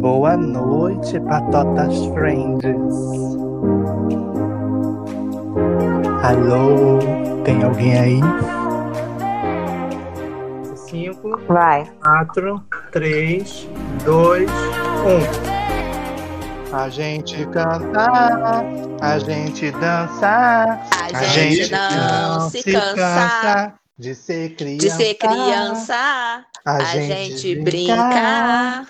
Boa 0.00 0.36
noite, 0.36 1.18
Patotas 1.20 1.94
Friends. 2.14 2.64
Alô, 6.22 6.98
tem 7.44 7.62
alguém 7.64 7.98
aí? 7.98 8.20
Cinco, 10.76 11.38
Vai. 11.48 11.90
quatro, 12.00 12.64
três, 12.92 13.68
dois, 14.04 14.48
um. 15.04 15.56
A 16.76 16.88
gente 16.88 17.44
canta, 17.46 18.06
a 19.00 19.18
gente 19.18 19.70
dança, 19.72 20.78
A, 21.12 21.22
gente, 21.24 21.72
não 21.72 22.48
se 22.50 22.62
cansa 22.62 23.74
de 23.98 24.14
ser 24.14 24.50
criança. 24.54 24.86
de 24.86 24.90
ser 24.90 25.14
criança. 25.14 26.44
A, 26.64 26.84
gente, 26.84 27.56
brinca 27.56 28.86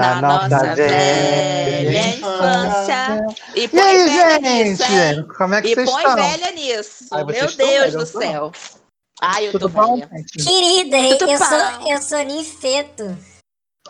na 0.00 0.20
nossa 0.22 0.74
velha 0.74 2.08
infância. 2.08 3.26
E 3.54 3.60
E 3.64 3.68
põe 3.68 3.80
aí, 3.80 4.08
velha 4.08 4.38
nisso, 4.38 4.82
hein? 4.84 4.88
gente? 5.14 5.28
Como 5.36 5.54
é 5.54 5.62
que 5.62 5.68
E 5.68 5.74
vocês 5.74 5.90
põe 5.90 6.02
estão? 6.02 6.16
velha 6.16 6.50
nisso. 6.52 7.04
Ai, 7.12 7.24
Meu 7.24 7.34
Deus 7.34 7.56
velha, 7.56 7.90
do 7.98 8.06
céu. 8.06 8.52
Ai, 9.22 9.48
eu 9.48 9.52
Tudo 9.52 9.62
tô 9.62 9.68
bom? 9.68 9.96
velha. 9.96 10.08
gente? 10.16 10.44
Querida, 10.44 11.18
Tudo 11.18 11.30
eu 11.30 11.38
bom. 11.38 11.44
sou, 11.44 11.90
eu 11.92 12.02
sou 12.02 12.18
ninfeto. 12.24 13.18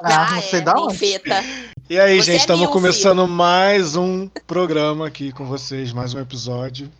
Ah, 0.02 0.32
não 0.32 0.42
sei 0.42 0.58
é, 0.58 0.62
da 0.62 0.74
onde. 0.74 0.92
ninfeta. 0.92 1.44
E 1.88 1.98
aí, 2.00 2.16
Você 2.16 2.22
gente, 2.26 2.34
é 2.34 2.40
estamos 2.40 2.68
começando 2.70 3.26
mais 3.28 3.96
um 3.96 4.28
programa 4.46 5.06
aqui 5.08 5.32
com 5.32 5.44
vocês, 5.46 5.92
mais 5.92 6.14
um 6.14 6.20
episódio. 6.20 6.90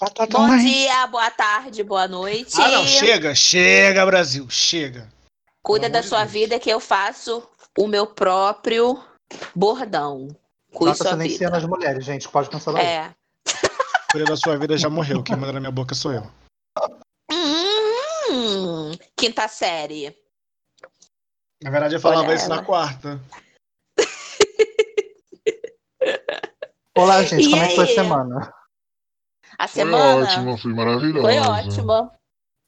Batata 0.00 0.26
Bom 0.38 0.46
mãe. 0.48 0.64
dia, 0.64 1.06
boa 1.06 1.30
tarde, 1.30 1.82
boa 1.84 2.08
noite. 2.08 2.60
Ah, 2.60 2.68
não, 2.68 2.86
chega, 2.86 3.34
chega, 3.34 4.04
Brasil, 4.06 4.46
chega. 4.50 5.08
Cuida 5.62 5.88
Pelo 5.88 6.02
da 6.02 6.08
sua 6.08 6.20
Deus. 6.20 6.32
vida 6.32 6.58
que 6.58 6.68
eu 6.70 6.80
faço 6.80 7.42
o 7.78 7.86
meu 7.86 8.06
próprio 8.06 9.02
bordão. 9.54 10.28
Cuide 10.72 10.98
Nossa, 10.98 11.04
sua 11.10 11.16
vida. 11.16 11.56
as 11.56 11.64
mulheres, 11.64 12.04
gente. 12.04 12.28
Pode 12.28 12.50
cancelar. 12.50 12.82
isso. 12.82 12.90
É. 12.94 13.14
Cuida 14.12 14.26
da 14.30 14.36
sua 14.36 14.56
vida 14.56 14.76
já 14.78 14.88
morreu. 14.88 15.22
Quem 15.24 15.34
manda 15.36 15.52
na 15.52 15.58
minha 15.60 15.72
boca 15.72 15.92
sou 15.94 16.12
eu. 16.12 16.22
Hum, 17.32 18.92
quinta 19.16 19.48
série. 19.48 20.16
Na 21.62 21.70
verdade, 21.70 21.94
eu 21.96 22.00
falava 22.00 22.28
Olha 22.28 22.34
isso 22.36 22.48
na 22.48 22.56
ela. 22.56 22.64
quarta. 22.64 23.20
Olá, 26.96 27.22
gente. 27.24 27.48
E 27.48 27.50
como 27.50 27.62
é 27.62 27.68
que 27.68 27.74
foi 27.74 27.84
a 27.84 27.88
aí? 27.88 27.94
semana? 27.94 28.54
A 29.58 29.68
Foi 29.68 29.82
semana 29.82 30.24
ótimo, 30.24 30.58
foi 30.58 30.72
maravilhoso. 30.74 31.22
foi 31.26 31.38
ótima. 31.38 32.12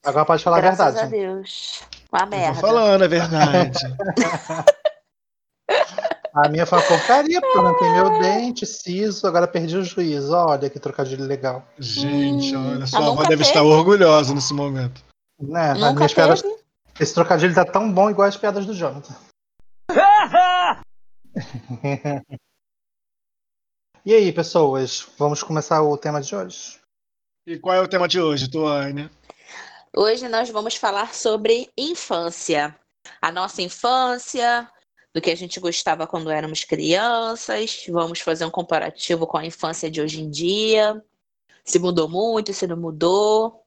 Agora 0.04 0.24
pode 0.24 0.42
falar 0.42 0.58
a 0.58 0.60
Graças 0.60 0.94
verdade. 0.94 1.06
a 1.06 1.08
Deus. 1.18 1.82
Uma 2.12 2.26
merda. 2.26 2.60
tô 2.60 2.66
falando, 2.66 3.04
é 3.04 3.08
verdade. 3.08 3.78
A 6.36 6.48
minha 6.50 6.66
foi 6.66 6.78
uma 6.78 6.86
porcaria, 6.86 7.40
porque 7.40 7.56
eu 7.56 7.66
arranquei 7.66 7.88
meu 7.92 8.20
dente, 8.20 8.66
siso, 8.66 9.26
agora 9.26 9.48
perdi 9.48 9.74
o 9.78 9.82
juízo. 9.82 10.34
Olha 10.34 10.68
que 10.68 10.78
trocadilho 10.78 11.24
legal. 11.24 11.66
gente, 11.78 12.54
Hum, 12.54 12.72
olha, 12.72 12.82
eu 12.82 12.86
sua 12.86 12.98
avó 12.98 13.08
nunca 13.12 13.22
deve 13.22 13.36
teve. 13.42 13.48
estar 13.48 13.62
orgulhosa 13.62 14.34
nesse 14.34 14.52
momento. 14.52 15.02
Né? 15.40 15.72
Nunca 15.72 15.94
minhas 15.94 16.12
teve. 16.12 16.26
piadas. 16.26 16.42
Esse 17.00 17.14
trocadilho 17.14 17.54
tá 17.54 17.64
tão 17.64 17.90
bom 17.90 18.10
igual 18.10 18.28
as 18.28 18.36
piadas 18.36 18.66
do 18.66 18.74
Jonathan. 18.74 19.14
e 24.04 24.12
aí, 24.14 24.30
pessoas? 24.32 25.06
Vamos 25.18 25.42
começar 25.42 25.82
o 25.82 25.96
tema 25.96 26.20
de 26.20 26.36
hoje? 26.36 26.78
E 27.46 27.58
qual 27.58 27.74
é 27.76 27.80
o 27.80 27.88
tema 27.88 28.06
de 28.06 28.20
hoje, 28.20 28.50
Tuane? 28.50 29.08
Hoje 29.94 30.28
nós 30.28 30.50
vamos 30.50 30.76
falar 30.76 31.14
sobre 31.14 31.70
infância. 31.78 32.76
A 33.22 33.32
nossa 33.32 33.62
infância, 33.62 34.68
do 35.16 35.22
que 35.22 35.30
a 35.30 35.34
gente 35.34 35.58
gostava 35.58 36.06
quando 36.06 36.30
éramos 36.30 36.62
crianças. 36.62 37.86
Vamos 37.88 38.20
fazer 38.20 38.44
um 38.44 38.50
comparativo 38.50 39.26
com 39.26 39.38
a 39.38 39.46
infância 39.46 39.90
de 39.90 39.98
hoje 39.98 40.20
em 40.20 40.28
dia. 40.28 41.02
Se 41.64 41.78
mudou 41.78 42.06
muito, 42.06 42.52
se 42.52 42.66
não 42.66 42.76
mudou. 42.76 43.64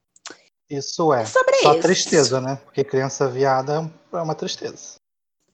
Isso 0.69 1.11
é. 1.11 1.25
Sobre 1.25 1.55
Só 1.55 1.73
isso. 1.73 1.81
tristeza, 1.81 2.39
né? 2.39 2.59
Porque 2.63 2.83
criança 2.83 3.27
viada 3.27 3.91
é 4.13 4.17
uma 4.17 4.35
tristeza. 4.35 4.99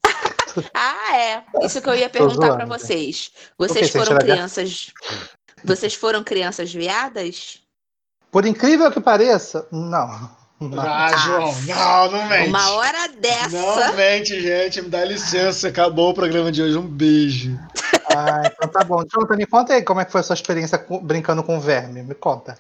Ah, 0.74 1.18
é. 1.18 1.44
Isso 1.66 1.82
que 1.82 1.90
eu 1.90 1.96
ia 1.96 2.10
perguntar 2.10 2.56
para 2.56 2.66
vocês. 2.66 3.32
Vocês 3.58 3.92
Você 3.92 4.00
foram 4.00 4.18
crianças. 4.18 4.94
Vocês 5.64 5.94
foram 5.96 6.24
crianças 6.24 6.74
viadas? 6.74 7.62
Por 8.32 8.46
incrível 8.46 8.90
que 8.90 9.02
pareça, 9.02 9.68
não. 9.70 10.30
Não. 10.60 10.80
Ah, 10.82 11.16
João, 11.18 11.62
não, 11.64 12.12
não 12.12 12.28
mente. 12.28 12.48
Uma 12.50 12.72
hora 12.72 13.08
Não 13.10 13.20
dessa. 13.20 13.92
mente, 13.94 14.42
gente, 14.42 14.82
me 14.82 14.90
dá 14.90 15.04
licença, 15.04 15.68
acabou 15.68 16.12
o 16.12 16.14
programa 16.14 16.52
de 16.52 16.62
hoje, 16.62 16.78
um 16.78 16.88
beijo. 16.88 17.60
Ah, 18.16 18.42
então 18.46 18.70
tá 18.70 18.84
bom. 18.84 19.04
Jonathan, 19.06 19.36
me 19.36 19.46
conta 19.46 19.74
aí 19.74 19.84
como 19.84 20.00
é 20.00 20.06
que 20.06 20.12
foi 20.12 20.22
a 20.22 20.24
sua 20.24 20.34
experiência 20.34 20.84
brincando 21.02 21.44
com 21.44 21.60
verme. 21.60 22.04
Me 22.04 22.16
conta. 22.16 22.58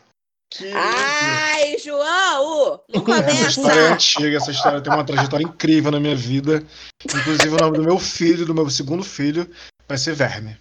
Que 0.51 0.71
Ai, 0.73 1.77
João! 1.83 2.81
Não 2.93 3.01
Essa 3.13 3.49
história 3.49 3.71
é 3.71 3.75
começa! 3.75 3.93
antiga, 3.93 4.37
essa 4.37 4.51
história 4.51 4.81
tem 4.81 4.93
uma 4.93 5.03
trajetória 5.03 5.43
incrível 5.43 5.91
na 5.91 5.99
minha 5.99 6.15
vida. 6.15 6.63
Inclusive, 7.03 7.55
o 7.55 7.57
nome 7.57 7.77
do 7.77 7.83
meu 7.83 7.97
filho, 7.97 8.45
do 8.45 8.53
meu 8.53 8.69
segundo 8.69 9.03
filho, 9.03 9.49
vai 9.87 9.97
ser 9.97 10.13
Verme. 10.13 10.57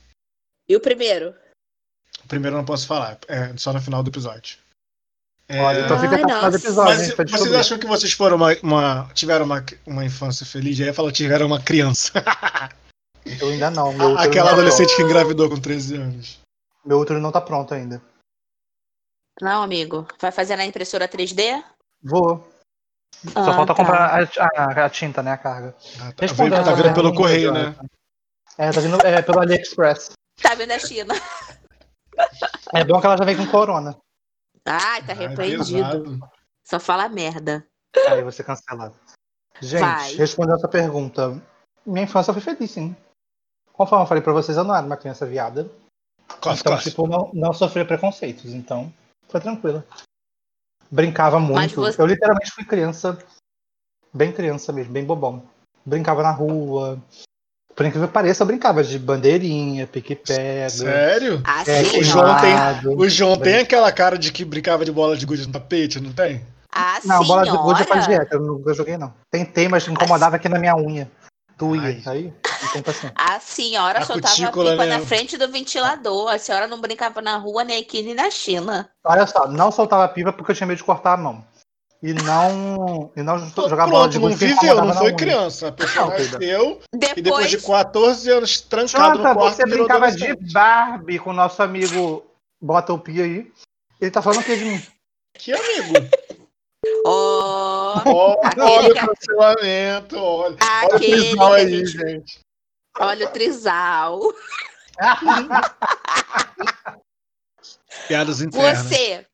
E 0.69 0.75
o 0.77 0.81
primeiro? 0.81 1.35
O 2.25 2.29
primeiro 2.29 2.57
eu 2.57 2.59
não 2.59 2.65
posso 2.65 2.87
falar, 2.87 3.19
é 3.29 3.53
só 3.57 3.73
no 3.73 3.81
final 3.83 4.03
do 4.03 4.11
episódio. 4.11 4.57
É, 5.49 5.61
Olha, 5.61 5.81
então 5.85 6.01
fica 6.01 6.15
até 6.17 6.25
o 6.25 6.49
episódio, 6.49 6.97
mas 7.19 7.31
vocês 7.31 7.55
acham 7.55 7.79
que 7.79 7.87
vocês 7.87 8.13
foram 8.13 8.37
uma, 8.37 8.57
uma- 8.63 9.11
tiveram 9.13 9.45
uma, 9.45 9.63
uma 9.87 10.05
infância 10.05 10.47
feliz? 10.47 10.81
Aí 10.81 10.93
fala 10.93 11.13
tiveram 11.13 11.47
uma 11.47 11.61
criança. 11.61 12.13
Eu 13.41 13.49
ainda 13.49 13.71
não. 13.71 13.93
Meu 13.93 14.13
útero 14.13 14.29
Aquela 14.29 14.51
não 14.51 14.57
tá 14.57 14.63
adolescente 14.63 14.97
que 14.97 15.03
engravidou 15.03 15.49
com 15.51 15.61
13 15.61 15.97
anos. 15.97 16.41
Meu 16.85 16.99
útero 16.99 17.21
não 17.21 17.31
tá 17.33 17.41
pronto 17.41 17.73
ainda. 17.75 18.01
Não, 19.41 19.63
amigo. 19.63 20.07
Vai 20.21 20.31
fazer 20.33 20.57
na 20.57 20.65
impressora 20.65 21.09
3D? 21.09 21.63
Vou. 22.03 22.47
Só 23.33 23.41
Ah, 23.41 23.55
falta 23.55 23.75
tá. 23.75 23.75
comprar 23.75 24.21
a, 24.21 24.81
a- 24.83 24.85
a 24.87 24.91
tinta, 24.91 25.23
né? 25.23 25.33
A 25.33 25.37
carga. 25.39 25.75
Ah, 26.01 26.13
tá, 26.13 26.15
Respondendo 26.23 26.63
veio- 26.63 26.65
tá 26.65 26.75
vindo 26.83 26.95
pelo 26.95 27.15
correio, 27.15 27.53
né? 27.53 27.75
É, 28.59 28.71
tá 28.71 28.81
vindo 28.81 28.97
é, 29.07 29.21
pelo 29.23 29.41
AliExpress. 29.41 30.13
Tá 30.41 30.55
vindo 30.55 30.69
da 30.69 30.79
China. 30.79 31.15
É 32.73 32.85
bom 32.85 33.01
que 33.01 33.07
ela 33.07 33.17
já 33.17 33.25
vem 33.25 33.37
com 33.37 33.47
corona. 33.47 33.97
Ai, 34.65 35.03
tá 35.07 35.13
Ai, 35.13 35.19
repreendido. 35.29 36.19
Só 36.65 36.81
fala 36.81 37.09
merda. 37.09 37.67
Aí 38.09 38.23
você 38.23 38.43
cancelado. 38.43 38.99
Gente, 39.61 39.81
Vai. 39.81 40.15
respondendo 40.15 40.57
essa 40.57 40.69
pergunta. 40.69 41.41
Minha 41.87 42.05
infância 42.05 42.33
foi 42.33 42.43
feliz, 42.43 42.71
sim. 42.71 42.97
Conforme 43.73 44.05
eu 44.05 44.09
falei 44.09 44.23
pra 44.23 44.33
vocês, 44.33 44.57
eu 44.57 44.65
não 44.65 44.75
era 44.75 44.87
uma 44.87 44.97
criança 44.97 45.27
viada. 45.27 45.71
Cof, 46.41 46.59
então, 46.61 46.73
cof. 46.73 46.89
tipo, 46.89 47.07
não, 47.07 47.31
não 47.35 47.53
sofria 47.53 47.85
preconceitos. 47.85 48.47
Então, 48.53 48.93
foi 49.29 49.41
tranquilo. 49.41 49.85
Brincava 50.91 51.39
muito. 51.39 51.75
você- 51.77 52.01
Eu 52.01 52.07
literalmente 52.07 52.51
fui 52.51 52.65
criança, 52.65 53.19
bem 54.13 54.33
criança 54.33 54.73
mesmo, 54.73 54.93
bem 54.93 55.05
bobão. 55.05 55.43
Brincava 55.85 56.23
na 56.23 56.31
rua. 56.31 56.99
Por 57.75 57.85
incrível 57.85 58.07
que 58.07 58.15
pareça, 58.15 58.43
eu 58.43 58.47
brincava 58.47 58.85
de 58.85 58.99
bandeirinha, 58.99 59.87
pique-pega. 59.87 60.71
Sério? 60.71 61.43
Assim, 61.45 61.71
É, 61.73 61.83
o 61.83 62.01
ó. 62.01 62.03
João 62.03 62.37
tem-. 62.41 62.97
O 62.97 63.09
João 63.09 63.37
tem 63.37 63.57
aquela 63.59 63.91
cara 63.91 64.17
de 64.17 64.31
que 64.33 64.45
brincava 64.45 64.85
de 64.85 64.93
bola 64.93 65.17
de 65.17 65.27
gude 65.27 65.47
no 65.47 65.53
tapete, 65.53 65.99
não 66.01 66.13
tem? 66.13 66.41
A 66.71 66.99
Não, 67.05 67.25
bola 67.25 67.45
de 67.45 67.51
gude 67.57 67.83
é 67.83 67.85
pra 67.85 68.03
senhora- 68.03 68.25
dieta, 68.25 68.37
eu 68.37 68.41
nunca 68.41 68.75
joguei 68.75 68.97
não. 68.97 69.13
Tentei, 69.31 69.69
mas 69.69 69.87
incomodava 69.89 70.37
aqui 70.37 70.49
na 70.49 70.59
minha 70.59 70.77
unha. 70.77 71.11
Doía. 71.57 72.01
Aí, 72.07 72.33
paciência. 72.85 73.13
A 73.15 73.39
senhora 73.39 74.01
A 74.01 74.05
soltava 74.05 74.35
a 74.35 74.37
cutícula, 74.37 74.71
pipa 74.73 74.87
né? 74.87 74.99
na 74.99 75.05
frente 75.07 75.37
do 75.39 75.49
ventilador. 75.49 76.29
A 76.33 76.39
senhora 76.39 76.67
não 76.67 76.81
brincava 76.81 77.23
na 77.23 77.37
rua, 77.37 77.63
nem 77.63 77.81
aqui, 77.81 78.03
nem 78.03 78.13
na 78.15 78.29
China. 78.29 78.89
Olha 79.05 79.25
só, 79.25 79.47
não 79.47 79.71
soltava 79.71 80.09
pipa 80.09 80.33
porque 80.33 80.51
eu 80.51 80.57
tinha 80.57 80.67
medo 80.67 80.79
de 80.79 80.85
cortar 80.85 81.13
a 81.13 81.17
mão. 81.17 81.45
E 82.07 82.13
não, 82.13 83.11
e 83.17 83.23
não 83.23 83.51
Pô, 83.53 83.67
jogava 83.67 83.91
bola 83.91 84.11
Pronto, 84.11 84.29
não 84.29 84.37
viveu, 84.37 84.75
não 84.85 84.93
foi 84.93 85.15
criança. 85.15 85.69
A 85.69 85.73
pessoa 85.73 86.05
Não, 86.05 86.13
nasceu 86.19 86.81
e 86.93 86.99
depois 86.99 87.23
Depois, 87.23 87.51
de 87.51 87.59
14 87.63 88.31
anos 88.31 88.61
trancado 88.61 89.17
Jonathan, 89.17 89.29
no 89.31 89.35
quarto 89.35 89.57
você 89.57 89.65
virou 89.65 89.79
brincava 89.87 90.13
de. 90.13 90.53
Barbie 90.53 91.19
com 91.19 91.31
o 91.31 91.33
nosso 91.33 91.63
amigo 91.63 92.23
Bota 92.61 92.93
o 92.93 92.99
Pia 92.99 93.25
aí. 93.25 93.51
Ele 93.99 94.11
tá 94.11 94.21
falando 94.21 94.41
o 94.41 94.45
que 94.45 94.55
de 94.55 94.65
mim? 94.67 94.83
Que 95.33 95.53
amigo. 95.55 95.95
Aquele 98.45 98.63
olha 98.67 98.93
o 98.93 99.07
cancelamento, 99.07 100.19
olha. 100.19 100.57
Olha 100.83 100.97
o 100.97 101.01
trisal 101.01 101.53
aí, 101.55 101.87
gente- 101.87 101.99
gente. 101.99 102.41
olha 103.01 103.27
o 103.27 103.31
trisal. 103.31 104.21
Piadas 108.09 108.41
internas. 108.43 108.79
Você, 108.87 109.27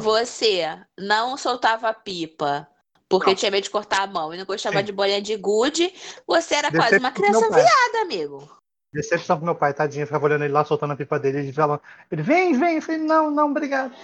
você 0.00 0.78
não 0.98 1.36
soltava 1.36 1.92
pipa 1.92 2.68
porque 3.08 3.34
tinha 3.34 3.50
medo 3.50 3.64
de 3.64 3.70
cortar 3.70 4.02
a 4.02 4.06
mão 4.06 4.34
e 4.34 4.38
não 4.38 4.44
gostava 4.44 4.78
Sim. 4.78 4.84
de 4.84 4.92
bolinha 4.92 5.22
de 5.22 5.36
gude. 5.36 5.92
Você 6.26 6.54
era 6.54 6.70
quase 6.70 6.98
uma 6.98 7.10
Decepção 7.10 7.40
criança 7.40 7.54
viada, 7.54 8.02
amigo. 8.02 8.50
Decepção 8.92 9.36
pro 9.36 9.44
meu 9.44 9.54
pai, 9.54 9.74
tadinho. 9.74 10.06
Ficava 10.06 10.24
olhando 10.24 10.44
ele 10.44 10.52
lá, 10.52 10.64
soltando 10.64 10.92
a 10.92 10.96
pipa 10.96 11.18
dele. 11.18 11.38
Ele 11.38 11.52
falava, 11.52 11.82
ele, 12.10 12.22
vem, 12.22 12.58
vem. 12.58 12.76
Eu 12.76 12.82
falei, 12.82 13.00
não, 13.00 13.30
não, 13.30 13.50
obrigado. 13.50 13.94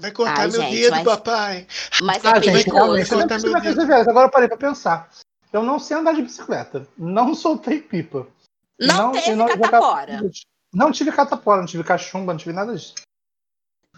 Vai 0.00 0.10
cortar 0.10 0.40
Ai, 0.40 0.50
meu 0.50 0.60
gente, 0.60 0.76
dedo, 0.76 0.90
mas- 0.90 1.04
papai. 1.04 1.66
Mas 2.02 2.24
é 2.24 2.28
Ah, 2.28 2.40
gente, 2.40 2.70
realmente, 2.70 3.12
eu 3.12 3.18
não 3.18 3.28
Cortar 3.28 3.72
meu 3.74 3.86
viagem. 3.86 4.10
Agora 4.10 4.26
eu 4.26 4.30
parei 4.30 4.48
pra 4.48 4.56
pensar. 4.56 5.10
Eu 5.52 5.62
não 5.62 5.78
sei 5.78 5.96
andar 5.96 6.14
de 6.14 6.22
bicicleta. 6.22 6.86
Não 6.98 7.34
soltei 7.34 7.80
pipa. 7.80 8.26
Não, 8.80 9.14
e 9.14 9.20
teve 9.22 9.36
não 9.36 9.46
catapora. 9.46 10.20
Não 10.72 10.90
tive 10.90 11.12
catapora, 11.12 11.60
não 11.60 11.66
tive 11.66 11.84
cachumba, 11.84 12.32
não 12.32 12.38
tive 12.38 12.52
nada 12.52 12.74
disso. 12.74 12.94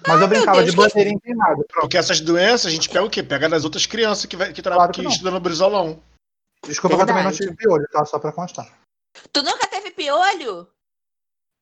Mas 0.09 0.21
eu 0.21 0.29
brincava 0.29 0.59
Deus, 0.59 0.71
de 0.71 0.77
que- 0.77 0.77
bandeirinha 0.83 1.21
queimada. 1.21 1.55
Pronto. 1.57 1.81
Porque 1.81 1.97
essas 1.97 2.21
doenças 2.21 2.67
a 2.67 2.71
gente 2.71 2.89
pega 2.89 3.05
o 3.05 3.11
quê? 3.11 3.23
Pega 3.23 3.49
das 3.49 3.65
outras 3.65 3.87
crianças 3.87 4.27
que, 4.27 4.37
vai, 4.37 4.53
que, 4.53 4.63
tra- 4.63 4.75
Claro 4.75 4.93
que 4.93 5.03
que 5.03 5.09
estudam 5.09 5.33
no 5.35 5.41
Brizolão. 5.41 6.01
Desculpa 6.67 6.97
que 6.97 7.03
eu 7.03 7.07
também 7.07 7.23
não 7.25 7.31
Verdade. 7.31 7.51
tive 7.53 7.57
piolho, 7.57 7.87
tá? 7.93 8.05
Só 8.05 8.19
pra 8.19 8.33
constar. 8.33 8.67
Tu 9.33 9.43
nunca 9.43 9.67
teve 9.67 9.91
piolho? 9.91 10.67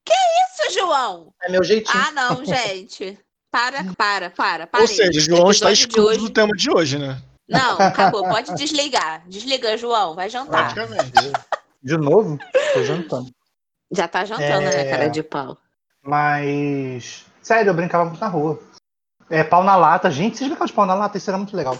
Que 0.07 0.13
isso, 0.15 0.79
João? 0.79 1.33
É 1.43 1.51
meu 1.51 1.63
jeitinho. 1.65 2.03
Ah, 2.03 2.11
não, 2.13 2.45
gente. 2.45 3.19
Para, 3.51 3.79
para, 3.97 4.31
para. 4.31 4.65
Ou 4.65 4.69
parei. 4.69 4.87
seja, 4.87 5.21
João 5.21 5.51
está 5.51 5.71
excluído 5.73 6.25
do 6.25 6.31
tema 6.31 6.53
de 6.57 6.71
hoje, 6.71 6.99
né? 6.99 7.21
Não, 7.49 7.79
acabou. 7.79 8.23
Pode 8.29 8.55
desligar. 8.55 9.27
Desliga, 9.29 9.77
João. 9.77 10.15
Vai 10.15 10.29
jantar. 10.31 10.75
Praticamente. 10.75 11.13
De 11.83 11.99
novo, 11.99 12.39
tô 12.73 12.83
jantando. 12.83 13.31
Já 13.93 14.09
tá 14.09 14.25
jantando, 14.25 14.69
É. 14.69 14.85
né, 14.85 14.91
cara 14.91 15.09
de 15.09 15.23
pau? 15.23 15.59
Mas. 16.03 17.27
Sério, 17.45 17.71
eu 17.71 17.75
brincava 17.75 18.07
muito 18.07 18.21
na 18.21 18.27
rua. 18.27 18.59
É, 19.29 19.45
pau 19.45 19.63
na 19.63 19.77
lata. 19.77 20.11
Gente, 20.11 20.39
vocês 20.39 20.49
brincavam 20.49 20.67
de 20.67 20.73
pau 20.73 20.87
na 20.87 20.95
lata? 20.95 21.19
Isso 21.19 21.29
era 21.29 21.37
muito 21.37 21.55
legal. 21.55 21.79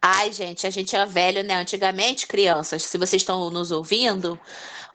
Ai, 0.00 0.32
gente, 0.32 0.66
a 0.66 0.70
gente 0.70 0.96
é 0.96 1.04
velho, 1.04 1.44
né? 1.44 1.54
Antigamente, 1.54 2.26
crianças, 2.26 2.82
se 2.82 2.96
vocês 2.96 3.20
estão 3.20 3.50
nos 3.50 3.70
ouvindo, 3.70 4.40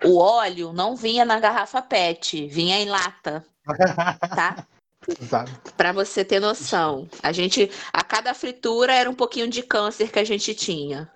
o 0.03 0.17
óleo 0.17 0.73
não 0.73 0.95
vinha 0.95 1.23
na 1.23 1.39
garrafa 1.39 1.81
PET, 1.81 2.47
vinha 2.47 2.79
em 2.79 2.89
lata, 2.89 3.45
tá? 4.35 4.65
Exato. 5.07 5.51
Pra 5.77 5.91
você 5.91 6.25
ter 6.25 6.39
noção. 6.39 7.07
A 7.21 7.31
gente, 7.31 7.69
a 7.93 8.03
cada 8.03 8.33
fritura 8.33 8.93
era 8.93 9.09
um 9.09 9.15
pouquinho 9.15 9.47
de 9.47 9.61
câncer 9.61 10.11
que 10.11 10.19
a 10.19 10.23
gente 10.23 10.55
tinha. 10.55 11.11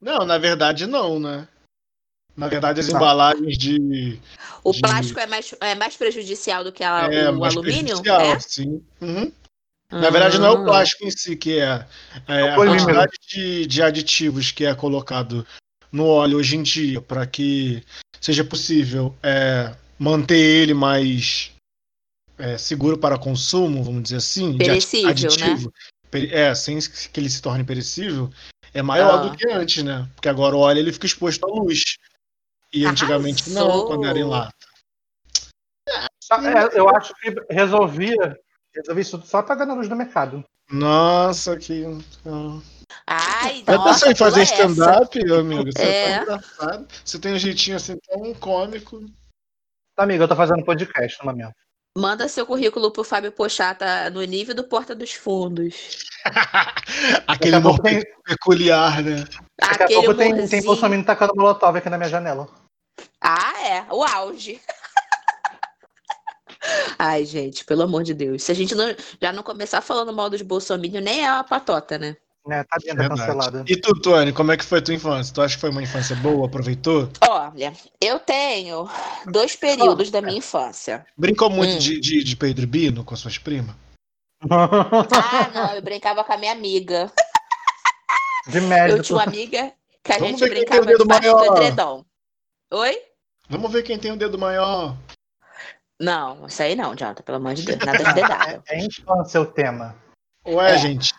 Não, 0.00 0.24
na 0.24 0.38
verdade 0.38 0.86
não, 0.86 1.20
né? 1.20 1.46
Na 2.36 2.48
verdade, 2.48 2.80
as 2.80 2.88
Não. 2.88 2.96
embalagens 2.96 3.58
de. 3.58 4.18
O 4.64 4.72
De- 4.72 4.80
plástico 4.80 5.20
é 5.20 5.26
mais, 5.26 5.54
é 5.60 5.74
mais 5.74 5.96
prejudicial 5.96 6.64
do 6.64 6.72
que 6.72 6.82
a- 6.82 7.08
é, 7.12 7.28
o 7.30 7.38
mais 7.38 7.54
alumínio? 7.54 7.84
prejudicial, 8.00 8.20
É? 8.20 8.38
sim. 8.40 8.82
Uhum. 9.00 9.32
Na 9.90 10.08
verdade, 10.08 10.38
não 10.38 10.46
é 10.46 10.50
o 10.52 10.62
Ah. 10.62 10.64
plástico 10.64 11.04
em 11.04 11.10
si 11.10 11.36
que 11.36 11.58
é, 11.58 11.86
é 12.26 12.42
a 12.50 12.54
polímero. 12.54 12.84
quantidade 12.84 13.12
de, 13.28 13.66
de 13.66 13.82
aditivos 13.82 14.50
que 14.50 14.64
é 14.64 14.74
colocado 14.74 15.46
no 15.90 16.06
óleo 16.06 16.38
hoje 16.38 16.56
em 16.56 16.62
dia 16.62 17.02
para 17.02 17.26
que 17.26 17.82
seja 18.18 18.42
possível 18.42 19.14
é, 19.22 19.74
manter 19.98 20.38
ele 20.38 20.72
mais 20.72 21.50
é, 22.38 22.56
seguro 22.56 22.96
para 22.96 23.18
consumo, 23.18 23.84
vamos 23.84 24.04
dizer 24.04 24.16
assim, 24.16 24.52
de 24.52 24.58
Perecível, 24.58 25.10
adi- 25.10 25.22
né? 25.24 25.28
aditivo, 25.28 25.72
pere- 26.10 26.32
é, 26.34 26.54
sem 26.54 26.78
que 27.12 27.20
ele 27.20 27.28
se 27.28 27.42
torne 27.42 27.62
perecível, 27.62 28.30
é 28.72 28.80
maior 28.80 29.18
Ah. 29.18 29.28
do 29.28 29.36
que 29.36 29.46
antes, 29.50 29.84
né? 29.84 30.08
Porque 30.14 30.28
agora 30.30 30.56
o 30.56 30.60
óleo 30.60 30.78
ele 30.78 30.92
fica 30.92 31.04
exposto 31.06 31.44
à 31.44 31.48
luz. 31.48 31.82
E 32.72 32.86
antigamente 32.86 33.50
não, 33.50 33.66
Arrasou. 33.66 33.86
quando 33.86 34.06
era 34.06 34.18
em 34.18 34.24
lata. 34.24 34.54
É, 36.30 36.78
eu 36.78 36.88
acho 36.88 37.12
que 37.16 37.34
resolvia. 37.50 38.38
Resolvi 38.74 39.00
isso 39.02 39.22
só 39.26 39.42
pagando 39.42 39.72
a 39.72 39.74
luz 39.74 39.88
do 39.88 39.96
mercado. 39.96 40.42
Nossa, 40.70 41.56
que. 41.58 41.84
Ai, 43.06 43.62
Vai 43.64 43.76
nossa, 43.76 44.06
pensar 44.06 44.10
em 44.10 44.14
fazer 44.14 44.42
stand-up, 44.44 45.22
meu 45.24 45.40
amigo? 45.40 45.70
Você 45.70 45.82
É. 45.82 46.16
tá 46.16 46.22
engraçado. 46.22 46.88
Você 47.04 47.18
tem 47.18 47.34
um 47.34 47.38
jeitinho 47.38 47.76
assim 47.76 47.98
tão 48.08 48.32
cômico. 48.34 49.04
Tá, 49.94 50.04
amigo, 50.04 50.24
eu 50.24 50.28
tô 50.28 50.34
fazendo 50.36 50.64
podcast 50.64 51.18
no 51.22 51.30
momento. 51.30 51.52
Manda 51.98 52.26
seu 52.26 52.46
currículo 52.46 52.90
pro 52.90 53.04
Fábio 53.04 53.30
Pochata 53.32 54.08
no 54.08 54.22
nível 54.22 54.54
do 54.54 54.64
Porta 54.64 54.94
dos 54.94 55.12
Fundos. 55.12 56.06
Aquele 57.26 57.56
humor 57.56 57.78
tem, 57.80 58.02
peculiar, 58.24 59.02
né? 59.02 59.16
daqui 59.60 59.82
a 59.82 59.84
Aquele 59.84 59.94
pouco 60.00 60.14
tem, 60.14 60.48
tem. 60.48 60.62
Bolsonaro 60.62 61.04
tacando 61.04 61.34
molotov 61.36 61.76
aqui 61.76 61.90
na 61.90 61.98
minha 61.98 62.08
janela. 62.08 62.48
Ah, 63.22 63.66
é. 63.66 63.84
O 63.90 64.02
auge. 64.02 64.60
Ai, 66.98 67.24
gente, 67.24 67.64
pelo 67.64 67.82
amor 67.82 68.02
de 68.04 68.14
Deus. 68.14 68.42
Se 68.42 68.52
a 68.52 68.54
gente 68.54 68.74
não, 68.74 68.94
já 69.20 69.32
não 69.32 69.42
começar 69.42 69.80
falando 69.80 70.12
mal 70.12 70.30
dos 70.30 70.42
bolsominion, 70.42 71.00
nem 71.00 71.24
é 71.24 71.30
uma 71.32 71.44
patota, 71.44 71.98
né? 71.98 72.16
Tadinha 72.44 72.94
da 72.94 73.02
Verdade. 73.02 73.20
cancelada. 73.20 73.64
E 73.68 73.76
tu, 73.76 73.92
Tony, 74.00 74.32
como 74.32 74.50
é 74.50 74.56
que 74.56 74.64
foi 74.64 74.80
a 74.80 74.82
tua 74.82 74.94
infância? 74.94 75.32
Tu 75.32 75.40
acha 75.42 75.54
que 75.54 75.60
foi 75.60 75.70
uma 75.70 75.82
infância 75.82 76.16
boa? 76.16 76.46
Aproveitou? 76.46 77.08
Olha, 77.28 77.72
eu 78.00 78.18
tenho 78.18 78.88
dois 79.30 79.54
períodos 79.54 80.10
da 80.10 80.20
minha 80.20 80.38
infância. 80.38 81.06
Brincou 81.16 81.48
muito 81.48 81.74
Hum. 81.74 81.78
de, 81.78 82.00
de, 82.00 82.24
de 82.24 82.36
Pedro 82.36 82.66
Bino 82.66 83.04
com 83.04 83.14
as 83.14 83.20
suas 83.20 83.38
primas? 83.38 83.76
Ah, 84.50 85.50
não, 85.54 85.74
eu 85.74 85.82
brincava 85.82 86.24
com 86.24 86.32
a 86.32 86.36
minha 86.36 86.50
amiga. 86.50 87.12
De 88.48 88.60
médico. 88.60 88.98
Eu 88.98 89.02
tinha 89.04 89.16
uma 89.18 89.24
amiga 89.24 89.72
que 90.02 90.12
a 90.12 90.18
Vamos 90.18 90.40
gente 90.40 90.50
brincava 90.50 90.84
debaixo 90.96 91.32
do 91.32 91.44
edredom. 91.44 92.04
Oi? 92.72 92.98
Vamos 93.52 93.70
ver 93.70 93.82
quem 93.82 93.98
tem 93.98 94.10
o 94.10 94.16
dedo 94.16 94.38
maior. 94.38 94.96
Não, 96.00 96.46
isso 96.46 96.62
aí 96.62 96.74
não, 96.74 96.96
Jonathan, 96.96 97.22
pelo 97.22 97.36
amor 97.36 97.52
de 97.52 97.64
Deus. 97.66 97.78
Nada 97.84 98.02
de 98.02 98.14
dedada. 98.14 98.62
É 98.66 98.78
infância 98.82 99.38
o 99.42 99.44
tema. 99.46 99.94
Ué, 100.46 100.72
É. 100.72 100.78
gente. 100.78 101.12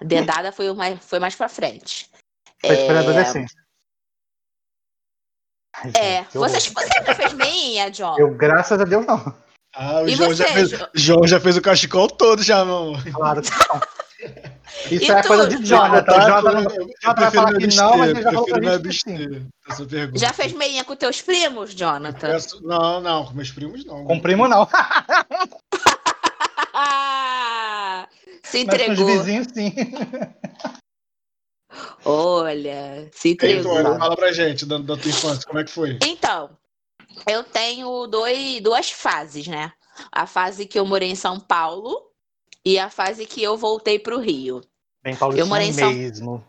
Dedada 0.00 0.50
foi, 0.50 0.72
mais, 0.74 0.98
foi 1.04 1.20
mais 1.20 1.36
pra 1.36 1.48
frente. 1.48 2.10
Foi 2.60 2.74
É, 2.74 2.86
pra 2.86 2.98
adolescência. 2.98 3.56
Ai, 5.76 5.92
É, 5.94 6.16
gente, 6.18 6.30
que 6.30 6.38
horror. 6.38 6.50
você, 6.50 6.60
já 7.06 7.14
fez 7.14 7.32
meinha, 7.34 7.90
John? 7.92 8.16
Eu, 8.18 8.34
graças 8.36 8.80
a 8.80 8.84
Deus, 8.84 9.06
não. 9.06 9.32
Ah, 9.76 10.00
o 10.00 10.08
João 10.08 10.34
já, 10.34 10.46
você, 10.46 10.52
fez, 10.52 10.70
Jo- 10.70 10.88
João 10.94 11.26
já 11.28 11.38
fez 11.40 11.56
o 11.56 11.62
cachecol 11.62 12.08
todo 12.08 12.42
já, 12.42 12.64
meu 12.64 12.76
amor. 12.76 13.02
Claro 13.12 13.42
que 13.42 13.50
não. 13.50 13.80
Isso 14.90 15.04
E 15.04 15.10
é 15.10 15.22
tu? 15.22 15.28
coisa 15.28 15.46
de 15.48 15.64
Jonathan. 15.64 16.02
Tá, 16.04 16.40
Jonathan, 16.40 16.74
eu 16.74 16.86
vai 17.04 17.14
prefiro 17.14 17.30
falar 17.32 17.52
me 17.52 17.58
que 17.68 17.76
não, 17.76 17.98
mas 17.98 18.10
abster, 18.10 18.16
ele 18.16 18.22
já 18.22 18.30
falou 18.32 18.46
pra 18.48 18.60
gente 18.60 18.74
abster. 18.74 19.46
Já 20.14 20.32
fez 20.32 20.52
meinha 20.52 20.84
com 20.84 20.96
teus 20.96 21.22
primos, 21.22 21.72
Jonathan? 21.74 22.32
Peço- 22.32 22.60
Não, 22.66 23.00
não, 23.00 23.26
com 23.26 23.34
meus 23.34 23.50
primos 23.52 23.84
não. 23.84 24.04
Com 24.04 24.18
primo, 24.20 24.48
não. 24.48 24.66
se 28.42 28.64
Mas 28.64 28.76
com 28.76 28.92
os 28.92 28.98
entregou. 28.98 29.06
vizinhos, 29.06 29.46
sim. 29.54 29.72
Olha, 32.04 33.08
se 33.12 33.30
entregou. 33.30 33.74
Tony, 33.82 33.98
fala 33.98 34.16
pra 34.16 34.32
gente 34.32 34.64
da, 34.66 34.78
da 34.78 34.96
tua 34.96 35.10
infância, 35.10 35.46
como 35.46 35.58
é 35.60 35.64
que 35.64 35.70
foi? 35.70 35.98
Então, 36.04 36.50
eu 37.28 37.44
tenho 37.44 38.06
dois, 38.06 38.60
duas 38.62 38.90
fases, 38.90 39.46
né? 39.46 39.72
A 40.12 40.26
fase 40.26 40.66
que 40.66 40.78
eu 40.78 40.86
morei 40.86 41.10
em 41.10 41.14
São 41.16 41.38
Paulo 41.40 42.07
e 42.68 42.78
a 42.78 42.90
fase 42.90 43.24
que 43.24 43.42
eu 43.42 43.56
voltei 43.56 43.98
para 43.98 44.14
o 44.14 44.20
Rio. 44.20 44.60
Bem 45.02 45.16
paulistinha 45.16 45.42
Eu 45.42 45.46
morei 45.48 45.68
em 45.68 45.72
São- 45.72 45.90
mesmo. 45.90 46.44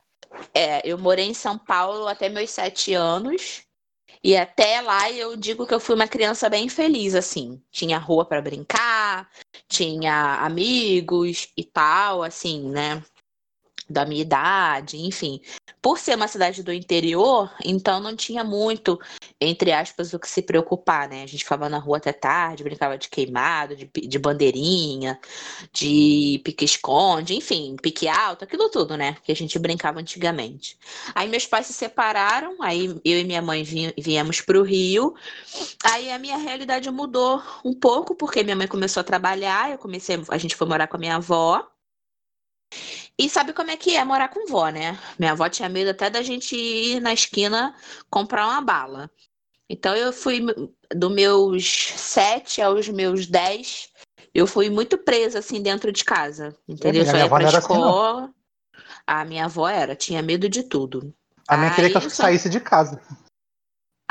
É, 0.53 0.81
eu 0.83 0.97
morei 0.97 1.25
em 1.25 1.33
São 1.33 1.57
Paulo 1.57 2.09
até 2.09 2.27
meus 2.27 2.49
sete 2.49 2.93
anos. 2.93 3.61
E 4.21 4.35
até 4.35 4.81
lá 4.81 5.09
eu 5.09 5.37
digo 5.37 5.65
que 5.65 5.73
eu 5.73 5.79
fui 5.79 5.95
uma 5.95 6.09
criança 6.09 6.49
bem 6.49 6.67
feliz, 6.67 7.15
assim. 7.15 7.61
Tinha 7.71 7.97
rua 7.97 8.25
para 8.25 8.41
brincar, 8.41 9.29
tinha 9.69 10.43
amigos 10.43 11.47
e 11.55 11.63
tal, 11.63 12.21
assim, 12.21 12.69
né? 12.69 13.01
Da 13.89 14.05
minha 14.05 14.21
idade, 14.21 14.97
enfim. 14.97 15.41
Por 15.81 15.97
ser 15.97 16.15
uma 16.15 16.27
cidade 16.27 16.61
do 16.61 16.73
interior, 16.73 17.51
então 17.63 17.99
não 17.99 18.15
tinha 18.15 18.43
muito, 18.43 18.99
entre 19.39 19.71
aspas, 19.71 20.13
o 20.13 20.19
que 20.19 20.29
se 20.29 20.41
preocupar, 20.41 21.07
né? 21.07 21.23
A 21.23 21.25
gente 21.25 21.43
ficava 21.43 21.69
na 21.69 21.79
rua 21.79 21.97
até 21.97 22.11
tarde, 22.11 22.63
brincava 22.63 22.97
de 22.97 23.09
queimado, 23.09 23.75
de, 23.75 23.85
de 23.85 24.19
bandeirinha, 24.19 25.17
de 25.73 26.41
pique-esconde, 26.43 27.33
enfim, 27.35 27.77
pique 27.81 28.07
alto, 28.07 28.43
aquilo 28.43 28.69
tudo, 28.69 28.97
né? 28.97 29.17
Que 29.23 29.31
a 29.31 29.35
gente 29.35 29.57
brincava 29.57 29.99
antigamente. 29.99 30.77
Aí 31.15 31.27
meus 31.29 31.45
pais 31.45 31.65
se 31.67 31.73
separaram, 31.73 32.61
aí 32.61 32.87
eu 33.03 33.19
e 33.19 33.23
minha 33.23 33.41
mãe 33.41 33.63
vi- 33.63 33.93
viemos 33.97 34.41
para 34.41 34.59
o 34.59 34.63
Rio. 34.63 35.15
Aí 35.83 36.11
a 36.11 36.19
minha 36.19 36.37
realidade 36.37 36.89
mudou 36.91 37.41
um 37.63 37.73
pouco, 37.73 38.13
porque 38.15 38.43
minha 38.43 38.55
mãe 38.55 38.67
começou 38.67 39.01
a 39.01 39.03
trabalhar, 39.03 39.71
eu 39.71 39.77
comecei, 39.77 40.21
a 40.27 40.37
gente 40.37 40.55
foi 40.55 40.67
morar 40.67 40.87
com 40.87 40.97
a 40.97 40.99
minha 40.99 41.15
avó. 41.15 41.65
E 43.17 43.29
sabe 43.29 43.51
como 43.51 43.71
é 43.71 43.77
que 43.77 43.95
é 43.95 44.03
morar 44.03 44.29
com 44.29 44.47
vó, 44.47 44.69
né? 44.69 44.97
Minha 45.17 45.33
avó 45.33 45.49
tinha 45.49 45.67
medo 45.67 45.89
até 45.89 46.09
da 46.09 46.21
gente 46.21 46.55
ir 46.55 47.01
na 47.01 47.13
esquina 47.13 47.75
comprar 48.09 48.47
uma 48.47 48.61
bala. 48.61 49.09
Então 49.69 49.95
eu 49.95 50.11
fui 50.13 50.45
dos 50.95 51.11
meus 51.11 51.69
sete 51.69 52.61
aos 52.61 52.87
meus 52.89 53.27
dez, 53.27 53.89
eu 54.33 54.47
fui 54.47 54.69
muito 54.69 54.97
presa 54.97 55.39
assim 55.39 55.61
dentro 55.61 55.91
de 55.91 56.03
casa, 56.03 56.55
entendeu? 56.67 57.01
Minha 57.01 57.11
Só 57.11 57.17
ia 57.17 57.23
avó 57.25 57.39
não 57.39 57.49
pra 57.49 57.57
assim, 57.57 57.73
escola. 57.73 58.33
A 59.05 59.25
minha 59.25 59.45
avó 59.45 59.67
era, 59.67 59.95
tinha 59.95 60.21
medo 60.21 60.47
de 60.47 60.63
tudo. 60.63 61.13
A 61.47 61.57
minha 61.57 61.73
queria 61.75 61.89
que 61.89 61.97
eu 61.97 62.01
Aí, 62.01 62.09
saísse 62.09 62.49
de 62.49 62.59
casa. 62.59 63.01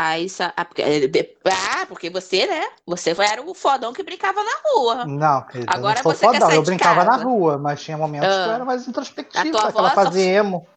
Aí, 0.01 0.29
sa- 0.29 0.55
ah, 0.57 0.65
porque- 0.65 1.35
ah, 1.45 1.85
porque 1.87 2.09
você, 2.09 2.47
né? 2.47 2.71
Você 2.87 3.11
era 3.19 3.43
o 3.43 3.53
fodão 3.53 3.93
que 3.93 4.05
brincava 4.05 4.41
na 4.45 4.53
rua. 4.71 5.05
Não, 5.05 5.45
querida, 5.49 5.73
Agora 5.75 5.97
não 5.97 6.05
você 6.05 6.21
quer 6.21 6.35
fodão. 6.35 6.49
sair 6.49 6.57
Eu 6.57 6.63
brincava 6.63 7.03
na 7.03 7.17
rua, 7.17 7.59
mas 7.59 7.83
tinha 7.83 7.99
momentos 7.99 8.29
que 8.29 8.33
Ah. 8.35 8.47
eu 8.47 8.53
era 8.53 8.65
mais 8.65 8.87
introspectiva, 8.87 9.51
tua 9.51 9.69
aquela 9.69 9.91
avó 9.91 10.13
só- 10.13 10.17
emo. 10.17 10.69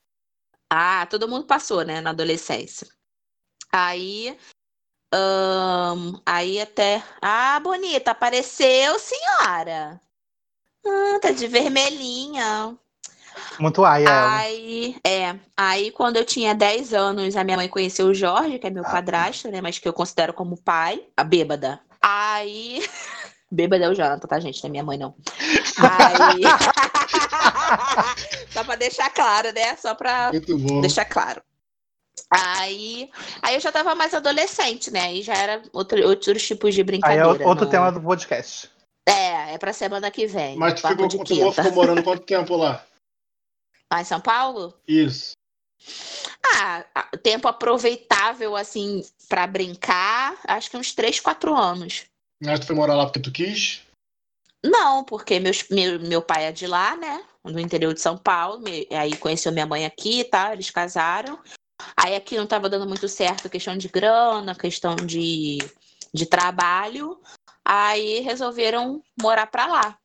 Ah, 0.73 1.05
todo 1.07 1.27
mundo 1.27 1.45
passou, 1.45 1.83
né, 1.83 2.01
na 2.01 2.09
adolescência. 2.09 2.87
Aí, 3.71 4.35
aí 6.25 6.59
até, 6.59 7.03
ah, 7.21 7.59
bonita, 7.59 8.09
apareceu, 8.11 8.97
senhora. 8.97 10.01
Ah, 10.83 11.19
tá 11.21 11.29
de 11.29 11.47
vermelhinha. 11.47 12.75
Muito 13.59 13.83
ai 13.83 14.03
ela. 14.05 14.37
Aí, 14.37 14.95
é, 15.05 15.35
aí 15.55 15.91
quando 15.91 16.17
eu 16.17 16.25
tinha 16.25 16.53
10 16.55 16.93
anos, 16.93 17.35
a 17.35 17.43
minha 17.43 17.57
mãe 17.57 17.67
conheceu 17.67 18.07
o 18.07 18.13
Jorge, 18.13 18.59
que 18.59 18.67
é 18.67 18.69
meu 18.69 18.83
padrasto, 18.83 19.49
né, 19.49 19.61
mas 19.61 19.79
que 19.79 19.87
eu 19.87 19.93
considero 19.93 20.33
como 20.33 20.61
pai, 20.61 21.01
a 21.15 21.23
bêbada. 21.23 21.79
Aí, 22.01 22.81
bêbada 23.51 23.85
é 23.85 23.89
o 23.89 23.93
Jonathan, 23.93 24.27
tá, 24.27 24.39
gente? 24.39 24.61
Não 24.63 24.69
é 24.69 24.71
minha 24.71 24.83
mãe, 24.83 24.97
não. 24.97 25.13
Aí, 25.77 26.41
só 28.51 28.63
pra 28.63 28.75
deixar 28.75 29.09
claro, 29.09 29.51
né, 29.53 29.75
só 29.77 29.95
pra 29.95 30.31
deixar 30.81 31.05
claro. 31.05 31.41
Aí, 32.29 33.09
aí 33.41 33.55
eu 33.55 33.59
já 33.59 33.71
tava 33.71 33.93
mais 33.93 34.13
adolescente, 34.13 34.89
né, 34.91 35.01
aí 35.01 35.21
já 35.21 35.33
era 35.33 35.61
outro, 35.73 36.01
outros 36.07 36.45
tipos 36.47 36.73
de 36.73 36.81
Aí 36.81 36.85
brincadeira. 36.85 37.23
é 37.23 37.27
outro 37.27 37.65
não- 37.65 37.69
tema 37.71 37.91
do 37.91 38.01
podcast. 38.01 38.69
É, 39.05 39.55
é 39.55 39.57
pra 39.57 39.73
semana 39.73 40.09
que 40.11 40.27
vem. 40.27 40.55
Mas 40.57 40.79
tu 40.79 40.87
ficou, 40.87 41.07
quinta. 41.09 41.51
ficou 41.63 41.71
morando 41.73 42.03
quanto 42.03 42.23
tempo 42.23 42.55
lá? 42.55 42.83
Lá 43.91 44.01
em 44.01 44.05
São 44.05 44.21
Paulo? 44.21 44.73
Isso. 44.87 45.33
Ah, 46.55 46.85
tempo 47.21 47.47
aproveitável, 47.47 48.55
assim, 48.55 49.03
pra 49.27 49.45
brincar, 49.47 50.37
acho 50.47 50.69
que 50.69 50.77
uns 50.77 50.93
3, 50.93 51.19
4 51.19 51.55
anos. 51.55 52.05
Mas 52.41 52.59
tu 52.59 52.67
foi 52.67 52.75
morar 52.75 52.95
lá 52.95 53.05
porque 53.05 53.19
tu 53.19 53.31
quis? 53.31 53.81
Não, 54.63 55.03
porque 55.03 55.39
meus, 55.39 55.67
meu, 55.69 55.99
meu 55.99 56.21
pai 56.21 56.45
é 56.45 56.51
de 56.51 56.67
lá, 56.67 56.95
né? 56.95 57.23
No 57.43 57.59
interior 57.59 57.93
de 57.93 58.01
São 58.01 58.17
Paulo. 58.17 58.59
me- 58.59 58.87
aí 58.91 59.17
conheceu 59.17 59.51
minha 59.51 59.65
mãe 59.65 59.85
aqui, 59.85 60.23
tá? 60.23 60.53
Eles 60.53 60.69
casaram. 60.69 61.39
Aí 61.97 62.15
aqui 62.15 62.37
não 62.37 62.45
tava 62.45 62.69
dando 62.69 62.87
muito 62.87 63.07
certo 63.07 63.49
questão 63.49 63.75
de 63.75 63.87
grana, 63.87 64.53
questão 64.55 64.95
de, 64.95 65.57
de 66.13 66.25
trabalho. 66.27 67.19
Aí 67.65 68.19
resolveram 68.19 69.03
morar 69.19 69.47
pra 69.47 69.65
lá, 69.65 69.97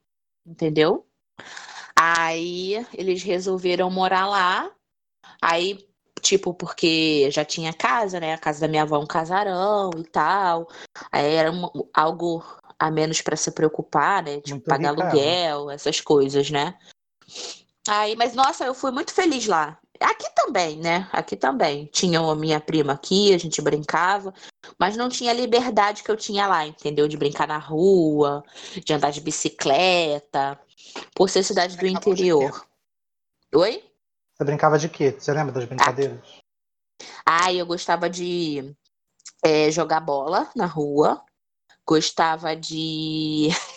entendeu? 0.46 1.06
Aí 1.98 2.86
eles 2.92 3.22
resolveram 3.22 3.90
morar 3.90 4.26
lá. 4.26 4.70
Aí, 5.40 5.78
tipo, 6.20 6.52
porque 6.52 7.30
já 7.30 7.44
tinha 7.44 7.72
casa, 7.72 8.20
né? 8.20 8.34
A 8.34 8.38
casa 8.38 8.60
da 8.60 8.68
minha 8.68 8.82
avó 8.82 8.96
é 8.96 8.98
um 9.00 9.06
casarão 9.06 9.90
e 9.96 10.04
tal. 10.04 10.68
Aí 11.10 11.34
era 11.34 11.50
um- 11.50 11.70
algo 11.94 12.44
a 12.78 12.90
menos 12.90 13.22
pra 13.22 13.36
se 13.36 13.50
preocupar, 13.50 14.22
né? 14.22 14.36
Tipo, 14.36 14.50
Muito 14.50 14.64
pagar 14.68 14.90
aluguel, 14.90 15.70
essas 15.70 16.00
coisas, 16.00 16.50
né? 16.50 16.76
Aí, 17.88 18.16
mas 18.16 18.34
nossa, 18.34 18.64
eu 18.64 18.74
fui 18.74 18.90
muito 18.90 19.14
feliz 19.14 19.46
lá. 19.46 19.78
Aqui 20.00 20.26
também, 20.34 20.78
né? 20.78 21.08
Aqui 21.12 21.36
também. 21.36 21.86
Tinha 21.86 22.20
a 22.20 22.34
minha 22.34 22.60
prima 22.60 22.92
aqui, 22.92 23.34
a 23.34 23.38
gente 23.38 23.62
brincava, 23.62 24.32
mas 24.78 24.96
não 24.96 25.08
tinha 25.08 25.30
a 25.30 25.34
liberdade 25.34 26.02
que 26.02 26.10
eu 26.10 26.16
tinha 26.16 26.46
lá, 26.46 26.66
entendeu? 26.66 27.08
De 27.08 27.16
brincar 27.16 27.48
na 27.48 27.58
rua, 27.58 28.44
de 28.84 28.92
andar 28.92 29.10
de 29.10 29.20
bicicleta, 29.20 30.58
por 31.14 31.30
ser 31.30 31.42
cidade 31.42 31.76
do 31.76 31.80
brincava 31.80 32.04
de 32.04 32.10
interior. 32.10 32.66
Oi? 33.54 33.82
Você 34.34 34.44
brincava 34.44 34.78
de 34.78 34.88
quê? 34.88 35.16
Você 35.18 35.32
lembra 35.32 35.52
das 35.52 35.64
brincadeiras? 35.64 36.20
Ah, 37.24 37.52
eu 37.52 37.64
gostava 37.66 38.08
de 38.10 38.74
eh, 39.42 39.70
jogar 39.70 40.00
bola 40.00 40.50
na 40.54 40.66
rua. 40.66 41.22
Gostava 41.86 42.54
de. 42.54 43.48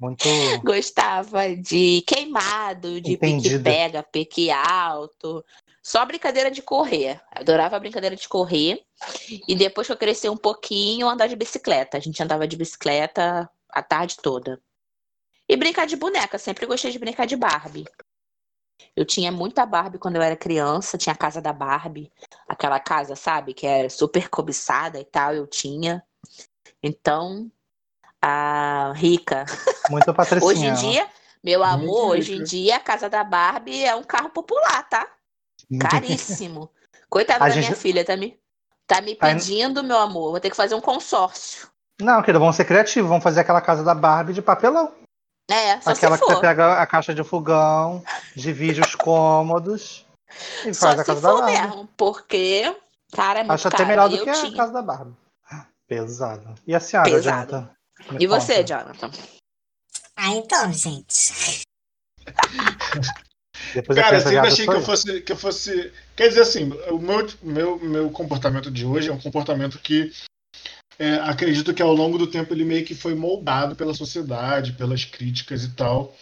Muito. 0.00 0.24
Gostava 0.64 1.54
de 1.54 2.02
queimado, 2.06 3.00
de 3.00 3.14
Entendida. 3.14 3.58
pique-pega, 3.58 4.02
pique 4.02 4.50
alto. 4.50 5.44
Só 5.82 6.04
brincadeira 6.04 6.50
de 6.50 6.60
correr. 6.62 7.20
Adorava 7.30 7.76
a 7.76 7.80
brincadeira 7.80 8.14
de 8.14 8.28
correr. 8.28 8.84
E 9.48 9.56
depois 9.56 9.86
que 9.86 9.92
eu 9.92 9.96
cresci 9.96 10.28
um 10.28 10.36
pouquinho, 10.36 11.08
andar 11.08 11.28
de 11.28 11.36
bicicleta. 11.36 11.96
A 11.96 12.00
gente 12.00 12.22
andava 12.22 12.46
de 12.46 12.56
bicicleta 12.56 13.50
a 13.70 13.82
tarde 13.82 14.16
toda. 14.22 14.60
E 15.48 15.56
brincar 15.56 15.86
de 15.86 15.96
boneca. 15.96 16.38
Sempre 16.38 16.66
gostei 16.66 16.90
de 16.90 16.98
brincar 16.98 17.26
de 17.26 17.36
Barbie. 17.36 17.86
Eu 18.94 19.04
tinha 19.04 19.32
muita 19.32 19.64
Barbie 19.64 19.98
quando 19.98 20.16
eu 20.16 20.22
era 20.22 20.36
criança. 20.36 20.98
Tinha 20.98 21.14
a 21.14 21.18
casa 21.18 21.40
da 21.40 21.52
Barbie. 21.52 22.12
Aquela 22.46 22.78
casa, 22.78 23.16
sabe? 23.16 23.54
Que 23.54 23.66
é 23.66 23.88
super 23.88 24.28
cobiçada 24.28 25.00
e 25.00 25.04
tal. 25.04 25.34
Eu 25.34 25.46
tinha. 25.46 26.04
Então, 26.82 27.50
a 28.22 28.92
rica 28.94 29.44
Muito 29.90 30.12
patricinha. 30.14 30.44
Hoje 30.50 30.66
em 30.66 30.74
dia, 30.74 31.06
meu 31.42 31.60
Muito 31.60 31.72
amor, 31.74 32.10
hoje 32.16 32.32
em 32.32 32.34
rica. 32.38 32.44
dia 32.46 32.76
a 32.76 32.80
casa 32.80 33.08
da 33.08 33.22
Barbie 33.22 33.84
é 33.84 33.94
um 33.94 34.02
carro 34.02 34.30
popular, 34.30 34.88
tá? 34.88 35.06
Caríssimo. 35.80 36.70
Coitada 37.08 37.44
A 37.44 37.48
da 37.48 37.54
gente- 37.54 37.66
minha 37.66 37.76
filha, 37.76 38.04
tá 38.04 38.16
me, 38.16 38.38
tá 38.86 39.00
me 39.00 39.10
Aí- 39.10 39.16
pedindo, 39.16 39.82
meu 39.84 39.98
amor. 39.98 40.30
Vou 40.32 40.40
ter 40.40 40.50
que 40.50 40.56
fazer 40.56 40.74
um 40.74 40.80
consórcio. 40.80 41.68
Não, 42.00 42.20
querido, 42.20 42.38
vamos 42.40 42.54
ser 42.56 42.64
criativos. 42.64 43.08
Vamos 43.08 43.24
fazer 43.24 43.40
aquela 43.40 43.60
casa 43.60 43.82
da 43.82 43.94
Barbie 43.94 44.32
de 44.34 44.42
papelão. 44.42 44.92
É, 45.50 45.80
só 45.80 45.90
aquela 45.90 46.16
se 46.16 46.22
que 46.26 46.30
você 46.32 46.40
pega 46.40 46.74
a 46.80 46.86
caixa 46.86 47.14
de 47.14 47.24
fogão, 47.24 48.04
divide 48.36 48.80
os 48.82 48.94
cômodos 48.94 50.04
e 50.66 50.74
Só 50.74 50.88
faz 50.88 51.00
a 51.00 51.04
casa 51.04 51.20
da 51.22 51.28
for 51.30 51.40
Barbie. 51.40 51.52
mesmo, 51.60 51.88
porque, 51.96 52.76
cara, 53.12 53.38
é 53.40 53.42
muito 53.42 53.52
Acho 53.52 53.68
até 53.68 53.78
caro. 53.78 53.88
melhor 53.88 54.08
do 54.10 54.16
Eu 54.16 54.24
que 54.24 54.30
a 54.30 54.34
tinha. 54.34 54.56
casa 54.56 54.72
da 54.72 54.82
Barbie. 54.82 55.16
Pesado. 55.88 56.54
E 56.66 56.74
a 56.74 56.80
senhora, 56.80 57.08
Pesado. 57.08 57.50
Jonathan? 57.52 57.70
E 58.18 58.26
você. 58.26 58.64
Jonathan? 58.64 59.10
Ah, 60.16 60.30
então, 60.30 60.72
gente. 60.72 61.62
Cara, 63.94 64.16
eu 64.16 64.20
sempre 64.20 64.48
achei 64.48 64.66
que 64.66 64.72
eu 64.72 64.82
fosse, 64.82 65.20
que 65.20 65.32
eu 65.32 65.36
fosse. 65.36 65.92
Quer 66.16 66.28
dizer 66.28 66.42
assim, 66.42 66.70
o 66.90 66.98
meu, 66.98 67.28
meu, 67.42 67.78
meu 67.78 68.10
comportamento 68.10 68.70
de 68.70 68.84
hoje 68.84 69.08
é 69.08 69.12
um 69.12 69.20
comportamento 69.20 69.78
que 69.78 70.12
é, 70.98 71.14
acredito 71.14 71.72
que 71.72 71.82
ao 71.82 71.94
longo 71.94 72.18
do 72.18 72.26
tempo 72.26 72.52
ele 72.52 72.64
meio 72.64 72.84
que 72.84 72.94
foi 72.94 73.14
moldado 73.14 73.76
pela 73.76 73.94
sociedade, 73.94 74.72
pelas 74.72 75.04
críticas 75.04 75.64
e 75.64 75.70
tal. 75.70 76.16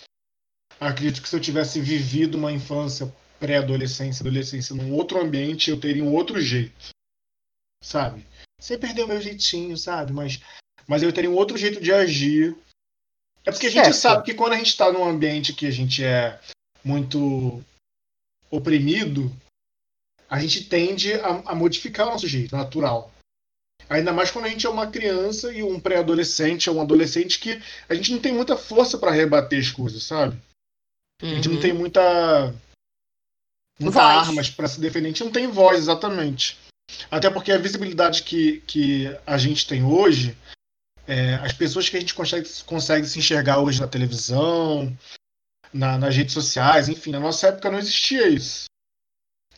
Acredito 0.78 1.22
que 1.22 1.28
se 1.28 1.34
eu 1.34 1.40
tivesse 1.40 1.80
vivido 1.80 2.36
uma 2.36 2.52
infância, 2.52 3.12
pré-adolescência, 3.40 4.22
adolescência 4.22 4.74
num 4.74 4.92
outro 4.92 5.20
ambiente, 5.20 5.70
eu 5.70 5.80
teria 5.80 6.04
um 6.04 6.12
outro 6.12 6.40
jeito. 6.40 6.90
Sabe? 7.82 8.26
Sem 8.60 8.78
perder 8.78 9.04
o 9.04 9.08
meu 9.08 9.20
jeitinho, 9.20 9.76
sabe? 9.78 10.12
Mas, 10.12 10.40
mas 10.86 11.02
eu 11.02 11.12
teria 11.12 11.30
um 11.30 11.34
outro 11.36 11.56
jeito 11.56 11.80
de 11.80 11.92
agir. 11.92 12.56
É 13.44 13.50
porque 13.52 13.66
a 13.66 13.70
gente 13.70 13.84
Certo. 13.84 13.96
sabe 13.96 14.24
que 14.24 14.34
quando 14.34 14.52
a 14.54 14.56
gente 14.56 14.68
está 14.68 14.90
num 14.92 15.04
ambiente 15.04 15.52
que 15.52 15.66
a 15.66 15.70
gente 15.70 16.02
é 16.04 16.38
muito 16.84 17.62
oprimido, 18.50 19.34
a 20.28 20.40
gente 20.40 20.64
tende 20.64 21.12
a, 21.14 21.42
a 21.46 21.54
modificar 21.54 22.06
o 22.08 22.10
nosso 22.10 22.26
jeito 22.26 22.56
natural. 22.56 23.12
Ainda 23.88 24.12
mais 24.12 24.30
quando 24.32 24.46
a 24.46 24.48
gente 24.48 24.66
é 24.66 24.70
uma 24.70 24.88
criança 24.88 25.52
e 25.52 25.62
um 25.62 25.78
pré-adolescente 25.78 26.68
ou 26.68 26.76
um 26.76 26.80
adolescente 26.82 27.38
que 27.38 27.60
a 27.88 27.94
gente 27.94 28.10
não 28.12 28.18
tem 28.18 28.32
muita 28.32 28.56
força 28.56 28.98
para 28.98 29.12
rebater 29.12 29.60
as 29.60 29.70
coisas, 29.70 30.02
sabe? 30.02 30.36
A 31.22 31.26
gente 31.26 31.48
não 31.48 31.54
Uhum. 31.56 31.60
tem 31.62 31.72
muita, 31.72 32.52
muita 33.78 34.00
Voz. 34.00 34.28
armas 34.28 34.50
para 34.50 34.66
se 34.66 34.80
defender, 34.80 35.06
a 35.06 35.10
gente 35.10 35.24
não 35.24 35.30
tem 35.30 35.46
voz 35.46 35.78
exatamente. 35.78 36.58
Até 37.10 37.30
porque 37.30 37.52
a 37.52 37.58
visibilidade 37.58 38.22
que, 38.24 38.60
que 38.62 39.06
a 39.24 39.38
gente 39.38 39.66
tem 39.68 39.84
hoje, 39.84 40.36
é, 41.06 41.34
as 41.36 41.52
pessoas 41.52 41.88
que 41.88 41.96
a 41.96 42.00
gente 42.00 42.14
consegue, 42.14 42.48
consegue 42.64 43.06
se 43.06 43.18
enxergar 43.18 43.58
hoje 43.60 43.80
na 43.80 43.88
televisão, 43.88 44.96
na- 45.72 45.98
nas 45.98 46.14
redes 46.16 46.34
sociais, 46.34 46.88
enfim, 46.88 47.10
na 47.10 47.20
nossa 47.20 47.48
época 47.48 47.70
não 47.70 47.78
existia 47.78 48.26
isso. 48.28 48.64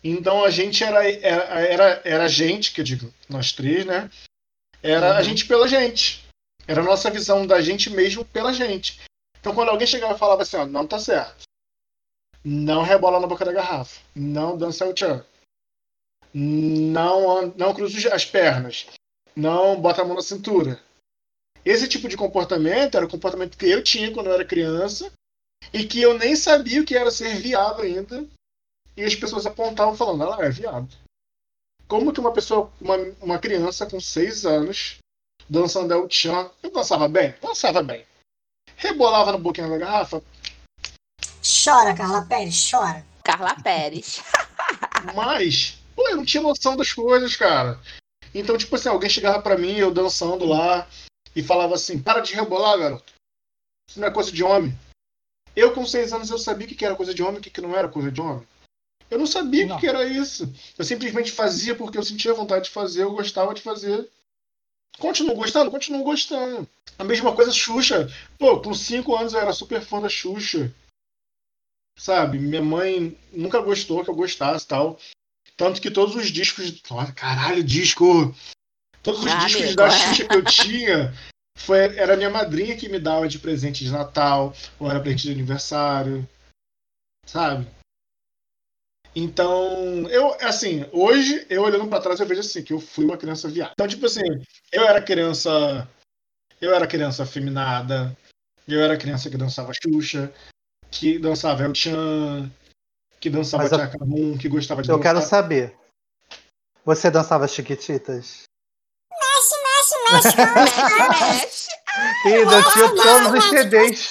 Então 0.02 0.44
a 0.44 0.50
gente 0.50 0.84
era, 0.84 1.10
era, 1.10 1.44
era, 1.60 2.02
era 2.04 2.24
a 2.24 2.28
gente, 2.28 2.72
que 2.72 2.80
eu 2.80 2.84
digo, 2.84 3.12
nós 3.28 3.52
três, 3.52 3.84
né? 3.84 4.10
Era 4.82 5.14
a 5.14 5.18
Uhum. 5.18 5.24
gente 5.24 5.46
pela 5.46 5.66
gente. 5.66 6.24
Era 6.66 6.80
a 6.82 6.84
nossa 6.84 7.10
visão 7.10 7.46
da 7.46 7.60
gente 7.60 7.90
mesmo 7.90 8.24
pela 8.24 8.52
gente. 8.52 9.00
Então 9.40 9.54
quando 9.54 9.70
alguém 9.70 9.86
chegava 9.86 10.14
e 10.14 10.18
falava 10.18 10.42
assim, 10.42 10.56
ó, 10.56 10.66
não 10.66 10.86
tá 10.86 10.98
certo. 11.00 11.42
Não 12.44 12.82
rebola 12.82 13.18
na 13.18 13.26
boca 13.26 13.44
da 13.44 13.52
garrafa. 13.52 14.00
Não 14.14 14.56
dança 14.56 14.86
o 14.86 14.94
tchan. 14.94 15.24
Não, 16.32 17.46
não 17.56 17.74
cruza 17.74 18.14
as 18.14 18.24
pernas. 18.24 18.86
Não 19.34 19.80
bota 19.80 20.02
a 20.02 20.04
mão 20.04 20.14
na 20.14 20.22
cintura. 20.22 20.80
Esse 21.68 21.86
tipo 21.86 22.08
de 22.08 22.16
comportamento 22.16 22.96
era 22.96 23.04
o 23.04 23.10
comportamento 23.10 23.58
que 23.58 23.66
eu 23.66 23.84
tinha 23.84 24.10
quando 24.10 24.28
eu 24.28 24.32
era 24.32 24.42
criança 24.42 25.12
e 25.70 25.84
que 25.84 26.00
eu 26.00 26.18
nem 26.18 26.34
sabia 26.34 26.80
o 26.80 26.84
que 26.86 26.96
era 26.96 27.10
ser 27.10 27.36
viado 27.36 27.82
ainda. 27.82 28.26
E 28.96 29.04
as 29.04 29.14
pessoas 29.14 29.44
apontavam 29.44 29.94
falando, 29.94 30.22
ela 30.22 30.42
é 30.42 30.48
viado. 30.48 30.88
Como 31.86 32.10
que 32.10 32.20
uma 32.20 32.32
pessoa, 32.32 32.72
uma, 32.80 32.96
uma 33.20 33.38
criança 33.38 33.84
com 33.84 34.00
seis 34.00 34.46
anos, 34.46 34.96
dançando 35.46 35.92
El 35.92 36.08
Chan, 36.08 36.50
eu 36.62 36.70
dançava 36.70 37.06
bem? 37.06 37.34
Dançava 37.42 37.82
bem. 37.82 38.06
Rebolava 38.78 39.32
na 39.32 39.38
boquinha 39.38 39.68
da 39.68 39.76
garrafa? 39.76 40.22
Chora, 41.42 41.94
Carla 41.94 42.22
Pérez, 42.22 42.70
chora. 42.70 43.04
Carla 43.22 43.54
Pérez. 43.62 44.22
Mas, 45.14 45.76
pô, 45.94 46.08
eu 46.08 46.16
não 46.16 46.24
tinha 46.24 46.42
noção 46.42 46.78
das 46.78 46.94
coisas, 46.94 47.36
cara. 47.36 47.78
Então, 48.34 48.56
tipo 48.56 48.74
assim, 48.74 48.88
alguém 48.88 49.10
chegava 49.10 49.42
pra 49.42 49.58
mim, 49.58 49.76
eu 49.76 49.92
dançando 49.92 50.46
lá, 50.46 50.88
e 51.38 51.42
falava 51.42 51.76
assim, 51.76 52.02
para 52.02 52.20
de 52.20 52.34
rebolar, 52.34 52.76
garoto. 52.76 53.12
Isso 53.88 54.00
não 54.00 54.08
é 54.08 54.10
coisa 54.10 54.32
de 54.32 54.42
homem. 54.42 54.76
Eu, 55.54 55.72
com 55.72 55.86
seis 55.86 56.12
anos, 56.12 56.30
eu 56.30 56.38
sabia 56.38 56.66
o 56.66 56.70
que 56.70 56.84
era 56.84 56.96
coisa 56.96 57.14
de 57.14 57.22
homem 57.22 57.36
e 57.36 57.38
o 57.38 57.42
que 57.42 57.60
não 57.60 57.76
era 57.76 57.88
coisa 57.88 58.10
de 58.10 58.20
homem. 58.20 58.44
Eu 59.08 59.20
não 59.20 59.26
sabia 59.26 59.72
o 59.72 59.78
que 59.78 59.86
era 59.86 60.04
isso. 60.04 60.52
Eu 60.76 60.84
simplesmente 60.84 61.30
fazia 61.30 61.76
porque 61.76 61.96
eu 61.96 62.02
sentia 62.02 62.34
vontade 62.34 62.64
de 62.64 62.70
fazer, 62.70 63.04
eu 63.04 63.12
gostava 63.12 63.54
de 63.54 63.62
fazer. 63.62 64.10
Continuo 64.98 65.36
gostando? 65.36 65.70
Continuo 65.70 66.02
gostando. 66.02 66.68
A 66.98 67.04
mesma 67.04 67.32
coisa, 67.32 67.52
Xuxa. 67.52 68.12
Pô, 68.36 68.60
com 68.60 68.74
cinco 68.74 69.14
anos 69.14 69.32
eu 69.32 69.38
era 69.38 69.52
super 69.52 69.80
fã 69.80 70.00
da 70.00 70.08
Xuxa. 70.08 70.74
sabe? 71.96 72.40
Minha 72.40 72.62
mãe 72.62 73.16
nunca 73.32 73.60
gostou 73.60 74.02
que 74.02 74.10
eu 74.10 74.16
gostasse 74.16 74.64
e 74.64 74.68
tal. 74.68 74.98
Tanto 75.56 75.80
que 75.80 75.90
todos 75.90 76.16
os 76.16 76.32
discos. 76.32 76.82
Nossa, 76.90 77.12
caralho, 77.12 77.62
disco! 77.62 78.34
Todos 79.02 79.20
os 79.20 79.26
Ah, 79.30 79.38
discos 79.46 79.62
amigo, 79.62 79.76
da 79.76 79.86
é. 79.86 79.90
Xuxa 79.90 80.26
que 80.26 80.34
eu 80.36 80.44
tinha 80.44 81.14
foi, 81.56 81.78
era 81.96 82.16
minha 82.16 82.30
madrinha 82.30 82.76
que 82.76 82.88
me 82.88 82.98
dava 82.98 83.28
de 83.28 83.38
presente 83.38 83.84
de 83.84 83.90
Natal, 83.90 84.54
ou 84.78 84.90
era 84.90 85.00
presente 85.00 85.22
de 85.22 85.32
aniversário, 85.32 86.28
sabe? 87.26 87.66
Então, 89.14 90.08
eu, 90.10 90.34
assim, 90.40 90.86
hoje, 90.92 91.44
eu 91.50 91.62
olhando 91.62 91.88
pra 91.88 92.00
trás, 92.00 92.20
eu 92.20 92.26
vejo 92.26 92.40
assim, 92.40 92.62
que 92.62 92.72
eu 92.72 92.80
fui 92.80 93.04
uma 93.04 93.16
criança 93.16 93.48
viada. 93.48 93.72
Então, 93.72 93.88
tipo 93.88 94.06
assim, 94.06 94.22
eu 94.70 94.84
era 94.84 95.02
criança. 95.02 95.88
Eu 96.60 96.74
era 96.74 96.86
criança 96.88 97.22
afeminada, 97.22 98.16
eu 98.66 98.80
era 98.80 98.96
criança 98.96 99.30
que 99.30 99.36
dançava 99.36 99.72
Xuxa, 99.72 100.32
que 100.90 101.16
dançava 101.18 101.62
El 101.62 101.72
Chan, 101.74 102.50
que 103.20 103.30
dançava 103.30 103.68
Tchacarum, 103.68 104.36
que 104.36 104.48
gostava 104.48 104.82
de 104.82 104.90
Eu 104.90 104.98
dançar. 104.98 105.14
quero 105.14 105.26
saber. 105.26 105.76
Você 106.84 107.10
dançava 107.10 107.46
Chiquititas? 107.46 108.47
Ih, 112.24 112.34
eu 112.34 112.70
tinha 112.72 112.88
todos 112.94 113.32
os 113.32 113.44
CDs. 113.50 114.10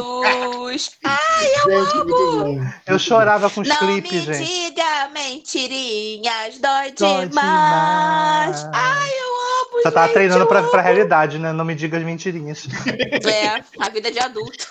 Gente, 1.65 1.95
muito 1.95 2.05
bom. 2.05 2.59
Eu 2.85 2.99
chorava 2.99 3.49
com 3.49 3.61
os 3.61 3.67
Não 3.67 3.77
clipes, 3.77 4.11
me 4.11 4.33
gente. 4.33 4.45
diga 4.45 5.07
mentirinhas, 5.13 6.57
dói, 6.59 6.91
Dói 6.91 7.27
demais. 7.27 8.59
demais. 8.59 8.69
Ai, 8.73 9.09
eu 9.09 9.25
amo, 9.35 9.71
Você 9.81 9.91
tava 9.91 10.05
gente, 10.07 10.13
treinando 10.13 10.43
eu 10.43 10.47
pra, 10.47 10.59
amo. 10.59 10.71
pra 10.71 10.81
realidade, 10.81 11.37
né? 11.39 11.53
Não 11.53 11.63
me 11.63 11.75
diga 11.75 11.97
as 11.97 12.03
mentirinhas. 12.03 12.67
É, 13.25 13.63
a 13.79 13.89
vida 13.89 14.11
de 14.11 14.19
adulto. 14.19 14.67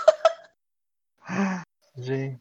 Gente. 1.96 2.40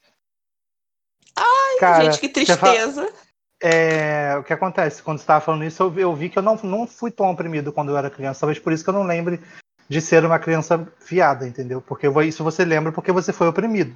Ai, 1.38 1.78
Cara, 1.80 2.12
gente, 2.12 2.30
que 2.30 2.46
fala- 2.56 2.74
tristeza. 2.74 3.14
É, 3.62 4.36
o 4.38 4.44
que 4.44 4.52
acontece? 4.52 5.02
Quando 5.02 5.20
você 5.20 5.24
estava 5.24 5.40
falando 5.40 5.64
isso, 5.64 5.82
eu 5.82 5.90
vi, 5.90 6.02
eu 6.02 6.14
vi 6.16 6.30
que 6.30 6.38
eu 6.38 6.44
não, 6.44 6.60
não 6.64 6.86
fui 6.86 7.10
tão 7.12 7.32
oprimido 7.32 7.72
quando 7.72 7.90
eu 7.90 7.98
era 7.98 8.10
criança. 8.10 8.42
Talvez 8.42 8.60
por 8.60 8.74
isso 8.74 8.84
que 8.84 8.90
eu 8.90 8.94
não 8.94 9.04
lembre 9.04 9.40
de 9.88 10.02
ser 10.02 10.26
uma 10.26 10.38
criança 10.38 10.86
viada, 11.08 11.48
entendeu? 11.48 11.82
Porque 11.82 12.08
isso 12.26 12.44
você 12.44 12.66
lembra 12.66 12.92
porque 12.92 13.12
você 13.12 13.32
foi 13.32 13.48
oprimido. 13.48 13.96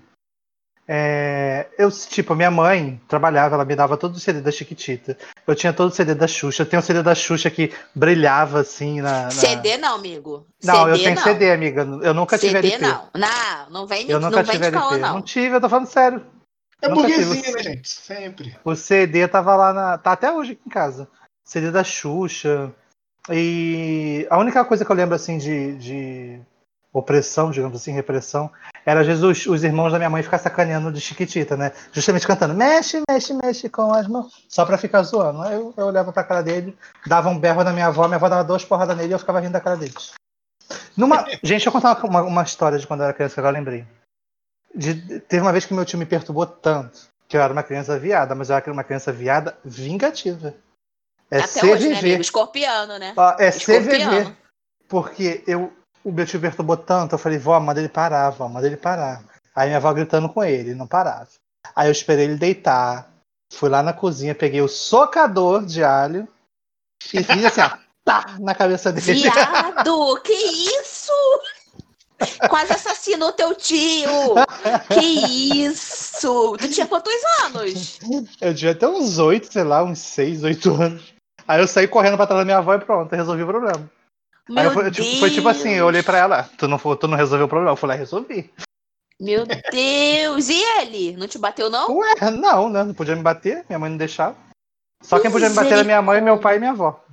É, 0.90 1.68
eu, 1.78 1.92
tipo, 1.92 2.32
a 2.32 2.36
minha 2.36 2.50
mãe 2.50 3.02
trabalhava, 3.10 3.56
ela 3.56 3.66
me 3.66 3.76
dava 3.76 3.98
todo 3.98 4.16
o 4.16 4.20
CD 4.20 4.40
da 4.40 4.52
Chiquitita. 4.52 5.18
Eu 5.46 5.54
tinha 5.54 5.74
todo 5.74 5.90
o 5.90 5.94
CD 5.94 6.16
da 6.16 6.28
Xuxa. 6.30 6.64
Eu 6.64 6.66
tenho 6.66 6.82
o 6.82 6.86
CD 6.86 7.04
da 7.04 7.14
Xuxa 7.14 7.50
que 7.50 7.74
brilhava 7.94 8.62
assim 8.62 9.02
na. 9.02 9.24
na- 9.24 9.32
CD 9.32 9.78
não, 9.78 9.96
amigo. 9.96 10.48
Não, 10.64 10.86
CD 10.86 10.92
eu 10.92 10.98
tenho 11.04 11.16
não. 11.16 11.24
CD, 11.24 11.52
amiga. 11.52 11.82
Eu 12.02 12.14
nunca 12.14 12.38
tive 12.38 12.54
CD 12.54 12.68
LP. 12.76 12.88
não. 12.88 13.10
Não, 13.14 13.70
não 13.70 13.86
vem, 13.88 14.10
Eu 14.10 14.18
não 14.22 14.30
nunca 14.30 14.44
vem 14.44 14.52
tive 14.54 14.66
LP. 14.68 14.98
não. 14.98 15.14
Não 15.16 15.22
tive, 15.22 15.56
eu 15.58 15.60
tô 15.62 15.68
falando 15.68 15.88
sério. 15.88 16.24
É 16.82 16.88
o- 16.88 17.02
né, 17.02 17.64
gente? 17.64 17.90
Sempre. 17.90 18.56
O 18.64 18.76
CD 18.76 19.28
tava 19.28 19.56
lá 19.56 19.74
na. 19.74 19.98
Tá 19.98 20.12
até 20.12 20.32
hoje 20.32 20.52
aqui 20.54 20.62
em 20.66 20.70
casa. 20.70 21.08
CD 21.44 21.72
da 21.72 21.84
Xuxa. 21.84 22.72
E 23.30 24.26
a 24.30 24.38
única 24.38 24.64
coisa 24.64 24.86
que 24.86 24.92
eu 24.92 24.96
lembro 24.96 25.16
assim 25.16 25.38
de, 25.38 25.76
de 25.78 26.40
opressão, 26.94 27.52
digamos 27.52 27.82
assim, 27.82 27.92
repressão, 27.92 28.50
era 28.86 29.04
Jesus, 29.04 29.46
os 29.48 29.64
irmãos 29.64 29.92
da 29.92 29.98
minha 29.98 30.10
mãe 30.10 30.24
ficar 30.24 30.38
sacaneando 30.38 30.92
de 30.92 31.02
Chiquitita, 31.02 31.58
né? 31.58 31.74
Justamente 31.92 32.26
cantando, 32.26 32.54
mexe, 32.54 33.02
mexe, 33.10 33.34
mexe 33.34 33.70
com 33.70 33.92
as 33.94 34.08
mãos, 34.08 34.46
só 34.48 34.66
pra 34.66 34.78
ficar 34.78 35.04
zoando. 35.04 35.42
Aí 35.42 35.56
eu, 35.56 35.74
eu 35.76 35.86
olhava 35.88 36.14
pra 36.14 36.24
cara 36.24 36.42
dele, 36.42 36.78
dava 37.06 37.28
um 37.30 37.38
berro 37.38 37.64
na 37.64 37.74
minha 37.74 37.88
avó, 37.88 38.08
minha 38.08 38.16
avó 38.16 38.30
dava 38.30 38.44
duas 38.46 38.64
porradas 38.64 38.96
nele 38.96 39.10
e 39.10 39.12
eu 39.14 39.20
ficava 39.20 39.40
rindo 39.42 39.52
da 39.54 39.60
cara 39.60 39.76
deles. 39.76 40.14
Numa... 40.96 41.26
Gente, 41.44 41.44
deixa 41.44 41.68
eu 41.70 41.74
contar 41.74 42.02
uma, 42.06 42.22
uma 42.22 42.44
história 42.44 42.80
de 42.80 42.88
quando 42.88 43.02
eu 43.02 43.06
era 43.06 43.14
criança 43.14 43.34
que 43.34 43.40
agora 43.42 43.56
eu 43.56 43.60
lembrei. 43.60 43.86
De- 44.78 45.20
teve 45.22 45.42
uma 45.42 45.52
vez 45.52 45.66
que 45.66 45.74
meu 45.74 45.84
tio 45.84 45.98
me 45.98 46.06
perturbou 46.06 46.46
tanto 46.46 47.08
que 47.28 47.36
eu 47.36 47.42
era 47.42 47.52
uma 47.52 47.64
criança 47.64 47.98
viada, 48.00 48.34
mas 48.36 48.50
eu 48.50 48.56
era 48.56 48.72
uma 48.72 48.84
criança 48.84 49.12
viada 49.12 49.58
vingativa. 49.66 50.54
É 51.30 51.40
Até 51.40 51.66
hoje, 51.66 51.90
né, 51.90 51.96
CVV. 51.96 52.08
amigo? 52.08 52.22
Escorpiano, 52.22 52.98
né? 52.98 53.14
Ó, 53.18 53.32
é 53.38 53.52
CVV. 53.52 53.58
Escorpiano. 53.98 54.38
Porque 54.88 55.44
eu, 55.46 55.74
o 56.04 56.12
meu 56.12 56.26
tio 56.26 56.40
perturbou 56.40 56.78
tanto, 56.78 57.16
eu 57.16 57.20
falei, 57.20 57.38
vó, 57.38 57.60
manda 57.60 57.82
ele 57.82 57.90
parar, 57.90 58.30
vó, 58.30 58.48
manda 58.48 58.66
ele 58.66 58.78
parar. 58.78 59.22
Aí 59.54 59.68
minha 59.68 59.78
avó 59.78 59.92
gritando 59.92 60.30
com 60.30 60.44
ele, 60.44 60.74
não 60.74 60.88
parava. 60.88 61.28
Aí 61.76 61.90
eu 61.90 61.92
esperei 61.92 62.26
ele 62.26 62.38
deitar, 62.38 63.12
fui 63.52 63.68
lá 63.68 63.84
na 63.84 63.92
cozinha, 63.92 64.34
peguei 64.34 64.62
o 64.62 64.68
socador 64.70 65.66
de 65.66 65.84
alho 65.84 66.28
e 67.14 67.22
fiz 67.24 67.44
assim, 67.44 67.62
ó, 67.62 67.72
tá, 68.06 68.38
na 68.40 68.56
cabeça 68.56 68.92
dele. 68.94 69.24
Viado, 69.24 70.22
que 70.24 70.32
isso? 70.34 71.12
Quase 72.50 72.74
assassinou 72.74 73.32
teu 73.32 73.54
tio. 73.56 74.10
Que 74.88 75.64
isso? 75.66 76.58
Tu 76.58 76.70
tinha 76.70 76.88
quantos 76.88 77.14
anos? 77.46 78.00
Eu 78.42 78.54
devia 78.54 78.74
ter 78.76 78.88
uns 78.88 79.20
oito, 79.20 79.52
sei 79.52 79.64
lá, 79.64 79.84
uns 79.84 80.00
seis, 80.00 80.44
oito 80.44 80.74
anos. 80.82 81.14
Aí 81.48 81.62
eu 81.62 81.68
saí 81.68 81.88
correndo 81.88 82.18
pra 82.18 82.26
trás 82.28 82.42
da 82.42 82.46
minha 82.46 82.58
avó 82.58 82.74
e 82.74 82.80
pronto, 82.80 83.16
resolvi 83.16 83.44
o 83.44 83.48
problema. 83.48 83.90
Aí 84.50 84.56
Meu 84.56 84.64
eu 84.66 84.72
fui- 84.72 84.92
tipo, 84.92 85.20
foi 85.20 85.30
tipo 85.30 85.48
assim, 85.48 85.72
eu 85.72 85.86
olhei 85.86 86.02
Deus. 86.02 86.06
pra 86.06 86.18
ela, 86.18 86.50
tu 86.58 86.68
não, 86.68 86.78
tu 86.78 87.08
não 87.08 87.18
resolveu 87.18 87.46
o 87.46 87.50
problema? 87.50 87.72
Eu 87.72 87.76
falei, 87.76 87.96
ah, 87.96 88.00
resolvi. 88.00 88.52
Meu 89.20 89.46
Deus. 89.46 90.50
E 90.50 90.62
ele? 90.80 91.18
Não 91.18 91.28
te 91.28 91.38
bateu, 91.38 91.70
não? 91.70 91.98
Ué, 91.98 92.32
não, 92.32 92.70
né? 92.70 92.84
Não 92.84 92.94
podia 92.94 93.16
me 93.16 93.22
bater, 93.24 93.66
minha 93.68 93.80
mãe 93.80 93.90
não 93.90 93.98
deixava. 93.98 94.36
Só 95.04 95.20
quem 95.20 95.32
podia 95.32 95.50
me 95.50 95.56
bater 95.56 95.74
era 95.74 95.84
minha 95.84 96.02
mãe, 96.02 96.22
meu 96.22 96.40
pai 96.40 96.56
e 96.56 96.60
minha 96.60 96.72
avó. 96.72 97.04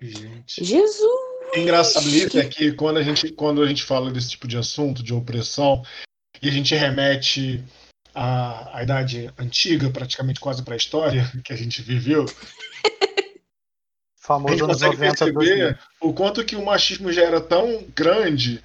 Gente. 0.00 0.64
Jesus. 0.64 1.35
O 1.54 1.58
engraçado 1.58 2.08
disso 2.08 2.38
é 2.38 2.44
que 2.44 2.72
quando 2.72 2.98
a, 2.98 3.02
gente, 3.02 3.30
quando 3.30 3.62
a 3.62 3.66
gente 3.66 3.82
fala 3.82 4.10
desse 4.10 4.30
tipo 4.30 4.46
de 4.46 4.56
assunto, 4.56 5.02
de 5.02 5.14
opressão, 5.14 5.82
e 6.42 6.48
a 6.48 6.52
gente 6.52 6.74
remete 6.74 7.64
à, 8.14 8.78
à 8.78 8.82
idade 8.82 9.30
antiga, 9.38 9.90
praticamente 9.90 10.40
quase 10.40 10.62
para 10.62 10.74
a 10.74 10.76
história 10.76 11.30
que 11.44 11.52
a 11.52 11.56
gente 11.56 11.80
viveu, 11.82 12.24
a 12.84 14.18
Famoso 14.18 14.52
gente 14.54 14.62
anos 14.64 14.82
consegue 14.82 14.96
90, 14.96 15.32
2000. 15.32 15.56
perceber 15.56 15.78
o 16.00 16.12
quanto 16.12 16.44
que 16.44 16.56
o 16.56 16.64
machismo 16.64 17.12
já 17.12 17.22
era 17.22 17.40
tão 17.40 17.84
grande 17.94 18.62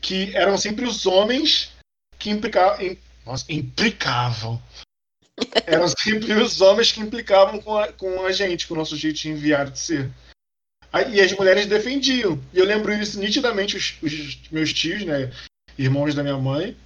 que 0.00 0.34
eram 0.34 0.56
sempre 0.58 0.84
os 0.84 1.06
homens 1.06 1.72
que 2.18 2.30
implicavam. 2.30 2.80
Im, 2.84 2.98
nossa, 3.24 3.44
implicavam. 3.52 4.62
Eram 5.66 5.88
sempre 5.88 6.34
os 6.34 6.60
homens 6.60 6.92
que 6.92 7.00
implicavam 7.00 7.60
com 7.60 7.78
a, 7.78 7.92
com 7.92 8.26
a 8.26 8.32
gente, 8.32 8.66
com 8.66 8.74
o 8.74 8.76
nosso 8.76 8.96
jeitinho 8.96 9.36
viado 9.36 9.72
de 9.72 9.78
ser. 9.78 10.10
E 11.10 11.20
as 11.20 11.32
mulheres 11.32 11.66
defendiam. 11.66 12.38
E 12.52 12.58
eu 12.58 12.66
lembro 12.66 12.92
isso 12.92 13.18
nitidamente, 13.18 13.76
os, 13.76 13.96
os 14.02 14.38
meus 14.50 14.72
tios, 14.72 15.04
né? 15.04 15.32
Irmãos 15.78 16.14
da 16.14 16.22
minha 16.22 16.36
mãe, 16.36 16.76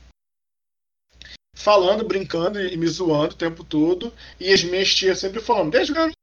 falando, 1.55 2.05
brincando 2.05 2.61
e 2.61 2.77
me 2.77 2.87
zoando 2.87 3.35
o 3.35 3.39
tempo 3.39 3.65
todo. 3.65 4.13
E 4.39 4.53
as 4.53 4.63
minhas 4.63 4.95
tias 4.95 5.19
sempre 5.19 5.41
falando: 5.41 5.73
deixa 5.73 5.91
o 5.91 5.95
garoto, 5.95 6.15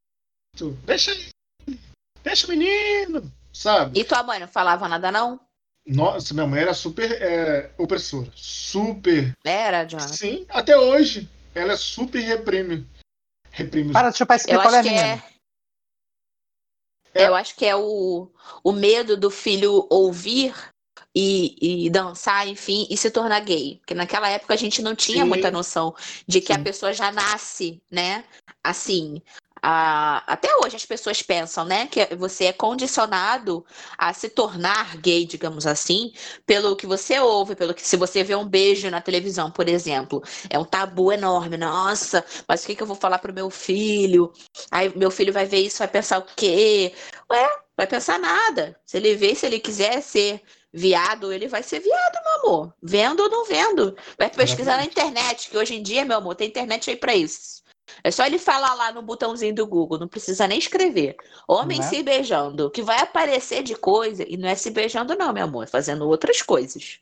deixa 0.85 1.11
ele, 1.11 1.29
deixa 2.23 2.47
o 2.47 2.49
menino, 2.49 3.31
sabe? 3.51 3.99
E 3.99 4.03
tua 4.05 4.23
mãe 4.23 4.39
não 4.39 4.47
falava 4.47 4.87
nada, 4.87 5.11
não? 5.11 5.39
Nossa, 5.85 6.33
minha 6.33 6.47
mãe 6.47 6.61
era 6.61 6.73
super 6.73 7.11
é, 7.21 7.71
opressora. 7.77 8.31
Super. 8.35 9.33
Era, 9.43 9.83
Jonathan? 9.83 10.13
Sim, 10.13 10.45
até 10.47 10.77
hoje. 10.77 11.29
Ela 11.53 11.73
é 11.73 11.77
super 11.77 12.21
reprime. 12.21 12.87
Reprime 13.51 13.91
Para 13.91 14.09
de 14.09 14.17
chupar 14.17 14.37
esse 14.37 14.49
Eu 14.49 14.59
picolé, 14.59 14.79
acho 14.79 14.89
que 14.89 14.95
é. 14.95 15.21
É. 17.13 17.27
Eu 17.27 17.35
acho 17.35 17.55
que 17.55 17.65
é 17.65 17.75
o, 17.75 18.29
o 18.63 18.71
medo 18.71 19.15
do 19.15 19.29
filho 19.29 19.85
ouvir 19.89 20.53
e, 21.15 21.85
e 21.85 21.89
dançar, 21.89 22.47
enfim, 22.47 22.87
e 22.89 22.97
se 22.97 23.11
tornar 23.11 23.39
gay. 23.41 23.77
Porque 23.79 23.93
naquela 23.93 24.27
época 24.29 24.53
a 24.53 24.57
gente 24.57 24.81
não 24.81 24.95
tinha 24.95 25.23
Sim. 25.23 25.29
muita 25.29 25.51
noção 25.51 25.95
de 26.27 26.41
que 26.41 26.51
a 26.51 26.57
Sim. 26.57 26.63
pessoa 26.63 26.93
já 26.93 27.11
nasce, 27.11 27.81
né? 27.89 28.23
Assim. 28.63 29.21
A- 29.63 30.23
até 30.27 30.49
hoje 30.57 30.75
as 30.75 30.85
pessoas 30.85 31.21
pensam, 31.21 31.63
né, 31.65 31.87
que 31.87 32.15
você 32.15 32.45
é 32.45 32.53
condicionado 32.53 33.65
a 33.97 34.13
se 34.13 34.29
tornar 34.29 34.97
gay, 34.97 35.25
digamos 35.25 35.65
assim, 35.65 36.11
pelo 36.45 36.75
que 36.75 36.85
você 36.85 37.19
ouve, 37.19 37.55
pelo 37.55 37.73
que 37.73 37.85
se 37.87 37.95
você 37.97 38.23
vê 38.23 38.35
um 38.35 38.45
beijo 38.47 38.89
na 38.91 39.01
televisão, 39.01 39.49
por 39.49 39.69
exemplo, 39.69 40.21
é 40.49 40.59
um 40.59 40.65
tabu 40.65 41.11
enorme. 41.13 41.57
Nossa, 41.57 42.25
mas 42.47 42.63
o 42.63 42.67
que, 42.67 42.75
que 42.75 42.83
eu 42.83 42.87
vou 42.87 42.95
falar 42.97 43.19
pro 43.19 43.33
meu 43.33 43.49
filho? 43.49 44.31
Aí 44.71 44.91
meu 44.97 45.09
filho 45.11 45.31
vai 45.33 45.45
ver 45.45 45.59
isso, 45.59 45.77
vai 45.79 45.87
pensar 45.87 46.19
o 46.19 46.25
quê? 46.35 46.93
Ué, 47.31 47.49
vai 47.77 47.87
pensar 47.87 48.19
nada. 48.19 48.77
Se 48.85 48.97
ele 48.97 49.15
vê, 49.15 49.33
se 49.35 49.45
ele 49.45 49.59
quiser 49.59 50.01
ser 50.01 50.41
viado, 50.73 51.31
ele 51.31 51.47
vai 51.47 51.63
ser 51.63 51.79
viado, 51.79 52.13
meu 52.23 52.51
amor. 52.51 52.73
Vendo 52.81 53.21
ou 53.23 53.29
não 53.29 53.45
vendo. 53.45 53.95
Vai 54.17 54.29
pesquisar 54.29 54.77
na 54.77 54.85
internet, 54.85 55.49
que 55.49 55.57
hoje 55.57 55.75
em 55.75 55.83
dia, 55.83 56.03
meu 56.05 56.17
amor, 56.17 56.35
tem 56.35 56.47
internet 56.47 56.89
aí 56.89 56.95
pra 56.97 57.15
isso. 57.15 57.62
É 58.03 58.11
só 58.11 58.25
ele 58.25 58.39
falar 58.39 58.73
lá 58.75 58.91
no 58.91 59.01
botãozinho 59.01 59.53
do 59.53 59.67
Google, 59.67 59.99
não 59.99 60.07
precisa 60.07 60.47
nem 60.47 60.57
escrever. 60.57 61.15
Homem 61.47 61.79
Né? 61.79 61.87
se 61.87 62.01
beijando. 62.01 62.69
Que 62.71 62.81
vai 62.81 62.99
aparecer 62.99 63.63
de 63.63 63.75
coisa, 63.75 64.23
e 64.27 64.37
não 64.37 64.47
é 64.47 64.55
se 64.55 64.71
beijando, 64.71 65.15
não, 65.15 65.33
meu 65.33 65.43
amor, 65.43 65.63
é 65.63 65.67
fazendo 65.67 66.07
outras 66.07 66.41
coisas. 66.41 66.99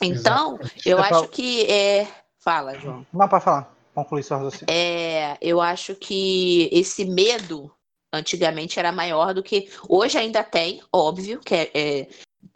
Então, 0.00 0.58
eu 0.84 0.96
Eu 0.96 0.98
acho 0.98 1.10
falo- 1.10 1.28
que 1.28 1.64
é. 1.70 2.08
Fala, 2.38 2.76
João. 2.78 3.06
Não, 3.12 3.28
pode 3.28 3.44
falar. 3.44 3.72
Conclui 3.94 4.22
seu 4.22 4.36
raciocínio. 4.36 4.66
É, 4.68 5.36
eu 5.40 5.60
acho 5.60 5.94
que 5.94 6.68
esse 6.72 7.04
medo 7.04 7.70
Antigamente 8.14 8.78
era 8.78 8.92
maior 8.92 9.32
do 9.32 9.42
que. 9.42 9.70
Hoje 9.88 10.18
ainda 10.18 10.44
tem, 10.44 10.82
óbvio, 10.92 11.40
que 11.40 11.54
é, 11.54 11.70
é 11.74 12.08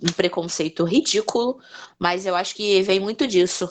um 0.02 0.12
preconceito 0.12 0.84
ridículo, 0.84 1.58
mas 1.98 2.26
eu 2.26 2.36
acho 2.36 2.54
que 2.54 2.82
vem 2.82 3.00
muito 3.00 3.26
disso. 3.26 3.66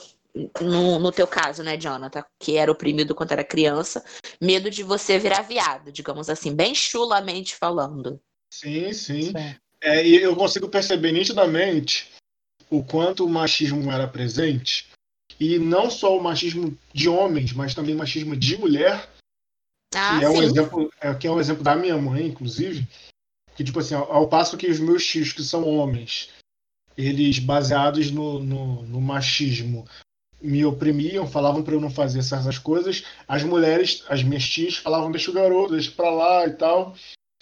No, 0.60 0.98
no 0.98 1.10
teu 1.10 1.26
caso, 1.26 1.62
né, 1.62 1.78
Jonathan? 1.78 2.24
Que 2.38 2.56
era 2.56 2.70
oprimido 2.70 3.14
quando 3.14 3.32
era 3.32 3.44
criança. 3.44 4.04
Medo 4.40 4.70
de 4.70 4.82
você 4.82 5.18
virar 5.18 5.42
viado, 5.42 5.90
digamos 5.90 6.28
assim, 6.28 6.54
bem 6.54 6.74
chulamente 6.74 7.56
falando. 7.56 8.20
Sim, 8.52 8.92
sim. 8.92 9.32
É, 9.80 10.06
e 10.06 10.16
eu 10.16 10.36
consigo 10.36 10.68
perceber 10.68 11.12
nitidamente 11.12 12.12
o 12.68 12.84
quanto 12.84 13.24
o 13.24 13.28
machismo 13.28 13.90
era 13.90 14.06
presente. 14.06 14.90
E 15.38 15.58
não 15.58 15.90
só 15.90 16.16
o 16.16 16.22
machismo 16.22 16.76
de 16.92 17.08
homens, 17.08 17.52
mas 17.52 17.74
também 17.74 17.94
o 17.94 17.98
machismo 17.98 18.36
de 18.36 18.56
mulher. 18.56 19.08
Ah, 19.94 20.18
que, 20.18 20.24
é 20.24 20.28
sim. 20.28 20.36
um 20.36 20.42
exemplo, 20.42 20.92
é, 21.00 21.14
que 21.14 21.26
é 21.26 21.30
um 21.30 21.40
exemplo 21.40 21.62
da 21.62 21.76
minha 21.76 21.96
mãe, 21.96 22.26
inclusive. 22.26 22.86
Que, 23.54 23.64
tipo 23.64 23.78
assim, 23.78 23.94
ao, 23.94 24.10
ao 24.12 24.28
passo 24.28 24.56
que 24.56 24.66
os 24.66 24.80
meus 24.80 25.06
tios, 25.06 25.32
que 25.32 25.42
são 25.42 25.66
homens, 25.66 26.30
eles, 26.96 27.38
baseados 27.38 28.10
no, 28.10 28.38
no, 28.38 28.82
no 28.82 29.00
machismo, 29.00 29.86
me 30.46 30.64
oprimiam, 30.64 31.26
falavam 31.26 31.62
para 31.62 31.74
eu 31.74 31.80
não 31.80 31.90
fazer 31.90 32.22
certas 32.22 32.58
coisas. 32.58 33.04
As 33.26 33.42
mulheres, 33.42 34.04
as 34.08 34.22
minhas 34.22 34.48
tias, 34.48 34.76
falavam 34.76 35.10
deixa 35.10 35.30
o 35.30 35.34
garoto, 35.34 35.72
deixa 35.72 35.90
pra 35.90 36.10
lá 36.10 36.46
e 36.46 36.50
tal. 36.50 36.94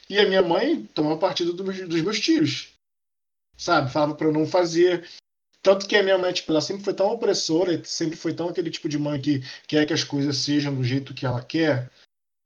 E 0.08 0.18
a 0.18 0.26
minha 0.26 0.42
mãe 0.42 0.84
tomava 0.94 1.16
partido 1.18 1.52
do, 1.52 1.64
dos 1.64 2.00
meus 2.02 2.20
tios, 2.20 2.74
sabe? 3.56 3.90
Falava 3.90 4.14
para 4.14 4.26
eu 4.26 4.32
não 4.32 4.46
fazer. 4.46 5.08
Tanto 5.62 5.86
que 5.86 5.96
a 5.96 6.02
minha 6.02 6.18
mãe, 6.18 6.32
tipo, 6.32 6.52
ela 6.52 6.60
sempre 6.60 6.84
foi 6.84 6.92
tão 6.92 7.06
opressora, 7.06 7.82
sempre 7.84 8.16
foi 8.16 8.34
tão 8.34 8.48
aquele 8.48 8.70
tipo 8.70 8.88
de 8.88 8.98
mãe 8.98 9.20
que 9.20 9.42
quer 9.66 9.86
que 9.86 9.94
as 9.94 10.04
coisas 10.04 10.36
sejam 10.36 10.74
do 10.74 10.84
jeito 10.84 11.14
que 11.14 11.24
ela 11.24 11.42
quer, 11.42 11.90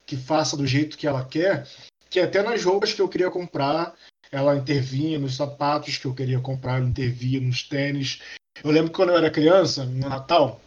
que 0.06 0.16
faça 0.16 0.56
do 0.56 0.66
jeito 0.66 0.96
que 0.96 1.06
ela 1.06 1.24
quer, 1.24 1.66
que 2.08 2.20
até 2.20 2.42
nas 2.42 2.62
roupas 2.62 2.92
que 2.92 3.02
eu 3.02 3.08
queria 3.08 3.30
comprar, 3.30 3.94
ela 4.30 4.56
intervinha, 4.56 5.18
nos 5.18 5.36
sapatos 5.36 5.98
que 5.98 6.06
eu 6.06 6.14
queria 6.14 6.40
comprar, 6.40 6.78
ela 6.78 6.88
intervinha, 6.88 7.40
nos 7.40 7.62
tênis. 7.62 8.20
Eu 8.62 8.70
lembro 8.70 8.90
que 8.90 8.96
quando 8.96 9.10
eu 9.10 9.16
era 9.16 9.30
criança, 9.30 9.84
no 9.84 10.08
Natal, 10.08 10.60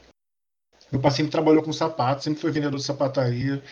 meu 0.91 1.01
pai 1.01 1.12
sempre 1.12 1.32
trabalhou 1.32 1.63
com 1.63 1.71
sapato, 1.71 2.23
sempre 2.23 2.41
foi 2.41 2.51
vendedor 2.51 2.77
de 2.77 2.86
sapataria, 2.86 3.63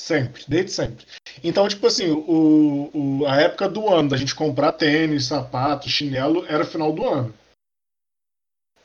sempre, 0.00 0.44
desde 0.46 0.72
sempre. 0.72 1.06
Então, 1.42 1.66
tipo 1.68 1.86
assim, 1.86 2.10
o, 2.10 2.90
o, 2.92 3.26
a 3.26 3.40
época 3.40 3.68
do 3.68 3.88
ano 3.88 4.10
da 4.10 4.16
gente 4.16 4.34
comprar 4.34 4.72
tênis, 4.72 5.26
sapato, 5.26 5.88
chinelo, 5.88 6.44
era 6.46 6.64
final 6.64 6.92
do 6.92 7.06
ano. 7.06 7.34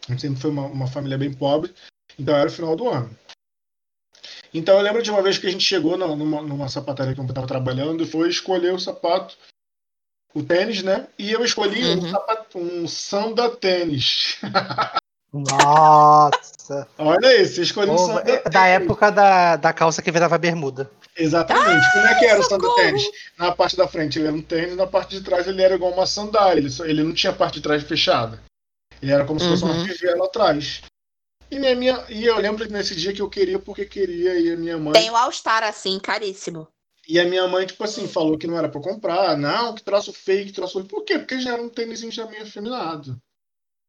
A 0.07 0.11
gente 0.11 0.21
sempre 0.21 0.41
foi 0.41 0.51
uma, 0.51 0.65
uma 0.65 0.87
família 0.87 1.17
bem 1.17 1.33
pobre, 1.33 1.73
então 2.17 2.35
era 2.35 2.49
o 2.49 2.51
final 2.51 2.75
do 2.75 2.87
ano. 2.89 3.15
Então 4.53 4.75
eu 4.77 4.81
lembro 4.81 5.01
de 5.01 5.09
uma 5.09 5.21
vez 5.21 5.37
que 5.37 5.47
a 5.47 5.51
gente 5.51 5.63
chegou 5.63 5.97
numa, 5.97 6.41
numa 6.41 6.67
sapataria 6.67 7.13
que 7.13 7.19
eu 7.19 7.25
estava 7.25 7.47
trabalhando 7.47 8.03
e 8.03 8.07
foi 8.07 8.29
escolher 8.29 8.73
o 8.73 8.79
sapato, 8.79 9.37
o 10.33 10.43
tênis, 10.43 10.81
né? 10.83 11.07
E 11.17 11.31
eu 11.31 11.43
escolhi 11.43 11.83
Uhum. 11.85 11.99
um, 12.05 12.09
sapato, 12.11 12.57
um 12.59 12.87
samba 12.87 13.49
tênis. 13.49 14.37
Nossa! 15.33 16.87
Olha 16.97 17.41
isso, 17.41 17.59
eu 17.59 17.63
escolhi 17.63 17.89
um 17.89 17.95
Pô, 17.95 18.05
samba 18.07 18.19
é 18.21 18.23
tênis. 18.37 18.43
da 18.51 18.65
época 18.67 19.11
da, 19.11 19.55
da 19.55 19.73
calça 19.73 20.01
que 20.01 20.11
virava 20.11 20.37
bermuda. 20.37 20.89
Exatamente. 21.17 21.91
Como 21.91 22.07
é 22.07 22.15
que 22.15 22.25
era 22.25 22.39
o 22.39 22.43
samba 22.43 22.67
socorro! 22.67 22.75
tênis? 22.87 23.03
Na 23.37 23.51
parte 23.51 23.75
da 23.75 23.87
frente 23.87 24.17
ele 24.19 24.27
era 24.27 24.35
um 24.35 24.41
tênis, 24.41 24.75
na 24.75 24.87
parte 24.87 25.17
de 25.17 25.21
trás 25.23 25.47
ele 25.47 25.61
era 25.61 25.75
igual 25.75 25.91
uma 25.91 26.05
sandália. 26.05 26.59
Ele, 26.59 26.69
só- 26.69 26.85
ele 26.85 27.03
não 27.03 27.13
tinha 27.13 27.31
a 27.31 27.35
parte 27.35 27.55
de 27.55 27.61
trás 27.61 27.83
fechada. 27.83 28.41
Ele 29.01 29.11
era 29.11 29.25
como 29.25 29.39
se 29.39 29.47
fosse 29.47 29.63
uma 29.63 29.73
Uhum. 29.73 29.85
fivela 29.85 30.25
atrás. 30.25 30.81
E, 31.49 31.59
minha, 31.59 31.75
minha, 31.75 32.05
e 32.07 32.25
eu 32.25 32.37
lembro 32.37 32.69
nesse 32.71 32.95
dia 32.95 33.11
que 33.13 33.21
eu 33.21 33.29
queria 33.29 33.59
porque 33.59 33.83
queria, 33.85 34.39
e 34.39 34.53
a 34.53 34.55
minha 34.55 34.77
mãe. 34.77 34.93
Tem 34.93 35.09
o 35.09 35.15
All-Star 35.17 35.63
assim, 35.63 35.99
caríssimo. 35.99 36.65
E 37.07 37.19
a 37.19 37.25
minha 37.25 37.47
mãe, 37.47 37.65
tipo 37.65 37.83
assim, 37.83 38.07
falou 38.07 38.37
que 38.37 38.47
não 38.47 38.57
era 38.57 38.69
pra 38.69 38.81
comprar. 38.81 39.37
Não, 39.37 39.73
que 39.73 39.83
troço 39.83 40.13
que 40.13 40.51
troço. 40.51 40.83
Por 40.85 41.03
quê? 41.03 41.17
Porque 41.19 41.39
já 41.39 41.53
era 41.53 41.61
um 41.61 41.69
tênis 41.69 42.01
já 42.01 42.25
meio 42.27 42.43
afeminado. 42.43 43.21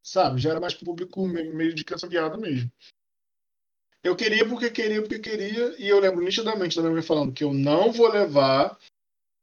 Sabe? 0.02 0.40
Já 0.40 0.50
era 0.50 0.60
mais 0.60 0.74
público 0.74 1.26
meio, 1.26 1.54
meio 1.54 1.74
de 1.74 1.84
criança 1.84 2.08
viada 2.08 2.36
mesmo. 2.36 2.70
Eu 4.02 4.16
queria 4.16 4.48
porque 4.48 4.68
queria, 4.70 5.00
porque 5.00 5.18
queria. 5.18 5.76
E 5.78 5.88
eu 5.88 6.00
lembro 6.00 6.24
nitidamente 6.24 6.74
da 6.76 6.82
minha 6.82 6.94
mãe 6.94 7.02
falando 7.02 7.32
que 7.32 7.44
eu 7.44 7.52
não 7.52 7.92
vou 7.92 8.08
levar, 8.08 8.76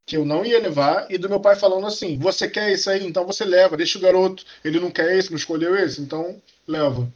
que 0.06 0.18
eu 0.18 0.26
não 0.26 0.44
ia 0.44 0.60
levar. 0.60 1.10
E 1.10 1.18
do 1.18 1.30
meu 1.30 1.40
pai 1.40 1.56
falando 1.56 1.88
assim: 1.88 2.18
Você 2.18 2.50
quer 2.50 2.72
esse 2.72 2.90
aí? 2.90 3.06
Então 3.06 3.26
você 3.26 3.46
leva. 3.46 3.78
Deixa 3.78 3.98
o 3.98 4.02
garoto. 4.02 4.46
Ele 4.64 4.80
não 4.80 4.92
quer 4.92 5.18
esse, 5.18 5.30
não 5.30 5.38
escolheu 5.38 5.76
esse. 5.78 6.02
Então 6.02 6.42
leva. 6.68 7.10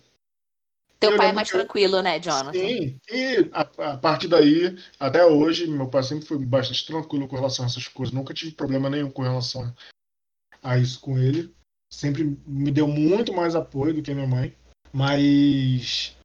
Teu 1.03 1.11
Eu 1.11 1.17
pai 1.17 1.29
é 1.29 1.33
mais 1.33 1.51
que 1.51 1.57
tranquilo, 1.57 2.01
né, 2.01 2.17
Jonathan? 2.17 2.53
Sim, 2.53 2.97
e 3.11 3.49
a, 3.51 3.61
a 3.91 3.97
partir 3.97 4.29
daí, 4.29 4.77
até 4.97 5.25
hoje, 5.25 5.67
meu 5.67 5.89
pai 5.89 6.01
sempre 6.01 6.25
foi 6.25 6.37
bastante 6.37 6.85
tranquilo 6.85 7.27
com 7.27 7.35
relação 7.35 7.65
a 7.65 7.67
essas 7.67 7.89
coisas. 7.89 8.15
Nunca 8.15 8.33
tive 8.33 8.53
problema 8.53 8.89
nenhum 8.89 9.11
com 9.11 9.21
relação 9.21 9.73
a 10.61 10.77
isso 10.77 11.01
com 11.01 11.17
ele. 11.17 11.53
Sempre 11.91 12.37
me 12.47 12.71
deu 12.71 12.87
muito 12.87 13.33
mais 13.33 13.53
apoio 13.53 13.93
do 13.93 14.01
que 14.01 14.11
a 14.11 14.15
minha 14.15 14.27
mãe. 14.27 14.55
Mas, 14.93 16.15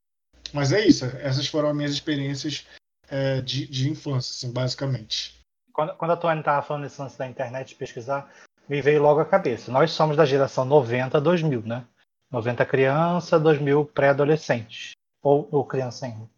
mas 0.53 0.73
é 0.73 0.87
isso. 0.87 1.05
Essas 1.07 1.49
foram 1.49 1.71
as 1.71 1.77
minhas 1.77 1.93
experiências 1.93 2.64
é, 3.09 3.41
de, 3.41 3.67
de 3.67 3.91
infância, 3.91 4.31
assim, 4.31 4.53
basicamente. 4.53 5.41
Quando, 5.73 5.97
quando 5.97 6.12
a 6.12 6.17
Tony 6.17 6.38
estava 6.38 6.62
falando 6.62 6.85
desse 6.85 7.01
lance 7.01 7.19
da 7.19 7.27
internet, 7.27 7.75
pesquisar, 7.75 8.33
me 8.69 8.81
veio 8.81 9.03
logo 9.03 9.19
à 9.19 9.25
cabeça. 9.25 9.73
Nós 9.73 9.91
somos 9.91 10.17
da 10.17 10.25
geração 10.25 10.64
90 10.64 11.21
2000, 11.21 11.62
né? 11.62 11.85
90 12.31 12.64
criança, 12.67 13.38
2000 13.38 13.85
pré-adolescentes. 13.87 14.93
Ou, 15.23 15.49
ou 15.51 15.64
criança 15.64 16.07
ainda. 16.07 16.29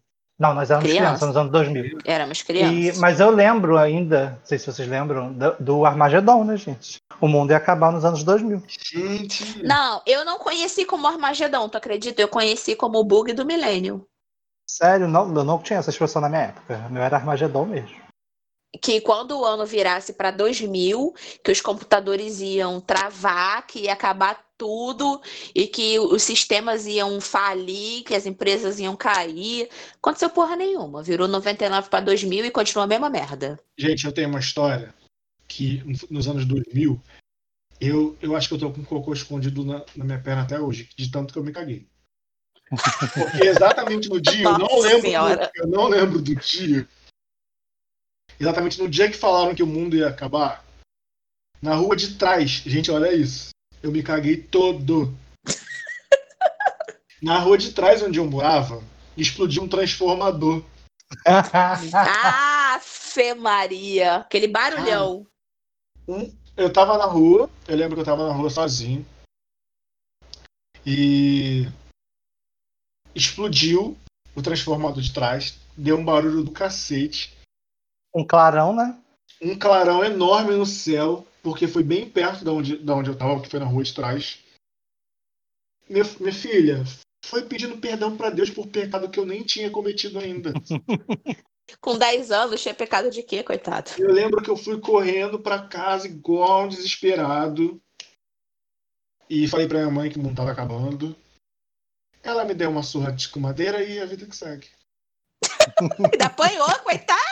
Não, 0.41 0.55
nós 0.55 0.71
éramos 0.71 0.89
Criança. 0.89 1.05
crianças 1.05 1.27
nos 1.27 1.37
anos 1.37 1.51
2000. 1.51 1.99
Éramos 2.03 2.41
crianças. 2.41 2.97
mas 2.97 3.19
eu 3.19 3.29
lembro 3.29 3.77
ainda, 3.77 4.31
não 4.31 4.39
sei 4.43 4.57
se 4.57 4.65
vocês 4.65 4.87
lembram, 4.87 5.31
do, 5.31 5.55
do 5.59 5.85
Armagedon, 5.85 6.43
né, 6.43 6.57
gente? 6.57 6.97
O 7.19 7.27
mundo 7.27 7.51
ia 7.51 7.57
acabar 7.57 7.91
nos 7.91 8.03
anos 8.03 8.23
2000. 8.23 8.63
Gente! 8.67 9.63
Não, 9.63 10.01
eu 10.03 10.25
não 10.25 10.39
conheci 10.39 10.83
como 10.83 11.05
Armagedon, 11.05 11.69
tu 11.69 11.77
acredita? 11.77 12.19
Eu 12.19 12.27
conheci 12.27 12.75
como 12.75 12.97
o 12.97 13.03
bug 13.03 13.33
do 13.33 13.45
milênio. 13.45 14.03
Sério, 14.67 15.07
não, 15.07 15.27
eu 15.35 15.43
não 15.43 15.59
tinha 15.59 15.77
essa 15.77 15.91
expressão 15.91 16.19
na 16.19 16.29
minha 16.29 16.41
época. 16.41 16.87
O 16.89 16.91
meu 16.91 17.03
era 17.03 17.17
Armagedon 17.17 17.65
mesmo. 17.65 17.95
Que 18.79 19.01
quando 19.01 19.37
o 19.37 19.45
ano 19.45 19.65
virasse 19.65 20.13
para 20.13 20.31
2000, 20.31 21.13
que 21.43 21.51
os 21.51 21.59
computadores 21.59 22.39
iam 22.39 22.79
travar, 22.79 23.67
que 23.67 23.81
ia 23.81 23.93
acabar 23.93 24.45
tudo 24.57 25.19
e 25.55 25.65
que 25.65 25.99
os 25.99 26.21
sistemas 26.21 26.85
iam 26.85 27.19
falir, 27.19 28.03
que 28.03 28.13
as 28.13 28.25
empresas 28.25 28.79
iam 28.79 28.95
cair. 28.95 29.67
Aconteceu 29.95 30.29
porra 30.29 30.55
nenhuma. 30.55 31.03
Virou 31.03 31.27
99 31.27 31.89
para 31.89 32.05
2000 32.05 32.45
e 32.45 32.51
continua 32.51 32.83
a 32.85 32.87
mesma 32.87 33.09
merda. 33.09 33.59
Gente, 33.77 34.05
eu 34.05 34.11
tenho 34.11 34.29
uma 34.29 34.39
história 34.39 34.93
que 35.47 35.83
nos 36.09 36.27
anos 36.27 36.45
2000, 36.45 37.01
eu, 37.81 38.15
eu 38.21 38.35
acho 38.35 38.47
que 38.47 38.53
eu 38.53 38.59
tô 38.59 38.71
com 38.71 38.85
cocô 38.85 39.11
escondido 39.11 39.65
na, 39.65 39.83
na 39.95 40.05
minha 40.05 40.19
perna 40.19 40.43
até 40.43 40.59
hoje, 40.59 40.87
de 40.95 41.11
tanto 41.11 41.33
que 41.33 41.39
eu 41.39 41.43
me 41.43 41.51
caguei. 41.51 41.87
Porque 42.69 43.47
exatamente 43.47 44.07
no 44.07 44.21
dia, 44.21 44.45
eu 44.45 44.57
não 44.57 44.79
lembro, 44.79 45.09
do, 45.09 45.49
eu 45.55 45.67
não 45.67 45.87
lembro 45.87 46.21
do 46.21 46.35
dia. 46.35 46.87
Exatamente 48.41 48.81
no 48.81 48.89
dia 48.89 49.07
que 49.07 49.15
falaram 49.15 49.53
que 49.53 49.61
o 49.61 49.67
mundo 49.67 49.95
ia 49.95 50.07
acabar, 50.07 50.65
na 51.61 51.75
rua 51.75 51.95
de 51.95 52.15
trás, 52.15 52.49
gente, 52.65 52.89
olha 52.89 53.13
isso. 53.13 53.49
Eu 53.83 53.91
me 53.91 54.01
caguei 54.01 54.35
todo. 54.35 55.15
Na 57.21 57.37
rua 57.37 57.55
de 57.55 57.71
trás 57.71 58.01
onde 58.01 58.17
eu 58.17 58.25
morava, 58.25 58.83
explodiu 59.15 59.61
um 59.61 59.67
transformador. 59.67 60.63
Ah, 61.93 62.79
Fê 62.81 63.35
Maria. 63.35 64.15
Aquele 64.15 64.47
barulhão. 64.47 65.27
Eu 66.57 66.73
tava 66.73 66.97
na 66.97 67.05
rua, 67.05 67.47
eu 67.67 67.77
lembro 67.77 67.95
que 67.95 68.01
eu 68.01 68.05
tava 68.05 68.27
na 68.27 68.33
rua 68.33 68.49
sozinho. 68.49 69.05
E 70.83 71.67
explodiu 73.13 73.95
o 74.35 74.41
transformador 74.41 75.03
de 75.03 75.13
trás, 75.13 75.59
deu 75.77 75.95
um 75.97 76.03
barulho 76.03 76.43
do 76.43 76.49
cacete, 76.49 77.39
um 78.13 78.25
clarão, 78.25 78.75
né? 78.75 79.01
um 79.41 79.57
clarão 79.57 80.03
enorme 80.03 80.55
no 80.55 80.65
céu, 80.65 81.25
porque 81.41 81.67
foi 81.67 81.83
bem 81.83 82.09
perto 82.09 82.45
da 82.45 82.51
onde, 82.51 82.77
da 82.77 82.95
onde 82.95 83.09
eu 83.09 83.17
tava, 83.17 83.41
que 83.41 83.49
foi 83.49 83.59
na 83.59 83.65
rua 83.65 83.83
de 83.83 83.93
trás. 83.93 84.39
Minha, 85.89 86.05
minha 86.19 86.33
filha 86.33 86.83
foi 87.25 87.43
pedindo 87.45 87.77
perdão 87.77 88.15
pra 88.15 88.29
Deus 88.29 88.49
por 88.49 88.67
pecado 88.67 89.09
que 89.09 89.19
eu 89.19 89.25
nem 89.25 89.43
tinha 89.43 89.69
cometido 89.71 90.19
ainda. 90.19 90.53
Com 91.79 91.97
10 91.97 92.31
anos, 92.31 92.61
tinha 92.61 92.73
pecado 92.73 93.09
de 93.09 93.23
quê, 93.23 93.43
coitado? 93.43 93.91
Eu 93.97 94.11
lembro 94.11 94.43
que 94.43 94.49
eu 94.49 94.57
fui 94.57 94.79
correndo 94.79 95.39
pra 95.39 95.67
casa 95.67 96.05
igual 96.05 96.65
um 96.65 96.67
desesperado. 96.67 97.81
E 99.29 99.47
falei 99.47 99.67
pra 99.67 99.79
minha 99.79 99.91
mãe 99.91 100.09
que 100.09 100.19
o 100.19 100.21
mundo 100.21 100.35
tava 100.35 100.51
acabando. 100.51 101.15
Ela 102.21 102.43
me 102.43 102.53
deu 102.53 102.69
uma 102.69 102.83
surra 102.83 103.13
de 103.13 103.39
madeira 103.39 103.81
e 103.81 103.99
a 103.99 104.05
vida 104.05 104.25
que 104.25 104.35
segue. 104.35 104.67
Ainda 106.11 106.25
apanhou, 106.25 106.67
coitado! 106.79 107.30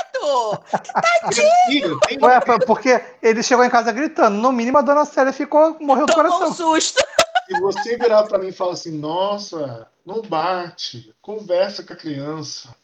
Tem 2.07 2.17
Ué, 2.21 2.39
porque 2.65 3.01
ele 3.21 3.43
chegou 3.43 3.63
em 3.63 3.69
casa 3.69 3.91
gritando. 3.91 4.37
No 4.37 4.51
mínimo, 4.51 4.77
a 4.77 4.81
dona 4.81 5.05
Célia 5.05 5.33
ficou, 5.33 5.77
morreu 5.79 6.05
do 6.05 6.13
Tomou 6.13 6.25
um 6.25 6.29
coração. 6.39 6.53
susto. 6.53 7.03
Se 7.47 7.59
você 7.59 7.97
virar 7.97 8.23
pra 8.23 8.37
mim 8.37 8.49
e 8.49 8.51
falar 8.51 8.73
assim, 8.73 8.91
nossa, 8.97 9.87
não 10.05 10.21
bate, 10.21 11.13
conversa 11.21 11.83
com 11.83 11.93
a 11.93 11.95
criança. 11.95 12.75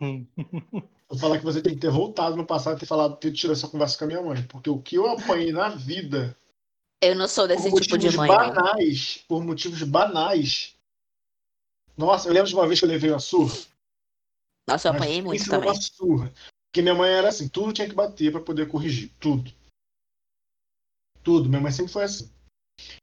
eu 0.00 1.18
falar 1.18 1.38
que 1.38 1.44
você 1.44 1.62
tem 1.62 1.74
que 1.74 1.80
ter 1.80 1.90
voltado 1.90 2.36
no 2.36 2.44
passado 2.44 2.76
e 2.76 2.80
ter 2.80 2.86
falado, 2.86 3.16
ter 3.16 3.32
tido 3.32 3.52
essa 3.52 3.68
conversa 3.68 3.96
com 3.98 4.04
a 4.04 4.06
minha 4.08 4.22
mãe. 4.22 4.42
Porque 4.42 4.68
o 4.68 4.78
que 4.80 4.96
eu 4.96 5.10
apanhei 5.10 5.50
na 5.52 5.68
vida, 5.70 6.36
Eu 7.00 7.14
não 7.14 7.26
sou 7.28 7.46
desse 7.48 7.72
tipo 7.72 7.96
de 7.96 8.14
mãe. 8.16 8.28
não. 8.28 8.36
banais, 8.36 9.24
por 9.28 9.42
motivos 9.42 9.82
banais. 9.82 10.74
Nossa, 11.96 12.28
eu 12.28 12.32
lembro 12.34 12.48
de 12.48 12.54
uma 12.54 12.66
vez 12.66 12.80
que 12.80 12.84
eu 12.84 12.90
levei 12.90 13.10
uma 13.10 13.20
surra. 13.20 13.56
Nossa, 14.66 14.88
eu 14.88 14.92
mas 14.92 15.02
apanhei 15.02 15.22
muito 15.22 15.44
também. 15.44 15.68
numa 15.68 15.80
surra. 15.80 16.32
Porque 16.66 16.82
minha 16.82 16.94
mãe 16.94 17.10
era 17.10 17.28
assim, 17.28 17.48
tudo 17.48 17.72
tinha 17.72 17.88
que 17.88 17.94
bater 17.94 18.32
pra 18.32 18.40
poder 18.40 18.68
corrigir. 18.68 19.12
Tudo. 19.20 19.52
Tudo. 21.22 21.48
Minha 21.48 21.60
mãe 21.60 21.72
sempre 21.72 21.92
foi 21.92 22.04
assim. 22.04 22.34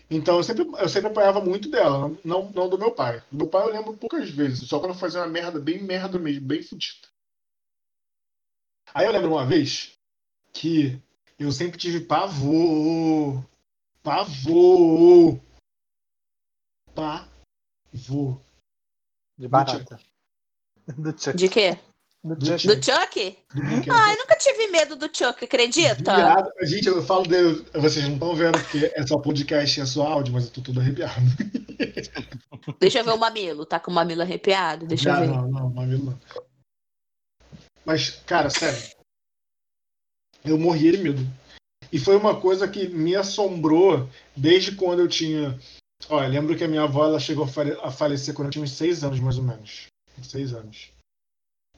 Então 0.09 0.37
eu 0.37 0.43
sempre, 0.43 0.63
eu 0.63 0.89
sempre 0.89 1.09
apanhava 1.09 1.39
muito 1.39 1.69
dela, 1.69 2.09
não, 2.23 2.51
não 2.51 2.69
do 2.69 2.77
meu 2.77 2.91
pai. 2.91 3.23
Do 3.31 3.37
meu 3.37 3.47
pai 3.47 3.63
eu 3.63 3.71
lembro 3.71 3.95
poucas 3.95 4.29
vezes, 4.29 4.67
só 4.67 4.79
quando 4.79 4.91
eu 4.91 4.99
fazia 4.99 5.21
uma 5.21 5.27
merda, 5.27 5.59
bem 5.59 5.81
merda 5.81 6.19
mesmo, 6.19 6.45
bem 6.45 6.61
fodida. 6.61 7.07
Aí 8.93 9.05
eu 9.05 9.11
lembro 9.13 9.31
uma 9.31 9.45
vez 9.45 9.97
que 10.51 11.01
eu 11.39 11.51
sempre 11.51 11.77
tive 11.77 12.01
pavor. 12.01 13.43
Pavor. 14.03 15.39
Pavor. 16.93 18.41
De 19.37 19.47
barata. 19.47 19.99
Do 20.97 21.11
Chuck. 21.17 21.37
De 21.37 21.49
quê? 21.49 21.77
Do 22.23 22.35
Chuck. 22.45 22.67
Do 22.67 22.83
Chuck? 22.83 23.37
do. 23.55 23.91
Ai, 23.91 24.15
nunca 24.15 24.35
tive 24.35 24.67
medo 24.67 24.95
do 24.95 25.05
Chuck, 25.05 25.43
acredita? 25.43 26.15
Viado. 26.15 26.51
Gente, 26.61 26.87
eu 26.87 27.01
falo 27.03 27.25
dele, 27.25 27.65
vocês 27.73 28.05
não 28.05 28.13
estão 28.13 28.35
vendo 28.35 28.59
porque 28.59 28.91
é 28.93 29.07
só 29.07 29.17
podcast 29.17 29.79
e 29.79 29.83
é 29.83 29.85
só 29.85 30.05
áudio, 30.05 30.33
mas 30.33 30.45
eu 30.45 30.51
tô 30.51 30.61
todo 30.61 30.79
arrepiado. 30.79 31.15
Deixa 32.79 32.99
eu 32.99 33.05
ver 33.05 33.11
o 33.11 33.17
mamilo. 33.17 33.65
Tá 33.65 33.79
com 33.79 33.89
o 33.89 33.93
mamilo 33.93 34.21
arrepiado? 34.21 34.85
Deixa 34.85 35.09
eu 35.09 35.13
Não, 35.13 35.21
ver. 35.21 35.27
Não, 35.27 35.47
não, 35.47 35.69
mamilo 35.71 36.05
não. 36.05 36.19
Mas, 37.83 38.21
cara, 38.25 38.49
sério. 38.49 38.79
Eu 40.45 40.57
morria 40.57 40.91
de 40.91 40.97
medo. 40.99 41.27
E 41.91 41.99
foi 41.99 42.15
uma 42.15 42.39
coisa 42.39 42.67
que 42.67 42.87
me 42.87 43.15
assombrou 43.15 44.07
desde 44.35 44.75
quando 44.75 44.99
eu 44.99 45.07
tinha. 45.07 45.59
Olha, 46.09 46.27
lembro 46.27 46.55
que 46.55 46.63
a 46.63 46.67
minha 46.67 46.83
avó 46.83 47.05
ela 47.05 47.19
chegou 47.19 47.45
a 47.83 47.91
falecer 47.91 48.33
quando 48.33 48.47
eu 48.47 48.51
tinha 48.51 48.63
uns 48.63 48.71
seis 48.71 49.03
anos, 49.03 49.19
mais 49.19 49.37
ou 49.37 49.43
menos. 49.43 49.90
Seis 50.23 50.53
anos. 50.53 50.91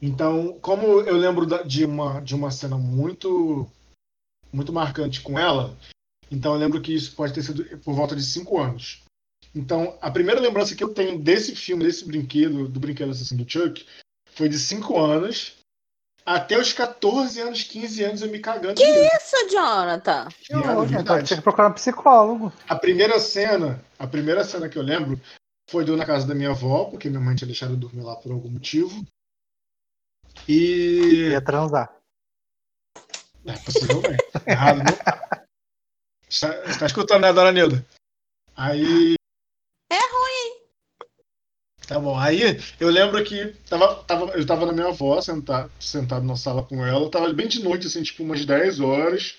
Então, 0.02 0.58
como 0.60 1.00
eu 1.02 1.16
lembro 1.16 1.46
da- 1.46 1.62
de 1.62 1.84
uma, 1.84 2.20
de 2.20 2.34
uma 2.34 2.50
cena 2.50 2.76
muito 2.76 3.66
muito 4.52 4.72
marcante 4.72 5.20
com 5.20 5.36
ela, 5.38 5.76
então 6.30 6.52
eu 6.52 6.58
lembro 6.58 6.80
que 6.80 6.94
isso 6.94 7.12
pode 7.16 7.32
ter 7.32 7.42
sido 7.42 7.64
por 7.80 7.94
volta 7.94 8.14
de 8.14 8.22
cinco 8.22 8.60
anos. 8.60 9.02
Então, 9.54 9.96
a 10.00 10.10
primeira 10.10 10.40
lembrança 10.40 10.74
que 10.76 10.82
eu 10.84 10.92
tenho 10.94 11.18
desse 11.18 11.54
filme, 11.56 11.84
desse 11.84 12.04
brinquedo, 12.04 12.68
do 12.68 12.78
brinquedo 12.80 13.10
assassino 13.10 13.44
do 13.44 13.50
Chuck, 13.50 13.84
foi 14.32 14.48
de 14.48 14.58
5 14.58 14.98
anos. 15.00 15.56
Até 16.26 16.58
os 16.58 16.72
14 16.72 17.40
anos, 17.40 17.62
15 17.62 18.02
anos 18.02 18.22
eu 18.22 18.30
me 18.30 18.38
cagando. 18.40 18.74
de 18.74 18.82
medo. 18.84 19.08
Isso, 19.16 19.48
Jonathan. 19.50 20.28
Que 20.40 20.54
horror, 20.56 20.86
verdade. 20.86 21.02
então 21.02 21.22
tinha 21.22 21.36
que 21.36 21.42
procurar 21.42 21.68
um 21.68 21.72
psicólogo. 21.74 22.52
A 22.68 22.74
primeira 22.74 23.20
cena, 23.20 23.84
a 23.98 24.06
primeira 24.06 24.42
cena 24.42 24.68
que 24.68 24.78
eu 24.78 24.82
lembro 24.82 25.20
foi 25.68 25.84
do 25.84 25.96
na 25.96 26.04
casa 26.04 26.26
da 26.26 26.34
minha 26.34 26.50
avó, 26.50 26.84
porque 26.86 27.08
minha 27.08 27.20
mãe 27.20 27.34
tinha 27.34 27.46
deixado 27.46 27.72
eu 27.72 27.76
dormir 27.76 28.02
lá 28.02 28.16
por 28.16 28.32
algum 28.32 28.50
motivo. 28.50 29.04
E. 30.48 31.30
Ia 31.30 31.40
transar. 31.40 31.94
É, 33.46 33.52
possivelmente. 33.58 34.24
Errado 34.46 34.78
não 34.78 34.96
tá. 34.96 35.44
Está, 36.28 36.64
está 36.64 36.86
escutando, 36.86 37.22
né, 37.22 37.32
dona 37.32 37.52
Nilda? 37.52 37.86
Aí. 38.56 39.14
É 39.90 39.96
ruim. 39.96 40.64
Tá 41.86 41.98
bom. 41.98 42.18
Aí 42.18 42.40
eu 42.80 42.88
lembro 42.88 43.22
que 43.24 43.52
tava, 43.68 44.02
tava, 44.04 44.32
eu 44.32 44.46
tava 44.46 44.66
na 44.66 44.72
minha 44.72 44.88
avó, 44.88 45.20
sentado, 45.20 45.70
sentado 45.78 46.24
na 46.24 46.36
sala 46.36 46.62
com 46.62 46.84
ela. 46.84 47.10
Tava 47.10 47.32
bem 47.32 47.46
de 47.46 47.62
noite, 47.62 47.86
assim, 47.86 48.02
tipo 48.02 48.22
umas 48.22 48.44
10 48.44 48.80
horas. 48.80 49.36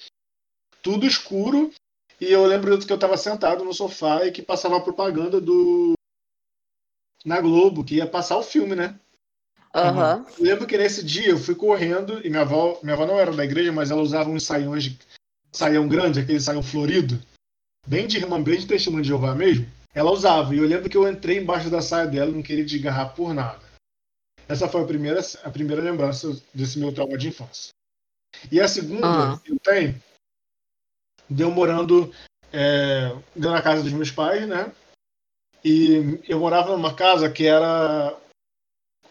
Tudo 0.81 1.05
escuro. 1.05 1.71
E 2.19 2.31
eu 2.31 2.45
lembro 2.45 2.77
que 2.79 2.91
eu 2.91 2.99
tava 2.99 3.17
sentado 3.17 3.63
no 3.65 3.73
sofá 3.73 4.25
e 4.25 4.31
que 4.31 4.41
passava 4.41 4.77
a 4.77 4.81
propaganda 4.81 5.41
do. 5.41 5.93
Na 7.25 7.41
Globo, 7.41 7.83
que 7.83 7.95
ia 7.95 8.07
passar 8.07 8.37
o 8.37 8.43
filme, 8.43 8.75
né? 8.75 8.97
Aham. 9.73 10.25
Eu 10.37 10.45
lembro 10.45 10.67
que 10.67 10.77
nesse 10.77 11.03
dia 11.03 11.29
eu 11.29 11.37
fui 11.37 11.55
correndo 11.55 12.25
e 12.25 12.29
minha 12.29 12.43
avó, 12.43 12.79
minha 12.81 12.93
avó 12.93 13.05
não 13.05 13.19
era 13.19 13.33
da 13.33 13.43
igreja, 13.43 13.73
mas 13.73 13.91
ela 13.91 14.01
usava 14.01 14.29
uns 14.29 14.43
saiões 14.43 14.83
de 14.85 14.99
saião 15.51 15.87
grande, 15.87 16.19
aquele 16.19 16.39
saião 16.39 16.63
florido, 16.63 17.21
bem 17.85 18.07
de 18.07 18.17
irmã, 18.17 18.41
bem 18.41 18.57
de 18.59 18.67
testemunho 18.67 19.01
de 19.01 19.09
Jeová 19.09 19.35
mesmo. 19.35 19.67
Ela 19.93 20.11
usava 20.11 20.53
e 20.53 20.59
eu 20.59 20.67
lembro 20.67 20.89
que 20.89 20.95
eu 20.95 21.09
entrei 21.09 21.37
embaixo 21.39 21.69
da 21.69 21.81
saia 21.81 22.07
dela, 22.07 22.31
não 22.31 22.43
queria 22.43 22.63
desgarrar 22.63 23.13
por 23.15 23.33
nada. 23.33 23.63
Essa 24.47 24.69
foi 24.69 24.81
a 24.81 24.85
primeira, 24.85 25.19
a 25.43 25.49
primeira 25.49 25.81
lembrança 25.81 26.39
desse 26.53 26.77
meu 26.77 26.93
trauma 26.93 27.17
de 27.17 27.29
infância. 27.29 27.73
E 28.51 28.61
a 28.61 28.67
segunda 28.67 29.33
Ah. 29.33 29.39
que 29.43 29.51
eu 29.51 29.59
tenho, 29.59 30.01
deu 31.29 31.49
morando 31.49 32.13
é, 32.53 33.11
na 33.35 33.61
casa 33.61 33.83
dos 33.83 33.91
meus 33.91 34.11
pais, 34.11 34.47
né? 34.47 34.71
E 35.67 36.21
eu 36.29 36.39
morava 36.39 36.71
numa 36.71 36.95
casa 36.95 37.27
que 37.31 37.47
era 37.47 38.15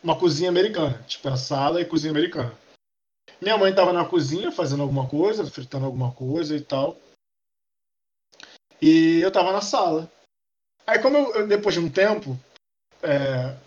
uma 0.01 0.17
cozinha 0.17 0.49
americana, 0.49 1.03
tipo 1.03 1.29
a 1.29 1.37
sala 1.37 1.81
e 1.81 1.85
cozinha 1.85 2.13
americana. 2.13 2.57
Minha 3.43 3.59
mãe 3.59 3.71
estava 3.71 3.93
na 3.93 4.05
cozinha 4.05 4.53
fazendo 4.53 4.83
alguma 4.83 5.09
coisa, 5.09 5.45
fritando 5.51 5.85
alguma 5.85 6.13
coisa 6.15 6.55
e 6.57 6.61
tal. 6.61 6.97
E 8.81 9.19
eu 9.21 9.29
estava 9.29 9.53
na 9.53 9.61
sala. 9.61 10.09
Aí, 10.87 11.01
como 11.01 11.17
eu, 11.17 11.49
depois 11.49 11.75
de 11.75 11.81
um 11.81 11.91
tempo, 11.91 12.39
é, 13.03 13.59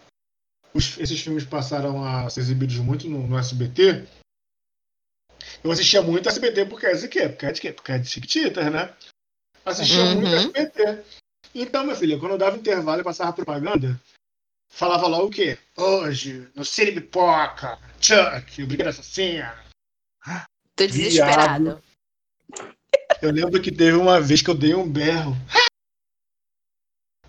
os- 0.73 0.97
esses 0.97 1.19
filmes 1.19 1.43
passaram 1.45 2.01
a 2.05 2.29
ser 2.29 2.39
exibidos 2.39 2.77
muito 2.77 3.09
no, 3.09 3.27
no 3.27 3.37
SBT, 3.37 4.07
eu 5.61 5.71
assistia 5.71 6.01
muito 6.01 6.29
SBT 6.29 6.65
por 6.67 6.79
causa 6.79 7.01
de 7.01 7.07
quê? 7.09 7.27
Por 7.27 7.37
causa 7.37 7.53
de 7.55 7.61
quê? 7.61 7.73
Por 7.73 7.83
causa 7.83 8.01
de 8.03 8.09
Chiquititas, 8.09 8.71
né? 8.71 8.95
Assistia 9.65 10.03
Uhum. 10.05 10.13
muito 10.13 10.33
SBT. 10.35 11.03
Então, 11.53 11.85
meu 11.85 11.95
filho, 11.95 12.19
quando 12.19 12.33
eu 12.33 12.37
dava 12.37 12.57
intervalo 12.57 13.01
e 13.01 13.03
passava 13.03 13.33
propaganda, 13.33 13.99
falava 14.69 15.07
lá 15.07 15.21
o 15.21 15.29
quê? 15.29 15.57
Hoje, 15.75 16.49
no 16.55 16.63
Cine 16.63 16.91
Pipoca, 16.91 17.79
Chuck, 17.99 18.61
o 18.61 18.67
Brinquedo 18.67 18.87
Assassina. 18.87 19.57
Tô 20.75 20.85
desesperado. 20.85 21.81
Eu 23.21 23.31
lembro 23.31 23.61
que 23.61 23.71
teve 23.71 23.97
uma 23.97 24.21
vez 24.21 24.41
que 24.41 24.49
eu 24.49 24.55
dei 24.55 24.75
um 24.75 24.87
berro. 24.87 25.35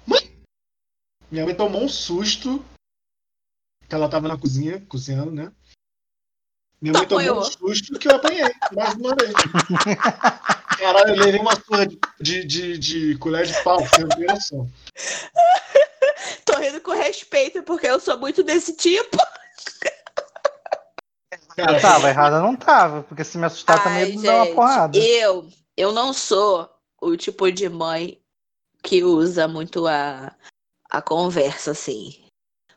Mãe! 0.07 0.31
Minha 1.31 1.44
mãe 1.44 1.54
tomou 1.54 1.83
um 1.83 1.88
susto. 1.88 2.64
Que 3.88 3.94
ela 3.94 4.09
tava 4.09 4.28
na 4.28 4.37
cozinha, 4.37 4.85
cozinhando, 4.87 5.31
né? 5.31 5.50
Minha 6.81 6.92
mãe 6.92 7.09
tomou 7.09 7.40
um 7.40 7.44
susto 7.44 7.98
que 7.98 8.07
eu 8.07 8.16
apanhei, 8.16 8.44
mais 8.74 8.94
uma 8.94 9.14
vez. 9.16 9.33
Caralho, 10.79 11.11
eu 11.11 11.17
levei 11.17 11.41
uma 11.41 11.55
surra 11.57 11.87
de, 11.87 11.99
de, 12.21 12.45
de, 12.45 12.79
de 12.79 13.19
colher 13.19 13.45
de 13.47 13.62
pau, 13.64 13.81
você 13.81 14.01
não 14.01 14.09
tem 14.09 14.27
noção. 14.27 14.71
Tô 16.47 16.57
rindo 16.59 16.81
com 16.81 16.93
respeito, 16.93 17.62
porque 17.64 17.87
eu 17.87 17.99
sou 17.99 18.17
muito 18.19 18.43
desse 18.43 18.75
tipo. 18.77 19.19
Cara, 21.57 21.77
Eu 21.77 21.81
tava 21.81 22.09
errada, 22.09 22.41
não 22.41 22.55
tava, 22.55 23.03
porque 23.03 23.25
se 23.25 23.37
me 23.37 23.45
assustar 23.45 23.83
também 23.83 24.03
Ai, 24.05 24.11
ia 24.12 24.23
dar 24.23 24.45
uma 24.45 24.55
porrada. 24.55 24.97
Eu, 24.97 25.49
eu 25.77 25.91
não 25.91 26.12
sou 26.12 26.71
o 27.01 27.17
tipo 27.17 27.51
de 27.51 27.69
mãe 27.69 28.21
que 28.81 29.03
usa 29.03 29.49
muito 29.49 29.87
a, 29.88 30.33
a 30.88 31.03
conversa, 31.03 31.73
assim. 31.73 32.25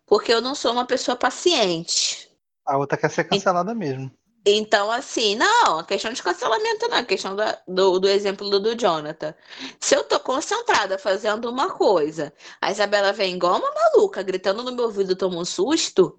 Porque 0.07 0.33
eu 0.33 0.41
não 0.41 0.55
sou 0.55 0.71
uma 0.73 0.85
pessoa 0.85 1.15
paciente. 1.15 2.29
A 2.65 2.77
outra 2.77 2.97
quer 2.97 3.09
ser 3.09 3.25
cancelada 3.25 3.75
mesmo. 3.75 4.11
Então, 4.45 4.89
assim, 4.91 5.35
não, 5.35 5.79
a 5.79 5.83
questão 5.83 6.11
de 6.11 6.21
cancelamento 6.23 6.87
não, 6.87 6.97
a 6.97 7.03
questão 7.03 7.35
da- 7.35 7.59
do, 7.67 7.99
do 7.99 8.07
exemplo 8.09 8.49
do, 8.49 8.59
do 8.59 8.75
Jonathan. 8.75 9.35
Se 9.79 9.95
eu 9.95 10.03
tô 10.03 10.19
concentrada 10.19 10.97
fazendo 10.97 11.47
uma 11.49 11.69
coisa, 11.69 12.33
a 12.59 12.71
Isabela 12.71 13.13
vem 13.13 13.35
igual 13.35 13.59
uma 13.59 13.71
maluca, 13.71 14.23
gritando 14.23 14.63
no 14.63 14.71
meu 14.71 14.85
ouvido, 14.85 15.15
toma 15.15 15.37
um 15.37 15.45
susto, 15.45 16.17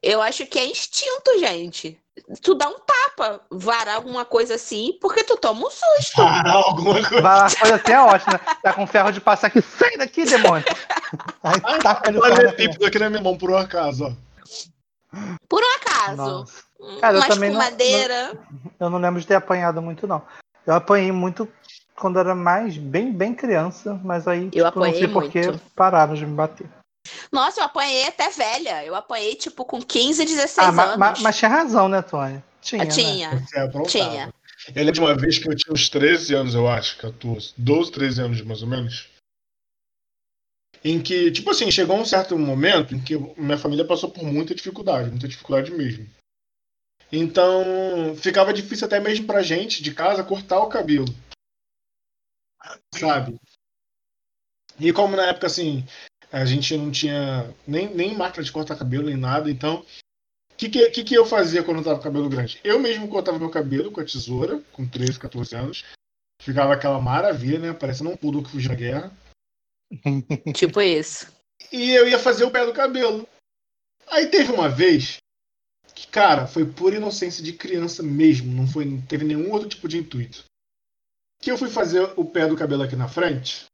eu 0.00 0.22
acho 0.22 0.46
que 0.46 0.58
é 0.58 0.66
instinto, 0.66 1.36
gente. 1.40 1.98
Tu 2.42 2.54
dá 2.54 2.68
um 2.68 2.78
tapa, 2.78 3.40
varar 3.50 3.96
alguma 3.96 4.24
coisa 4.24 4.54
assim, 4.54 4.96
porque 5.00 5.24
tu 5.24 5.36
toma 5.36 5.66
um 5.66 5.70
susto. 5.70 6.14
Cara, 6.16 6.52
alguma 6.52 6.94
coisa. 6.94 7.20
Lá, 7.20 7.46
coisa 7.58 7.74
assim 7.74 7.92
é 7.92 8.00
ótima, 8.00 8.32
né? 8.34 8.56
Tá 8.62 8.72
com 8.72 8.86
ferro 8.86 9.10
de 9.10 9.20
passar 9.20 9.48
aqui, 9.48 9.60
sai 9.60 9.96
daqui, 9.96 10.24
demônio! 10.24 10.64
Aí 11.42 11.60
Olha 12.20 12.36
fora. 12.36 12.50
o 12.50 12.52
pipo 12.54 12.86
aqui 12.86 12.98
na 13.00 13.10
minha 13.10 13.20
mão, 13.22 13.36
por 13.36 13.50
um 13.50 13.56
acaso, 13.56 14.04
ó. 14.04 14.12
Por 15.48 15.60
um 15.62 15.74
acaso. 15.76 16.16
Nossa. 16.16 16.64
Cara, 17.00 17.16
eu 17.16 17.20
Uma 17.20 17.28
também 17.28 17.50
não- 17.50 17.60
escumadeira. 17.60 18.38
Eu 18.78 18.90
não 18.90 18.98
lembro 18.98 19.20
de 19.20 19.26
ter 19.26 19.34
apanhado 19.34 19.80
muito, 19.82 20.06
não. 20.06 20.22
Eu 20.66 20.74
apanhei 20.74 21.12
muito 21.12 21.48
quando 21.94 22.18
era 22.18 22.34
mais, 22.34 22.76
bem, 22.76 23.12
bem 23.12 23.34
criança, 23.34 24.00
mas 24.02 24.26
aí, 24.26 24.44
tipo, 24.46 24.58
Eu 24.58 24.62
não 24.64 24.68
apanhei 24.70 24.98
sei 24.98 25.08
por 25.08 25.30
que 25.30 25.40
muito. 25.48 25.60
pararam 25.74 26.14
de 26.14 26.26
me 26.26 26.34
bater. 26.34 26.66
Nossa, 27.30 27.60
eu 27.60 27.64
apanhei 27.64 28.06
até 28.06 28.30
velha. 28.30 28.84
Eu 28.84 28.94
apanhei, 28.94 29.34
tipo, 29.34 29.64
com 29.64 29.80
15, 29.80 30.24
16 30.24 30.66
Ah, 30.78 30.82
anos. 30.84 30.96
ma- 30.96 31.12
ma- 31.12 31.14
mas 31.20 31.36
tinha 31.36 31.50
razão, 31.50 31.88
né, 31.88 32.00
Tony? 32.02 32.42
Tinha. 32.62 32.82
Ah, 32.82 32.86
né? 32.86 32.90
tinha. 32.92 33.42
Tinha. 33.86 34.34
Eu 34.68 34.74
lembro 34.76 34.92
de 34.92 35.00
uma 35.00 35.14
vez 35.14 35.38
que 35.38 35.46
eu 35.48 35.54
tinha 35.54 35.74
uns 35.74 35.88
13 35.90 36.34
anos, 36.34 36.54
eu 36.54 36.66
acho, 36.66 36.96
14, 36.98 37.52
12, 37.58 37.92
13 37.92 38.20
anos 38.22 38.40
mais 38.40 38.62
ou 38.62 38.68
menos. 38.68 39.10
Em 40.82 41.00
que, 41.02 41.30
tipo 41.30 41.50
assim, 41.50 41.70
chegou 41.70 41.96
um 41.98 42.04
certo 42.04 42.38
momento 42.38 42.94
em 42.94 43.00
que 43.00 43.16
minha 43.38 43.58
família 43.58 43.86
passou 43.86 44.10
por 44.10 44.22
muita 44.24 44.54
dificuldade, 44.54 45.10
muita 45.10 45.28
dificuldade 45.28 45.70
mesmo. 45.70 46.06
Então 47.16 48.16
ficava 48.16 48.52
difícil 48.52 48.86
até 48.88 48.98
mesmo 48.98 49.24
pra 49.24 49.40
gente 49.40 49.80
de 49.80 49.94
casa 49.94 50.24
cortar 50.24 50.58
o 50.58 50.68
cabelo. 50.68 51.06
Sabe? 52.92 53.38
E 54.80 54.92
como 54.92 55.16
na 55.16 55.26
época 55.26 55.46
assim, 55.46 55.84
a 56.32 56.44
gente 56.44 56.76
não 56.76 56.90
tinha 56.90 57.54
nem, 57.64 57.94
nem 57.94 58.16
máquina 58.16 58.42
de 58.42 58.50
cortar 58.50 58.76
cabelo 58.76 59.04
nem 59.04 59.16
nada, 59.16 59.48
então 59.48 59.86
o 60.54 60.56
que, 60.56 60.68
que, 60.68 60.90
que, 60.90 61.04
que 61.04 61.14
eu 61.14 61.24
fazia 61.24 61.62
quando 61.62 61.78
eu 61.78 61.84
tava 61.84 61.98
com 61.98 62.02
cabelo 62.02 62.28
grande? 62.28 62.60
Eu 62.64 62.80
mesmo 62.80 63.08
cortava 63.08 63.38
meu 63.38 63.50
cabelo 63.50 63.92
com 63.92 64.00
a 64.00 64.04
tesoura, 64.04 64.60
com 64.72 64.86
13, 64.86 65.18
14 65.18 65.54
anos. 65.54 65.84
Ficava 66.42 66.74
aquela 66.74 67.00
maravilha, 67.00 67.58
né? 67.58 67.72
Parecendo 67.72 68.10
um 68.10 68.16
pudo 68.16 68.42
que 68.42 68.50
fugiu 68.50 68.70
da 68.70 68.74
guerra. 68.74 69.12
Tipo 70.54 70.80
isso. 70.80 71.32
E 71.72 71.92
eu 71.92 72.08
ia 72.08 72.18
fazer 72.18 72.44
o 72.44 72.50
pé 72.50 72.66
do 72.66 72.72
cabelo. 72.72 73.28
Aí 74.08 74.26
teve 74.26 74.52
uma 74.52 74.68
vez 74.68 75.18
que, 75.94 76.06
cara, 76.08 76.46
foi 76.46 76.64
pura 76.64 76.96
inocência 76.96 77.42
de 77.42 77.52
criança 77.52 78.02
mesmo, 78.02 78.52
não 78.52 78.66
foi, 78.66 78.84
não 78.84 79.00
teve 79.00 79.24
nenhum 79.24 79.52
outro 79.52 79.68
tipo 79.68 79.88
de 79.88 79.98
intuito. 79.98 80.44
Que 81.40 81.50
eu 81.50 81.58
fui 81.58 81.68
fazer 81.68 82.12
o 82.16 82.24
pé 82.24 82.46
do 82.46 82.56
cabelo 82.56 82.82
aqui 82.82 82.96
na 82.96 83.08
frente 83.08 83.66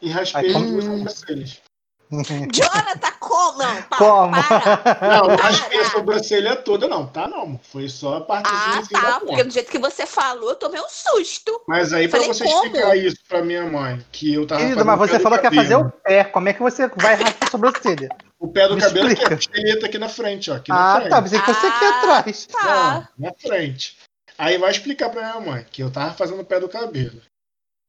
e 0.00 0.10
raspei 0.10 0.54
Ai, 0.54 0.62
as 0.62 0.70
duas 0.70 0.84
sobrancelhas. 0.84 1.62
Jonathan, 2.10 3.12
como? 3.18 3.58
Não, 3.58 3.82
para, 3.88 3.98
Como? 3.98 4.32
para. 4.32 5.08
Não, 5.08 5.26
Para. 5.36 5.42
raspei 5.42 5.80
a 5.80 5.84
sobrancelha 5.90 6.56
toda, 6.56 6.86
não, 6.86 7.06
tá 7.06 7.26
não. 7.26 7.58
Foi 7.72 7.88
só 7.88 8.16
a 8.18 8.20
partezinha 8.20 8.82
Ah, 8.94 9.00
tá, 9.12 9.20
porque 9.20 9.42
do 9.44 9.50
jeito 9.52 9.70
que 9.70 9.78
você 9.78 10.06
falou, 10.06 10.50
eu 10.50 10.56
tomei 10.56 10.80
um 10.80 10.88
susto. 10.88 11.60
Mas 11.66 11.92
aí, 11.92 12.06
pra 12.08 12.20
Falei, 12.20 12.32
você 12.34 12.44
como? 12.44 12.64
explicar 12.66 12.96
isso 12.96 13.16
pra 13.28 13.42
minha 13.42 13.64
mãe, 13.66 14.04
que 14.12 14.34
eu 14.34 14.46
tava 14.46 14.60
Querido, 14.60 14.76
fazendo 14.84 14.86
mas 14.86 15.00
o 15.00 15.04
pé 15.12 15.16
você 15.18 15.22
falou 15.22 15.38
que 15.38 15.44
ia 15.46 15.52
fazer 15.52 15.74
o 15.76 15.90
pé. 15.90 16.24
Como 16.24 16.48
é 16.48 16.52
que 16.52 16.62
você 16.62 16.88
vai 16.96 17.14
raspar 17.14 17.46
a 17.46 17.50
sobrancelha? 17.50 18.08
O 18.38 18.48
pé 18.48 18.68
do 18.68 18.74
Me 18.76 18.82
cabelo 18.82 19.06
aqui, 19.08 19.14
a 19.14 19.22
explica. 19.22 19.36
costeleta 19.36 19.86
aqui 19.86 19.98
na 19.98 20.08
frente, 20.10 20.50
ó. 20.50 20.56
Aqui 20.56 20.70
na 20.70 20.76
Ah, 20.92 20.96
frente. 20.96 21.10
tá. 21.10 21.22
Pensei 21.22 21.40
que 21.40 21.46
você 21.54 21.66
aqui 21.66 21.84
Ah, 21.86 21.98
atrás. 21.98 22.46
Tá. 22.46 23.08
Não, 23.18 23.26
na 23.28 23.34
frente. 23.34 23.96
Aí 24.36 24.58
vai 24.58 24.70
explicar 24.70 25.08
pra 25.08 25.22
minha 25.22 25.40
mãe 25.40 25.66
que 25.72 25.82
eu 25.82 25.90
tava 25.90 26.12
fazendo 26.12 26.42
o 26.42 26.44
pé 26.44 26.60
do 26.60 26.68
cabelo. 26.68 27.18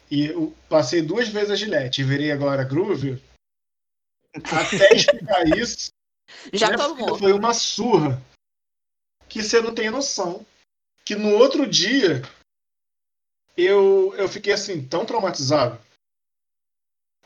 E 0.10 0.28
eu 0.28 0.54
passei 0.70 1.02
duas 1.02 1.28
vezes 1.28 1.52
a 1.52 1.56
gilete 1.58 2.00
e 2.00 2.04
virei 2.06 2.32
agora 2.32 2.64
groove. 2.64 3.22
Até 4.36 4.94
explicar 4.94 5.48
isso, 5.58 5.92
Já 6.54 6.68
minha 6.68 6.78
tomou. 6.78 7.18
foi 7.18 7.34
uma 7.34 7.54
surra. 7.54 8.22
Que 9.30 9.44
você 9.44 9.62
não 9.62 9.74
tem 9.74 9.90
noção. 9.90 10.46
Que 11.06 11.16
no 11.16 11.36
outro 11.36 11.68
dia 11.68 12.22
eu, 13.56 14.14
eu 14.16 14.30
fiquei 14.30 14.54
assim, 14.54 14.86
tão 14.88 15.06
traumatizado. 15.06 15.80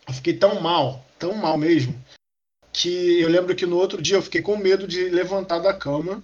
Eu 0.08 0.14
fiquei 0.14 0.38
tão 0.38 0.60
mal, 0.60 1.06
tão 1.20 1.34
mal 1.34 1.58
mesmo. 1.58 1.94
Que 2.74 3.20
eu 3.20 3.30
lembro 3.30 3.56
que 3.56 3.66
no 3.66 3.78
outro 3.78 4.02
dia 4.02 4.16
eu 4.16 4.22
fiquei 4.22 4.42
com 4.42 4.56
medo 4.56 4.88
de 4.88 5.10
levantar 5.10 5.60
da 5.60 5.78
cama 5.78 6.24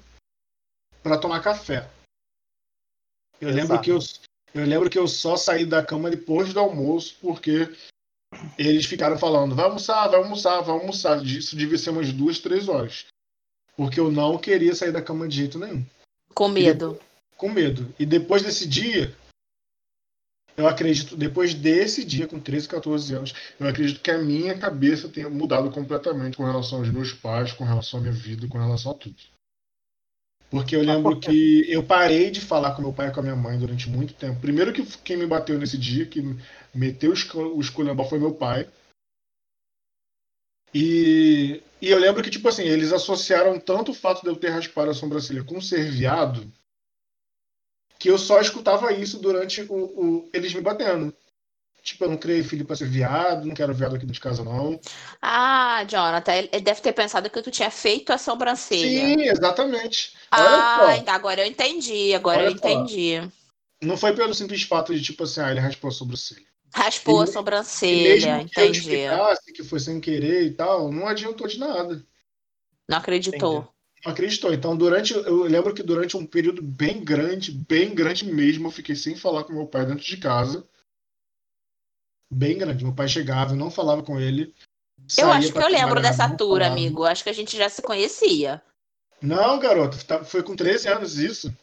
para 1.04 1.20
tomar 1.20 1.44
café. 1.44 1.90
Eu 3.40 3.50
lembro, 3.52 3.80
que 3.82 3.92
eu, 3.92 4.00
eu 4.54 4.66
lembro 4.66 4.90
que 4.90 4.98
eu 4.98 5.08
só 5.08 5.38
saí 5.38 5.66
da 5.66 5.86
cama 5.86 6.10
depois 6.10 6.54
do 6.54 6.60
almoço, 6.60 7.16
porque 7.22 7.70
eles 8.58 8.86
ficaram 8.86 9.18
falando, 9.18 9.56
vai 9.56 9.66
almoçar, 9.66 10.08
vai 10.08 10.20
almoçar, 10.20 10.62
vai 10.62 10.76
almoçar. 10.76 11.24
Isso 11.24 11.56
devia 11.56 11.78
ser 11.78 11.92
umas 11.92 12.12
duas, 12.12 12.40
três 12.40 12.68
horas. 12.68 13.06
Porque 13.76 14.00
eu 14.00 14.12
não 14.12 14.38
queria 14.38 14.76
sair 14.76 14.92
da 14.92 15.02
cama 15.02 15.28
de 15.28 15.38
jeito 15.38 15.60
nenhum. 15.60 15.86
Com 16.34 16.48
medo. 16.48 17.00
Com 17.36 17.50
medo. 17.50 17.94
E 18.00 18.06
depois 18.06 18.42
desse 18.42 18.68
dia, 18.68 19.16
eu 20.56 20.68
acredito, 20.68 21.16
depois 21.16 21.54
desse 21.54 22.04
dia, 22.04 22.28
com 22.28 22.40
13, 22.40 22.68
14 22.68 23.14
anos, 23.14 23.34
eu 23.60 23.68
acredito 23.68 24.02
que 24.02 24.10
a 24.10 24.18
minha 24.18 24.58
cabeça 24.58 25.08
tenha 25.08 25.30
mudado 25.30 25.70
completamente 25.70 26.36
com 26.36 26.44
relação 26.44 26.80
aos 26.80 26.90
meus 26.90 27.14
pais, 27.14 27.54
com 27.54 27.64
relação 27.64 28.00
à 28.00 28.04
minha 28.04 28.14
vida, 28.14 28.48
com 28.48 28.58
relação 28.58 28.92
a 28.92 28.96
tudo. 28.96 29.16
Porque 30.50 30.76
eu 30.76 30.82
lembro 30.82 31.20
que 31.20 31.66
eu 31.70 31.84
parei 31.84 32.32
de 32.32 32.40
falar 32.40 32.74
com 32.74 32.82
meu 32.82 32.94
pai 32.94 33.10
e 33.10 33.12
com 33.12 33.20
a 33.20 33.24
minha 33.24 33.36
mãe 33.36 33.58
durante 33.60 33.90
muito 33.90 34.14
tempo. 34.14 34.40
Primeiro 34.40 34.72
que 34.72 34.86
quem 35.04 35.18
me 35.18 35.26
bateu 35.28 35.60
nesse 35.60 35.78
dia, 35.78 36.06
que 36.06 36.22
meteu 36.74 37.12
o 37.12 37.60
esculhambão 37.60 38.08
foi 38.08 38.18
meu 38.18 38.34
pai. 38.34 38.68
E, 40.74 41.62
e 41.82 41.90
eu 41.90 41.98
lembro 42.00 42.24
que, 42.24 42.30
tipo 42.30 42.48
assim, 42.48 42.64
eles 42.64 42.94
associaram 42.94 43.60
tanto 43.60 43.92
o 43.92 43.96
fato 43.96 44.22
de 44.22 44.30
eu 44.30 44.36
ter 44.36 44.50
raspado 44.50 44.92
a 44.92 44.94
sobrancelha 44.94 45.44
com 45.44 45.60
ser 45.60 45.90
viado, 45.90 46.50
que 48.00 48.10
eu 48.10 48.18
só 48.18 48.40
escutava 48.40 48.92
isso 48.94 49.20
durante 49.20 49.62
o, 49.64 49.74
o- 49.74 50.30
eles 50.34 50.54
me 50.54 50.62
batendo. 50.62 51.14
Tipo, 51.88 52.04
eu 52.06 52.10
não 52.10 52.18
criei 52.18 52.44
filho 52.44 52.66
pra 52.66 52.76
ser 52.76 52.88
viado, 52.90 53.46
não 53.46 53.56
quero 53.56 53.74
viado 53.74 53.92
aqui 53.96 54.02
dentro 54.06 54.14
de 54.16 54.20
casa, 54.20 54.44
não. 54.44 54.80
Ah, 55.22 55.84
Jonathan, 55.88 56.34
ele 56.36 56.62
deve 56.62 56.82
ter 56.82 56.94
pensado 56.94 57.30
que 57.30 57.42
tu 57.42 57.52
tinha 57.52 57.70
feito 57.72 58.12
a 58.12 58.18
sobrancelha. 58.18 59.16
Sim, 59.18 59.24
exatamente. 59.24 60.14
Ah, 60.32 60.64
só, 60.74 61.06
agora 61.08 61.42
eu 61.42 61.46
entendi, 61.48 62.14
agora 62.14 62.42
Olha 62.42 62.48
eu 62.48 62.52
só. 62.58 62.88
entendi. 62.88 63.20
não 63.82 63.98
foi 63.98 64.16
pelo 64.16 64.34
simples 64.34 64.64
fato 64.64 64.94
de, 64.96 65.02
tipo 65.02 65.24
assim, 65.24 65.42
ah, 65.42 65.52
ele 65.52 65.60
raspou 65.60 65.90
a 65.90 65.92
sobrancelha. 65.94 66.48
Raspou 66.74 67.20
a 67.20 67.28
E- 67.28 67.92
E 67.92 67.96
sobrancelha, 67.96 67.98
mesmo 67.98 68.42
que 68.50 68.62
eu 68.62 68.72
entendi. 68.72 69.04
explicasse 69.06 69.54
que 69.54 69.64
foi 69.64 69.80
sem 69.80 70.00
querer 70.02 70.44
e 70.46 70.54
tal, 70.54 70.92
não 70.92 71.08
adiantou 71.08 71.48
de 71.48 71.60
nada. 71.60 72.06
Não 72.88 72.98
acreditou. 72.98 73.74
Não 74.06 74.12
acreditou. 74.12 74.54
Então, 74.54 74.76
durante. 74.78 75.14
Eu 75.14 75.44
lembro 75.44 75.74
que 75.74 75.84
durante 75.84 76.16
um 76.18 76.26
período 76.26 76.62
bem 76.62 77.04
grande, 77.04 77.52
bem 77.52 77.94
grande 77.94 78.26
mesmo, 78.26 78.68
eu 78.68 78.72
fiquei 78.72 78.96
sem 78.96 79.16
falar 79.16 79.44
com 79.44 79.54
meu 79.54 79.68
pai 79.68 79.86
dentro 79.86 80.04
de 80.06 80.18
casa. 80.18 80.68
Bem 82.32 82.58
grande. 82.58 82.84
Meu 82.84 82.94
pai 82.94 83.08
chegava, 83.08 83.54
eu 83.54 83.58
não 83.58 83.72
falava 83.72 84.04
com 84.04 84.20
ele. 84.20 84.54
Eu 85.18 85.32
acho 85.32 85.54
que 85.54 85.58
eu 85.60 85.70
lembro 85.70 86.02
dessa 86.02 86.28
tour, 86.36 86.58
falava. 86.58 86.72
amigo. 86.74 87.04
Acho 87.06 87.24
que 87.24 87.30
a 87.30 87.34
gente 87.34 87.56
já 87.56 87.70
se 87.70 87.82
conhecia. 87.82 88.62
Não, 89.22 89.58
garoto, 89.60 90.04
tá- 90.06 90.24
foi 90.24 90.44
com 90.44 90.56
13 90.56 90.88
anos 90.90 91.18
isso. 91.18 91.54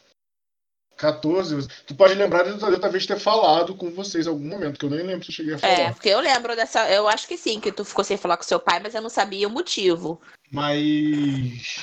14. 0.96 1.66
Tu 1.86 1.94
pode 1.94 2.14
lembrar 2.14 2.44
de 2.44 2.50
eu 2.50 2.80
talvez 2.80 3.04
ter 3.04 3.18
falado 3.18 3.74
com 3.76 3.90
vocês 3.90 4.26
em 4.26 4.30
algum 4.30 4.46
momento, 4.48 4.78
que 4.78 4.86
eu 4.86 4.90
nem 4.90 5.02
lembro 5.04 5.24
se 5.24 5.30
eu 5.32 5.34
cheguei 5.34 5.54
a 5.54 5.58
falar. 5.58 5.72
É, 5.72 5.92
porque 5.92 6.08
eu 6.08 6.20
lembro 6.20 6.54
dessa. 6.54 6.88
Eu 6.88 7.08
acho 7.08 7.26
que 7.26 7.36
sim, 7.36 7.60
que 7.60 7.72
tu 7.72 7.84
ficou 7.84 8.04
sem 8.04 8.16
falar 8.16 8.36
com 8.36 8.44
seu 8.44 8.60
pai, 8.60 8.80
mas 8.80 8.94
eu 8.94 9.02
não 9.02 9.10
sabia 9.10 9.48
o 9.48 9.50
motivo. 9.50 10.20
Mas. 10.52 11.80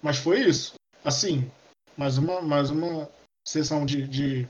Mas 0.00 0.16
foi 0.18 0.40
isso. 0.40 0.74
Assim, 1.04 1.50
mais 1.96 2.18
uma, 2.18 2.40
mais 2.40 2.70
uma 2.70 3.10
sessão 3.44 3.84
de, 3.84 4.06
de 4.06 4.48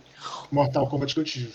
Mortal 0.53 0.89
Kombat 0.89 1.15
que 1.15 1.21
eu 1.21 1.25
tive. 1.25 1.55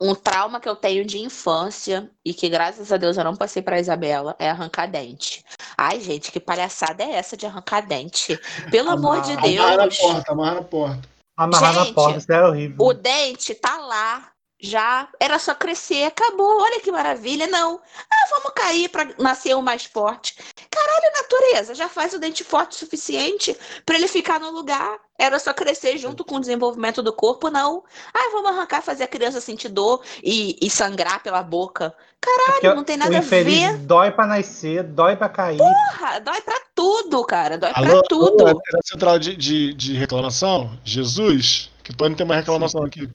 Um 0.00 0.14
trauma 0.14 0.60
que 0.60 0.68
eu 0.68 0.76
tenho 0.76 1.04
de 1.04 1.18
infância 1.18 2.08
e 2.24 2.32
que, 2.32 2.48
graças 2.48 2.92
a 2.92 2.96
Deus, 2.96 3.16
eu 3.16 3.24
não 3.24 3.34
passei 3.34 3.60
pra 3.60 3.80
Isabela 3.80 4.36
é 4.38 4.48
arrancar 4.48 4.86
dente. 4.86 5.44
Ai, 5.76 6.00
gente, 6.00 6.30
que 6.30 6.38
palhaçada 6.38 7.02
é 7.02 7.10
essa 7.14 7.36
de 7.36 7.44
arrancar 7.44 7.80
dente? 7.86 8.38
Pelo 8.70 8.90
amor 8.90 9.20
de 9.22 9.32
Amarra- 9.32 9.48
Amarra 9.48 9.76
na 9.76 9.82
Deus. 9.82 9.98
porta, 9.98 10.32
amarra 10.32 10.54
na 10.54 10.62
porta. 10.62 11.08
Amarrar 11.36 11.74
na 11.74 11.84
Gente, 11.84 11.94
porta, 11.94 12.18
isso 12.18 12.32
é 12.32 12.48
horrível. 12.48 12.76
O 12.78 12.94
dente 12.94 13.54
tá 13.56 13.76
lá. 13.78 14.30
Já 14.64 15.08
era 15.20 15.38
só 15.38 15.54
crescer, 15.54 16.04
acabou. 16.04 16.62
Olha 16.62 16.80
que 16.80 16.90
maravilha. 16.90 17.46
Não. 17.46 17.80
Ah, 18.10 18.28
vamos 18.30 18.52
cair 18.54 18.88
pra 18.88 19.06
nascer 19.18 19.54
um 19.54 19.60
mais 19.60 19.84
forte. 19.84 20.36
Caralho, 20.70 21.12
natureza, 21.14 21.74
já 21.74 21.88
faz 21.88 22.14
o 22.14 22.18
dente 22.18 22.42
forte 22.42 22.72
o 22.72 22.78
suficiente 22.78 23.56
pra 23.84 23.96
ele 23.96 24.08
ficar 24.08 24.40
no 24.40 24.50
lugar. 24.50 24.98
Era 25.18 25.38
só 25.38 25.52
crescer 25.52 25.98
junto 25.98 26.24
com 26.24 26.36
o 26.36 26.40
desenvolvimento 26.40 27.02
do 27.02 27.12
corpo, 27.12 27.50
não. 27.50 27.84
Ah, 28.12 28.30
vamos 28.32 28.50
arrancar, 28.50 28.82
fazer 28.82 29.04
a 29.04 29.08
criança 29.08 29.40
sentir 29.40 29.68
dor 29.68 30.02
e, 30.22 30.56
e 30.60 30.70
sangrar 30.70 31.22
pela 31.22 31.42
boca. 31.42 31.94
Caralho, 32.20 32.52
Porque 32.52 32.74
não 32.74 32.84
tem 32.84 32.96
o 32.96 32.98
nada 33.00 33.18
a 33.18 33.20
ver. 33.20 33.76
dói 33.78 34.10
pra 34.10 34.26
nascer, 34.26 34.82
dói 34.82 35.14
pra 35.14 35.28
cair. 35.28 35.58
Porra, 35.58 36.18
dói 36.20 36.40
pra 36.40 36.56
tudo, 36.74 37.22
cara. 37.24 37.58
Dói 37.58 37.70
Alô, 37.74 37.90
pra 38.00 38.02
tudo. 38.08 38.46
alô, 38.48 38.60
central 38.82 39.18
de, 39.18 39.36
de, 39.36 39.74
de 39.74 39.92
reclamação? 39.92 40.76
Jesus? 40.82 41.70
Que 41.82 41.94
pode 41.94 42.14
ter 42.14 42.24
mais 42.24 42.40
reclamação 42.40 42.82
aqui. 42.82 43.08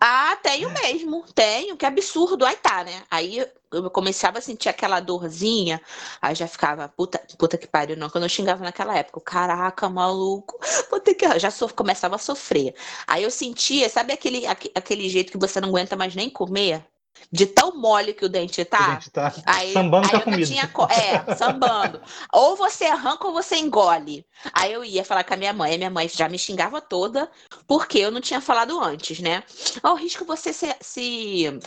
Ah, 0.00 0.36
tenho 0.42 0.68
mesmo, 0.82 1.24
tenho, 1.34 1.76
que 1.76 1.86
absurdo. 1.86 2.44
Aí 2.44 2.56
tá, 2.56 2.84
né? 2.84 3.02
Aí 3.10 3.38
eu 3.72 3.90
começava 3.90 4.38
a 4.38 4.40
sentir 4.42 4.68
aquela 4.68 5.00
dorzinha, 5.00 5.80
aí 6.20 6.34
já 6.34 6.46
ficava, 6.46 6.88
puta, 6.88 7.18
puta 7.38 7.56
que 7.58 7.66
pariu, 7.66 7.96
não, 7.96 8.08
que 8.10 8.16
eu 8.18 8.28
xingava 8.28 8.62
naquela 8.62 8.96
época. 8.96 9.20
Caraca, 9.20 9.88
maluco, 9.88 10.58
vou 10.90 11.00
ter 11.00 11.14
que. 11.14 11.38
Já 11.38 11.50
so- 11.50 11.72
começava 11.74 12.16
a 12.16 12.18
sofrer. 12.18 12.74
Aí 13.06 13.22
eu 13.22 13.30
sentia, 13.30 13.88
sabe 13.88 14.12
aquele, 14.12 14.46
aque- 14.46 14.70
aquele 14.74 15.08
jeito 15.08 15.32
que 15.32 15.38
você 15.38 15.60
não 15.60 15.68
aguenta 15.70 15.96
mais 15.96 16.14
nem 16.14 16.28
comer? 16.30 16.84
De 17.30 17.46
tão 17.46 17.76
mole 17.76 18.14
que 18.14 18.24
o 18.24 18.28
dente 18.28 18.64
tá? 18.64 18.94
gente 18.94 19.10
tá 19.10 19.34
Aí, 19.44 19.72
sambando 19.72 20.06
aí 20.06 20.10
com 20.10 20.16
a 20.16 20.20
comida. 20.20 20.46
tinha 20.46 20.70
É, 20.90 21.34
sambando. 21.34 22.00
Ou 22.32 22.56
você 22.56 22.84
arranca 22.84 23.26
ou 23.26 23.32
você 23.32 23.56
engole. 23.56 24.26
Aí 24.52 24.72
eu 24.72 24.84
ia 24.84 25.04
falar 25.04 25.24
com 25.24 25.34
a 25.34 25.36
minha 25.36 25.52
mãe, 25.52 25.74
a 25.74 25.78
minha 25.78 25.90
mãe 25.90 26.08
já 26.08 26.28
me 26.28 26.38
xingava 26.38 26.80
toda, 26.80 27.30
porque 27.66 27.98
eu 27.98 28.10
não 28.10 28.20
tinha 28.20 28.40
falado 28.40 28.80
antes, 28.80 29.20
né? 29.20 29.42
Ao 29.82 29.94
risco 29.94 30.24
você 30.24 30.52
se, 30.52 30.74
se 30.80 31.58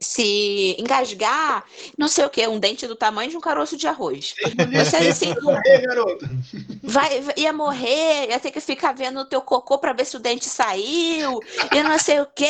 se 0.00 0.76
engasgar, 0.78 1.64
não 1.96 2.08
sei 2.08 2.24
o 2.24 2.30
que, 2.30 2.46
um 2.48 2.58
dente 2.58 2.86
do 2.86 2.96
tamanho 2.96 3.30
de 3.30 3.36
um 3.36 3.40
caroço 3.40 3.76
de 3.76 3.86
arroz. 3.86 4.34
Você 4.72 4.96
assim, 4.96 5.34
Ei, 5.66 5.80
garoto. 5.82 6.26
vai, 6.82 7.22
ia 7.36 7.52
morrer, 7.52 8.30
ia 8.30 8.40
ter 8.40 8.50
que 8.50 8.60
ficar 8.60 8.92
vendo 8.92 9.20
o 9.20 9.26
teu 9.26 9.42
cocô 9.42 9.78
pra 9.78 9.92
ver 9.92 10.06
se 10.06 10.16
o 10.16 10.20
dente 10.20 10.48
saiu, 10.48 11.40
e 11.70 11.82
não 11.82 11.98
sei 11.98 12.20
o 12.20 12.26
que, 12.26 12.46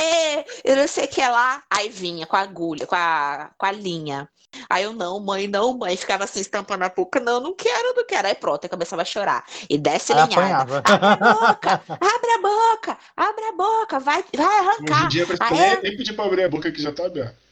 e 0.64 0.74
não 0.76 0.86
sei 0.86 1.06
o 1.06 1.08
que 1.08 1.20
lá. 1.20 1.64
Aí 1.68 1.88
vinha 1.88 2.24
com 2.24 2.36
a 2.36 2.40
agulha, 2.40 2.86
com 2.86 2.94
a, 2.94 3.50
com 3.58 3.66
a 3.66 3.72
linha. 3.72 4.28
Aí 4.68 4.84
eu, 4.84 4.92
não, 4.92 5.20
mãe, 5.20 5.46
não, 5.46 5.76
mãe. 5.76 5.96
Ficava 5.96 6.24
assim, 6.24 6.40
estampando 6.40 6.84
a 6.84 6.88
boca. 6.88 7.20
Não, 7.20 7.40
não 7.40 7.54
quero, 7.54 7.94
não 7.96 8.04
quero. 8.06 8.28
Aí 8.28 8.34
pronto, 8.34 8.64
eu 8.64 8.70
começava 8.70 9.02
a 9.02 9.04
chorar. 9.04 9.44
E 9.68 9.78
desce 9.78 10.12
apanhava. 10.12 10.82
Abre 10.84 11.06
a 11.06 11.16
boca, 11.16 11.82
abre 11.88 12.30
a 12.30 12.40
boca, 12.40 12.98
abre 13.16 13.44
a 13.44 13.52
boca, 13.52 14.00
vai, 14.00 14.24
vai 14.36 14.46
Hoje 14.46 14.64
em 14.64 14.68
arrancar. 14.68 15.08
dia, 15.08 15.26
pra 15.26 15.36
Aí 15.40 15.58
nem, 15.58 15.82
nem 15.82 15.96
pedir 15.96 16.12
pra 16.14 16.24
abrir 16.24 16.44
a 16.44 16.48
boca 16.48 16.70
que 16.70 16.82
já 16.82 16.92
tá 16.92 17.06
aberta. 17.06 17.49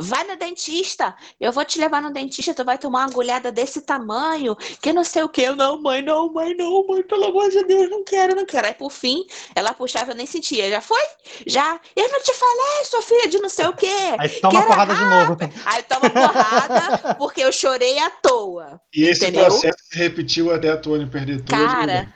Vai 0.00 0.24
no 0.24 0.36
dentista, 0.36 1.14
eu 1.40 1.52
vou 1.52 1.64
te 1.64 1.78
levar 1.78 2.02
no 2.02 2.12
dentista, 2.12 2.54
tu 2.54 2.64
vai 2.64 2.78
tomar 2.78 3.00
uma 3.00 3.10
agulhada 3.10 3.50
desse 3.50 3.80
tamanho, 3.80 4.56
que 4.82 4.92
não 4.92 5.04
sei 5.04 5.22
o 5.22 5.28
que. 5.28 5.42
Eu, 5.42 5.56
não, 5.56 5.80
mãe, 5.80 6.02
não, 6.02 6.32
mãe, 6.32 6.54
não, 6.54 6.86
mãe, 6.86 7.02
pelo 7.02 7.26
amor 7.26 7.50
de 7.50 7.64
Deus, 7.64 7.88
não 7.90 8.04
quero, 8.04 8.34
não 8.34 8.44
quero. 8.44 8.66
Aí 8.66 8.74
por 8.74 8.90
fim, 8.90 9.24
ela 9.54 9.72
puxava, 9.72 10.12
eu 10.12 10.16
nem 10.16 10.26
sentia. 10.26 10.68
Já 10.68 10.80
foi? 10.80 11.02
Já? 11.46 11.80
Eu 11.96 12.08
não 12.10 12.20
te 12.20 12.34
falei, 12.34 12.84
sua 12.84 13.02
filha 13.02 13.28
de 13.28 13.38
não 13.38 13.48
sei 13.48 13.66
o 13.66 13.72
quê. 13.72 13.86
Aí 14.18 14.28
toma 14.40 14.52
Quero 14.52 14.66
porrada 14.66 14.94
de 14.94 15.04
novo. 15.04 15.36
Aí 15.64 15.82
toma 15.84 16.10
porrada, 16.10 17.14
porque 17.14 17.40
eu 17.40 17.52
chorei 17.52 17.98
à 17.98 18.10
toa. 18.10 18.80
E 18.94 19.04
esse 19.04 19.24
Entendeu? 19.24 19.46
processo 19.46 19.78
se 19.90 19.98
repetiu 19.98 20.52
até 20.52 20.70
a 20.70 20.76
Tony 20.76 21.06
perder 21.06 21.36
os 21.36 21.42
Cara. 21.42 22.12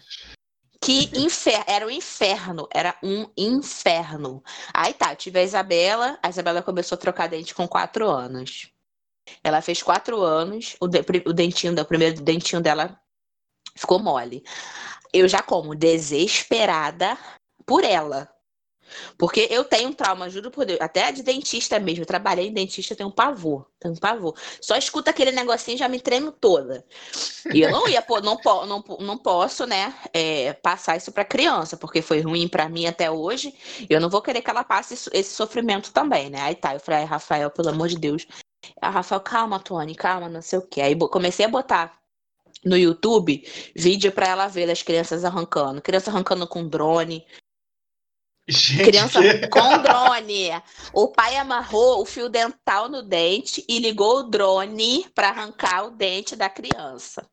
Que 0.82 1.10
inferno, 1.14 1.64
era 1.68 1.86
um 1.86 1.90
inferno, 1.90 2.68
era 2.74 2.98
um 3.04 3.30
inferno. 3.36 4.42
Aí 4.74 4.92
tá, 4.92 5.14
tive 5.14 5.38
a 5.38 5.42
Isabela, 5.44 6.18
a 6.20 6.28
Isabela 6.28 6.60
começou 6.60 6.96
a 6.96 6.98
trocar 6.98 7.28
dente 7.28 7.54
com 7.54 7.68
quatro 7.68 8.10
anos. 8.10 8.72
Ela 9.44 9.62
fez 9.62 9.80
quatro 9.80 10.20
anos, 10.20 10.74
o, 10.80 10.88
de- 10.88 11.04
o 11.24 11.32
dentinho, 11.32 11.80
o 11.80 11.84
primeiro 11.84 12.20
dentinho 12.20 12.60
dela 12.60 13.00
ficou 13.76 14.00
mole. 14.00 14.42
Eu 15.12 15.28
já 15.28 15.40
como 15.40 15.74
desesperada 15.76 17.16
por 17.64 17.84
ela. 17.84 18.31
Porque 19.16 19.48
eu 19.50 19.64
tenho 19.64 19.88
um 19.88 19.92
trauma, 19.92 20.28
juro 20.28 20.50
por 20.50 20.64
Deus, 20.64 20.80
até 20.80 21.10
de 21.12 21.22
dentista 21.22 21.78
mesmo. 21.78 22.02
Eu 22.02 22.06
trabalhei 22.06 22.48
em 22.48 22.52
dentista, 22.52 22.94
tenho 22.94 23.08
um 23.08 23.12
pavor, 23.12 23.66
tenho 23.80 23.94
um 23.94 23.96
pavor. 23.96 24.34
Só 24.60 24.76
escuta 24.76 25.10
aquele 25.10 25.32
negocinho 25.32 25.78
já 25.78 25.88
me 25.88 26.00
tremo 26.00 26.32
toda. 26.32 26.84
E 27.52 27.60
eu 27.60 27.70
não 27.70 27.88
ia, 27.88 28.02
pô, 28.02 28.20
não, 28.20 28.38
não, 28.66 28.84
não 29.00 29.18
posso, 29.18 29.66
né, 29.66 29.94
é, 30.12 30.52
passar 30.54 30.96
isso 30.96 31.12
pra 31.12 31.24
criança, 31.24 31.76
porque 31.76 32.02
foi 32.02 32.20
ruim 32.20 32.48
pra 32.48 32.68
mim 32.68 32.86
até 32.86 33.10
hoje. 33.10 33.54
Eu 33.88 34.00
não 34.00 34.08
vou 34.10 34.22
querer 34.22 34.42
que 34.42 34.50
ela 34.50 34.64
passe 34.64 34.94
isso- 34.94 35.10
esse 35.12 35.34
sofrimento 35.34 35.92
também, 35.92 36.30
né? 36.30 36.40
Aí 36.40 36.54
tá, 36.54 36.74
eu 36.74 36.80
falei, 36.80 37.00
"Ai, 37.00 37.06
Rafael, 37.06 37.50
pelo 37.50 37.68
amor 37.70 37.88
de 37.88 37.96
Deus. 37.98 38.26
A 38.80 38.90
Rafael, 38.90 39.20
calma, 39.20 39.58
Tony, 39.58 39.94
calma, 39.94 40.28
não 40.28 40.42
sei 40.42 40.58
o 40.58 40.62
quê. 40.62 40.80
Aí 40.80 40.96
comecei 40.96 41.44
a 41.44 41.48
botar 41.48 41.98
no 42.64 42.76
YouTube 42.76 43.44
vídeo 43.74 44.12
pra 44.12 44.28
ela 44.28 44.46
ver 44.46 44.66
das 44.66 44.82
crianças 44.82 45.24
arrancando. 45.24 45.82
Criança 45.82 46.10
arrancando 46.10 46.46
com 46.46 46.66
drone, 46.66 47.26
Gente, 48.48 48.84
Criança 48.90 49.20
que- 49.20 49.46
com 49.48 49.78
drone. 49.78 50.50
O 50.92 51.08
pai 51.08 51.36
amarrou 51.36 52.02
o 52.02 52.04
fio 52.04 52.28
dental 52.28 52.88
no 52.88 53.02
dente 53.02 53.64
e 53.68 53.78
ligou 53.78 54.18
o 54.18 54.22
drone 54.24 55.06
para 55.14 55.28
arrancar 55.28 55.84
o 55.84 55.90
dente 55.90 56.34
da 56.34 56.48
criança. 56.48 57.24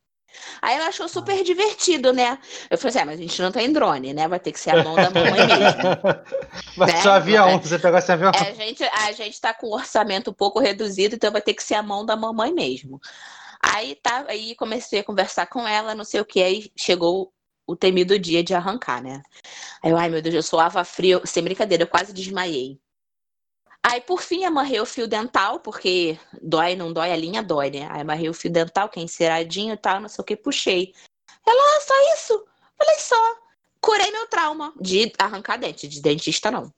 Aí 0.62 0.76
ela 0.76 0.88
achou 0.88 1.10
super 1.10 1.43
divertido, 1.43 2.14
né? 2.14 2.38
Eu 2.70 2.78
falei 2.78 2.89
assim, 2.89 2.99
ah, 2.99 3.05
mas 3.07 3.20
a 3.20 3.22
gente 3.24 3.41
não 3.41 3.51
tem 3.51 3.74
drone, 3.74 4.14
né? 4.14 4.28
Vai 4.28 4.39
ter 4.39 4.51
que 4.51 4.60
ser 4.60 4.70
a 4.70 4.84
mão 4.84 4.95
da 4.95 5.10
mamãe 5.10 5.47
mesmo. 5.47 5.82
Vai 6.78 6.93
Né? 6.93 7.03
um 7.03 7.10
avião, 7.12 7.60
você 7.60 7.80
pegou 7.80 7.97
esse 7.97 8.12
avião. 8.12 8.32
É, 8.36 8.49
a, 8.49 8.53
gente, 8.53 8.84
a 8.84 9.12
gente 9.12 9.41
tá 9.41 9.53
com 9.53 9.68
um 9.68 9.74
orçamento 9.74 10.30
um 10.30 10.34
pouco 10.34 10.60
reduzido, 10.60 11.16
então 11.16 11.32
vai 11.32 11.41
ter 11.41 11.55
que 11.55 11.64
ser 11.64 11.74
a 11.74 11.84
mão 11.84 12.05
da 12.05 12.16
mamãe 12.16 12.53
mesmo. 12.53 13.01
Aí 13.62 13.95
tá, 13.95 14.26
aí 14.28 14.55
comecei 14.55 14.99
a 14.99 15.03
conversar 15.03 15.47
com 15.47 15.68
ela, 15.68 15.95
não 15.95 16.05
sei 16.05 16.22
o 16.22 16.26
que, 16.26 16.41
aí 16.41 16.72
chegou 16.78 17.34
o 17.70 17.76
temido 17.76 18.17
dia 18.17 18.43
de 18.43 18.53
arrancar, 18.53 19.01
né? 19.01 19.22
Aí 19.84 19.91
eu, 19.91 19.97
ai 19.97 20.09
meu 20.09 20.22
Deus, 20.22 20.36
eu 20.36 20.43
suava 20.43 20.84
frio, 20.84 21.22
sem 21.26 21.43
brincadeira, 21.43 21.84
eu 21.84 21.88
quase 21.88 22.11
desmaiei. 22.11 22.80
Aí, 23.84 24.01
por 24.01 24.22
fim, 24.22 24.43
amarrei 24.43 24.80
o 24.80 24.86
fio 24.86 25.07
dental, 25.07 25.59
porque 25.61 26.20
dói, 26.41 26.76
não 26.76 26.91
dói, 26.91 27.11
a 27.11 27.15
linha 27.15 27.41
dói, 27.41 27.70
né? 27.70 27.88
Aí 27.91 28.01
amarrei 28.01 28.28
o 28.28 28.34
fio 28.34 28.51
dental, 28.51 28.89
que 28.89 28.99
é 28.99 29.03
enceradinho 29.03 29.74
e 29.74 29.78
tal, 29.78 30.01
não 30.01 30.09
sei 30.09 30.22
o 30.22 30.26
que, 30.26 30.36
puxei. 30.36 30.93
Ela, 31.47 31.78
ah, 31.78 31.82
só 31.82 32.13
isso? 32.15 32.45
Falei, 32.78 32.99
só. 32.99 33.36
Curei 33.80 34.11
meu 34.11 34.28
trauma 34.28 34.74
de 34.80 35.13
arrancar 35.17 35.57
dente, 35.57 35.88
de 35.88 36.01
dentista 36.01 36.51
não. 36.51 36.74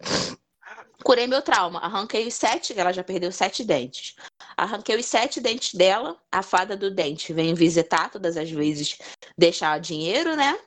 Curei 1.03 1.25
meu 1.25 1.41
trauma. 1.41 1.79
Arranquei 1.79 2.27
os 2.27 2.35
sete, 2.35 2.77
ela 2.77 2.91
já 2.91 3.03
perdeu 3.03 3.31
sete 3.31 3.63
dentes. 3.63 4.15
Arranquei 4.55 4.95
os 4.95 5.05
sete 5.05 5.41
dentes 5.41 5.73
dela. 5.73 6.15
A 6.31 6.43
fada 6.43 6.77
do 6.77 6.91
dente 6.91 7.33
vem 7.33 7.53
visitar 7.55 8.09
todas 8.09 8.37
as 8.37 8.51
vezes, 8.51 8.99
deixar 9.35 9.79
dinheiro, 9.79 10.35
né? 10.35 10.59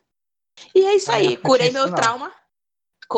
E 0.74 0.84
é 0.84 0.96
isso 0.96 1.10
Ah, 1.10 1.16
aí. 1.16 1.30
nunca 1.30 1.42
Curei 1.48 1.70
meu 1.70 1.86
não. 1.86 1.94
trauma. 1.94 2.32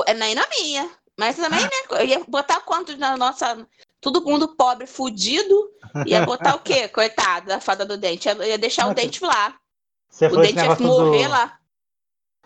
É, 0.06 0.14
Nem 0.14 0.34
na 0.34 0.46
minha. 0.48 0.90
Mas 1.18 1.36
também, 1.36 1.60
né? 1.62 1.70
Eu 1.90 2.04
ia 2.04 2.24
botar 2.28 2.60
quanto 2.60 2.96
na 2.96 3.16
nossa. 3.16 3.66
Todo 4.00 4.22
mundo 4.22 4.54
pobre, 4.56 4.86
fudido. 4.86 5.70
Ia 6.06 6.24
botar 6.26 6.54
o 6.54 6.60
quê? 6.60 6.86
Coitado 6.90 7.46
da 7.46 7.60
fada 7.60 7.84
do 7.86 7.96
dente. 7.96 8.28
Eu 8.28 8.42
ia 8.42 8.58
deixar 8.58 8.86
o 8.88 8.94
dente 8.94 9.24
lá. 9.24 9.54
O 10.30 10.36
dente 10.36 10.58
ia 10.58 10.74
morrer 10.76 11.24
do, 11.26 11.30
lá. 11.30 11.58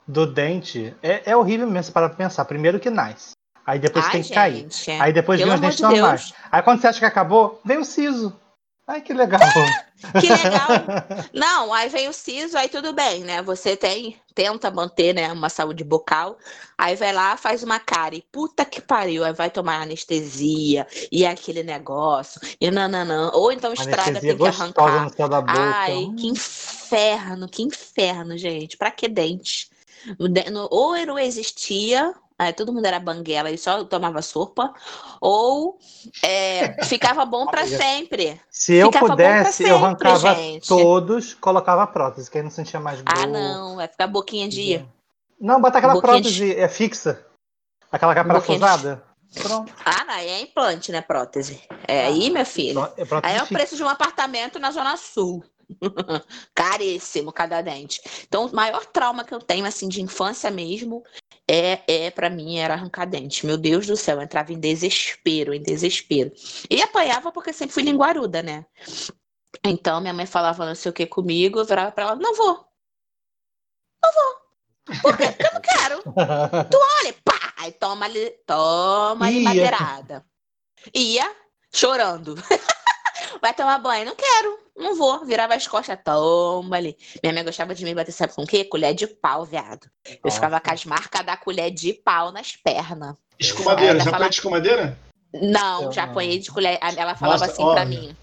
do 0.07 0.27
dente. 0.27 0.95
É, 1.03 1.31
é 1.33 1.37
horrível 1.37 1.67
mesmo 1.67 1.85
você 1.85 1.93
parar 1.93 2.09
pra 2.11 2.19
pensar. 2.19 2.45
Primeiro 2.45 2.79
que 2.79 2.91
nasce. 2.91 3.33
Aí 3.67 3.79
depois 3.79 4.05
Ai, 4.07 4.13
tem 4.13 4.23
que 4.23 4.33
cair. 4.33 4.57
gente. 4.57 4.91
Aí 4.93 5.13
depois 5.13 5.39
Pelo 5.39 5.51
vem 5.51 5.55
os 5.57 5.61
dentes 5.61 5.77
de 5.77 5.83
normais. 5.83 6.33
Aí 6.51 6.63
quando 6.63 6.81
você 6.81 6.87
acha 6.89 6.99
que 6.99 7.05
acabou, 7.05 7.61
vem 7.65 7.79
o 7.79 7.85
siso. 7.85 8.37
Ai, 8.91 9.01
que 9.01 9.13
legal. 9.15 9.41
Que 10.19 10.31
legal. 10.31 10.69
Não, 11.35 11.75
aí 11.75 11.91
vem 11.91 12.09
o 12.09 12.13
siso, 12.13 12.57
aí 12.57 12.71
tudo 12.71 12.91
bem, 12.93 13.23
né? 13.23 13.43
Você 13.43 13.77
tem, 13.77 14.17
tenta 14.35 14.71
manter, 14.71 15.15
né, 15.15 15.31
uma 15.31 15.51
saúde 15.51 15.85
bucal, 15.85 16.39
aí 16.79 16.97
vai 16.97 17.13
lá, 17.13 17.37
faz 17.37 17.63
uma 17.63 17.79
cárie. 17.79 18.25
Puta 18.33 18.65
que 18.65 18.81
pariu, 18.81 19.23
aí 19.23 19.35
vai 19.35 19.51
tomar 19.51 19.83
anestesia 19.83 20.87
e 21.13 21.27
aquele 21.27 21.63
negócio, 21.63 22.41
e 22.59 22.71
nananã. 22.71 23.31
Ou 23.35 23.53
então 23.53 23.75
estraga, 23.75 24.11
Anestesia 24.11 24.31
tem 24.31 24.39
que 24.39 24.49
arrancar. 24.49 25.11
da 25.29 25.41
boca. 25.43 25.53
Ai, 25.53 26.09
que 26.17 26.27
inferno, 26.27 27.47
que 27.47 27.63
inferno, 27.63 28.39
gente. 28.39 28.79
Pra 28.79 28.91
que 28.91 29.07
dente? 29.07 29.69
No- 30.19 30.67
Ou 30.71 30.97
não 31.05 31.19
existia, 31.19 32.15
aí 32.47 32.53
todo 32.53 32.73
mundo 32.73 32.87
era 32.87 32.99
banguela 32.99 33.51
e 33.51 33.59
só 33.59 33.85
tomava 33.85 34.23
sopa, 34.23 34.73
ou 35.21 35.79
é, 36.23 36.83
ficava 36.85 37.25
bom 37.27 37.47
pra 37.47 37.63
Amiga, 37.63 37.77
sempre. 37.77 38.41
Se 38.51 38.75
eu 38.75 38.87
ficava 38.91 39.09
pudesse, 39.09 39.63
eu 39.63 39.69
sempre, 39.69 39.85
arrancava 39.85 40.35
gente. 40.35 40.67
todos, 40.69 41.35
colocava 41.35 41.87
prótese, 41.87 42.31
que 42.31 42.39
aí 42.39 42.45
não 42.45 42.51
sentia 42.51 42.81
mais 42.81 43.03
dor. 43.03 43.13
Ah, 43.15 43.27
não, 43.27 43.77
vai 43.77 43.87
ficar 43.89 44.07
boquinha 44.07 44.49
de. 44.49 44.85
Não, 45.41 45.61
bota 45.61 45.79
aquela 45.79 45.95
Boquinha 45.95 46.21
de- 46.21 46.29
prótese 46.29 46.55
é 46.59 46.69
fixa. 46.69 47.25
Aquela 47.93 48.15
que 48.15 48.21
é 48.21 48.23
de- 48.23 48.29
parafusada. 48.29 49.03
Pronto. 49.35 49.73
Ah, 49.85 50.05
não, 50.05 50.15
é 50.15 50.41
implante, 50.41 50.91
né, 50.91 51.01
prótese? 51.01 51.63
É 51.87 52.07
aí, 52.07 52.31
meu 52.31 52.45
filho. 52.45 52.81
É 52.97 53.05
Aí 53.23 53.37
é 53.37 53.43
o 53.43 53.47
preço 53.47 53.77
de 53.77 53.83
um 53.83 53.89
apartamento 53.89 54.59
na 54.59 54.71
Zona 54.71 54.97
Sul. 54.97 55.45
Caríssimo 56.55 57.33
cada 57.33 57.61
dente. 57.63 58.01
Então, 58.27 58.47
o 58.47 58.55
maior 58.55 58.85
trauma 58.87 59.25
que 59.25 59.33
eu 59.35 59.39
tenho, 59.41 59.65
assim, 59.65 59.89
de 59.89 60.03
infância 60.03 60.51
mesmo, 60.51 61.03
é, 61.51 61.83
é 61.89 62.11
para 62.13 62.31
mim, 62.31 62.59
era 62.59 62.75
arrancar 62.75 63.07
dente. 63.07 63.45
Meu 63.45 63.59
Deus 63.59 63.85
do 63.85 63.97
céu, 63.97 64.19
eu 64.19 64.23
entrava 64.23 64.53
em 64.53 64.61
desespero, 64.61 65.53
em 65.53 65.61
desespero. 65.61 66.31
E 66.71 66.81
apanhava 66.81 67.33
porque 67.33 67.53
sempre 67.53 67.75
fui 67.75 67.83
linguaruda, 67.83 68.41
né? 68.41 68.65
Então, 69.65 70.01
minha 70.01 70.15
mãe 70.15 70.27
falava 70.27 70.65
não 70.65 70.77
sei 70.77 70.91
o 70.91 70.93
que 70.95 71.07
comigo, 71.07 71.59
eu 71.59 71.65
virava 71.65 71.91
pra 71.91 72.05
ela, 72.05 72.15
não 72.15 72.37
vou. 72.37 72.65
Não 74.01 74.13
vou. 74.15 75.01
Por 75.03 75.17
quê? 75.17 75.27
Porque 75.27 75.47
eu 75.47 75.55
não 75.55 75.61
quero. 75.61 76.03
Olha, 77.03 77.15
pá! 77.25 77.53
Aí 77.57 77.73
toma 77.73 78.07
ali, 78.07 78.31
toma 78.47 79.27
ali 79.27 79.41
madeirada. 79.41 80.25
Ia 80.95 81.35
chorando. 81.73 82.37
Vai 83.43 83.53
tomar 83.55 83.79
banho? 83.79 84.07
Não 84.07 84.15
quero, 84.15 84.59
não 84.81 84.97
vou. 84.97 85.25
Virava 85.25 85.55
as 85.55 85.67
costas, 85.67 85.99
toma 86.05 86.77
ali. 86.77 86.97
Minha 87.23 87.35
mãe 87.35 87.45
gostava 87.45 87.75
de 87.75 87.85
me 87.85 87.95
bater, 87.95 88.13
sabe 88.13 88.35
com 88.35 88.43
o 88.43 88.47
quê? 88.47 88.65
Colher 88.65 88.95
de 88.95 89.07
pau, 89.07 89.45
viado. 89.45 89.89
Eu 90.07 90.19
Nossa. 90.25 90.37
ficava 90.37 90.61
com 90.61 90.71
as 90.73 90.85
marcas 90.85 91.25
da 91.25 91.37
colher 91.37 91.71
de 91.71 91.93
pau 91.95 92.33
nas 92.33 92.57
pernas. 92.57 93.15
Escumadeira, 93.39 93.93
Ela 93.95 94.05
já 94.05 94.11
fala- 94.11 94.25
foi 94.25 94.29
de 94.31 94.35
escumadeira? 94.37 94.99
Não, 95.33 95.83
Eu 95.85 95.93
já 95.93 96.05
não. 96.07 96.11
apanhei 96.13 96.39
de 96.39 96.51
colher. 96.51 96.79
Ela 96.81 97.15
falava 97.15 97.47
Nossa, 97.47 97.53
assim 97.53 97.63
pra 97.63 97.71
olha. 97.73 97.85
mim. 97.85 98.17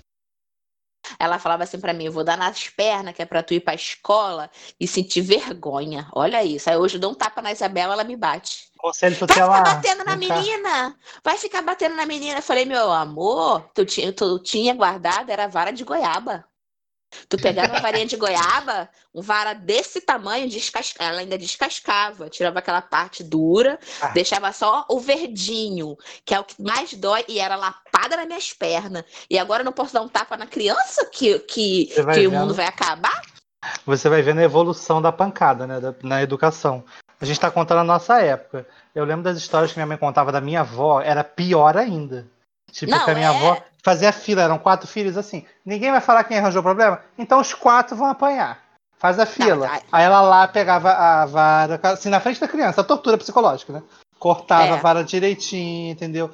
Ela 1.18 1.39
falava 1.39 1.64
assim 1.64 1.80
pra 1.80 1.93
mim, 1.93 2.03
eu 2.05 2.12
vou 2.12 2.24
dar 2.26 2.38
nas 2.38 2.68
pernas, 2.68 3.16
que 3.16 3.22
é 3.22 3.26
pra 3.26 3.41
tu 3.41 3.53
ir 3.53 3.62
pra 3.62 3.74
escola 3.74 4.51
e 4.78 4.86
sentir 4.86 5.22
vergonha. 5.22 6.05
Olha 6.14 6.43
isso. 6.43 6.70
Aí 6.70 6.76
hoje 6.76 6.97
eu 6.97 6.99
dou 6.99 7.12
um 7.12 7.16
tapa 7.16 7.41
na 7.41 7.51
Isabela, 7.53 7.93
ela 7.93 8.03
me 8.03 8.18
bate. 8.18 8.68
Conselho 8.78 9.16
Vai 9.16 9.28
ficar 9.30 9.47
batendo 9.64 10.03
na 10.03 10.16
Vem 10.16 10.28
cá. 10.28 10.36
menina! 10.38 10.95
Vai 11.24 11.38
ficar 11.38 11.62
batendo 11.62 11.95
na 11.95 12.05
menina. 12.05 12.39
Eu 12.39 12.43
falei, 12.43 12.66
meu 12.66 12.91
amor, 12.91 13.70
tu 13.74 13.86
tinha, 13.86 14.12
tu 14.12 14.38
tinha 14.39 14.74
guardado, 14.76 15.30
era 15.30 15.47
vara 15.47 15.72
de 15.72 15.86
goiaba. 15.86 16.43
Tu 17.30 17.38
pegava 17.38 17.74
uma 17.74 17.80
varinha 17.82 18.05
de 18.05 18.15
goiaba, 18.15 18.89
um 19.13 19.22
vara 19.22 19.53
desse 19.53 20.01
tamanho, 20.01 20.49
descas... 20.49 20.93
ela 20.99 21.20
ainda 21.22 21.38
descascava, 21.38 22.30
tirava 22.30 22.59
aquela 22.59 22.82
parte 22.82 23.24
dura, 23.24 23.80
Ah. 24.01 24.07
deixava 24.09 24.51
só 24.51 24.86
o 24.89 24.99
verdinho, 24.99 25.97
que 26.26 26.34
é 26.34 26.39
o 26.39 26.43
que 26.43 26.61
mais 26.61 26.93
dói, 26.93 27.24
e 27.28 27.39
era 27.39 27.55
lapada 27.55 28.18
nas 28.18 28.28
minhas 28.28 28.53
pernas. 28.53 29.03
E 29.30 29.38
agora 29.38 29.61
eu 29.61 29.65
não 29.65 29.74
posso 29.74 29.93
dar 29.93 30.01
um 30.01 30.07
tapa 30.09 30.38
na 30.38 30.47
criança 30.47 31.05
que, 31.11 31.39
que, 31.39 31.86
que 31.88 32.01
o 32.01 32.05
vendo. 32.05 32.32
mundo 32.32 32.53
vai 32.53 32.65
acabar? 32.65 33.22
Você 33.86 34.07
vai 34.07 34.22
vendo 34.22 34.39
a 34.39 34.43
evolução 34.43 35.01
da 35.01 35.11
pancada, 35.11 35.65
né? 35.68 35.80
da- 35.80 35.95
na 36.03 36.22
educação. 36.22 36.84
A 37.20 37.26
gente 37.26 37.39
tá 37.39 37.49
contando 37.49 37.80
a 37.80 37.84
nossa 37.84 38.22
época. 38.22 38.68
Eu 38.93 39.03
lembro 39.03 39.24
das 39.24 39.38
histórias 39.38 39.72
que 39.72 39.78
minha 39.80 39.88
mãe 39.88 39.97
contava 39.97 40.32
da 40.32 40.39
minha 40.39 40.61
avó, 40.61 41.01
era 41.01 41.24
pior 41.24 41.76
ainda. 41.76 42.28
Tipo, 42.72 42.91
Não, 42.91 43.05
que 43.05 43.11
a 43.11 43.15
minha 43.15 43.28
é- 43.28 43.30
avó 43.30 43.61
fazia 43.84 44.11
fila, 44.11 44.41
eram 44.43 44.59
quatro 44.59 44.88
filhos 44.88 45.18
assim. 45.18 45.45
Ninguém 45.65 45.91
vai 45.91 46.01
falar 46.01 46.24
quem 46.26 46.38
arranjou 46.38 46.59
o 46.59 46.63
problema? 46.63 47.01
Então 47.18 47.39
os 47.39 47.53
quatro 47.53 47.95
vão 47.95 48.07
apanhar. 48.07 48.61
Faz 48.99 49.20
a 49.20 49.26
fila. 49.26 49.68
ai. 49.70 49.82
Aí 49.91 50.03
ela 50.03 50.22
lá 50.22 50.47
pegava 50.47 50.91
a 50.91 51.26
vara, 51.26 51.80
assim, 51.84 52.09
na 52.09 52.20
frente 52.20 52.39
da 52.39 52.47
criança, 52.47 52.82
a 52.82 52.84
tortura 52.84 53.18
psicológica, 53.18 53.72
né? 53.72 53.84
Cortava 54.20 54.65
É. 54.68 54.72
a 54.72 54.76
vara 54.78 55.03
direitinho, 55.03 55.91
entendeu? 55.91 56.32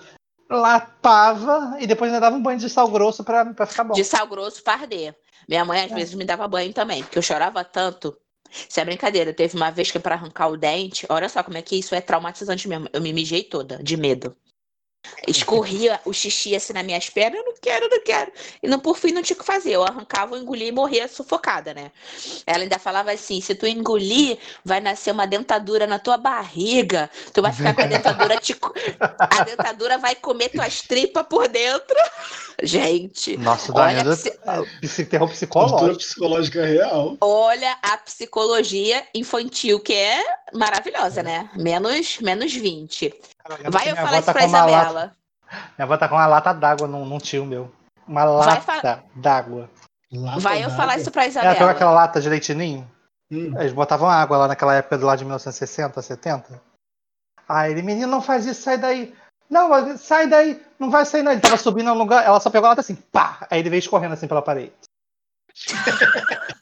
Lapava 0.49 1.75
e 1.79 1.85
depois 1.87 2.09
ainda 2.11 2.21
dava 2.21 2.35
um 2.35 2.41
banho 2.41 2.59
de 2.59 2.69
sal 2.69 2.87
grosso 2.89 3.23
pra, 3.23 3.45
pra 3.45 3.65
ficar 3.65 3.83
bom. 3.83 3.93
De 3.93 4.03
sal 4.03 4.25
grosso 4.27 4.63
pra 4.63 4.73
arder. 4.73 5.15
Minha 5.47 5.65
mãe 5.65 5.83
às 5.83 5.91
É. 5.91 5.95
vezes 5.95 6.13
me 6.15 6.23
dava 6.25 6.47
banho 6.47 6.73
também, 6.73 7.03
porque 7.03 7.17
eu 7.17 7.21
chorava 7.23 7.63
tanto. 7.63 8.15
Isso 8.69 8.79
é 8.79 8.85
brincadeira. 8.85 9.33
Teve 9.33 9.57
uma 9.57 9.71
vez 9.71 9.91
que 9.91 9.99
para 9.99 10.15
arrancar 10.15 10.47
o 10.47 10.55
dente, 10.57 11.05
olha 11.09 11.27
só 11.27 11.43
como 11.43 11.57
é 11.57 11.61
que 11.61 11.77
isso 11.77 11.93
é 11.95 11.99
traumatizante 12.01 12.67
mesmo. 12.67 12.87
Eu 12.93 13.01
me 13.01 13.11
mijei 13.11 13.43
toda, 13.43 13.81
de 13.83 13.97
medo. 13.97 14.35
Escorria 15.27 15.99
o 16.05 16.13
xixi 16.13 16.55
assim 16.55 16.73
nas 16.73 16.83
minhas 16.83 17.09
pernas, 17.09 17.39
eu 17.39 17.45
não 17.45 17.53
quero, 17.61 17.85
eu 17.85 17.89
não 17.89 18.03
quero. 18.03 18.31
E 18.61 18.67
não, 18.67 18.79
por 18.79 18.97
fim 18.97 19.11
não 19.11 19.21
tinha 19.21 19.35
o 19.35 19.39
que 19.39 19.45
fazer. 19.45 19.71
Eu 19.71 19.83
arrancava, 19.83 20.35
eu 20.35 20.41
engolia 20.41 20.67
e 20.67 20.71
morria 20.71 21.07
sufocada, 21.07 21.73
né? 21.73 21.91
Ela 22.45 22.63
ainda 22.63 22.79
falava 22.79 23.11
assim: 23.11 23.39
se 23.41 23.55
tu 23.55 23.65
engolir, 23.67 24.37
vai 24.63 24.79
nascer 24.81 25.11
uma 25.11 25.25
dentadura 25.25 25.87
na 25.87 25.99
tua 25.99 26.17
barriga. 26.17 27.09
Tu 27.33 27.41
vai 27.41 27.51
ficar 27.53 27.73
com 27.73 27.81
a 27.81 27.85
dentadura 27.85 28.37
te... 28.37 28.55
A 29.19 29.43
dentadura 29.43 29.97
vai 29.97 30.15
comer 30.15 30.49
tuas 30.49 30.81
tripas 30.81 31.25
por 31.27 31.47
dentro. 31.47 31.95
Gente, 32.61 33.35
Nossa, 33.37 33.71
Olha, 33.73 33.95
Danilo, 34.03 34.15
psi- 34.15 34.39
esse 34.81 35.05
terror 35.05 35.29
psicológico. 35.29 35.97
psicológica 35.97 36.65
real. 36.65 37.17
olha 37.19 37.77
a 37.81 37.97
psicologia 37.97 39.05
infantil, 39.13 39.79
que 39.79 39.93
é 39.93 40.23
maravilhosa, 40.53 41.23
né? 41.23 41.49
Menos, 41.55 42.19
menos 42.19 42.53
20. 42.53 43.13
Vai 43.69 43.91
eu 43.91 43.95
falar 43.95 44.17
isso 44.17 44.25
tá 44.25 44.33
pra 44.33 44.45
Isabela. 44.45 45.11
Minha 45.77 45.83
avó 45.85 45.97
tá 45.97 46.07
com 46.07 46.15
uma 46.15 46.25
lata 46.27 46.53
d'água 46.53 46.87
num, 46.87 47.05
num 47.05 47.17
tio 47.19 47.45
meu. 47.45 47.71
Uma 48.07 48.25
Vai 48.25 48.47
lata 48.47 48.61
fa- 48.61 49.03
d'água. 49.15 49.69
Lata 50.11 50.39
Vai 50.39 50.57
eu 50.59 50.61
d'água. 50.69 50.77
falar 50.77 50.97
isso 50.97 51.11
pra 51.11 51.23
Ela 51.25 51.31
pegou 51.33 51.49
Isabela. 51.51 51.71
aquela 51.71 51.91
lata 51.91 52.21
de 52.21 52.29
leitinho? 52.29 52.89
Hum. 53.31 53.53
Eles 53.59 53.73
botavam 53.73 54.09
água 54.09 54.37
lá 54.37 54.47
naquela 54.47 54.75
época 54.75 54.97
do 54.97 55.05
lado 55.05 55.19
de 55.19 55.25
1960, 55.25 56.01
70. 56.01 56.61
Aí 57.47 57.71
ele, 57.71 57.81
menino, 57.81 58.07
não 58.07 58.21
faz 58.21 58.45
isso, 58.45 58.61
sai 58.61 58.77
daí. 58.77 59.13
Não, 59.49 59.97
sai 59.97 60.27
daí, 60.27 60.61
não 60.79 60.89
vai 60.89 61.05
sair 61.05 61.21
não. 61.23 61.31
Ele 61.31 61.41
tava 61.41 61.57
subindo 61.57 61.87
no 61.87 61.93
lugar, 61.95 62.25
ela 62.25 62.39
só 62.39 62.49
pegou 62.49 62.65
a 62.67 62.69
lata 62.69 62.81
assim, 62.81 62.95
pá! 62.95 63.45
Aí 63.51 63.59
ele 63.59 63.69
veio 63.69 63.79
escorrendo 63.79 64.13
assim 64.13 64.27
pela 64.27 64.41
parede. 64.41 64.73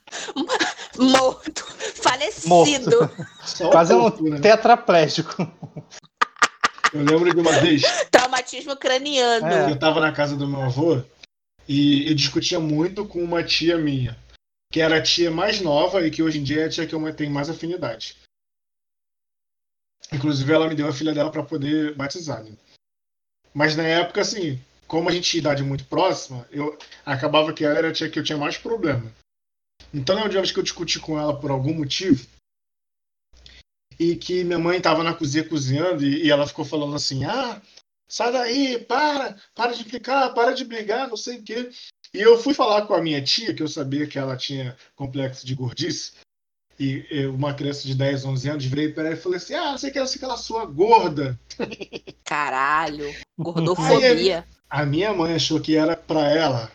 Morto. 0.97 1.63
Falecido. 2.01 2.49
Morto. 2.49 3.17
Quase 3.71 3.93
um 3.93 4.09
né? 4.29 4.39
tetraplégico. 4.39 5.47
Eu 6.93 7.03
lembro 7.03 7.33
de 7.33 7.39
uma 7.39 7.59
vez 7.59 7.81
Traumatismo 8.11 8.75
craniano. 8.75 9.47
É. 9.47 9.71
eu 9.71 9.79
tava 9.79 9.99
na 9.99 10.11
casa 10.11 10.35
do 10.35 10.47
meu 10.47 10.61
avô 10.61 11.01
e 11.67 12.07
eu 12.09 12.15
discutia 12.15 12.59
muito 12.59 13.07
com 13.07 13.23
uma 13.23 13.43
tia 13.43 13.77
minha, 13.77 14.17
que 14.71 14.81
era 14.81 14.97
a 14.97 15.01
tia 15.01 15.31
mais 15.31 15.61
nova 15.61 16.05
e 16.05 16.11
que 16.11 16.21
hoje 16.21 16.39
em 16.39 16.43
dia 16.43 16.63
é 16.63 16.65
a 16.65 16.69
tia 16.69 16.87
que 16.87 16.93
eu 16.93 17.15
tenho 17.15 17.31
mais 17.31 17.49
afinidade. 17.49 18.17
Inclusive, 20.11 20.51
ela 20.51 20.67
me 20.67 20.75
deu 20.75 20.87
a 20.87 20.93
filha 20.93 21.13
dela 21.13 21.31
para 21.31 21.43
poder 21.43 21.95
batizar. 21.95 22.43
né? 22.43 22.51
Mas 23.53 23.77
na 23.77 23.83
época, 23.83 24.19
assim, 24.21 24.59
como 24.85 25.07
a 25.07 25.11
gente 25.11 25.29
tinha 25.29 25.39
idade 25.39 25.63
muito 25.63 25.85
próxima, 25.85 26.45
eu 26.51 26.77
acabava 27.05 27.53
que 27.53 27.63
ela 27.63 27.77
era 27.77 27.89
a 27.89 27.93
tia 27.93 28.09
que 28.09 28.19
eu 28.19 28.23
tinha 28.23 28.37
mais 28.37 28.57
problema. 28.57 29.09
Então, 29.93 30.19
é 30.19 30.25
um 30.25 30.29
dia 30.29 30.41
que 30.41 30.59
eu 30.59 30.63
discuti 30.63 30.99
com 30.99 31.17
ela 31.17 31.39
por 31.39 31.51
algum 31.51 31.73
motivo 31.73 32.27
e 34.02 34.16
que 34.16 34.43
minha 34.43 34.58
mãe 34.58 34.80
estava 34.80 35.04
na 35.04 35.14
cozinha 35.14 35.43
cozinhando 35.47 36.04
e, 36.04 36.26
e 36.26 36.32
ela 36.32 36.47
ficou 36.47 36.66
falando 36.66 36.95
assim: 36.95 37.24
ah, 37.24 37.62
sai 38.10 38.32
daí, 38.32 38.80
para, 38.80 39.36
para 39.54 39.74
de 39.74 39.82
implicar, 39.84 40.34
para 40.34 40.54
de 40.54 40.66
brigar, 40.66 41.08
não 41.08 41.16
sei 41.16 41.38
o 41.38 41.43
quê. 41.43 41.70
E 42.12 42.20
eu 42.20 42.39
fui 42.39 42.56
falar 42.56 42.82
com 42.88 42.95
a 42.95 43.02
minha 43.02 43.22
tia, 43.22 43.54
que 43.54 43.62
eu 43.62 43.68
sabia 43.68 44.08
que 44.08 44.18
ela 44.18 44.36
tinha 44.36 44.76
complexo 44.95 45.45
de 45.45 45.54
gordice, 45.54 46.14
e 46.80 47.06
eu, 47.12 47.36
uma 47.36 47.54
criança 47.54 47.86
de 47.86 47.93
10, 47.93 48.26
11 48.26 48.49
anos, 48.49 48.66
virei 48.66 48.91
para 48.91 49.04
ela 49.06 49.14
e 49.14 49.20
falei 49.20 49.38
assim: 49.38 49.54
ah, 49.54 49.78
você 49.78 49.91
quer 49.91 50.08
ser 50.08 50.18
aquela 50.18 50.36
sua 50.36 50.66
gorda. 50.66 51.39
Caralho. 52.26 53.06
Gordofobia. 53.38 54.47
A 54.68 54.84
minha 54.84 55.14
mãe 55.14 55.36
achou 55.36 55.62
que 55.62 55.76
era 55.78 55.95
para 55.95 56.28
ela. 56.28 56.72